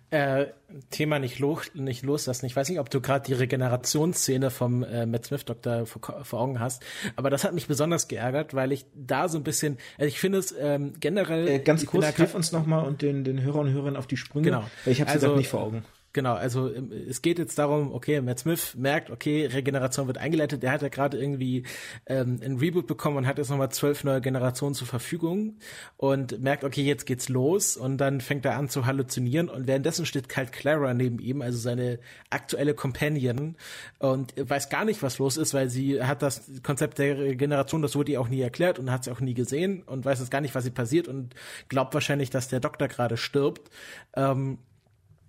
Äh, 0.08 0.46
Thema 0.88 1.18
nicht, 1.18 1.38
lo 1.38 1.60
nicht 1.74 2.02
loslassen. 2.02 2.46
Ich 2.46 2.56
weiß 2.56 2.70
nicht, 2.70 2.78
ob 2.78 2.88
du 2.88 3.02
gerade 3.02 3.26
die 3.26 3.34
Regenerationsszene 3.34 4.50
vom 4.50 4.82
äh, 4.82 5.04
Matt 5.04 5.26
Smith 5.26 5.44
Doktor 5.44 5.84
vor, 5.84 6.24
vor, 6.24 6.40
Augen 6.40 6.58
hast, 6.58 6.82
aber 7.14 7.28
das 7.28 7.44
hat 7.44 7.52
mich 7.52 7.66
besonders 7.66 8.08
geärgert, 8.08 8.54
weil 8.54 8.72
ich 8.72 8.86
da 8.94 9.28
so 9.28 9.36
ein 9.36 9.44
bisschen, 9.44 9.76
also 9.98 10.08
ich 10.08 10.18
finde 10.18 10.38
es 10.38 10.54
ähm, 10.58 10.94
generell. 11.00 11.48
Äh, 11.48 11.58
ganz 11.58 11.84
kurz, 11.84 12.06
hilf 12.16 12.34
uns 12.34 12.50
nochmal 12.52 12.86
und 12.86 13.02
den, 13.02 13.24
den 13.24 13.42
Hörern 13.42 13.66
und 13.66 13.74
Hörern 13.74 13.96
auf 13.96 14.06
die 14.06 14.16
Sprünge. 14.16 14.46
Genau. 14.46 14.64
Weil 14.84 14.92
ich 14.92 15.00
habe 15.02 15.10
es 15.10 15.22
also, 15.22 15.36
nicht 15.36 15.48
vor 15.48 15.60
Augen. 15.60 15.84
Genau, 16.14 16.34
also 16.34 16.72
ähm, 16.72 16.92
es 16.92 17.22
geht 17.22 17.40
jetzt 17.40 17.58
darum, 17.58 17.92
okay, 17.92 18.20
Matt 18.20 18.38
Smith 18.38 18.76
merkt, 18.76 19.10
okay, 19.10 19.46
Regeneration 19.46 20.06
wird 20.06 20.16
eingeleitet. 20.16 20.62
Der 20.62 20.70
hat 20.70 20.80
ja 20.80 20.88
gerade 20.88 21.18
irgendwie 21.18 21.64
ähm, 22.06 22.38
ein 22.42 22.56
Reboot 22.58 22.86
bekommen 22.86 23.16
und 23.16 23.26
hat 23.26 23.36
jetzt 23.38 23.50
nochmal 23.50 23.70
zwölf 23.70 24.04
neue 24.04 24.20
Generationen 24.20 24.76
zur 24.76 24.86
Verfügung 24.86 25.58
und 25.96 26.40
merkt, 26.40 26.62
okay, 26.62 26.82
jetzt 26.82 27.06
geht's 27.06 27.28
los 27.28 27.76
und 27.76 27.98
dann 27.98 28.20
fängt 28.20 28.44
er 28.44 28.56
an 28.56 28.68
zu 28.68 28.86
halluzinieren 28.86 29.48
und 29.48 29.66
währenddessen 29.66 30.06
steht 30.06 30.28
Kalt 30.28 30.52
Clara 30.52 30.94
neben 30.94 31.18
ihm, 31.18 31.42
also 31.42 31.58
seine 31.58 31.98
aktuelle 32.30 32.74
Companion 32.74 33.56
und 33.98 34.34
weiß 34.36 34.68
gar 34.68 34.84
nicht, 34.84 35.02
was 35.02 35.18
los 35.18 35.36
ist, 35.36 35.52
weil 35.52 35.68
sie 35.68 36.00
hat 36.00 36.22
das 36.22 36.48
Konzept 36.62 37.00
der 37.00 37.18
Regeneration, 37.18 37.82
das 37.82 37.96
wurde 37.96 38.12
ihr 38.12 38.20
auch 38.20 38.28
nie 38.28 38.40
erklärt 38.40 38.78
und 38.78 38.92
hat 38.92 39.02
sie 39.02 39.10
auch 39.10 39.20
nie 39.20 39.34
gesehen 39.34 39.82
und 39.82 40.04
weiß 40.04 40.20
jetzt 40.20 40.30
gar 40.30 40.40
nicht, 40.40 40.54
was 40.54 40.62
sie 40.62 40.70
passiert 40.70 41.08
und 41.08 41.34
glaubt 41.68 41.92
wahrscheinlich, 41.92 42.30
dass 42.30 42.46
der 42.46 42.60
Doktor 42.60 42.86
gerade 42.86 43.16
stirbt. 43.16 43.68
Ähm, 44.14 44.58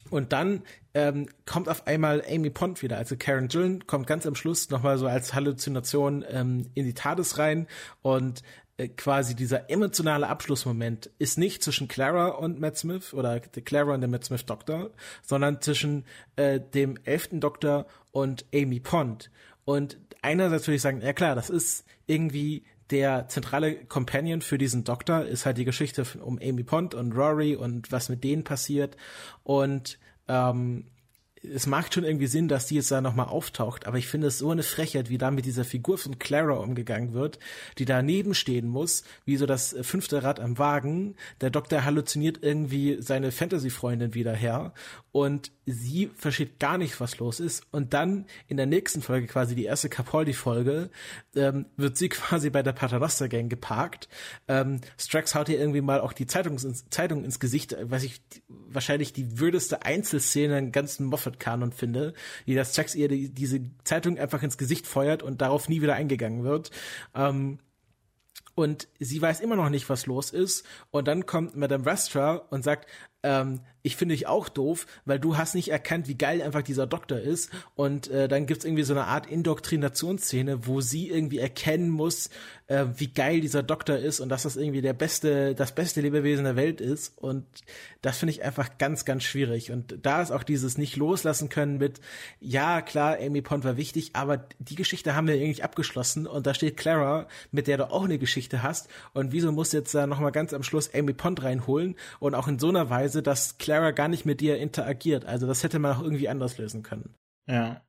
und 0.10 0.34
dann 0.34 0.62
ähm, 0.94 1.28
kommt 1.46 1.68
auf 1.68 1.88
einmal 1.88 2.24
Amy 2.30 2.50
Pond 2.50 2.82
wieder, 2.82 2.98
also 2.98 3.16
Karen 3.18 3.48
Gillen 3.48 3.88
kommt 3.88 4.08
ganz 4.08 4.26
am 4.26 4.36
Schluss 4.36 4.70
nochmal 4.70 4.98
so 4.98 5.08
als 5.08 5.34
Halluzination 5.34 6.24
ähm, 6.30 6.70
in 6.74 6.86
die 6.86 6.94
TARDIS 6.94 7.38
rein 7.38 7.68
und 8.02 8.44
äh, 8.78 8.90
quasi 8.90 9.36
dieser 9.36 9.70
emotionale 9.70 10.28
Abschlussmoment 10.28 11.10
ist 11.18 11.38
nicht 11.38 11.64
zwischen 11.64 11.88
Clara 11.88 12.28
und 12.28 12.60
Matt 12.60 12.78
Smith 12.78 13.14
oder 13.14 13.40
Clara 13.40 13.94
und 13.94 14.02
dem 14.02 14.12
Matt 14.12 14.26
Smith 14.26 14.46
Doktor, 14.46 14.92
sondern 15.24 15.62
zwischen 15.62 16.06
äh, 16.36 16.60
dem 16.60 16.98
elften 17.04 17.40
Doktor 17.40 17.88
und 18.12 18.46
Amy 18.54 18.80
Pond. 18.80 19.32
Und 19.64 19.98
einerseits 20.22 20.68
würde 20.68 20.76
ich 20.76 20.82
sagen, 20.82 21.02
ja 21.02 21.14
klar, 21.14 21.36
das 21.36 21.50
ist 21.50 21.86
irgendwie 22.06 22.64
der 22.92 23.28
zentrale 23.28 23.76
Companion 23.86 24.42
für 24.42 24.58
diesen 24.58 24.84
Doktor 24.84 25.26
ist 25.26 25.46
halt 25.46 25.58
die 25.58 25.66
Geschichte 25.66 26.06
um 26.22 26.40
Amy 26.42 26.64
Pond 26.64 26.94
und 26.94 27.14
Rory 27.14 27.56
und 27.56 27.92
was 27.92 28.10
mit 28.10 28.24
denen 28.24 28.44
passiert. 28.44 28.96
Und 29.44 29.98
ähm, 30.28 30.86
es 31.54 31.68
macht 31.68 31.94
schon 31.94 32.04
irgendwie 32.04 32.28
Sinn, 32.28 32.48
dass 32.48 32.68
die 32.68 32.76
jetzt 32.76 32.92
da 32.92 33.02
nochmal 33.02 33.28
auftaucht, 33.28 33.88
aber 33.88 33.98
ich 33.98 34.08
finde 34.08 34.28
es 34.28 34.40
so 34.40 34.50
eine 34.50 34.64
Frechheit, 34.64 35.10
wie 35.10 35.18
da 35.18 35.32
mit 35.32 35.46
dieser 35.46 35.66
Figur 35.66 35.98
von 35.98 36.18
Clara 36.20 36.56
umgegangen 36.56 37.14
wird, 37.14 37.40
die 37.78 37.86
daneben 37.86 38.34
stehen 38.34 38.68
muss, 38.68 39.04
wie 39.26 39.38
so 39.38 39.46
das 39.46 39.76
fünfte 39.82 40.24
Rad 40.24 40.40
am 40.40 40.58
Wagen. 40.58 41.16
Der 41.42 41.50
Doktor 41.50 41.84
halluziniert 41.86 42.40
irgendwie 42.42 42.98
seine 43.00 43.32
Fantasy-Freundin 43.32 44.14
wieder 44.14 44.34
her 44.34 44.74
und 45.12 45.52
sie 45.66 46.12
versteht 46.16 46.60
gar 46.60 46.78
nicht, 46.78 47.00
was 47.00 47.18
los 47.20 47.40
ist. 47.40 47.66
Und 47.72 47.94
dann 47.94 48.26
in 48.48 48.58
der 48.58 48.66
nächsten 48.66 49.02
Folge, 49.02 49.28
quasi 49.28 49.56
die 49.56 49.66
erste 49.66 49.90
Capaldi-Folge, 49.90 50.90
ähm, 51.36 51.66
wird 51.76 51.98
sie 51.98 52.10
quasi 52.10 52.50
bei 52.50 52.64
der 52.64 52.74
Paternoster 52.74 53.28
Gang 53.28 53.50
geparkt. 53.50 54.08
Ähm, 54.48 54.82
Strax 54.98 55.34
haut 55.36 55.50
ihr 55.50 55.60
irgendwie 55.60 55.82
mal 55.82 56.02
auch 56.02 56.14
die 56.14 56.28
Zeitung 56.28 56.54
ins, 56.54 56.90
Zeitung 56.90 57.24
ins 57.24 57.40
Gesicht, 57.40 57.76
was 57.82 58.04
ich 58.04 58.22
wahrscheinlich 58.48 59.14
die 59.14 59.40
würdeste 59.40 59.84
Einzelszene 59.84 60.58
im 60.58 60.72
ganzen 60.72 61.08
Moffat-Kanon 61.08 61.72
finde, 61.72 62.14
wie 62.46 62.56
das 62.56 62.74
Strax 62.74 62.96
ihr 62.96 63.08
die, 63.08 63.34
diese 63.34 63.62
Zeitung 63.84 64.18
einfach 64.20 64.44
ins 64.44 64.58
Gesicht 64.58 64.86
feuert 64.86 65.24
und 65.24 65.42
darauf 65.42 65.68
nie 65.70 65.82
wieder 65.82 65.96
eingegangen 65.96 66.44
wird. 66.44 66.72
Ähm, 67.16 67.60
und 68.56 68.88
sie 69.00 69.22
weiß 69.22 69.42
immer 69.42 69.58
noch 69.58 69.70
nicht, 69.70 69.90
was 69.90 70.06
los 70.06 70.32
ist. 70.32 70.66
Und 70.90 71.10
dann 71.10 71.26
kommt 71.26 71.58
Madame 71.58 71.84
Vestra 71.84 72.36
und 72.36 72.64
sagt, 72.64 72.88
ähm, 73.26 73.60
ich 73.86 73.98
finde 73.98 74.16
dich 74.16 74.26
auch 74.26 74.50
doof, 74.50 74.88
weil 75.06 75.20
du 75.20 75.38
hast 75.38 75.54
nicht 75.54 75.70
erkannt, 75.70 76.08
wie 76.08 76.18
geil 76.18 76.42
einfach 76.42 76.64
dieser 76.64 76.88
Doktor 76.88 77.20
ist. 77.20 77.52
Und 77.76 78.08
äh, 78.08 78.28
dann 78.28 78.48
gibt's 78.48 78.66
irgendwie 78.66 78.82
so 78.82 78.94
eine 78.94 79.06
Art 79.06 79.28
Indoktrinationsszene, 79.28 80.66
wo 80.66 80.82
sie 80.82 81.10
irgendwie 81.10 81.38
erkennen 81.38 81.90
muss, 81.90 82.32
äh, 82.66 82.86
wie 82.96 83.14
geil 83.14 83.42
dieser 83.42 83.62
Doktor 83.62 83.98
ist 83.98 84.20
und 84.22 84.30
dass 84.30 84.42
das 84.42 84.56
irgendwie 84.56 84.82
der 84.82 84.94
beste, 84.94 85.54
das 85.54 85.76
beste 85.76 86.02
Lebewesen 86.02 86.46
der 86.46 86.56
Welt 86.56 86.82
ist. 86.82 87.16
Und 87.16 87.46
das 88.02 88.18
finde 88.18 88.32
ich 88.32 88.44
einfach 88.44 88.80
ganz, 88.80 89.06
ganz 89.06 89.24
schwierig. 89.24 89.72
Und 89.72 90.00
da 90.02 90.20
ist 90.22 90.32
auch 90.32 90.42
dieses 90.42 90.80
nicht 90.80 90.96
loslassen 90.96 91.50
können 91.50 91.78
mit, 91.78 92.02
ja, 92.40 92.82
klar, 92.82 93.18
Amy 93.22 93.44
Pond 93.44 93.66
war 93.66 93.78
wichtig, 93.78 94.12
aber 94.14 94.48
die 94.58 94.76
Geschichte 94.76 95.16
haben 95.16 95.28
wir 95.28 95.36
eigentlich 95.36 95.64
abgeschlossen 95.64 96.26
und 96.26 96.48
da 96.48 96.56
steht 96.56 96.78
Clara, 96.78 97.28
mit 97.52 97.68
der 97.68 97.78
du 97.78 97.92
auch 97.92 98.06
eine 98.06 98.18
Geschichte 98.18 98.64
hast. 98.64 98.90
Und 99.14 99.32
wieso 99.32 99.52
musst 99.52 99.74
du 99.74 99.78
jetzt 99.78 99.94
da 99.94 100.08
nochmal 100.08 100.32
ganz 100.32 100.54
am 100.54 100.64
Schluss 100.64 100.92
Amy 100.92 101.14
Pond 101.14 101.44
reinholen 101.44 101.96
und 102.20 102.34
auch 102.34 102.48
in 102.48 102.58
so 102.58 102.70
einer 102.70 102.90
Weise, 102.90 103.15
dass 103.22 103.58
Clara 103.58 103.92
gar 103.92 104.08
nicht 104.08 104.26
mit 104.26 104.42
dir 104.42 104.58
interagiert. 104.58 105.26
Also 105.26 105.48
das 105.48 105.64
hätte 105.64 105.80
man 105.80 105.96
auch 105.96 106.02
irgendwie 106.02 106.30
anders 106.30 106.58
lösen 106.58 106.84
können. 106.84 107.16
Ja. 107.48 107.82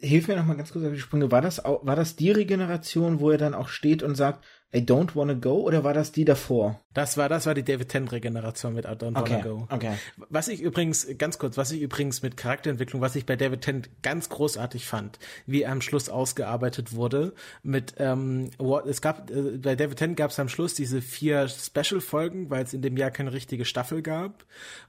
Hilf 0.00 0.28
mir 0.28 0.36
noch 0.36 0.46
mal 0.46 0.56
ganz 0.56 0.72
kurz 0.72 0.84
auf 0.84 0.92
die 0.92 0.98
Sprünge. 0.98 1.30
War 1.30 1.42
das, 1.42 1.64
auch, 1.64 1.84
war 1.84 1.96
das 1.96 2.16
die 2.16 2.30
Regeneration, 2.30 3.20
wo 3.20 3.30
er 3.30 3.38
dann 3.38 3.54
auch 3.54 3.68
steht 3.68 4.02
und 4.02 4.14
sagt, 4.14 4.44
I 4.74 4.78
don't 4.78 5.14
wanna 5.14 5.34
go 5.34 5.60
oder 5.60 5.84
war 5.84 5.94
das 5.94 6.12
die 6.12 6.24
davor? 6.24 6.80
Das 6.92 7.16
war, 7.16 7.28
das 7.28 7.46
war 7.46 7.54
die 7.54 7.62
David 7.62 7.88
Tennant 7.88 8.10
Regeneration 8.10 8.74
mit 8.74 8.84
I 8.84 8.88
don't 8.88 9.16
okay, 9.16 9.34
wanna 9.34 9.42
go. 9.44 9.66
Okay. 9.70 9.92
Was 10.28 10.48
ich 10.48 10.60
übrigens, 10.60 11.06
ganz 11.18 11.38
kurz, 11.38 11.56
was 11.56 11.70
ich 11.70 11.82
übrigens 11.82 12.22
mit 12.22 12.36
Charakterentwicklung, 12.36 13.00
was 13.00 13.14
ich 13.14 13.26
bei 13.26 13.36
David 13.36 13.60
Tennant 13.60 13.90
ganz 14.02 14.28
großartig 14.28 14.86
fand, 14.86 15.20
wie 15.46 15.62
er 15.62 15.70
am 15.70 15.82
Schluss 15.82 16.08
ausgearbeitet 16.08 16.92
wurde 16.92 17.32
mit, 17.62 17.94
ähm, 17.98 18.50
es 18.88 19.00
gab, 19.00 19.30
äh, 19.30 19.58
bei 19.58 19.76
David 19.76 19.98
Tennant 19.98 20.16
gab 20.16 20.32
es 20.32 20.40
am 20.40 20.48
Schluss 20.48 20.74
diese 20.74 21.00
vier 21.00 21.46
Special-Folgen, 21.46 22.50
weil 22.50 22.64
es 22.64 22.74
in 22.74 22.82
dem 22.82 22.96
Jahr 22.96 23.12
keine 23.12 23.32
richtige 23.32 23.64
Staffel 23.64 24.02
gab, 24.02 24.44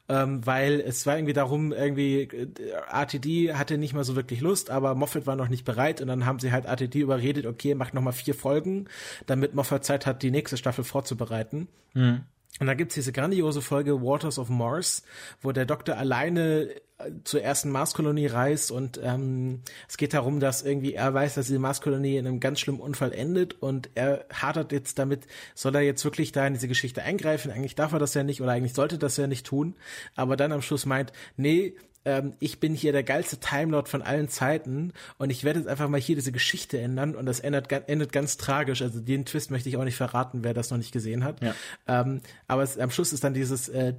ähm, 0.09 0.43
weil 0.43 0.81
es 0.81 1.05
war 1.05 1.17
irgendwie 1.17 1.33
darum, 1.33 1.71
irgendwie, 1.71 2.21
äh, 2.23 2.47
RTD 2.91 3.53
hatte 3.53 3.77
nicht 3.77 3.93
mal 3.93 4.03
so 4.03 4.15
wirklich 4.15 4.41
Lust, 4.41 4.71
aber 4.71 4.95
Moffat 4.95 5.27
war 5.27 5.35
noch 5.35 5.49
nicht 5.49 5.65
bereit 5.65 6.01
und 6.01 6.07
dann 6.07 6.25
haben 6.25 6.39
sie 6.39 6.51
halt 6.51 6.65
RTD 6.65 6.95
überredet, 6.95 7.45
okay, 7.45 7.75
macht 7.75 7.93
noch 7.93 8.01
mal 8.01 8.11
vier 8.11 8.33
Folgen, 8.33 8.87
damit 9.27 9.53
Moffat 9.53 9.85
Zeit 9.85 10.07
hat, 10.07 10.23
die 10.23 10.31
nächste 10.31 10.57
Staffel 10.57 10.83
vorzubereiten. 10.83 11.67
Mhm. 11.93 12.23
Und 12.59 12.67
da 12.67 12.73
gibt's 12.73 12.95
diese 12.95 13.11
grandiose 13.11 13.61
Folge 13.61 14.01
Waters 14.03 14.37
of 14.37 14.49
Mars, 14.49 15.03
wo 15.41 15.51
der 15.51 15.65
Doktor 15.65 15.97
alleine 15.97 16.69
äh, 16.99 17.11
zur 17.23 17.41
ersten 17.41 17.71
Marskolonie 17.71 18.27
reist 18.27 18.71
und 18.71 18.99
ähm, 19.01 19.61
es 19.87 19.97
geht 19.97 20.13
darum, 20.13 20.39
dass 20.39 20.61
irgendwie 20.61 20.93
er 20.93 21.13
weiß, 21.13 21.35
dass 21.35 21.47
diese 21.47 21.59
Marskolonie 21.59 22.17
in 22.17 22.27
einem 22.27 22.39
ganz 22.39 22.59
schlimmen 22.59 22.79
Unfall 22.79 23.13
endet 23.13 23.59
und 23.61 23.89
er 23.95 24.25
hadert 24.31 24.73
jetzt 24.73 24.99
damit, 24.99 25.25
soll 25.55 25.73
er 25.75 25.81
jetzt 25.81 26.03
wirklich 26.03 26.33
da 26.33 26.45
in 26.45 26.53
diese 26.53 26.67
Geschichte 26.67 27.01
eingreifen? 27.01 27.51
Eigentlich 27.51 27.75
darf 27.75 27.93
er 27.93 27.99
das 27.99 28.13
ja 28.13 28.23
nicht 28.23 28.41
oder 28.41 28.51
eigentlich 28.51 28.73
sollte 28.73 28.99
das 28.99 29.17
ja 29.17 29.27
nicht 29.27 29.45
tun, 29.45 29.75
aber 30.15 30.35
dann 30.35 30.51
am 30.51 30.61
Schluss 30.61 30.85
meint, 30.85 31.13
nee, 31.37 31.73
ähm, 32.05 32.33
ich 32.39 32.59
bin 32.59 32.73
hier 32.73 32.91
der 32.91 33.03
geilste 33.03 33.37
Timelord 33.37 33.89
von 33.89 34.01
allen 34.01 34.27
Zeiten 34.27 34.93
und 35.17 35.29
ich 35.29 35.43
werde 35.43 35.59
jetzt 35.59 35.67
einfach 35.67 35.89
mal 35.89 35.99
hier 35.99 36.15
diese 36.15 36.31
Geschichte 36.31 36.79
ändern 36.79 37.15
und 37.15 37.25
das 37.25 37.39
endet, 37.39 37.71
endet 37.71 38.11
ganz 38.11 38.37
tragisch. 38.37 38.81
Also 38.81 38.99
den 38.99 39.25
Twist 39.25 39.51
möchte 39.51 39.69
ich 39.69 39.77
auch 39.77 39.83
nicht 39.83 39.97
verraten, 39.97 40.43
wer 40.43 40.53
das 40.53 40.71
noch 40.71 40.77
nicht 40.77 40.91
gesehen 40.91 41.23
hat. 41.23 41.41
Ja. 41.41 41.53
Ähm, 41.87 42.21
aber 42.47 42.63
es, 42.63 42.77
am 42.77 42.91
Schluss 42.91 43.13
ist 43.13 43.23
dann 43.23 43.33
dieses 43.33 43.69
äh, 43.69 43.93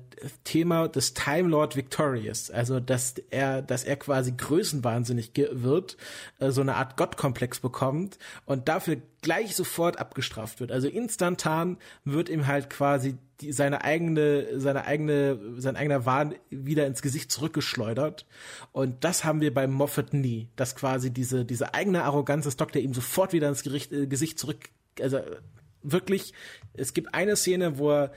Thema 0.45 0.89
des 0.89 1.15
Time 1.15 1.49
Lord 1.49 1.77
Victorious, 1.77 2.51
also 2.51 2.81
dass 2.81 3.15
er, 3.31 3.63
dass 3.63 3.85
er 3.85 3.97
quasi 3.97 4.33
größenwahnsinnig 4.33 5.33
wird, 5.53 5.97
äh, 6.39 6.51
so 6.51 6.61
eine 6.61 6.77
Art 6.77 6.97
Gottkomplex 6.97 7.61
bekommt 7.61 8.19
und 8.47 8.69
dafür 8.69 8.97
gleich 9.23 9.55
sofort 9.55 9.99
abgestraft 9.99 10.61
wird. 10.61 10.73
Also 10.73 10.89
instantan 10.89 11.79
wird 12.05 12.29
ihm 12.29 12.47
halt 12.47 12.69
quasi 12.69 13.17
die, 13.41 13.53
seine 13.53 13.85
eigene, 13.85 14.61
seine 14.61 14.85
eigene, 14.85 15.39
sein 15.57 15.77
eigener 15.77 16.05
Wahn 16.05 16.35
wieder 16.51 16.87
ins 16.87 17.03
Gesicht 17.03 17.31
zurückgeschleudert. 17.31 18.27
Und 18.73 19.05
das 19.05 19.25
haben 19.25 19.41
wir 19.41 19.55
bei 19.55 19.67
Moffat 19.67 20.13
nie, 20.13 20.49
dass 20.57 20.77
quasi 20.77 21.11
diese, 21.11 21.45
diese 21.45 21.73
eigene 21.73 22.03
Arroganz 22.03 22.45
des 22.45 22.57
Doktor 22.57 22.83
ihm 22.83 22.95
sofort 22.95 23.33
wieder 23.33 23.49
ins 23.49 23.63
Gericht, 23.63 23.93
äh, 23.93 24.07
Gesicht 24.07 24.39
zurück, 24.39 24.59
also 25.01 25.21
wirklich, 25.83 26.35
es 26.75 26.93
gibt 26.93 27.15
eine 27.15 27.37
Szene, 27.37 27.79
wo 27.79 27.91
er 27.91 28.13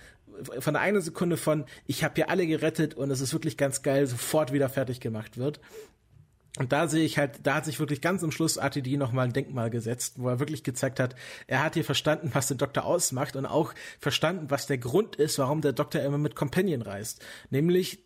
von 0.59 0.73
der 0.73 0.81
einen 0.81 1.01
Sekunde 1.01 1.37
von, 1.37 1.65
ich 1.85 2.03
habe 2.03 2.15
hier 2.15 2.29
alle 2.29 2.45
gerettet 2.45 2.93
und 2.93 3.09
es 3.09 3.21
ist 3.21 3.31
wirklich 3.31 3.57
ganz 3.57 3.83
geil, 3.83 4.05
sofort 4.05 4.51
wieder 4.51 4.67
fertig 4.69 4.99
gemacht 4.99 5.37
wird. 5.37 5.61
Und 6.57 6.71
da 6.71 6.87
sehe 6.87 7.03
ich 7.03 7.17
halt, 7.17 7.39
da 7.43 7.55
hat 7.55 7.65
sich 7.65 7.79
wirklich 7.79 8.01
ganz 8.01 8.23
am 8.23 8.31
Schluss 8.31 8.57
ATD 8.57 8.95
nochmal 8.97 9.25
ein 9.25 9.33
Denkmal 9.33 9.69
gesetzt, 9.69 10.15
wo 10.17 10.29
er 10.29 10.39
wirklich 10.39 10.63
gezeigt 10.63 10.99
hat, 10.99 11.15
er 11.47 11.61
hat 11.63 11.73
hier 11.73 11.83
verstanden, 11.83 12.31
was 12.33 12.47
den 12.47 12.57
Doktor 12.57 12.85
ausmacht 12.85 13.35
und 13.35 13.45
auch 13.45 13.73
verstanden, 13.99 14.49
was 14.49 14.65
der 14.65 14.77
Grund 14.77 15.17
ist, 15.17 15.37
warum 15.37 15.61
der 15.61 15.73
Doktor 15.73 16.01
immer 16.01 16.17
mit 16.17 16.35
Companion 16.35 16.81
reist. 16.81 17.23
Nämlich, 17.49 18.05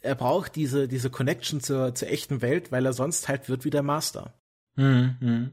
er 0.00 0.14
braucht 0.14 0.54
diese, 0.54 0.86
diese 0.86 1.10
Connection 1.10 1.60
zur, 1.60 1.94
zur 1.94 2.08
echten 2.08 2.40
Welt, 2.40 2.70
weil 2.70 2.86
er 2.86 2.92
sonst 2.92 3.28
halt 3.28 3.48
wird 3.48 3.64
wie 3.64 3.70
der 3.70 3.82
Master. 3.82 4.34
Mhm. 4.76 5.52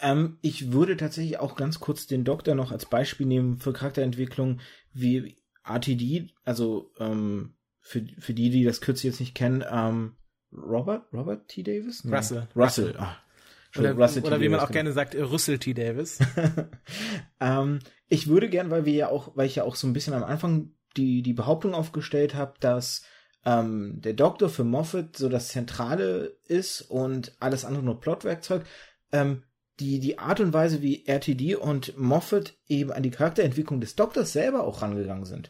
Ähm, 0.00 0.38
ich 0.42 0.72
würde 0.72 0.96
tatsächlich 0.96 1.38
auch 1.38 1.54
ganz 1.54 1.78
kurz 1.78 2.08
den 2.08 2.24
Doktor 2.24 2.56
noch 2.56 2.72
als 2.72 2.86
Beispiel 2.86 3.26
nehmen 3.26 3.58
für 3.58 3.72
Charakterentwicklung, 3.72 4.60
wie 4.92 5.36
ATD, 5.62 6.32
also 6.44 6.90
ähm, 6.98 7.54
für, 7.80 8.04
für 8.18 8.34
die, 8.34 8.50
die 8.50 8.64
das 8.64 8.80
kürzlich 8.80 9.12
jetzt 9.12 9.20
nicht 9.20 9.36
kennen, 9.36 9.64
ähm, 9.70 10.16
Robert? 10.52 11.04
Robert 11.12 11.48
T. 11.48 11.62
Davis? 11.62 12.04
Nee. 12.04 12.16
Russell. 12.16 12.48
Russell. 12.56 12.96
Ah, 12.98 13.16
oder, 13.78 13.92
Russell 13.92 14.24
oder 14.24 14.40
wie 14.40 14.48
man 14.48 14.60
auch 14.60 14.70
gerne 14.70 14.92
sagt, 14.92 15.14
Russell 15.14 15.58
T. 15.58 15.74
Davis. 15.74 16.18
ähm, 17.40 17.78
ich 18.08 18.26
würde 18.26 18.48
gern, 18.48 18.70
weil 18.70 18.84
wir 18.84 18.94
ja 18.94 19.08
auch, 19.08 19.36
weil 19.36 19.46
ich 19.46 19.56
ja 19.56 19.64
auch 19.64 19.76
so 19.76 19.86
ein 19.86 19.92
bisschen 19.92 20.14
am 20.14 20.24
Anfang 20.24 20.72
die, 20.96 21.22
die 21.22 21.32
Behauptung 21.32 21.74
aufgestellt 21.74 22.34
habe, 22.34 22.54
dass 22.60 23.02
ähm, 23.44 24.00
der 24.00 24.14
Doktor 24.14 24.48
für 24.48 24.64
Moffat 24.64 25.16
so 25.16 25.28
das 25.28 25.48
Zentrale 25.48 26.36
ist 26.46 26.82
und 26.82 27.32
alles 27.40 27.64
andere 27.64 27.84
nur 27.84 28.00
Plotwerkzeug. 28.00 28.64
Ähm, 29.12 29.44
die, 29.78 29.98
die 29.98 30.18
Art 30.18 30.40
und 30.40 30.52
Weise, 30.52 30.82
wie 30.82 31.06
RTD 31.06 31.56
und 31.56 31.96
Moffat 31.96 32.54
eben 32.68 32.92
an 32.92 33.02
die 33.02 33.10
Charakterentwicklung 33.10 33.80
des 33.80 33.96
Doktors 33.96 34.32
selber 34.32 34.64
auch 34.64 34.82
rangegangen 34.82 35.24
sind. 35.24 35.48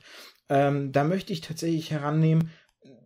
Ähm, 0.49 0.93
da 0.93 1.05
möchte 1.05 1.33
ich 1.33 1.41
tatsächlich 1.41 1.91
herannehmen, 1.91 2.51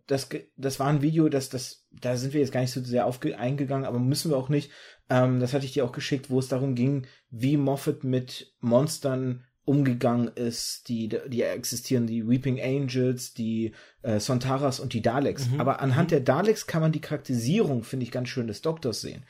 das, 0.07 0.29
das 0.55 0.79
war 0.79 0.87
ein 0.87 1.01
Video, 1.01 1.29
das, 1.29 1.49
das, 1.49 1.85
da 1.91 2.15
sind 2.15 2.33
wir 2.33 2.41
jetzt 2.41 2.51
gar 2.51 2.61
nicht 2.61 2.71
so 2.71 2.81
sehr 2.81 3.05
auf, 3.05 3.19
eingegangen, 3.23 3.85
aber 3.85 3.99
müssen 3.99 4.31
wir 4.31 4.37
auch 4.37 4.49
nicht. 4.49 4.71
Ähm, 5.09 5.39
das 5.39 5.53
hatte 5.53 5.65
ich 5.65 5.73
dir 5.73 5.85
auch 5.85 5.91
geschickt, 5.91 6.29
wo 6.29 6.39
es 6.39 6.47
darum 6.47 6.75
ging, 6.75 7.07
wie 7.29 7.57
Moffat 7.57 8.03
mit 8.03 8.53
Monstern 8.59 9.43
umgegangen 9.65 10.27
ist, 10.27 10.87
die, 10.89 11.09
die 11.09 11.41
existieren, 11.41 12.05
die 12.05 12.27
Weeping 12.27 12.61
Angels, 12.61 13.33
die 13.33 13.73
äh, 14.03 14.19
Sontaras 14.19 14.79
und 14.79 14.93
die 14.93 15.01
Daleks. 15.01 15.49
Mhm. 15.49 15.59
Aber 15.59 15.81
anhand 15.81 16.09
mhm. 16.09 16.15
der 16.15 16.19
Daleks 16.19 16.67
kann 16.67 16.83
man 16.83 16.91
die 16.91 17.01
Charakterisierung, 17.01 17.83
finde 17.83 18.03
ich, 18.03 18.11
ganz 18.11 18.29
schön 18.29 18.45
des 18.45 18.61
Doktors 18.61 19.01
sehen. 19.01 19.25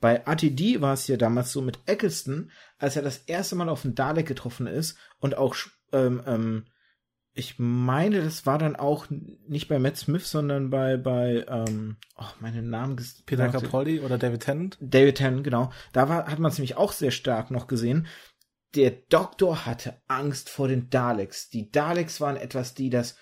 Bei 0.00 0.16
RTD 0.16 0.80
war 0.80 0.94
es 0.94 1.06
ja 1.06 1.16
damals 1.16 1.52
so 1.52 1.62
mit 1.62 1.78
Eccleston, 1.86 2.50
als 2.78 2.96
er 2.96 3.02
das 3.02 3.18
erste 3.18 3.54
Mal 3.54 3.68
auf 3.68 3.82
den 3.82 3.94
Dalek 3.94 4.26
getroffen 4.26 4.66
ist 4.66 4.98
und 5.20 5.38
auch 5.38 5.54
ähm, 5.92 6.20
ähm, 6.26 6.64
ich 7.38 7.58
meine, 7.58 8.22
das 8.22 8.46
war 8.46 8.56
dann 8.56 8.76
auch 8.76 9.06
nicht 9.10 9.68
bei 9.68 9.78
Matt 9.78 9.98
Smith, 9.98 10.30
sondern 10.30 10.70
bei, 10.70 10.96
bei, 10.96 11.44
ähm, 11.46 11.98
oh, 12.16 12.24
meine 12.40 12.62
Namen. 12.62 12.96
Peter 13.26 13.50
Capaldi 13.50 14.00
oder 14.00 14.16
David 14.16 14.40
Tennant? 14.40 14.78
David 14.80 15.16
Tennant, 15.16 15.44
genau. 15.44 15.70
Da 15.92 16.08
war, 16.08 16.26
hat 16.26 16.38
man 16.38 16.50
es 16.50 16.56
nämlich 16.56 16.78
auch 16.78 16.92
sehr 16.92 17.10
stark 17.10 17.50
noch 17.50 17.66
gesehen. 17.66 18.06
Der 18.74 18.90
Doktor 18.90 19.66
hatte 19.66 20.00
Angst 20.08 20.48
vor 20.48 20.68
den 20.68 20.88
Daleks. 20.88 21.50
Die 21.50 21.70
Daleks 21.70 22.22
waren 22.22 22.36
etwas, 22.36 22.74
die 22.74 22.88
das 22.88 23.16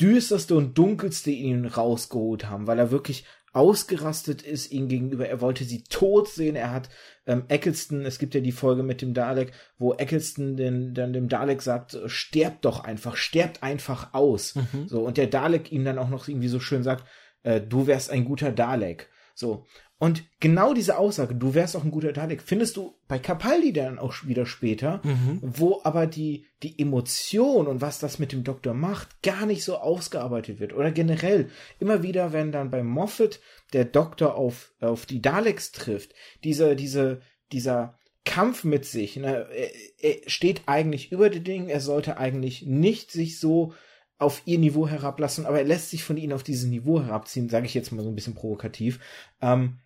düsterste 0.00 0.54
und 0.54 0.78
dunkelste 0.78 1.32
in 1.32 1.64
ihn 1.64 1.66
rausgeholt 1.66 2.48
haben, 2.48 2.68
weil 2.68 2.78
er 2.78 2.92
wirklich 2.92 3.24
ausgerastet 3.56 4.42
ist 4.42 4.70
ihm 4.70 4.86
gegenüber. 4.86 5.26
Er 5.26 5.40
wollte 5.40 5.64
sie 5.64 5.82
tot 5.84 6.28
sehen. 6.28 6.56
Er 6.56 6.72
hat 6.72 6.90
ähm, 7.26 7.44
Eccleston, 7.48 8.04
es 8.04 8.18
gibt 8.18 8.34
ja 8.34 8.42
die 8.42 8.52
Folge 8.52 8.82
mit 8.82 9.00
dem 9.00 9.14
Dalek, 9.14 9.52
wo 9.78 9.94
Eccleston 9.94 10.58
den, 10.58 10.92
dann 10.92 11.14
dem 11.14 11.30
Dalek 11.30 11.62
sagt, 11.62 11.96
sterbt 12.04 12.66
doch 12.66 12.80
einfach, 12.80 13.16
sterbt 13.16 13.62
einfach 13.62 14.12
aus. 14.12 14.56
Mhm. 14.56 14.88
So, 14.88 15.00
und 15.00 15.16
der 15.16 15.28
Dalek 15.28 15.72
ihm 15.72 15.86
dann 15.86 15.98
auch 15.98 16.10
noch 16.10 16.28
irgendwie 16.28 16.48
so 16.48 16.60
schön 16.60 16.82
sagt, 16.82 17.06
äh, 17.44 17.62
du 17.62 17.86
wärst 17.86 18.10
ein 18.10 18.26
guter 18.26 18.52
Dalek. 18.52 19.08
So. 19.36 19.66
Und 19.98 20.24
genau 20.40 20.72
diese 20.72 20.98
Aussage, 20.98 21.34
du 21.34 21.54
wärst 21.54 21.76
auch 21.76 21.84
ein 21.84 21.90
guter 21.90 22.12
Dalek, 22.12 22.42
findest 22.42 22.76
du 22.76 22.94
bei 23.06 23.18
Capaldi 23.18 23.72
dann 23.72 23.98
auch 23.98 24.14
wieder 24.24 24.46
später, 24.46 25.00
mhm. 25.04 25.40
wo 25.42 25.80
aber 25.84 26.06
die, 26.06 26.46
die 26.62 26.78
Emotion 26.80 27.66
und 27.66 27.80
was 27.80 27.98
das 27.98 28.18
mit 28.18 28.32
dem 28.32 28.44
Doktor 28.44 28.74
macht, 28.74 29.22
gar 29.22 29.46
nicht 29.46 29.62
so 29.62 29.76
ausgearbeitet 29.76 30.58
wird. 30.58 30.72
Oder 30.72 30.90
generell, 30.90 31.50
immer 31.80 32.02
wieder, 32.02 32.32
wenn 32.32 32.50
dann 32.50 32.70
bei 32.70 32.82
Moffat 32.82 33.40
der 33.72 33.84
Doktor 33.84 34.36
auf, 34.36 34.72
auf 34.80 35.06
die 35.06 35.22
Daleks 35.22 35.72
trifft, 35.72 36.14
diese, 36.44 36.74
diese, 36.74 37.20
dieser 37.52 37.98
Kampf 38.24 38.64
mit 38.64 38.86
sich, 38.86 39.16
ne, 39.16 39.46
er, 39.50 39.70
er 39.98 40.30
steht 40.30 40.62
eigentlich 40.66 41.12
über 41.12 41.30
den 41.30 41.44
Dingen, 41.44 41.68
er 41.68 41.80
sollte 41.80 42.16
eigentlich 42.16 42.62
nicht 42.62 43.10
sich 43.10 43.38
so 43.38 43.74
auf 44.18 44.42
ihr 44.46 44.58
Niveau 44.58 44.88
herablassen, 44.88 45.46
aber 45.46 45.58
er 45.58 45.64
lässt 45.64 45.90
sich 45.90 46.04
von 46.04 46.16
ihnen 46.16 46.32
auf 46.32 46.42
dieses 46.42 46.68
Niveau 46.68 47.02
herabziehen, 47.02 47.48
sage 47.48 47.66
ich 47.66 47.74
jetzt 47.74 47.92
mal 47.92 48.02
so 48.02 48.08
ein 48.08 48.14
bisschen 48.14 48.34
provokativ. 48.34 49.00
Ähm, 49.40 49.78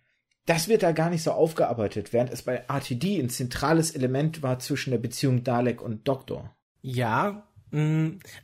das 0.45 0.67
wird 0.67 0.83
da 0.83 0.91
gar 0.91 1.09
nicht 1.09 1.23
so 1.23 1.31
aufgearbeitet, 1.31 2.13
während 2.13 2.31
es 2.31 2.41
bei 2.41 2.63
RTD 2.67 3.19
ein 3.19 3.29
zentrales 3.29 3.91
Element 3.91 4.41
war 4.41 4.59
zwischen 4.59 4.91
der 4.91 4.97
Beziehung 4.97 5.43
Dalek 5.43 5.81
und 5.81 6.07
Doktor. 6.07 6.55
Ja, 6.81 7.47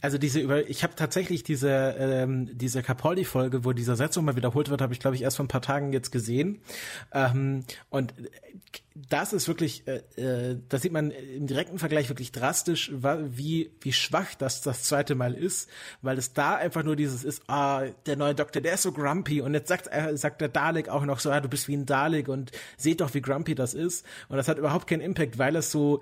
also 0.02 0.18
diese 0.18 0.40
über, 0.40 0.70
ich 0.70 0.84
habe 0.84 0.96
tatsächlich 0.96 1.44
diese 1.44 1.70
ähm, 2.00 2.58
diese 2.58 2.82
Capaldi-Folge, 2.82 3.66
wo 3.66 3.74
dieser 3.74 3.98
Satz 3.98 4.16
mal 4.18 4.38
wiederholt 4.38 4.70
wird, 4.70 4.82
habe 4.82 4.94
ich 4.94 5.02
glaube 5.02 5.16
ich 5.16 5.22
erst 5.22 5.36
vor 5.38 5.46
ein 5.46 5.50
paar 5.50 5.62
Tagen 5.62 5.92
jetzt 5.92 6.12
gesehen. 6.12 6.62
Ähm, 7.12 7.66
und 7.90 8.14
das 9.10 9.34
ist 9.34 9.48
wirklich, 9.48 9.88
äh, 9.88 10.02
äh, 10.16 10.58
da 10.70 10.80
sieht 10.80 10.92
man 10.92 11.12
im 11.12 11.46
direkten 11.46 11.78
Vergleich 11.78 12.10
wirklich 12.10 12.32
drastisch, 12.32 12.92
wie 12.94 13.72
wie 13.82 13.94
schwach 13.94 14.34
das 14.36 14.62
das 14.62 14.84
zweite 14.84 15.14
Mal 15.14 15.34
ist, 15.34 15.70
weil 16.02 16.18
es 16.18 16.34
da 16.34 16.56
einfach 16.56 16.84
nur 16.84 16.96
dieses 16.96 17.24
ist, 17.24 17.44
ah, 17.48 17.84
der 18.06 18.16
neue 18.16 18.34
Doktor, 18.34 18.62
der 18.62 18.74
ist 18.74 18.84
so 18.84 18.92
grumpy 18.92 19.42
und 19.42 19.54
jetzt 19.54 19.68
sagt 19.68 19.88
äh, 19.92 20.18
sagt 20.18 20.42
der 20.42 20.50
Dalek 20.50 20.90
auch 20.90 21.06
noch 21.06 21.20
so, 21.20 21.32
ah, 21.32 21.42
du 21.42 21.50
bist 21.50 21.68
wie 21.68 21.76
ein 21.76 21.86
Dalek 21.86 22.28
und 22.28 22.52
seht 22.78 23.02
doch, 23.02 23.14
wie 23.14 23.22
grumpy 23.22 23.56
das 23.56 23.74
ist 23.74 24.06
und 24.30 24.38
das 24.38 24.48
hat 24.48 24.58
überhaupt 24.58 24.88
keinen 24.88 25.02
Impact, 25.02 25.38
weil 25.38 25.56
es 25.58 25.70
so 25.70 26.02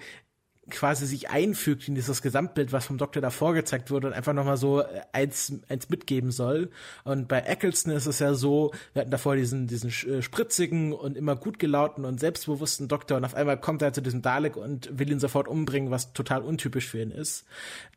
quasi 0.69 1.05
sich 1.05 1.29
einfügt 1.29 1.87
in 1.87 1.95
dieses 1.95 2.21
Gesamtbild, 2.21 2.71
was 2.71 2.85
vom 2.85 2.97
Doktor 2.97 3.21
da 3.21 3.29
vorgezeigt 3.29 3.91
wurde 3.91 4.07
und 4.07 4.13
einfach 4.13 4.33
nochmal 4.33 4.57
so 4.57 4.81
äh, 4.81 5.01
eins, 5.11 5.53
eins 5.69 5.89
mitgeben 5.89 6.31
soll. 6.31 6.71
Und 7.03 7.27
bei 7.27 7.39
Eccleston 7.39 7.93
ist 7.93 8.07
es 8.07 8.19
ja 8.19 8.33
so, 8.33 8.71
wir 8.93 9.01
hatten 9.01 9.11
davor 9.11 9.35
diesen, 9.35 9.67
diesen 9.67 9.89
äh, 9.89 10.21
spritzigen 10.21 10.93
und 10.93 11.17
immer 11.17 11.35
gut 11.35 11.59
gelauten 11.59 12.03
und 12.05 12.19
selbstbewussten 12.19 12.87
Doktor 12.87 13.17
und 13.17 13.25
auf 13.25 13.35
einmal 13.35 13.59
kommt 13.59 13.81
er 13.81 13.93
zu 13.93 14.01
diesem 14.01 14.21
Dalek 14.21 14.57
und 14.57 14.97
will 14.97 15.11
ihn 15.11 15.19
sofort 15.19 15.47
umbringen, 15.47 15.91
was 15.91 16.13
total 16.13 16.41
untypisch 16.41 16.87
für 16.87 17.01
ihn 17.01 17.11
ist. 17.11 17.45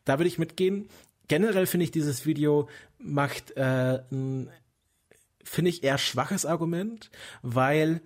Da 0.05 0.19
würde 0.19 0.29
ich 0.29 0.39
mitgehen. 0.39 0.89
Generell 1.27 1.67
finde 1.67 1.85
ich 1.85 1.91
dieses 1.91 2.27
Video 2.27 2.69
macht 2.99 3.57
äh, 3.57 4.01
finde 5.49 5.71
ich 5.71 5.83
eher 5.83 5.99
schwaches 5.99 6.45
Argument, 6.47 7.11
weil 7.43 8.01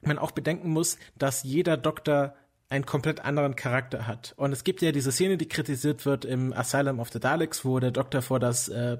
man 0.00 0.18
auch 0.18 0.30
bedenken 0.30 0.70
muss, 0.70 0.98
dass 1.16 1.42
jeder 1.42 1.76
Doktor 1.76 2.34
einen 2.68 2.84
komplett 2.84 3.24
anderen 3.24 3.56
Charakter 3.56 4.06
hat. 4.06 4.34
Und 4.36 4.52
es 4.52 4.64
gibt 4.64 4.82
ja 4.82 4.92
diese 4.92 5.12
Szene, 5.12 5.36
die 5.36 5.48
kritisiert 5.48 6.04
wird 6.04 6.24
im 6.24 6.52
Asylum 6.52 6.98
of 6.98 7.10
the 7.12 7.20
Daleks, 7.20 7.64
wo 7.64 7.78
der 7.78 7.92
Doktor 7.92 8.22
vor 8.22 8.40
das 8.40 8.68
äh, 8.68 8.98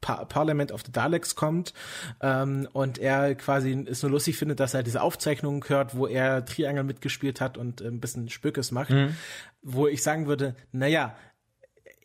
pa 0.00 0.24
Parliament 0.26 0.70
of 0.72 0.82
the 0.84 0.92
Daleks 0.92 1.34
kommt 1.34 1.72
ähm, 2.20 2.68
und 2.72 2.98
er 2.98 3.34
quasi 3.36 3.86
es 3.88 4.02
nur 4.02 4.12
lustig 4.12 4.36
findet, 4.36 4.60
dass 4.60 4.74
er 4.74 4.82
diese 4.82 5.00
Aufzeichnungen 5.00 5.62
hört, 5.66 5.96
wo 5.96 6.06
er 6.06 6.44
Triangel 6.44 6.84
mitgespielt 6.84 7.40
hat 7.40 7.56
und 7.56 7.80
äh, 7.80 7.86
ein 7.86 8.00
bisschen 8.00 8.28
Spökes 8.28 8.70
macht, 8.70 8.90
mhm. 8.90 9.16
wo 9.62 9.86
ich 9.86 10.02
sagen 10.02 10.26
würde, 10.26 10.56
naja, 10.72 11.16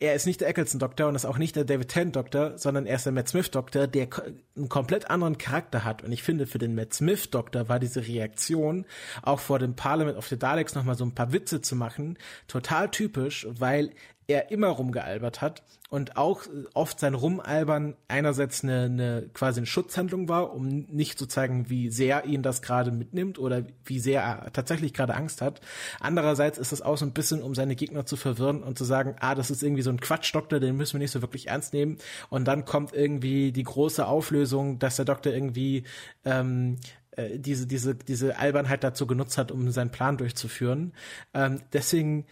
er 0.00 0.14
ist 0.14 0.26
nicht 0.26 0.40
der 0.40 0.48
Eccleston-Doktor 0.48 1.08
und 1.08 1.14
ist 1.14 1.26
auch 1.26 1.36
nicht 1.36 1.56
der 1.56 1.64
David 1.64 1.88
Tennant-Doktor, 1.88 2.56
sondern 2.56 2.86
er 2.86 2.96
ist 2.96 3.04
der 3.04 3.12
Matt 3.12 3.28
Smith-Doktor, 3.28 3.86
der 3.86 4.08
einen 4.56 4.68
komplett 4.70 5.10
anderen 5.10 5.36
Charakter 5.36 5.84
hat. 5.84 6.02
Und 6.02 6.10
ich 6.10 6.22
finde, 6.22 6.46
für 6.46 6.58
den 6.58 6.74
Matt 6.74 6.94
Smith-Doktor 6.94 7.68
war 7.68 7.78
diese 7.78 8.06
Reaktion, 8.06 8.86
auch 9.22 9.40
vor 9.40 9.58
dem 9.58 9.76
Parliament 9.76 10.16
of 10.16 10.26
the 10.26 10.38
Daleks 10.38 10.74
nochmal 10.74 10.96
so 10.96 11.04
ein 11.04 11.14
paar 11.14 11.34
Witze 11.34 11.60
zu 11.60 11.76
machen, 11.76 12.18
total 12.48 12.90
typisch, 12.90 13.46
weil 13.50 13.90
er 14.30 14.50
immer 14.50 14.68
rumgealbert 14.68 15.40
hat 15.40 15.62
und 15.88 16.16
auch 16.16 16.42
oft 16.74 17.00
sein 17.00 17.14
Rumalbern 17.14 17.96
einerseits 18.08 18.62
eine, 18.62 18.84
eine 18.84 19.30
quasi 19.34 19.60
eine 19.60 19.66
Schutzhandlung 19.66 20.28
war, 20.28 20.54
um 20.54 20.86
nicht 20.88 21.18
zu 21.18 21.26
zeigen, 21.26 21.68
wie 21.68 21.90
sehr 21.90 22.24
ihn 22.24 22.42
das 22.42 22.62
gerade 22.62 22.92
mitnimmt 22.92 23.38
oder 23.38 23.64
wie 23.84 23.98
sehr 23.98 24.22
er 24.22 24.52
tatsächlich 24.52 24.94
gerade 24.94 25.14
Angst 25.14 25.42
hat. 25.42 25.60
Andererseits 25.98 26.58
ist 26.58 26.72
es 26.72 26.80
auch 26.80 26.96
so 26.96 27.04
ein 27.04 27.12
bisschen, 27.12 27.42
um 27.42 27.54
seine 27.54 27.74
Gegner 27.74 28.06
zu 28.06 28.16
verwirren 28.16 28.62
und 28.62 28.78
zu 28.78 28.84
sagen, 28.84 29.16
ah, 29.20 29.34
das 29.34 29.50
ist 29.50 29.62
irgendwie 29.62 29.82
so 29.82 29.90
ein 29.90 30.00
Quatschdoktor, 30.00 30.60
den 30.60 30.76
müssen 30.76 30.94
wir 30.94 31.00
nicht 31.00 31.10
so 31.10 31.22
wirklich 31.22 31.48
ernst 31.48 31.72
nehmen. 31.72 31.98
Und 32.28 32.46
dann 32.46 32.64
kommt 32.64 32.92
irgendwie 32.92 33.50
die 33.50 33.64
große 33.64 34.06
Auflösung, 34.06 34.78
dass 34.78 34.96
der 34.96 35.04
Doktor 35.04 35.32
irgendwie 35.32 35.84
ähm, 36.24 36.76
äh, 37.20 37.38
diese, 37.38 37.66
diese, 37.66 37.94
diese 37.94 38.38
Albernheit 38.38 38.84
dazu 38.84 39.06
genutzt 39.06 39.38
hat, 39.38 39.50
um 39.50 39.70
seinen 39.70 39.90
Plan 39.90 40.16
durchzuführen. 40.16 40.92
Ähm, 41.34 41.62
deswegen 41.72 42.26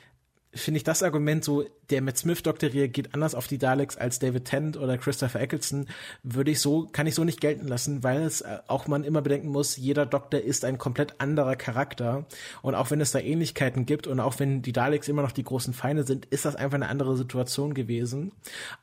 finde 0.54 0.78
ich 0.78 0.84
das 0.84 1.02
Argument 1.02 1.44
so, 1.44 1.64
der 1.90 2.00
Matt 2.02 2.18
Smith 2.18 2.42
Doktor 2.42 2.72
reagiert 2.72 3.10
anders 3.12 3.34
auf 3.34 3.46
die 3.46 3.58
Daleks 3.58 3.96
als 3.96 4.18
David 4.18 4.46
Tennant 4.46 4.76
oder 4.76 4.96
Christopher 4.96 5.40
Eccleston, 5.40 5.86
würde 6.22 6.50
ich 6.50 6.60
so, 6.60 6.88
kann 6.90 7.06
ich 7.06 7.14
so 7.14 7.24
nicht 7.24 7.40
gelten 7.40 7.68
lassen, 7.68 8.02
weil 8.02 8.22
es 8.22 8.40
äh, 8.40 8.58
auch 8.66 8.86
man 8.86 9.04
immer 9.04 9.22
bedenken 9.22 9.48
muss, 9.48 9.76
jeder 9.76 10.06
Doktor 10.06 10.40
ist 10.40 10.64
ein 10.64 10.78
komplett 10.78 11.20
anderer 11.20 11.56
Charakter 11.56 12.26
und 12.62 12.74
auch 12.74 12.90
wenn 12.90 13.00
es 13.00 13.12
da 13.12 13.18
Ähnlichkeiten 13.18 13.86
gibt 13.86 14.06
und 14.06 14.20
auch 14.20 14.38
wenn 14.38 14.62
die 14.62 14.72
Daleks 14.72 15.08
immer 15.08 15.22
noch 15.22 15.32
die 15.32 15.44
großen 15.44 15.74
Feinde 15.74 16.04
sind, 16.04 16.26
ist 16.26 16.44
das 16.44 16.56
einfach 16.56 16.76
eine 16.76 16.88
andere 16.88 17.16
Situation 17.16 17.74
gewesen. 17.74 18.32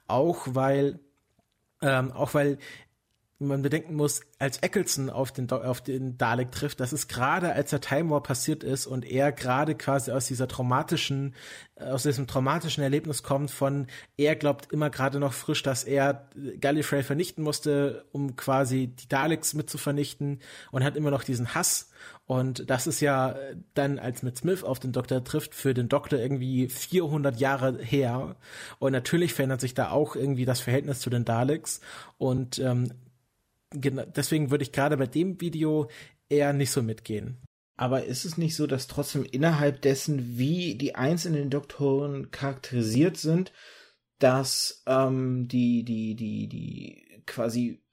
Auch 0.08 0.48
weil 0.52 1.00
ähm, 1.82 2.12
auch 2.14 2.34
weil 2.34 2.58
man 3.40 3.62
bedenken 3.62 3.96
muss, 3.96 4.22
als 4.40 4.60
Eccleston 4.60 5.10
auf 5.10 5.34
den, 5.34 5.50
auf 5.52 5.82
den 5.82 6.18
Dalek 6.18 6.52
trifft, 6.52 6.80
das 6.80 6.94
ist 6.94 7.10
gerade 7.10 7.52
als 7.52 7.72
der 7.72 7.82
Time 7.82 8.10
War 8.10 8.24
passiert 8.24 8.64
ist 8.64 8.88
und 8.88 9.04
er 9.04 9.34
gerade 9.34 9.76
quasi 9.76 10.12
aus 10.12 10.28
dieser 10.28 10.48
traumatischen, 10.48 11.36
äh, 11.76 11.84
aus 11.84 12.04
diesem 12.04 12.28
traumatischen 12.28 12.82
Erlebnis 12.82 13.24
kommt 13.24 13.52
von, 13.52 13.88
er 14.16 14.38
glaubt 14.38 14.72
immer 14.72 14.90
gerade 14.90 15.20
noch 15.20 15.34
frisch, 15.34 15.64
dass 15.64 15.84
er 15.84 16.30
Gallifrey 16.62 17.04
vernichten 17.04 17.44
musste, 17.44 18.06
um 18.14 18.38
quasi 18.38 18.88
die 18.88 19.10
Daleks 19.10 19.54
mit 19.54 19.70
zu 19.70 19.78
vernichten 19.78 20.40
und 20.72 20.86
hat 20.86 20.96
immer 20.96 21.12
noch 21.12 21.24
diesen 21.24 21.54
Hass. 21.54 21.92
Und 22.28 22.70
das 22.70 22.88
ist 22.88 23.02
ja 23.02 23.36
dann, 23.74 24.00
als 24.00 24.24
Matt 24.24 24.38
Smith 24.38 24.64
auf 24.64 24.80
den 24.80 24.94
Doktor 24.94 25.24
trifft, 25.24 25.54
für 25.54 25.74
den 25.74 25.90
Doktor 25.90 26.18
irgendwie 26.20 26.70
400 26.70 27.40
Jahre 27.40 27.78
her. 27.80 28.36
Und 28.80 28.94
natürlich 28.94 29.34
verändert 29.34 29.62
sich 29.62 29.74
da 29.74 29.92
auch 29.92 30.16
irgendwie 30.16 30.46
das 30.46 30.60
Verhältnis 30.60 31.02
zu 31.02 31.10
den 31.10 31.26
Daleks. 31.26 31.82
Und 32.18 32.58
ähm, 32.60 32.90
deswegen 33.76 34.52
würde 34.52 34.64
ich 34.64 34.72
gerade 34.72 34.98
bei 34.98 35.08
dem 35.08 35.40
Video 35.42 35.90
eher 36.30 36.54
nicht 36.54 36.72
so 36.72 36.82
mitgehen. 36.82 37.42
Aber 37.78 38.06
ist 38.06 38.26
es 38.26 38.38
nicht 38.38 38.56
so, 38.56 38.68
dass 38.68 38.88
trotzdem 38.88 39.26
innerhalb 39.26 39.82
dessen, 39.82 40.38
wie 40.38 40.76
die 40.76 40.96
einzelnen 40.96 41.50
Doktoren 41.50 42.32
charakterisiert 42.32 43.18
sind, 43.18 43.52
dass 44.20 44.84
ähm, 44.88 45.48
die, 45.48 45.84
die, 45.84 46.16
die, 46.16 46.48
die 46.48 47.24
quasi, 47.26 47.84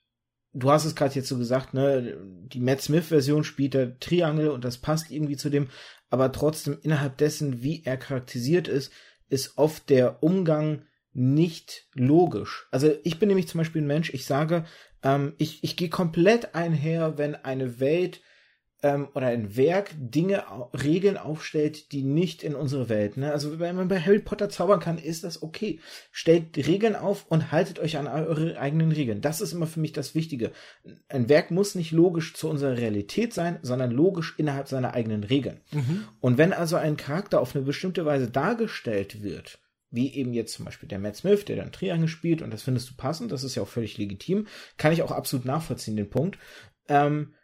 du 0.52 0.70
hast 0.70 0.84
es 0.84 0.94
gerade 0.94 1.14
jetzt 1.14 1.28
so 1.28 1.36
gesagt, 1.36 1.74
ne, 1.74 2.16
die 2.22 2.60
Matt 2.60 2.80
Smith-Version 2.80 3.42
spielt 3.42 3.74
der 3.74 3.98
Triangel 3.98 4.50
und 4.50 4.64
das 4.64 4.78
passt 4.78 5.10
irgendwie 5.10 5.36
zu 5.36 5.50
dem, 5.50 5.68
aber 6.10 6.30
trotzdem 6.30 6.78
innerhalb 6.82 7.18
dessen, 7.18 7.62
wie 7.62 7.82
er 7.84 7.96
charakterisiert 7.96 8.68
ist, 8.68 8.92
ist 9.28 9.58
oft 9.58 9.90
der 9.90 10.22
Umgang 10.22 10.84
nicht 11.12 11.88
logisch. 11.94 12.68
Also 12.70 12.92
ich 13.02 13.18
bin 13.18 13.28
nämlich 13.28 13.48
zum 13.48 13.58
Beispiel 13.58 13.82
ein 13.82 13.86
Mensch, 13.86 14.14
ich 14.14 14.26
sage, 14.26 14.64
ähm, 15.02 15.34
ich, 15.38 15.62
ich 15.64 15.76
gehe 15.76 15.88
komplett 15.88 16.54
einher, 16.54 17.18
wenn 17.18 17.34
eine 17.34 17.80
Welt 17.80 18.20
ähm, 18.82 19.08
oder 19.14 19.28
ein 19.28 19.56
Werk 19.56 19.90
Dinge, 19.96 20.44
Regeln 20.72 21.16
aufstellt, 21.16 21.92
die 21.92 22.02
nicht 22.02 22.42
in 22.42 22.54
unsere 22.54 22.88
Welt. 22.88 23.16
Ne? 23.16 23.32
Also 23.32 23.58
wenn 23.58 23.76
man 23.76 23.88
bei 23.88 24.00
Harry 24.00 24.18
Potter 24.18 24.48
zaubern 24.48 24.80
kann, 24.80 24.98
ist 24.98 25.24
das 25.24 25.42
okay. 25.42 25.80
Stellt 26.10 26.56
Regeln 26.56 26.96
auf 26.96 27.26
und 27.28 27.52
haltet 27.52 27.78
euch 27.78 27.96
an 27.96 28.06
eure 28.06 28.58
eigenen 28.58 28.92
Regeln. 28.92 29.20
Das 29.20 29.40
ist 29.40 29.52
immer 29.52 29.66
für 29.66 29.80
mich 29.80 29.92
das 29.92 30.14
Wichtige. 30.14 30.50
Ein 31.08 31.28
Werk 31.28 31.50
muss 31.50 31.74
nicht 31.74 31.92
logisch 31.92 32.34
zu 32.34 32.48
unserer 32.48 32.76
Realität 32.76 33.32
sein, 33.32 33.58
sondern 33.62 33.92
logisch 33.92 34.34
innerhalb 34.36 34.68
seiner 34.68 34.94
eigenen 34.94 35.24
Regeln. 35.24 35.60
Mhm. 35.70 36.04
Und 36.20 36.38
wenn 36.38 36.52
also 36.52 36.76
ein 36.76 36.96
Charakter 36.96 37.40
auf 37.40 37.54
eine 37.54 37.64
bestimmte 37.64 38.04
Weise 38.04 38.30
dargestellt 38.30 39.22
wird, 39.22 39.58
wie 39.92 40.12
eben 40.14 40.32
jetzt 40.32 40.54
zum 40.54 40.64
Beispiel 40.64 40.88
der 40.88 40.98
Matt 40.98 41.16
Smith, 41.16 41.44
der 41.44 41.56
dann 41.56 41.70
Triangle 41.70 42.08
spielt, 42.08 42.42
und 42.42 42.50
das 42.50 42.62
findest 42.62 42.90
du 42.90 42.94
passend, 42.96 43.30
das 43.30 43.44
ist 43.44 43.54
ja 43.54 43.62
auch 43.62 43.68
völlig 43.68 43.98
legitim, 43.98 44.48
kann 44.78 44.92
ich 44.92 45.02
auch 45.02 45.12
absolut 45.12 45.44
nachvollziehen, 45.44 45.96
den 45.96 46.10
Punkt. 46.10 46.38
Ähm, 46.88 47.34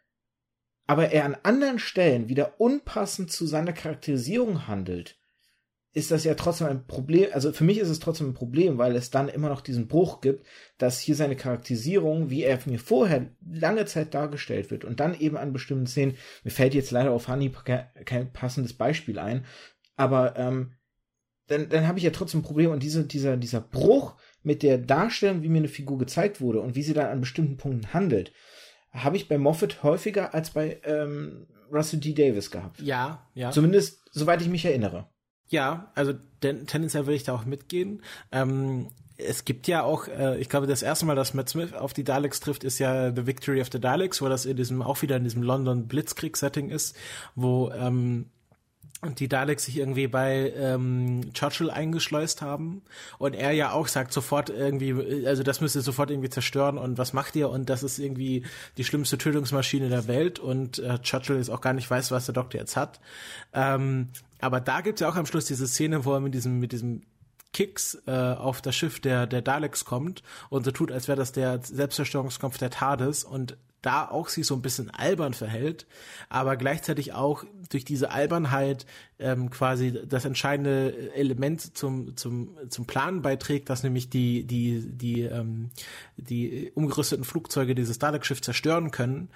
aber 0.87 1.11
er 1.11 1.27
an 1.27 1.37
anderen 1.43 1.79
Stellen 1.79 2.29
wieder 2.29 2.61
unpassend 2.61 3.31
zu 3.31 3.47
seiner 3.47 3.75
Charakterisierung 3.75 4.67
handelt, 4.67 5.19
ist 5.93 6.11
das 6.11 6.25
ja 6.25 6.35
trotzdem 6.35 6.67
ein 6.67 6.87
Problem. 6.87 7.29
Also 7.33 7.53
für 7.53 7.65
mich 7.65 7.79
ist 7.79 7.89
es 7.89 7.99
trotzdem 7.99 8.31
ein 8.31 8.35
Problem, 8.35 8.79
weil 8.79 8.97
es 8.97 9.11
dann 9.11 9.29
immer 9.29 9.49
noch 9.49 9.61
diesen 9.61 9.89
Bruch 9.89 10.21
gibt, 10.21 10.47
dass 10.79 11.01
hier 11.01 11.15
seine 11.15 11.37
Charakterisierung, 11.37 12.31
wie 12.31 12.43
er 12.43 12.59
mir 12.67 12.79
vorher 12.79 13.31
lange 13.47 13.85
Zeit 13.85 14.15
dargestellt 14.15 14.71
wird 14.71 14.85
und 14.85 15.01
dann 15.01 15.19
eben 15.19 15.37
an 15.37 15.53
bestimmten 15.53 15.87
Szenen, 15.87 16.17
mir 16.45 16.51
fällt 16.51 16.75
jetzt 16.75 16.91
leider 16.91 17.11
auf 17.11 17.29
Honey 17.29 17.53
kein 18.05 18.33
passendes 18.33 18.73
Beispiel 18.73 19.19
ein, 19.19 19.45
aber 19.97 20.37
ähm, 20.37 20.73
dann, 21.49 21.69
dann 21.69 21.89
habe 21.89 21.99
ich 21.99 22.05
ja 22.05 22.11
trotzdem 22.11 22.41
ein 22.41 22.45
Problem 22.45 22.71
und 22.71 22.83
diese, 22.83 23.05
dieser, 23.05 23.37
dieser 23.37 23.61
Bruch 23.61 24.15
mit 24.43 24.63
der 24.63 24.79
Darstellung, 24.79 25.43
wie 25.43 25.49
mir 25.49 25.59
eine 25.59 25.69
Figur 25.69 25.99
gezeigt 25.99 26.41
wurde 26.41 26.61
und 26.61 26.75
wie 26.77 26.83
sie 26.83 26.95
dann 26.95 27.07
an 27.07 27.21
bestimmten 27.21 27.57
Punkten 27.57 27.93
handelt, 27.93 28.33
habe 28.93 29.17
ich 29.17 29.29
bei 29.29 29.39
Moffat 29.39 29.83
häufiger 29.83 30.35
als 30.35 30.51
bei 30.51 30.81
ähm, 30.85 31.47
Russell 31.73 32.01
D. 32.01 32.15
Davis 32.15 32.51
gehabt. 32.51 32.81
Ja, 32.81 33.27
ja. 33.35 33.51
Zumindest, 33.51 34.09
soweit 34.13 34.41
ich 34.41 34.49
mich 34.49 34.65
erinnere. 34.65 35.09
Ja, 35.49 35.91
also 35.95 36.13
denn, 36.43 36.67
tendenziell 36.67 37.07
würde 37.07 37.17
ich 37.17 37.25
da 37.25 37.35
auch 37.35 37.45
mitgehen. 37.45 38.03
Ähm, 38.33 38.89
es 39.17 39.45
gibt 39.45 39.67
ja 39.67 39.83
auch, 39.83 40.07
äh, 40.09 40.39
ich 40.39 40.49
glaube, 40.49 40.67
das 40.67 40.83
erste 40.83 41.07
Mal, 41.07 41.17
dass 41.17 41.35
Matt 41.35 41.49
Smith 41.49 41.73
auf 41.73 41.93
die 41.93 42.05
Daleks 42.05 42.41
trifft, 42.41 42.65
ist 42.65 42.79
ja 42.79 43.15
The 43.15 43.27
Victory 43.27 43.61
of 43.61 43.69
the 43.73 43.81
Daleks, 43.81 44.23
wo 44.23 44.29
das 44.29 44.47
in 44.47 44.57
diesem 44.57 44.83
auch 44.83 45.03
wieder 45.03 45.17
in 45.17 45.25
diesem 45.25 45.43
London 45.43 45.89
Blitzkrieg-Setting 45.89 46.71
ist, 46.71 46.97
wo 47.35 47.71
ähm, 47.71 48.27
und 49.01 49.21
die 49.21 49.29
Daleks 49.29 49.65
sich 49.65 49.77
irgendwie 49.77 50.09
bei 50.09 50.53
ähm, 50.57 51.33
Churchill 51.33 51.71
eingeschleust 51.71 52.43
haben 52.43 52.83
und 53.19 53.35
er 53.35 53.53
ja 53.53 53.73
auch 53.73 53.87
sagt 53.87 54.13
sofort 54.13 54.51
irgendwie, 54.51 55.25
also 55.27 55.45
das 55.45 55.61
müsst 55.61 55.77
ihr 55.77 55.83
sofort 55.83 56.11
irgendwie 56.11 56.31
zerstören 56.31 56.79
und 56.79 56.99
was 56.99 57.13
macht 57.13 57.37
ihr 57.37 57.49
und 57.49 57.71
das 57.71 57.85
ist 57.85 57.99
irgendwie 57.99 58.45
die 58.77 58.85
schlimmste 58.85 59.17
Tötungsmaschine 59.17 59.89
der 59.89 60.09
Welt 60.09 60.41
und 60.41 60.81
äh, 60.81 60.99
Churchill 60.99 61.37
jetzt 61.37 61.51
auch 61.51 61.61
gar 61.61 61.75
nicht 61.75 61.89
weiß, 61.89 62.11
was 62.11 62.27
der 62.27 62.35
Doktor 62.35 62.61
jetzt 62.61 62.77
hat. 62.77 63.01
Ähm, 63.53 64.09
aber 64.41 64.61
da 64.61 64.81
gibt's 64.81 65.01
ja 65.01 65.09
auch 65.09 65.17
am 65.17 65.27
Schluss 65.27 65.45
diese 65.45 65.69
Szene, 65.69 66.05
wo 66.05 66.15
er 66.15 66.21
mit 66.21 66.35
diesem 66.35 66.59
mit 66.59 66.73
diesem 66.73 67.03
Kicks 67.53 68.03
äh, 68.07 68.11
auf 68.11 68.61
das 68.63 68.75
Schiff 68.75 68.99
der 68.99 69.29
der 69.29 69.43
Daleks 69.43 69.85
kommt 69.85 70.25
und 70.51 70.65
so 70.65 70.73
tut, 70.73 70.91
als 70.91 71.07
wäre 71.07 71.19
das 71.19 71.31
der 71.31 71.61
Selbstzerstörungskampf 71.63 72.59
der 72.59 72.71
TARDIS 72.71 73.23
und 73.23 73.57
da 73.83 74.09
auch 74.09 74.29
sich 74.29 74.47
so 74.47 74.55
ein 74.55 74.63
bisschen 74.63 74.91
albern 74.91 75.35
verhält, 75.35 75.87
aber 76.29 76.57
gleichzeitig 76.57 77.13
auch 77.13 77.45
durch 77.71 77.85
diese 77.85 78.11
Albernheit 78.11 78.87
ähm, 79.19 79.51
quasi 79.51 80.01
das 80.07 80.25
entscheidende 80.25 81.13
Element 81.15 81.77
zum 81.77 82.17
zum 82.17 82.57
zum 82.69 82.87
Plan 82.87 83.23
beiträgt, 83.23 83.71
dass 83.71 83.83
nämlich 83.83 84.11
die 84.11 84.45
die 84.45 84.81
die 84.91 85.23
ähm, 85.23 85.71
die 86.17 86.73
umgerüsteten 86.75 87.25
Flugzeuge 87.25 87.75
dieses 87.75 87.99
Dalek-Schiff 87.99 88.41
zerstören 88.41 88.91
können 88.91 89.29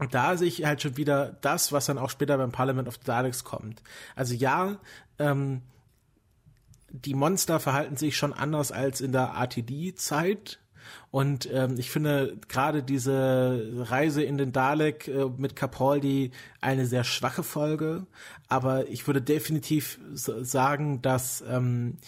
und 0.00 0.14
da 0.14 0.34
sehe 0.38 0.48
ich 0.48 0.64
halt 0.64 0.80
schon 0.80 0.96
wieder 0.96 1.36
das, 1.42 1.72
was 1.72 1.84
dann 1.84 1.98
auch 1.98 2.08
später 2.08 2.38
beim 2.38 2.52
Parliament 2.52 2.88
of 2.88 2.94
the 2.94 3.04
Daleks 3.04 3.44
kommt. 3.44 3.82
Also 4.16 4.32
ja, 4.32 4.78
ähm, 5.18 5.60
die 6.88 7.12
Monster 7.12 7.60
verhalten 7.60 7.98
sich 7.98 8.16
schon 8.16 8.32
anders 8.32 8.72
als 8.72 9.02
in 9.02 9.12
der 9.12 9.34
RTD-Zeit. 9.36 10.58
Und 11.10 11.48
ähm, 11.52 11.76
ich 11.78 11.90
finde 11.90 12.36
gerade 12.48 12.82
diese 12.82 13.72
Reise 13.76 14.22
in 14.22 14.38
den 14.38 14.52
Dalek 14.52 15.08
äh, 15.08 15.26
mit 15.36 15.56
Capaldi 15.56 16.30
eine 16.60 16.86
sehr 16.86 17.04
schwache 17.04 17.42
Folge. 17.42 18.06
Aber 18.48 18.88
ich 18.88 19.06
würde 19.06 19.22
definitiv 19.22 19.98
sagen, 20.14 21.02
dass 21.02 21.42
ähm, 21.48 21.98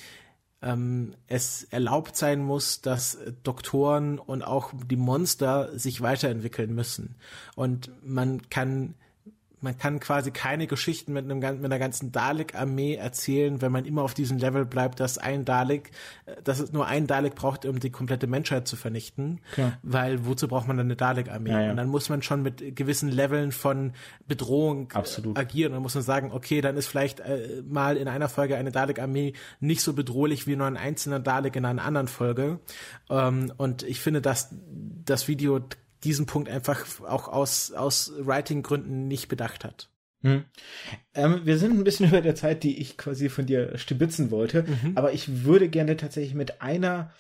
ähm, 0.63 1.15
es 1.27 1.65
erlaubt 1.65 2.17
sein 2.17 2.43
muss, 2.43 2.81
dass 2.81 3.19
Doktoren 3.43 4.19
und 4.19 4.43
auch 4.43 4.73
die 4.87 4.97
Monster 4.97 5.77
sich 5.79 6.01
weiterentwickeln 6.01 6.75
müssen. 6.75 7.17
Und 7.57 7.91
man 8.03 8.49
kann 8.49 8.95
man 9.63 9.79
kann 9.79 10.01
quasi 10.01 10.33
keine 10.33 10.67
Geschichten 10.67 11.13
mit, 11.13 11.25
einem, 11.25 11.39
mit 11.39 11.65
einer 11.65 11.79
ganzen 11.79 12.11
Dalek-Armee 12.13 12.97
erzählen, 12.97 13.63
wenn 13.63 13.73
man 13.73 13.85
immer 13.85 14.03
auf 14.03 14.13
diesem 14.13 14.39
Level 14.39 14.65
bleibt, 14.65 15.01
dass 15.01 15.19
ein 15.19 15.45
Dalek, 15.45 15.93
äh, 16.27 16.43
dass 16.43 16.59
es 16.59 16.73
nur 16.73 16.87
ein 16.87 17.07
Dalek 17.07 17.35
braucht, 17.35 17.65
um 17.65 17.79
die 17.79 17.91
komplette 17.91 18.27
Menschheit 18.27 18.67
zu 18.67 18.77
vernichten. 18.77 19.41
Klar. 19.53 19.79
Weil 19.83 20.27
wozu 20.27 20.49
braucht 20.49 20.67
man 20.67 20.77
dann 20.77 20.87
eine 20.87 20.97
Dalek-Armee? 20.97 21.51
Ja, 21.51 21.61
ja. 21.63 21.71
Und 21.71 21.77
dann 21.77 21.89
muss 21.89 22.09
man 22.09 22.23
schon 22.23 22.43
mit 22.43 22.75
gewissen 22.77 23.09
Leveln 23.09 23.53
von 23.53 23.93
Bedrohung 24.27 24.91
äh, 24.91 24.95
Absolut. 24.95 25.39
agieren. 25.39 25.73
Und 25.73 25.77
dann 25.77 25.83
muss 25.83 25.95
man 25.95 26.05
sagen, 26.05 26.33
okay, 26.33 26.61
dann 26.61 26.77
ist 26.77 26.89
vielleicht 26.89 27.21
äh, 27.21 27.63
mal 27.67 27.97
in 27.97 28.09
einer 28.09 28.29
Folge 28.29 28.57
eine 28.57 28.73
Dalek-Armee 28.73 29.35
nicht 29.61 29.83
so 29.83 29.93
bedrohlich 29.93 30.47
wie 30.47 30.57
nur 30.57 30.67
ein 30.67 30.77
einzelner 30.77 31.21
Dalek 31.21 31.55
in 31.55 31.65
einer 31.65 31.85
anderen 31.85 32.09
Folge. 32.09 32.59
Ähm, 33.09 33.53
und 33.57 33.85
ich 33.85 34.01
finde, 34.01 34.21
dass 34.21 34.55
das 35.05 35.29
Video 35.29 35.61
diesen 36.05 36.27
Punkt 36.27 36.49
einfach 36.49 36.85
auch 37.03 37.29
aus, 37.29 37.73
aus 37.73 38.13
Writing-Gründen 38.19 39.09
nicht 39.09 39.29
bedacht 39.29 39.65
hat. 39.65 39.89
Hm. 40.23 40.45
Ähm, 41.15 41.41
wir 41.45 41.59
sind 41.59 41.79
ein 41.79 41.85
bisschen 41.85 42.09
über 42.11 42.21
der 42.21 42.35
Zeit, 42.35 42.63
die 42.63 42.79
ich 42.79 42.97
quasi 42.97 43.29
von 43.29 43.47
dir 43.47 43.77
stibitzen 43.79 44.31
wollte, 44.31 44.63
mhm. 44.63 44.93
aber 44.97 45.13
ich 45.13 45.45
würde 45.45 45.69
gerne 45.69 45.97
tatsächlich 45.97 46.35
mit 46.35 46.63
einer 46.63 47.13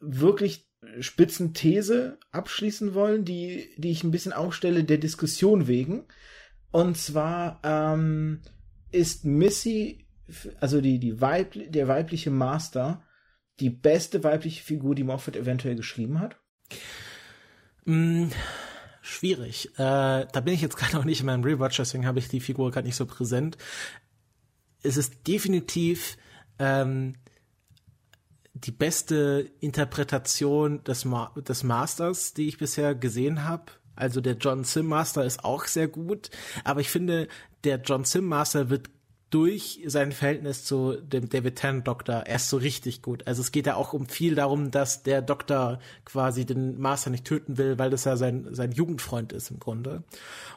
wirklich 0.00 0.68
spitzen 1.00 1.54
These 1.54 2.18
abschließen 2.30 2.94
wollen, 2.94 3.24
die, 3.24 3.70
die 3.76 3.90
ich 3.90 4.04
ein 4.04 4.10
bisschen 4.10 4.32
aufstelle, 4.32 4.84
der 4.84 4.98
Diskussion 4.98 5.66
wegen. 5.66 6.04
Und 6.70 6.96
zwar 6.96 7.60
ähm, 7.62 8.42
ist 8.90 9.24
Missy, 9.24 10.06
also 10.60 10.80
die, 10.80 10.98
die 10.98 11.20
Weib, 11.20 11.54
der 11.54 11.88
weibliche 11.88 12.30
Master, 12.30 13.02
die 13.60 13.70
beste 13.70 14.24
weibliche 14.24 14.62
Figur, 14.62 14.94
die 14.94 15.04
Moffat 15.04 15.36
eventuell 15.36 15.76
geschrieben 15.76 16.20
hat? 16.20 16.36
Hm, 17.86 18.30
schwierig. 19.02 19.70
Äh, 19.74 20.26
da 20.32 20.40
bin 20.40 20.54
ich 20.54 20.60
jetzt 20.60 20.76
gerade 20.78 20.96
noch 20.96 21.04
nicht 21.04 21.20
in 21.20 21.26
meinem 21.26 21.44
Rewatch, 21.44 21.76
deswegen 21.76 22.06
habe 22.06 22.18
ich 22.18 22.28
die 22.28 22.40
Figur 22.40 22.70
gerade 22.70 22.86
nicht 22.86 22.96
so 22.96 23.06
präsent. 23.06 23.56
Es 24.82 24.96
ist 24.96 25.26
definitiv 25.26 26.16
ähm, 26.58 27.14
die 28.52 28.70
beste 28.70 29.50
Interpretation 29.60 30.84
des, 30.84 31.04
Ma 31.04 31.32
des 31.36 31.62
Masters, 31.62 32.34
die 32.34 32.48
ich 32.48 32.58
bisher 32.58 32.94
gesehen 32.94 33.44
habe. 33.44 33.72
Also 33.96 34.20
der 34.20 34.34
John 34.34 34.64
Sim 34.64 34.86
Master 34.86 35.24
ist 35.24 35.44
auch 35.44 35.66
sehr 35.66 35.88
gut, 35.88 36.30
aber 36.64 36.80
ich 36.80 36.90
finde, 36.90 37.28
der 37.62 37.80
John 37.80 38.04
Sim 38.04 38.26
Master 38.26 38.70
wird 38.70 38.90
durch 39.34 39.80
sein 39.84 40.12
Verhältnis 40.12 40.64
zu 40.64 40.92
dem 40.92 41.28
David 41.28 41.56
Tennant 41.56 41.88
Doktor 41.88 42.24
erst 42.24 42.50
so 42.50 42.56
richtig 42.56 43.02
gut. 43.02 43.26
Also 43.26 43.40
es 43.40 43.50
geht 43.50 43.66
ja 43.66 43.74
auch 43.74 43.92
um 43.92 44.06
viel 44.06 44.36
darum, 44.36 44.70
dass 44.70 45.02
der 45.02 45.22
Doktor 45.22 45.80
quasi 46.04 46.46
den 46.46 46.78
Master 46.78 47.10
nicht 47.10 47.24
töten 47.24 47.58
will, 47.58 47.76
weil 47.76 47.90
das 47.90 48.04
ja 48.04 48.16
sein, 48.16 48.46
sein 48.52 48.70
Jugendfreund 48.70 49.32
ist 49.32 49.50
im 49.50 49.58
Grunde. 49.58 50.04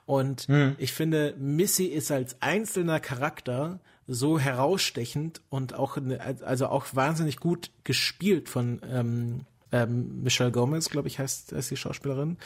Und 0.05 0.41
hm. 0.43 0.75
ich 0.77 0.93
finde, 0.93 1.33
Missy 1.39 1.85
ist 1.85 2.11
als 2.11 2.39
einzelner 2.39 2.99
Charakter 2.99 3.79
so 4.05 4.37
herausstechend 4.37 5.41
und 5.49 5.73
auch, 5.73 5.97
also 6.45 6.67
auch 6.67 6.85
wahnsinnig 6.93 7.37
gut 7.37 7.71
gespielt 7.83 8.47
von 8.47 8.79
ähm, 8.87 9.41
ähm, 9.71 10.21
Michelle 10.21 10.51
Gomez, 10.51 10.89
glaube 10.89 11.07
ich, 11.07 11.17
heißt, 11.17 11.51
heißt 11.51 11.71
die 11.71 11.77
Schauspielerin, 11.77 12.37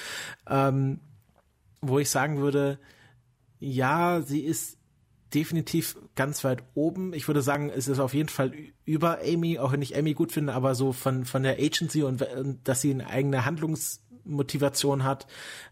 ähm, 0.50 1.02
wo 1.82 2.00
ich 2.00 2.10
sagen 2.10 2.38
würde, 2.38 2.80
ja, 3.60 4.22
sie 4.22 4.40
ist 4.40 4.78
definitiv 5.34 5.98
ganz 6.16 6.44
weit 6.44 6.64
oben. 6.74 7.14
Ich 7.14 7.28
würde 7.28 7.42
sagen, 7.42 7.70
es 7.70 7.88
ist 7.88 8.00
auf 8.00 8.14
jeden 8.14 8.30
Fall 8.30 8.54
über 8.86 9.20
Amy, 9.24 9.60
auch 9.60 9.72
wenn 9.72 9.82
ich 9.82 9.98
Amy 9.98 10.14
gut 10.14 10.32
finde, 10.32 10.54
aber 10.54 10.76
so 10.76 10.92
von, 10.94 11.26
von 11.26 11.44
der 11.44 11.60
Agency 11.60 12.04
und, 12.04 12.26
dass 12.64 12.82
sie 12.82 12.92
eine 12.92 13.08
eigene 13.08 13.46
Handlungsmotivation 13.46 15.04
hat, 15.04 15.28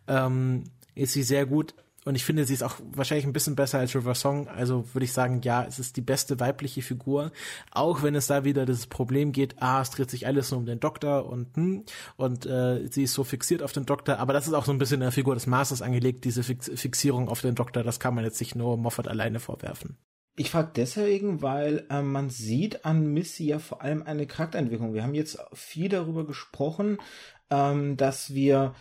ähm, 0.07 0.63
ist 0.95 1.13
sie 1.13 1.23
sehr 1.23 1.45
gut. 1.45 1.75
Und 2.05 2.15
ich 2.15 2.23
finde, 2.23 2.45
sie 2.45 2.53
ist 2.53 2.63
auch 2.63 2.77
wahrscheinlich 2.93 3.25
ein 3.25 3.33
bisschen 3.33 3.55
besser 3.55 3.79
als 3.79 3.93
River 3.93 4.15
Song. 4.15 4.47
Also 4.47 4.85
würde 4.93 5.05
ich 5.05 5.13
sagen, 5.13 5.41
ja, 5.43 5.65
es 5.65 5.79
ist 5.79 5.97
die 5.97 6.01
beste 6.01 6.39
weibliche 6.39 6.81
Figur. 6.81 7.31
Auch 7.71 8.03
wenn 8.03 8.15
es 8.15 8.27
da 8.27 8.43
wieder 8.43 8.65
das 8.65 8.87
Problem 8.87 9.31
geht, 9.31 9.55
ah, 9.61 9.81
es 9.81 9.89
dreht 9.89 10.09
sich 10.09 10.25
alles 10.25 10.51
nur 10.51 10.59
um 10.59 10.65
den 10.65 10.79
Doktor 10.79 11.29
und 11.29 11.55
hm, 11.55 11.83
und 12.15 12.45
äh, 12.45 12.87
sie 12.89 13.03
ist 13.03 13.13
so 13.13 13.23
fixiert 13.23 13.61
auf 13.61 13.73
den 13.73 13.85
Doktor. 13.85 14.17
Aber 14.19 14.33
das 14.33 14.47
ist 14.47 14.53
auch 14.53 14.65
so 14.65 14.71
ein 14.71 14.77
bisschen 14.77 14.95
in 14.95 15.01
der 15.01 15.11
Figur 15.11 15.35
des 15.35 15.47
Masters 15.47 15.81
angelegt, 15.81 16.23
diese 16.25 16.43
Fix 16.43 16.71
Fixierung 16.73 17.27
auf 17.27 17.41
den 17.41 17.55
Doktor. 17.55 17.83
Das 17.83 17.99
kann 17.99 18.15
man 18.15 18.23
jetzt 18.23 18.39
nicht 18.39 18.55
nur 18.55 18.77
Moffat 18.77 19.07
alleine 19.07 19.39
vorwerfen. 19.39 19.97
Ich 20.39 20.51
frage 20.51 20.71
deswegen, 20.73 21.41
weil 21.41 21.85
äh, 21.89 22.01
man 22.01 22.29
sieht 22.29 22.85
an 22.85 23.07
Missy 23.13 23.47
ja 23.47 23.59
vor 23.59 23.81
allem 23.81 24.03
eine 24.03 24.25
Charakterentwicklung. 24.25 24.93
Wir 24.93 25.03
haben 25.03 25.13
jetzt 25.13 25.37
viel 25.53 25.89
darüber 25.89 26.25
gesprochen, 26.25 26.97
ähm, 27.49 27.97
dass 27.97 28.33
wir 28.33 28.73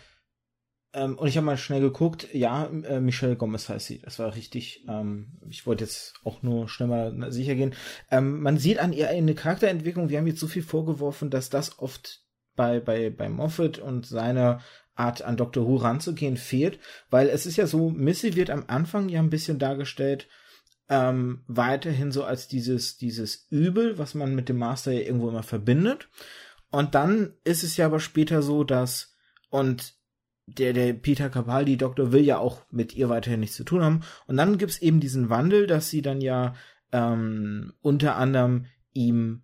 ähm, 0.93 1.17
und 1.17 1.27
ich 1.27 1.37
habe 1.37 1.45
mal 1.45 1.57
schnell 1.57 1.81
geguckt, 1.81 2.27
ja, 2.33 2.65
äh, 2.65 2.99
Michelle 2.99 3.35
Gomez 3.35 3.69
heißt 3.69 3.85
sie. 3.85 3.99
Das 3.99 4.19
war 4.19 4.35
richtig. 4.35 4.85
Ähm, 4.87 5.39
ich 5.49 5.65
wollte 5.67 5.83
jetzt 5.83 6.15
auch 6.23 6.41
nur 6.41 6.67
schnell 6.67 6.87
mal 6.87 7.31
sicher 7.31 7.55
gehen. 7.55 7.75
Ähm, 8.09 8.41
man 8.41 8.57
sieht 8.57 8.79
an 8.79 8.93
ihr 8.93 9.09
eine 9.09 9.35
Charakterentwicklung. 9.35 10.09
Wir 10.09 10.17
haben 10.17 10.27
jetzt 10.27 10.39
so 10.39 10.47
viel 10.47 10.63
vorgeworfen, 10.63 11.29
dass 11.29 11.49
das 11.49 11.79
oft 11.79 12.23
bei 12.55 12.79
bei 12.79 13.09
bei 13.09 13.29
Moffat 13.29 13.79
und 13.79 14.05
seiner 14.05 14.61
Art 14.95 15.21
an 15.21 15.37
Doctor 15.37 15.65
Who 15.65 15.77
ranzugehen 15.77 16.37
fehlt, 16.37 16.79
weil 17.09 17.29
es 17.29 17.45
ist 17.45 17.55
ja 17.55 17.67
so, 17.67 17.89
Missy 17.89 18.35
wird 18.35 18.49
am 18.49 18.65
Anfang 18.67 19.07
ja 19.07 19.19
ein 19.19 19.29
bisschen 19.29 19.57
dargestellt 19.57 20.27
ähm, 20.89 21.43
weiterhin 21.47 22.11
so 22.11 22.23
als 22.23 22.47
dieses, 22.47 22.97
dieses 22.97 23.47
Übel, 23.49 23.97
was 23.97 24.15
man 24.15 24.35
mit 24.35 24.49
dem 24.49 24.57
Master 24.57 24.91
ja 24.91 25.01
irgendwo 25.01 25.29
immer 25.29 25.43
verbindet. 25.43 26.09
Und 26.71 26.95
dann 26.95 27.33
ist 27.43 27.63
es 27.63 27.77
ja 27.77 27.85
aber 27.85 27.99
später 27.99 28.41
so, 28.41 28.63
dass, 28.63 29.15
und 29.49 29.93
der, 30.57 30.73
der 30.73 30.93
Peter 30.93 31.29
Capaldi 31.29 31.77
Doktor 31.77 32.11
will 32.11 32.23
ja 32.23 32.37
auch 32.37 32.65
mit 32.71 32.95
ihr 32.95 33.09
weiterhin 33.09 33.39
nichts 33.39 33.55
zu 33.55 33.63
tun 33.63 33.83
haben. 33.83 34.01
Und 34.27 34.37
dann 34.37 34.57
gibt's 34.57 34.81
eben 34.81 34.99
diesen 34.99 35.29
Wandel, 35.29 35.67
dass 35.67 35.89
sie 35.89 36.01
dann 36.01 36.21
ja 36.21 36.55
ähm, 36.91 37.73
unter 37.81 38.15
anderem 38.15 38.65
ihm 38.93 39.43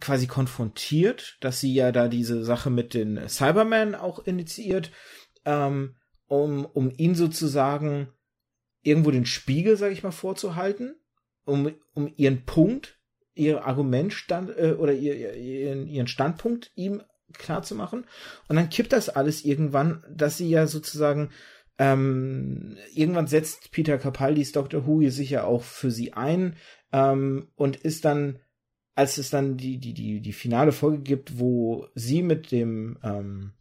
quasi 0.00 0.26
konfrontiert, 0.26 1.36
dass 1.40 1.60
sie 1.60 1.74
ja 1.74 1.92
da 1.92 2.08
diese 2.08 2.44
Sache 2.44 2.70
mit 2.70 2.94
den 2.94 3.28
Cybermen 3.28 3.94
auch 3.94 4.18
initiiert, 4.20 4.90
ähm, 5.44 5.96
um, 6.26 6.64
um 6.64 6.90
ihn 6.96 7.14
sozusagen 7.14 8.08
irgendwo 8.82 9.10
den 9.10 9.26
Spiegel, 9.26 9.76
sag 9.76 9.92
ich 9.92 10.02
mal, 10.02 10.10
vorzuhalten, 10.10 10.96
um, 11.44 11.74
um 11.94 12.12
ihren 12.16 12.44
Punkt, 12.46 12.98
ihr 13.34 13.66
Argument 13.66 14.12
stand, 14.12 14.50
äh, 14.56 14.74
oder 14.78 14.92
ihr, 14.92 15.34
ihren, 15.34 15.86
ihren 15.86 16.06
Standpunkt 16.06 16.70
ihm 16.74 17.02
klar 17.32 17.62
zu 17.62 17.74
machen. 17.74 18.06
Und 18.48 18.56
dann 18.56 18.70
kippt 18.70 18.92
das 18.92 19.08
alles 19.08 19.44
irgendwann, 19.44 20.04
dass 20.10 20.36
sie 20.36 20.48
ja 20.48 20.66
sozusagen 20.66 21.30
ähm, 21.78 22.76
irgendwann 22.94 23.26
setzt 23.26 23.70
Peter 23.72 23.96
Capaldis 23.96 24.52
Dr. 24.52 24.86
Who 24.86 25.08
sich 25.08 25.30
ja 25.30 25.44
auch 25.44 25.62
für 25.62 25.90
sie 25.90 26.12
ein 26.12 26.56
ähm, 26.92 27.48
und 27.54 27.76
ist 27.76 28.04
dann, 28.04 28.38
als 28.94 29.16
es 29.16 29.30
dann 29.30 29.56
die, 29.56 29.78
die, 29.78 29.94
die, 29.94 30.20
die 30.20 30.32
finale 30.32 30.72
Folge 30.72 31.00
gibt, 31.02 31.38
wo 31.38 31.86
sie 31.94 32.22
mit 32.22 32.52
dem 32.52 32.98
ähm, 33.02 33.52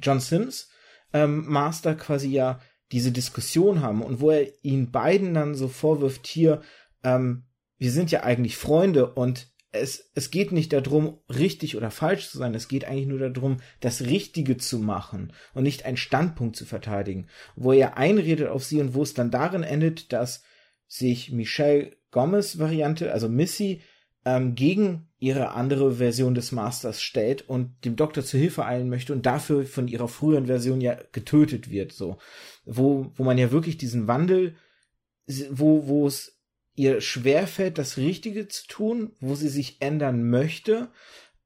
John 0.00 0.20
Sims 0.20 0.70
ähm, 1.12 1.44
Master 1.46 1.94
quasi 1.94 2.28
ja 2.28 2.60
diese 2.92 3.12
Diskussion 3.12 3.82
haben 3.82 4.02
und 4.02 4.20
wo 4.20 4.30
er 4.30 4.46
ihnen 4.64 4.90
beiden 4.90 5.34
dann 5.34 5.54
so 5.54 5.68
vorwirft, 5.68 6.26
hier, 6.26 6.62
ähm, 7.02 7.44
wir 7.76 7.90
sind 7.90 8.10
ja 8.10 8.22
eigentlich 8.22 8.56
Freunde 8.56 9.12
und 9.12 9.52
es, 9.74 10.10
es 10.14 10.30
geht 10.30 10.52
nicht 10.52 10.72
darum, 10.72 11.18
richtig 11.28 11.76
oder 11.76 11.90
falsch 11.90 12.30
zu 12.30 12.38
sein, 12.38 12.54
es 12.54 12.68
geht 12.68 12.84
eigentlich 12.84 13.06
nur 13.06 13.18
darum, 13.18 13.58
das 13.80 14.02
Richtige 14.02 14.56
zu 14.56 14.78
machen 14.78 15.32
und 15.52 15.64
nicht 15.64 15.84
einen 15.84 15.96
Standpunkt 15.96 16.56
zu 16.56 16.64
verteidigen, 16.64 17.26
wo 17.56 17.72
er 17.72 17.96
einredet 17.96 18.48
auf 18.48 18.64
sie 18.64 18.80
und 18.80 18.94
wo 18.94 19.02
es 19.02 19.14
dann 19.14 19.30
darin 19.30 19.62
endet, 19.62 20.12
dass 20.12 20.42
sich 20.86 21.32
Michelle 21.32 21.96
Gomez 22.10 22.58
Variante, 22.58 23.12
also 23.12 23.28
Missy, 23.28 23.82
ähm, 24.24 24.54
gegen 24.54 25.08
ihre 25.18 25.50
andere 25.50 25.96
Version 25.96 26.34
des 26.34 26.52
Masters 26.52 27.02
stellt 27.02 27.48
und 27.48 27.84
dem 27.84 27.96
Doktor 27.96 28.24
zu 28.24 28.38
Hilfe 28.38 28.64
eilen 28.64 28.88
möchte 28.88 29.12
und 29.12 29.26
dafür 29.26 29.66
von 29.66 29.88
ihrer 29.88 30.08
früheren 30.08 30.46
Version 30.46 30.80
ja 30.80 30.96
getötet 31.12 31.70
wird, 31.70 31.92
so. 31.92 32.18
Wo, 32.64 33.12
wo 33.16 33.24
man 33.24 33.38
ja 33.38 33.50
wirklich 33.50 33.76
diesen 33.76 34.06
Wandel, 34.06 34.56
wo, 35.50 35.86
wo 35.88 36.06
es 36.06 36.33
ihr 36.76 37.00
schwerfällt, 37.00 37.78
das 37.78 37.96
Richtige 37.96 38.48
zu 38.48 38.66
tun, 38.66 39.12
wo 39.20 39.34
sie 39.34 39.48
sich 39.48 39.76
ändern 39.80 40.28
möchte, 40.28 40.88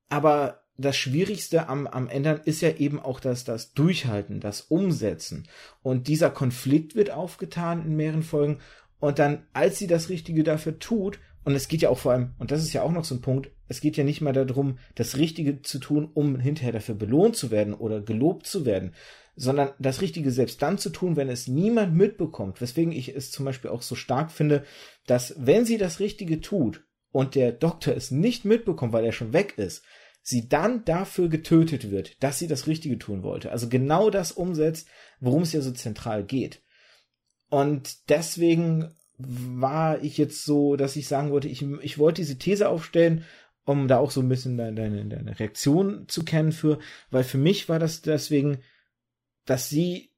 aber 0.09 0.63
das 0.79 0.97
Schwierigste 0.97 1.69
am, 1.69 1.87
am 1.87 2.09
Ändern 2.09 2.41
ist 2.45 2.61
ja 2.61 2.71
eben 2.77 3.01
auch 3.01 3.19
das, 3.19 3.45
das 3.45 3.73
Durchhalten, 3.75 4.41
das 4.41 4.61
Umsetzen. 4.63 5.49
Und 5.83 6.07
dieser 6.07 6.31
Konflikt 6.31 6.95
wird 6.95 7.11
aufgetan 7.11 7.85
in 7.85 7.97
mehreren 7.97 8.23
Folgen. 8.23 8.61
Und 9.01 9.19
dann, 9.19 9.43
als 9.53 9.79
sie 9.79 9.89
das 9.89 10.09
Richtige 10.09 10.45
dafür 10.45 10.79
tut, 10.79 11.19
und 11.45 11.55
es 11.55 11.67
geht 11.67 11.83
ja 11.83 11.89
auch 11.89 11.99
vor 11.99 12.13
allem, 12.13 12.31
und 12.39 12.53
das 12.53 12.63
ist 12.63 12.73
ja 12.73 12.83
auch 12.83 12.93
noch 12.93 13.05
so 13.05 13.17
ein 13.17 13.21
Punkt, 13.21 13.51
es 13.67 13.81
geht 13.81 13.97
ja 13.97 14.05
nicht 14.05 14.21
mal 14.21 14.33
darum, 14.33 14.79
das 14.95 15.17
Richtige 15.17 15.63
zu 15.63 15.79
tun, 15.79 16.09
um 16.15 16.39
hinterher 16.39 16.73
dafür 16.73 16.95
belohnt 16.95 17.37
zu 17.37 17.51
werden 17.51 17.75
oder 17.75 18.01
gelobt 18.01 18.47
zu 18.47 18.65
werden, 18.65 18.93
sondern 19.39 19.71
das 19.79 20.03
Richtige 20.03 20.33
selbst 20.33 20.61
dann 20.63 20.79
zu 20.79 20.91
tun, 20.91 21.17
wenn 21.17 21.29
es 21.29 21.47
niemand 21.47 21.95
mitbekommt. 21.95 22.61
Weswegen 22.61 22.93
ich 22.93 23.15
es 23.15 23.31
zum 23.31 23.45
Beispiel 23.45 23.71
auch 23.71 23.83
so 23.83 23.95
stark 23.95 24.33
finde, 24.33 24.65
dass 25.07 25.35
wenn 25.39 25.65
sie 25.65 25.79
das 25.79 26.01
Richtige 26.01 26.41
tut 26.41 26.85
und 27.13 27.37
der 27.37 27.53
Doktor 27.53 27.95
es 27.95 28.11
nicht 28.11 28.45
mitbekommt, 28.45 28.93
weil 28.93 29.05
er 29.05 29.13
schon 29.13 29.33
weg 29.33 29.55
ist, 29.57 29.85
sie 30.23 30.49
dann 30.49 30.85
dafür 30.85 31.29
getötet 31.29 31.91
wird, 31.91 32.23
dass 32.23 32.39
sie 32.39 32.49
das 32.49 32.67
Richtige 32.67 32.99
tun 32.99 33.23
wollte. 33.23 33.53
Also 33.53 33.69
genau 33.69 34.11
das 34.11 34.33
umsetzt, 34.33 34.89
worum 35.21 35.43
es 35.43 35.53
ja 35.53 35.61
so 35.61 35.71
zentral 35.71 36.25
geht. 36.25 36.61
Und 37.49 38.11
deswegen 38.11 38.93
war 39.19 40.03
ich 40.03 40.19
jetzt 40.19 40.45
so, 40.45 40.75
dass 40.75 40.97
ich 40.97 41.07
sagen 41.07 41.31
wollte, 41.31 41.49
ich, 41.49 41.63
ich 41.63 41.99
wollte 41.99 42.23
diese 42.23 42.39
These 42.39 42.69
aufstellen, 42.69 43.25
um 43.65 43.87
da 43.87 43.99
auch 43.99 44.11
so 44.11 44.21
ein 44.21 44.29
bisschen 44.29 44.57
deine, 44.57 44.75
deine 44.75 45.39
Reaktion 45.39 46.09
zu 46.09 46.25
kennen 46.25 46.53
für, 46.53 46.79
weil 47.11 47.23
für 47.23 47.39
mich 47.39 47.69
war 47.69 47.79
das 47.79 48.03
deswegen, 48.03 48.59
dass 49.49 49.71
sie, 49.71 50.11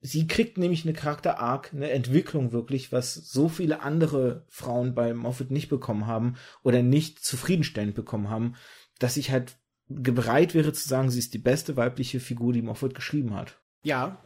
sie 0.00 0.26
kriegt 0.26 0.56
nämlich 0.56 0.84
eine 0.84 0.94
Charakter-Arc, 0.94 1.72
eine 1.74 1.90
Entwicklung 1.90 2.52
wirklich, 2.52 2.90
was 2.90 3.14
so 3.14 3.50
viele 3.50 3.82
andere 3.82 4.46
Frauen 4.48 4.94
bei 4.94 5.12
Moffat 5.12 5.50
nicht 5.50 5.68
bekommen 5.68 6.06
haben 6.06 6.36
oder 6.62 6.82
nicht 6.82 7.22
zufriedenstellend 7.22 7.94
bekommen 7.94 8.30
haben, 8.30 8.54
dass 8.98 9.18
ich 9.18 9.30
halt 9.30 9.56
bereit 9.88 10.54
wäre 10.54 10.72
zu 10.72 10.88
sagen, 10.88 11.10
sie 11.10 11.18
ist 11.18 11.34
die 11.34 11.38
beste 11.38 11.76
weibliche 11.76 12.18
Figur, 12.18 12.54
die 12.54 12.62
Moffat 12.62 12.94
geschrieben 12.94 13.34
hat. 13.34 13.60
Ja, 13.82 14.16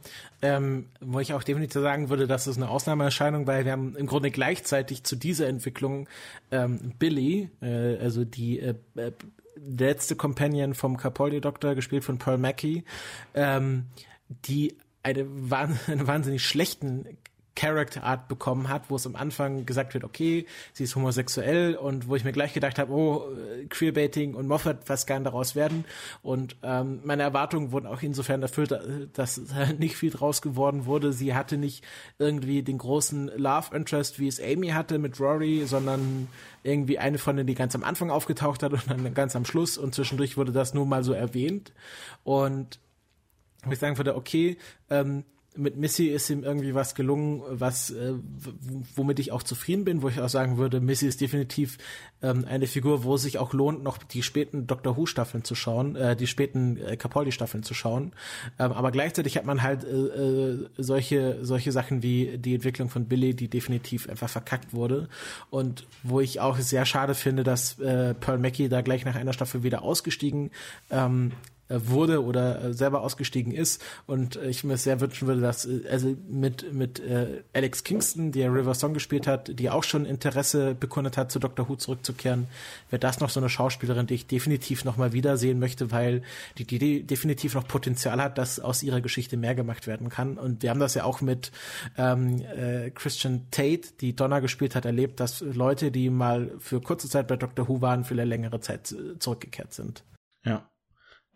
ähm, 0.40 0.86
wo 1.00 1.18
ich 1.18 1.34
auch 1.34 1.42
definitiv 1.42 1.82
sagen 1.82 2.08
würde, 2.08 2.28
das 2.28 2.46
ist 2.46 2.58
eine 2.58 2.68
Ausnahmeerscheinung, 2.68 3.48
weil 3.48 3.64
wir 3.64 3.72
haben 3.72 3.96
im 3.96 4.06
Grunde 4.06 4.30
gleichzeitig 4.30 5.02
zu 5.02 5.16
dieser 5.16 5.48
Entwicklung 5.48 6.08
ähm, 6.52 6.92
Billy, 7.00 7.50
äh, 7.60 7.96
also 7.96 8.24
die 8.24 8.60
äh, 8.60 8.76
äh, 9.59 9.85
letzte 9.85 10.16
Companion 10.16 10.74
vom 10.74 10.97
Capaldi-Doktor, 10.97 11.74
gespielt 11.74 12.05
von 12.05 12.18
Pearl 12.18 12.39
Mackie, 12.39 12.85
ähm, 13.35 13.86
die 14.28 14.76
eine, 15.02 15.20
einen 15.86 16.06
wahnsinnig 16.06 16.44
schlechten 16.44 17.06
Character 17.59 18.05
Art 18.05 18.28
bekommen 18.28 18.68
hat, 18.68 18.89
wo 18.89 18.94
es 18.94 19.05
am 19.05 19.16
Anfang 19.16 19.66
gesagt 19.66 19.93
wird, 19.93 20.05
okay, 20.05 20.47
sie 20.72 20.85
ist 20.85 20.94
homosexuell 20.94 21.74
und 21.74 22.09
wo 22.09 22.14
ich 22.14 22.22
mir 22.22 22.30
gleich 22.30 22.52
gedacht 22.52 22.78
habe, 22.78 22.93
oh, 22.93 23.32
äh, 23.32 23.64
Queerbaiting 23.66 24.35
und 24.35 24.47
Moffat, 24.47 24.89
was 24.89 25.06
kann 25.06 25.24
daraus 25.24 25.56
werden? 25.56 25.85
Und 26.22 26.55
ähm, 26.62 27.01
meine 27.02 27.24
Erwartungen 27.24 27.72
wurden 27.72 27.89
auch 27.89 28.01
insofern 28.01 28.43
erfüllt, 28.43 28.70
äh, 28.70 29.09
dass 29.12 29.40
nicht 29.78 29.97
viel 29.97 30.10
draus 30.10 30.40
geworden 30.40 30.86
wurde. 30.86 31.12
Sie 31.12 31.35
hatte 31.35 31.59
nicht 31.59 31.85
irgendwie 32.20 32.62
den 32.62 32.78
großen 32.78 33.26
Love 33.36 33.74
Interest, 33.74 34.20
wie 34.20 34.28
es 34.28 34.40
Amy 34.40 34.68
hatte 34.68 35.01
mit 35.01 35.18
Rory, 35.18 35.64
sondern 35.66 36.28
irgendwie 36.62 37.01
eine 37.01 37.18
von 37.18 37.36
denen, 37.36 37.48
die 37.48 37.56
ganz 37.56 37.74
am 37.74 37.82
Anfang 37.82 38.12
aufgetaucht 38.12 38.62
hat 38.62 38.72
und 38.72 38.89
dann 38.89 39.14
ganz 39.14 39.35
am 39.35 39.44
Schluss 39.44 39.78
und 39.78 39.97
zwischendurch 39.97 40.36
wurde 40.36 40.52
das 40.52 40.74
nur 40.74 40.86
mal 40.86 41.02
so 41.02 41.12
erwähnt. 41.12 41.72
Und 42.22 42.78
ich 43.68 43.80
sagen 43.80 43.97
würde, 43.97 44.14
okay, 44.14 44.59
ähm, 44.90 45.24
mit 45.59 45.76
Missy 45.76 46.06
ist 46.06 46.30
ihm 46.30 46.44
irgendwie 46.44 46.74
was 46.74 46.94
gelungen, 46.94 47.43
was 47.48 47.90
äh, 47.90 48.14
womit 48.94 49.18
ich 49.18 49.32
auch 49.32 49.43
zufrieden 49.43 49.85
bin, 49.85 50.02
wo 50.02 50.09
ich 50.09 50.20
auch 50.20 50.28
sagen 50.28 50.56
würde, 50.56 50.80
Missy 50.80 51.06
ist 51.06 51.20
definitiv 51.20 51.78
ähm, 52.22 52.44
eine 52.48 52.66
Figur, 52.66 53.05
wo 53.05 53.16
es 53.16 53.22
sich 53.22 53.39
auch 53.39 53.52
lohnt, 53.52 53.82
noch 53.82 53.98
die 53.98 54.22
späten 54.22 54.66
Doctor 54.66 54.97
Who 54.97 55.06
Staffeln 55.06 55.44
zu 55.44 55.55
schauen, 55.55 55.97
äh, 55.97 56.16
die 56.16 56.26
späten 56.26 56.76
äh, 56.78 56.97
Capaldi 56.97 57.32
Staffeln 57.32 57.62
zu 57.62 57.74
schauen. 57.74 58.12
Ähm, 58.59 58.72
aber 58.72 58.93
gleichzeitig 58.93 59.36
hat 59.36 59.44
man 59.44 59.62
halt 59.62 59.85
äh, 59.85 59.89
äh, 59.89 60.68
solche 60.78 61.44
solche 61.44 61.72
Sachen 61.72 62.02
wie 62.02 62.39
die 62.39 62.55
Entwicklung 62.55 62.89
von 62.89 63.06
Billy, 63.06 63.35
die 63.35 63.48
definitiv 63.48 64.09
einfach 64.09 64.30
verkackt 64.30 64.72
wurde 64.72 65.09
und 65.51 65.86
wo 66.02 66.20
ich 66.20 66.40
auch 66.40 66.59
sehr 66.59 66.86
schade 66.86 67.14
finde, 67.14 67.43
dass 67.43 67.78
äh, 67.80 68.14
Pearl 68.14 68.39
Mackie 68.39 68.68
da 68.68 68.80
gleich 68.80 69.05
nach 69.05 69.16
einer 69.16 69.32
Staffel 69.32 69.62
wieder 69.62 69.82
ausgestiegen 69.82 70.51
ähm, 70.90 71.32
äh, 71.32 71.57
wurde 71.69 72.24
oder 72.24 72.65
äh, 72.65 72.73
selber 72.73 73.03
ausgestiegen 73.03 73.53
ist 73.53 73.82
und 74.07 74.36
äh, 74.36 74.49
ich 74.49 74.65
mir 74.65 74.77
sehr 74.77 75.01
wünschen 75.01 75.28
würde, 75.28 75.40
dass 75.40 75.69
also 75.90 76.16
mit 76.28 76.73
mit 76.73 77.01
äh, 77.01 77.43
Alex 77.53 77.85
Kingston, 77.85 78.32
der 78.32 78.53
River 78.53 78.74
Song 78.74 78.95
gespielt 78.95 79.27
hat, 79.27 79.59
die 79.59 79.70
auch 79.70 79.85
schon 79.85 80.07
Interesse 80.07 80.74
bekundet 80.74 81.16
hat, 81.16 81.31
zu 81.31 81.39
Doctor 81.39 81.69
Who 81.69 81.77
zurückzukehren, 81.77 82.47
wäre 82.90 83.01
das 83.01 83.20
noch 83.20 83.31
so 83.31 83.40
eine 83.40 83.49
Schauspielerin, 83.49 84.07
die 84.07 84.15
ich 84.15 84.27
definitiv 84.27 84.85
noch 84.85 84.97
mal 84.97 85.12
wiedersehen 85.12 85.59
möchte, 85.59 85.90
weil 85.90 86.23
die, 86.57 86.65
die 86.65 87.03
definitiv 87.03 87.55
noch 87.55 87.69
Potenzial 87.69 88.23
hat, 88.23 88.39
dass 88.39 88.61
aus 88.61 88.82
ihrer 88.82 89.01
Geschichte 89.01 89.36
mehr 89.36 89.55
gemacht 89.55 89.86
werden 89.86 90.09
kann 90.09 90.39
und 90.39 90.62
wir 90.62 90.70
haben 90.70 90.81
das 90.81 90.95
ja 90.95 91.05
auch 91.05 91.20
mit 91.20 91.53
ähm, 91.97 92.43
äh, 92.43 92.90
Christian 92.90 93.47
Tate, 93.51 93.89
die 94.01 94.16
Donna 94.16 94.40
gespielt 94.40 94.74
hat, 94.74 94.85
erlebt, 94.85 95.20
dass 95.20 95.40
Leute, 95.40 95.90
die 95.90 96.09
mal 96.11 96.51
für 96.59 96.81
kurze 96.81 97.09
Zeit 97.09 97.28
bei 97.28 97.36
Doctor 97.36 97.69
Who 97.69 97.81
waren, 97.81 98.05
für 98.05 98.15
eine 98.15 98.24
längere 98.24 98.61
Zeit 98.61 98.95
zurückgekehrt 99.19 99.74
sind. 99.74 100.03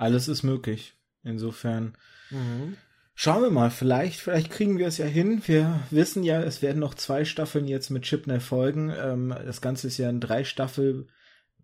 Alles 0.03 0.27
ist 0.27 0.43
möglich. 0.43 0.95
Insofern. 1.23 1.97
Mhm. 2.31 2.77
Schauen 3.15 3.43
wir 3.43 3.51
mal, 3.51 3.71
vielleicht, 3.71 4.19
vielleicht 4.19 4.51
kriegen 4.51 4.79
wir 4.79 4.89
es 4.89 4.99
ja 4.99 5.07
hin. 5.07 5.43
Wir 5.47 5.81
wissen 5.91 6.25
ja, 6.25 6.43
es 6.43 6.61
werden 6.61 6.81
noch 6.81 6.95
zwei 6.95 7.25
Staffeln 7.25 7.69
jetzt 7.69 7.91
mit 7.91 8.03
Chipnell 8.03 8.41
folgen. 8.41 8.91
Ähm, 8.91 9.33
das 9.45 9.61
Ganze 9.61 9.87
ist 9.87 9.99
ja 9.99 10.09
ein 10.09 10.19
drei 10.19 10.43
Staffel 10.43 11.07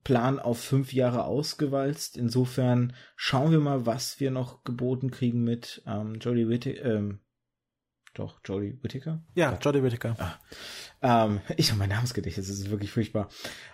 Plan 0.04 0.38
auf 0.38 0.60
fünf 0.60 0.92
Jahre 0.92 1.24
ausgewalzt. 1.24 2.16
Insofern 2.16 2.92
schauen 3.16 3.50
wir 3.50 3.58
mal, 3.58 3.86
was 3.86 4.20
wir 4.20 4.30
noch 4.30 4.62
geboten 4.62 5.10
kriegen 5.10 5.42
mit 5.42 5.82
ähm, 5.86 6.20
Jodie 6.20 6.48
Whittaker. 6.48 6.84
Ähm, 6.84 7.18
doch, 8.18 8.40
Jodie 8.44 8.78
Whittaker? 8.82 9.22
Ja, 9.34 9.58
Jodie 9.60 9.82
Whittaker. 9.82 10.16
Ah. 10.18 11.26
Ähm, 11.26 11.40
ich 11.56 11.70
habe 11.70 11.78
mein 11.78 11.88
Namensgedächtnis, 11.88 12.48
das 12.48 12.58
ist 12.58 12.70
wirklich 12.70 12.90
furchtbar. 12.90 13.28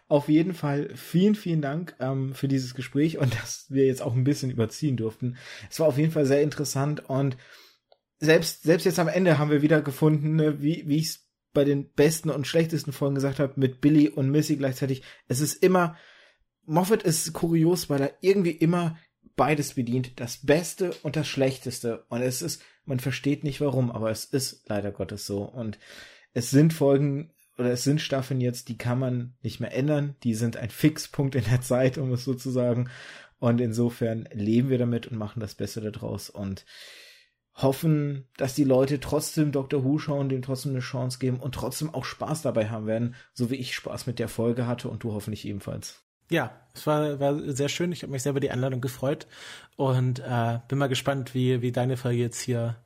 Auf 0.09 0.29
jeden 0.29 0.55
Fall 0.55 0.91
vielen, 0.95 1.35
vielen 1.35 1.62
Dank 1.62 1.97
ähm, 2.01 2.35
für 2.35 2.49
dieses 2.49 2.75
Gespräch 2.75 3.19
und 3.19 3.35
dass 3.43 3.66
wir 3.71 3.87
jetzt 3.87 4.03
auch 4.03 4.15
ein 4.15 4.25
bisschen 4.25 4.51
überziehen 4.51 4.97
durften. 4.97 5.37
Es 5.71 5.81
war 5.81 5.87
auf 5.87 5.99
jeden 5.99 6.12
Fall 6.12 6.27
sehr 6.27 6.43
interessant 6.43 7.09
und 7.09 7.37
selbst, 8.19 8.62
selbst 8.62 8.85
jetzt 8.85 8.99
am 8.99 9.09
Ende 9.09 9.39
haben 9.39 9.51
wir 9.51 9.62
wieder 9.62 9.83
gefunden, 9.83 10.37
ne, 10.37 10.62
wie, 10.62 10.85
wie 10.87 10.99
ich 10.99 11.07
es 11.07 11.25
bei 11.53 11.65
den 11.65 11.91
besten 11.93 12.31
und 12.31 12.47
schlechtesten 12.47 12.93
Folgen 12.93 13.15
gesagt 13.15 13.39
habe, 13.39 13.55
mit 13.57 13.81
Billy 13.81 14.09
und 14.09 14.31
Missy 14.31 14.57
gleichzeitig. 14.57 15.03
Es 15.29 15.41
ist 15.41 15.62
immer, 15.62 15.97
Moffat 16.66 17.03
ist 17.03 17.33
kurios, 17.33 17.89
weil 17.89 18.01
er 18.01 18.15
irgendwie 18.21 18.51
immer 18.51 18.99
beides 19.37 19.75
bedient. 19.75 20.21
Das 20.21 20.45
Beste 20.45 20.93
und 21.03 21.16
das 21.16 21.29
Schlechteste. 21.29 22.05
Und 22.09 22.23
es 22.23 22.43
ist, 22.43 22.62
man 22.85 23.01
versteht 23.01 23.44
nicht 23.44 23.61
warum, 23.61 23.90
aber 23.90 24.11
es 24.11 24.24
ist 24.24 24.69
leider 24.69 24.93
Gottes 24.93 25.27
so. 25.27 25.43
Und 25.43 25.78
es 26.32 26.51
sind 26.51 26.73
Folgen 26.73 27.31
oder 27.56 27.70
es 27.70 27.85
sind 27.85 28.01
Staffeln 28.01 28.40
jetzt, 28.40 28.69
die 28.69 28.78
kann 28.78 28.98
man 28.98 29.35
nicht 29.43 29.61
mehr 29.61 29.74
ändern. 29.74 30.16
Die 30.24 30.35
sind 30.35 30.56
ein 30.56 30.70
Fixpunkt 30.70 31.35
in 31.35 31.44
der 31.44 31.61
Zeit, 31.61 31.98
um 31.98 32.12
es 32.12 32.24
so 32.24 32.35
zu 32.35 32.51
sagen. 32.51 32.90
Und 33.39 33.61
insofern 33.61 34.28
leben 34.32 34.70
wir 34.70 34.78
damit 34.78 35.06
und 35.06 35.19
machen 35.19 35.40
das 35.40 35.55
Beste 35.55 35.81
daraus 35.81 36.31
und 36.31 36.65
hoffen, 37.55 38.27
dass 38.36 38.55
die 38.55 38.65
Leute 38.65 38.98
trotzdem 39.01 39.52
Dr. 39.52 39.85
Who 39.85 39.98
schauen, 39.98 40.28
dem 40.28 40.43
trotzdem 40.43 40.73
eine 40.73 40.81
Chance 40.81 41.19
geben 41.19 41.39
und 41.39 41.55
trotzdem 41.55 41.93
auch 41.94 42.05
Spaß 42.05 42.43
dabei 42.43 42.69
haben 42.69 42.86
werden, 42.86 43.15
so 43.32 43.51
wie 43.51 43.56
ich 43.56 43.74
Spaß 43.74 44.06
mit 44.06 44.19
der 44.19 44.28
Folge 44.28 44.66
hatte 44.66 44.89
und 44.89 45.05
du 45.05 45.12
hoffentlich 45.12 45.47
ebenfalls. 45.47 46.03
Ja, 46.30 46.60
es 46.74 46.86
war, 46.86 47.20
war 47.20 47.38
sehr 47.52 47.68
schön. 47.68 47.92
Ich 47.92 48.02
habe 48.02 48.12
mich 48.12 48.22
sehr 48.22 48.30
über 48.30 48.40
die 48.40 48.51
Einladung 48.51 48.80
gefreut 48.80 49.26
und 49.76 50.20
äh, 50.20 50.59
bin 50.68 50.78
mal 50.78 50.88
gespannt, 50.88 51.34
wie, 51.34 51.62
wie 51.62 51.72
deine 51.72 51.96
Folge 51.96 52.18
jetzt 52.18 52.40
hier 52.40 52.76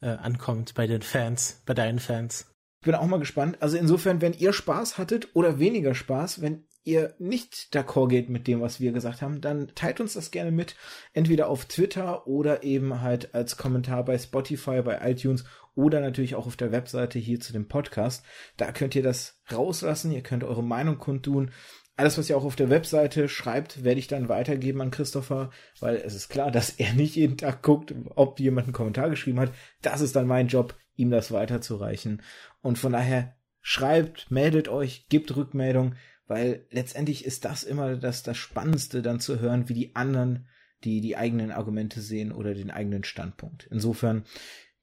äh, 0.00 0.08
ankommt 0.08 0.74
bei 0.74 0.86
den 0.86 1.02
Fans, 1.02 1.62
bei 1.66 1.74
deinen 1.74 1.98
Fans. 1.98 2.46
Ich 2.80 2.86
bin 2.86 2.94
auch 2.94 3.06
mal 3.06 3.20
gespannt. 3.20 3.58
Also 3.60 3.76
insofern, 3.76 4.20
wenn 4.20 4.32
ihr 4.32 4.52
Spaß 4.52 4.98
hattet 4.98 5.28
oder 5.34 5.58
weniger 5.58 5.94
Spaß, 5.94 6.42
wenn 6.42 6.64
ihr 6.84 7.14
nicht 7.18 7.68
d'accord 7.72 8.08
geht 8.08 8.28
mit 8.28 8.48
dem, 8.48 8.60
was 8.60 8.80
wir 8.80 8.90
gesagt 8.90 9.22
haben, 9.22 9.40
dann 9.40 9.68
teilt 9.76 10.00
uns 10.00 10.14
das 10.14 10.32
gerne 10.32 10.50
mit. 10.50 10.74
Entweder 11.12 11.48
auf 11.48 11.66
Twitter 11.66 12.26
oder 12.26 12.64
eben 12.64 13.00
halt 13.00 13.34
als 13.34 13.56
Kommentar 13.56 14.04
bei 14.04 14.18
Spotify, 14.18 14.82
bei 14.82 14.98
iTunes 15.08 15.44
oder 15.74 16.00
natürlich 16.00 16.34
auch 16.34 16.46
auf 16.46 16.56
der 16.56 16.72
Webseite 16.72 17.18
hier 17.18 17.40
zu 17.40 17.52
dem 17.52 17.68
Podcast. 17.68 18.24
Da 18.56 18.72
könnt 18.72 18.94
ihr 18.94 19.02
das 19.02 19.40
rauslassen. 19.50 20.10
Ihr 20.10 20.22
könnt 20.22 20.44
eure 20.44 20.64
Meinung 20.64 20.98
kundtun 20.98 21.52
alles, 21.96 22.18
was 22.18 22.28
ihr 22.30 22.36
auch 22.36 22.44
auf 22.44 22.56
der 22.56 22.70
Webseite 22.70 23.28
schreibt, 23.28 23.84
werde 23.84 23.98
ich 23.98 24.08
dann 24.08 24.28
weitergeben 24.28 24.80
an 24.80 24.90
Christopher, 24.90 25.50
weil 25.80 25.96
es 25.96 26.14
ist 26.14 26.28
klar, 26.28 26.50
dass 26.50 26.70
er 26.70 26.92
nicht 26.94 27.16
jeden 27.16 27.36
Tag 27.36 27.62
guckt, 27.62 27.94
ob 28.14 28.40
jemand 28.40 28.66
einen 28.66 28.72
Kommentar 28.72 29.10
geschrieben 29.10 29.40
hat. 29.40 29.52
Das 29.82 30.00
ist 30.00 30.16
dann 30.16 30.26
mein 30.26 30.48
Job, 30.48 30.74
ihm 30.96 31.10
das 31.10 31.32
weiterzureichen. 31.32 32.22
Und 32.60 32.78
von 32.78 32.92
daher 32.92 33.36
schreibt, 33.60 34.30
meldet 34.30 34.68
euch, 34.68 35.08
gebt 35.08 35.36
Rückmeldung, 35.36 35.94
weil 36.26 36.66
letztendlich 36.70 37.24
ist 37.24 37.44
das 37.44 37.62
immer 37.62 37.96
das, 37.96 38.22
das 38.22 38.36
Spannendste 38.36 39.02
dann 39.02 39.20
zu 39.20 39.40
hören, 39.40 39.68
wie 39.68 39.74
die 39.74 39.94
anderen 39.94 40.48
die 40.84 41.00
die 41.00 41.16
eigenen 41.16 41.50
Argumente 41.50 42.00
sehen 42.00 42.32
oder 42.32 42.54
den 42.54 42.70
eigenen 42.70 43.04
Standpunkt. 43.04 43.68
Insofern 43.70 44.24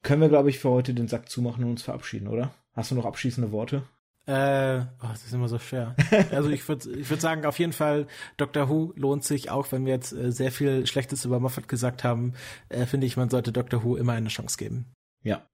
können 0.01 0.21
wir, 0.21 0.29
glaube 0.29 0.49
ich, 0.49 0.59
für 0.59 0.69
heute 0.69 0.93
den 0.93 1.07
Sack 1.07 1.29
zumachen 1.29 1.63
und 1.63 1.71
uns 1.71 1.83
verabschieden, 1.83 2.27
oder? 2.27 2.53
Hast 2.73 2.91
du 2.91 2.95
noch 2.95 3.05
abschließende 3.05 3.51
Worte? 3.51 3.83
Äh, 4.29 4.85
oh, 5.01 5.07
das 5.09 5.25
ist 5.25 5.33
immer 5.33 5.47
so 5.47 5.57
schwer. 5.57 5.95
Also 6.31 6.49
ich 6.49 6.67
würde 6.67 6.91
ich 6.91 7.09
würd 7.09 7.19
sagen, 7.19 7.45
auf 7.47 7.57
jeden 7.57 7.73
Fall, 7.73 8.05
Doctor 8.37 8.69
Who 8.69 8.93
lohnt 8.95 9.23
sich, 9.23 9.49
auch 9.49 9.71
wenn 9.71 9.85
wir 9.85 9.93
jetzt 9.93 10.13
äh, 10.13 10.31
sehr 10.31 10.51
viel 10.51 10.85
Schlechtes 10.85 11.25
über 11.25 11.39
Moffat 11.39 11.67
gesagt 11.67 12.03
haben, 12.03 12.33
äh, 12.69 12.85
finde 12.85 13.07
ich, 13.07 13.17
man 13.17 13.31
sollte 13.31 13.51
Doctor 13.51 13.83
Who 13.83 13.95
immer 13.95 14.13
eine 14.13 14.29
Chance 14.29 14.57
geben. 14.57 14.85
Ja. 15.23 15.47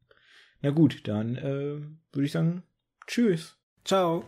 Na 0.61 0.71
gut, 0.71 1.07
dann 1.07 1.37
äh, 1.37 1.79
würde 2.11 2.25
ich 2.25 2.33
sagen, 2.33 2.63
tschüss. 3.07 3.55
Ciao. 3.85 4.25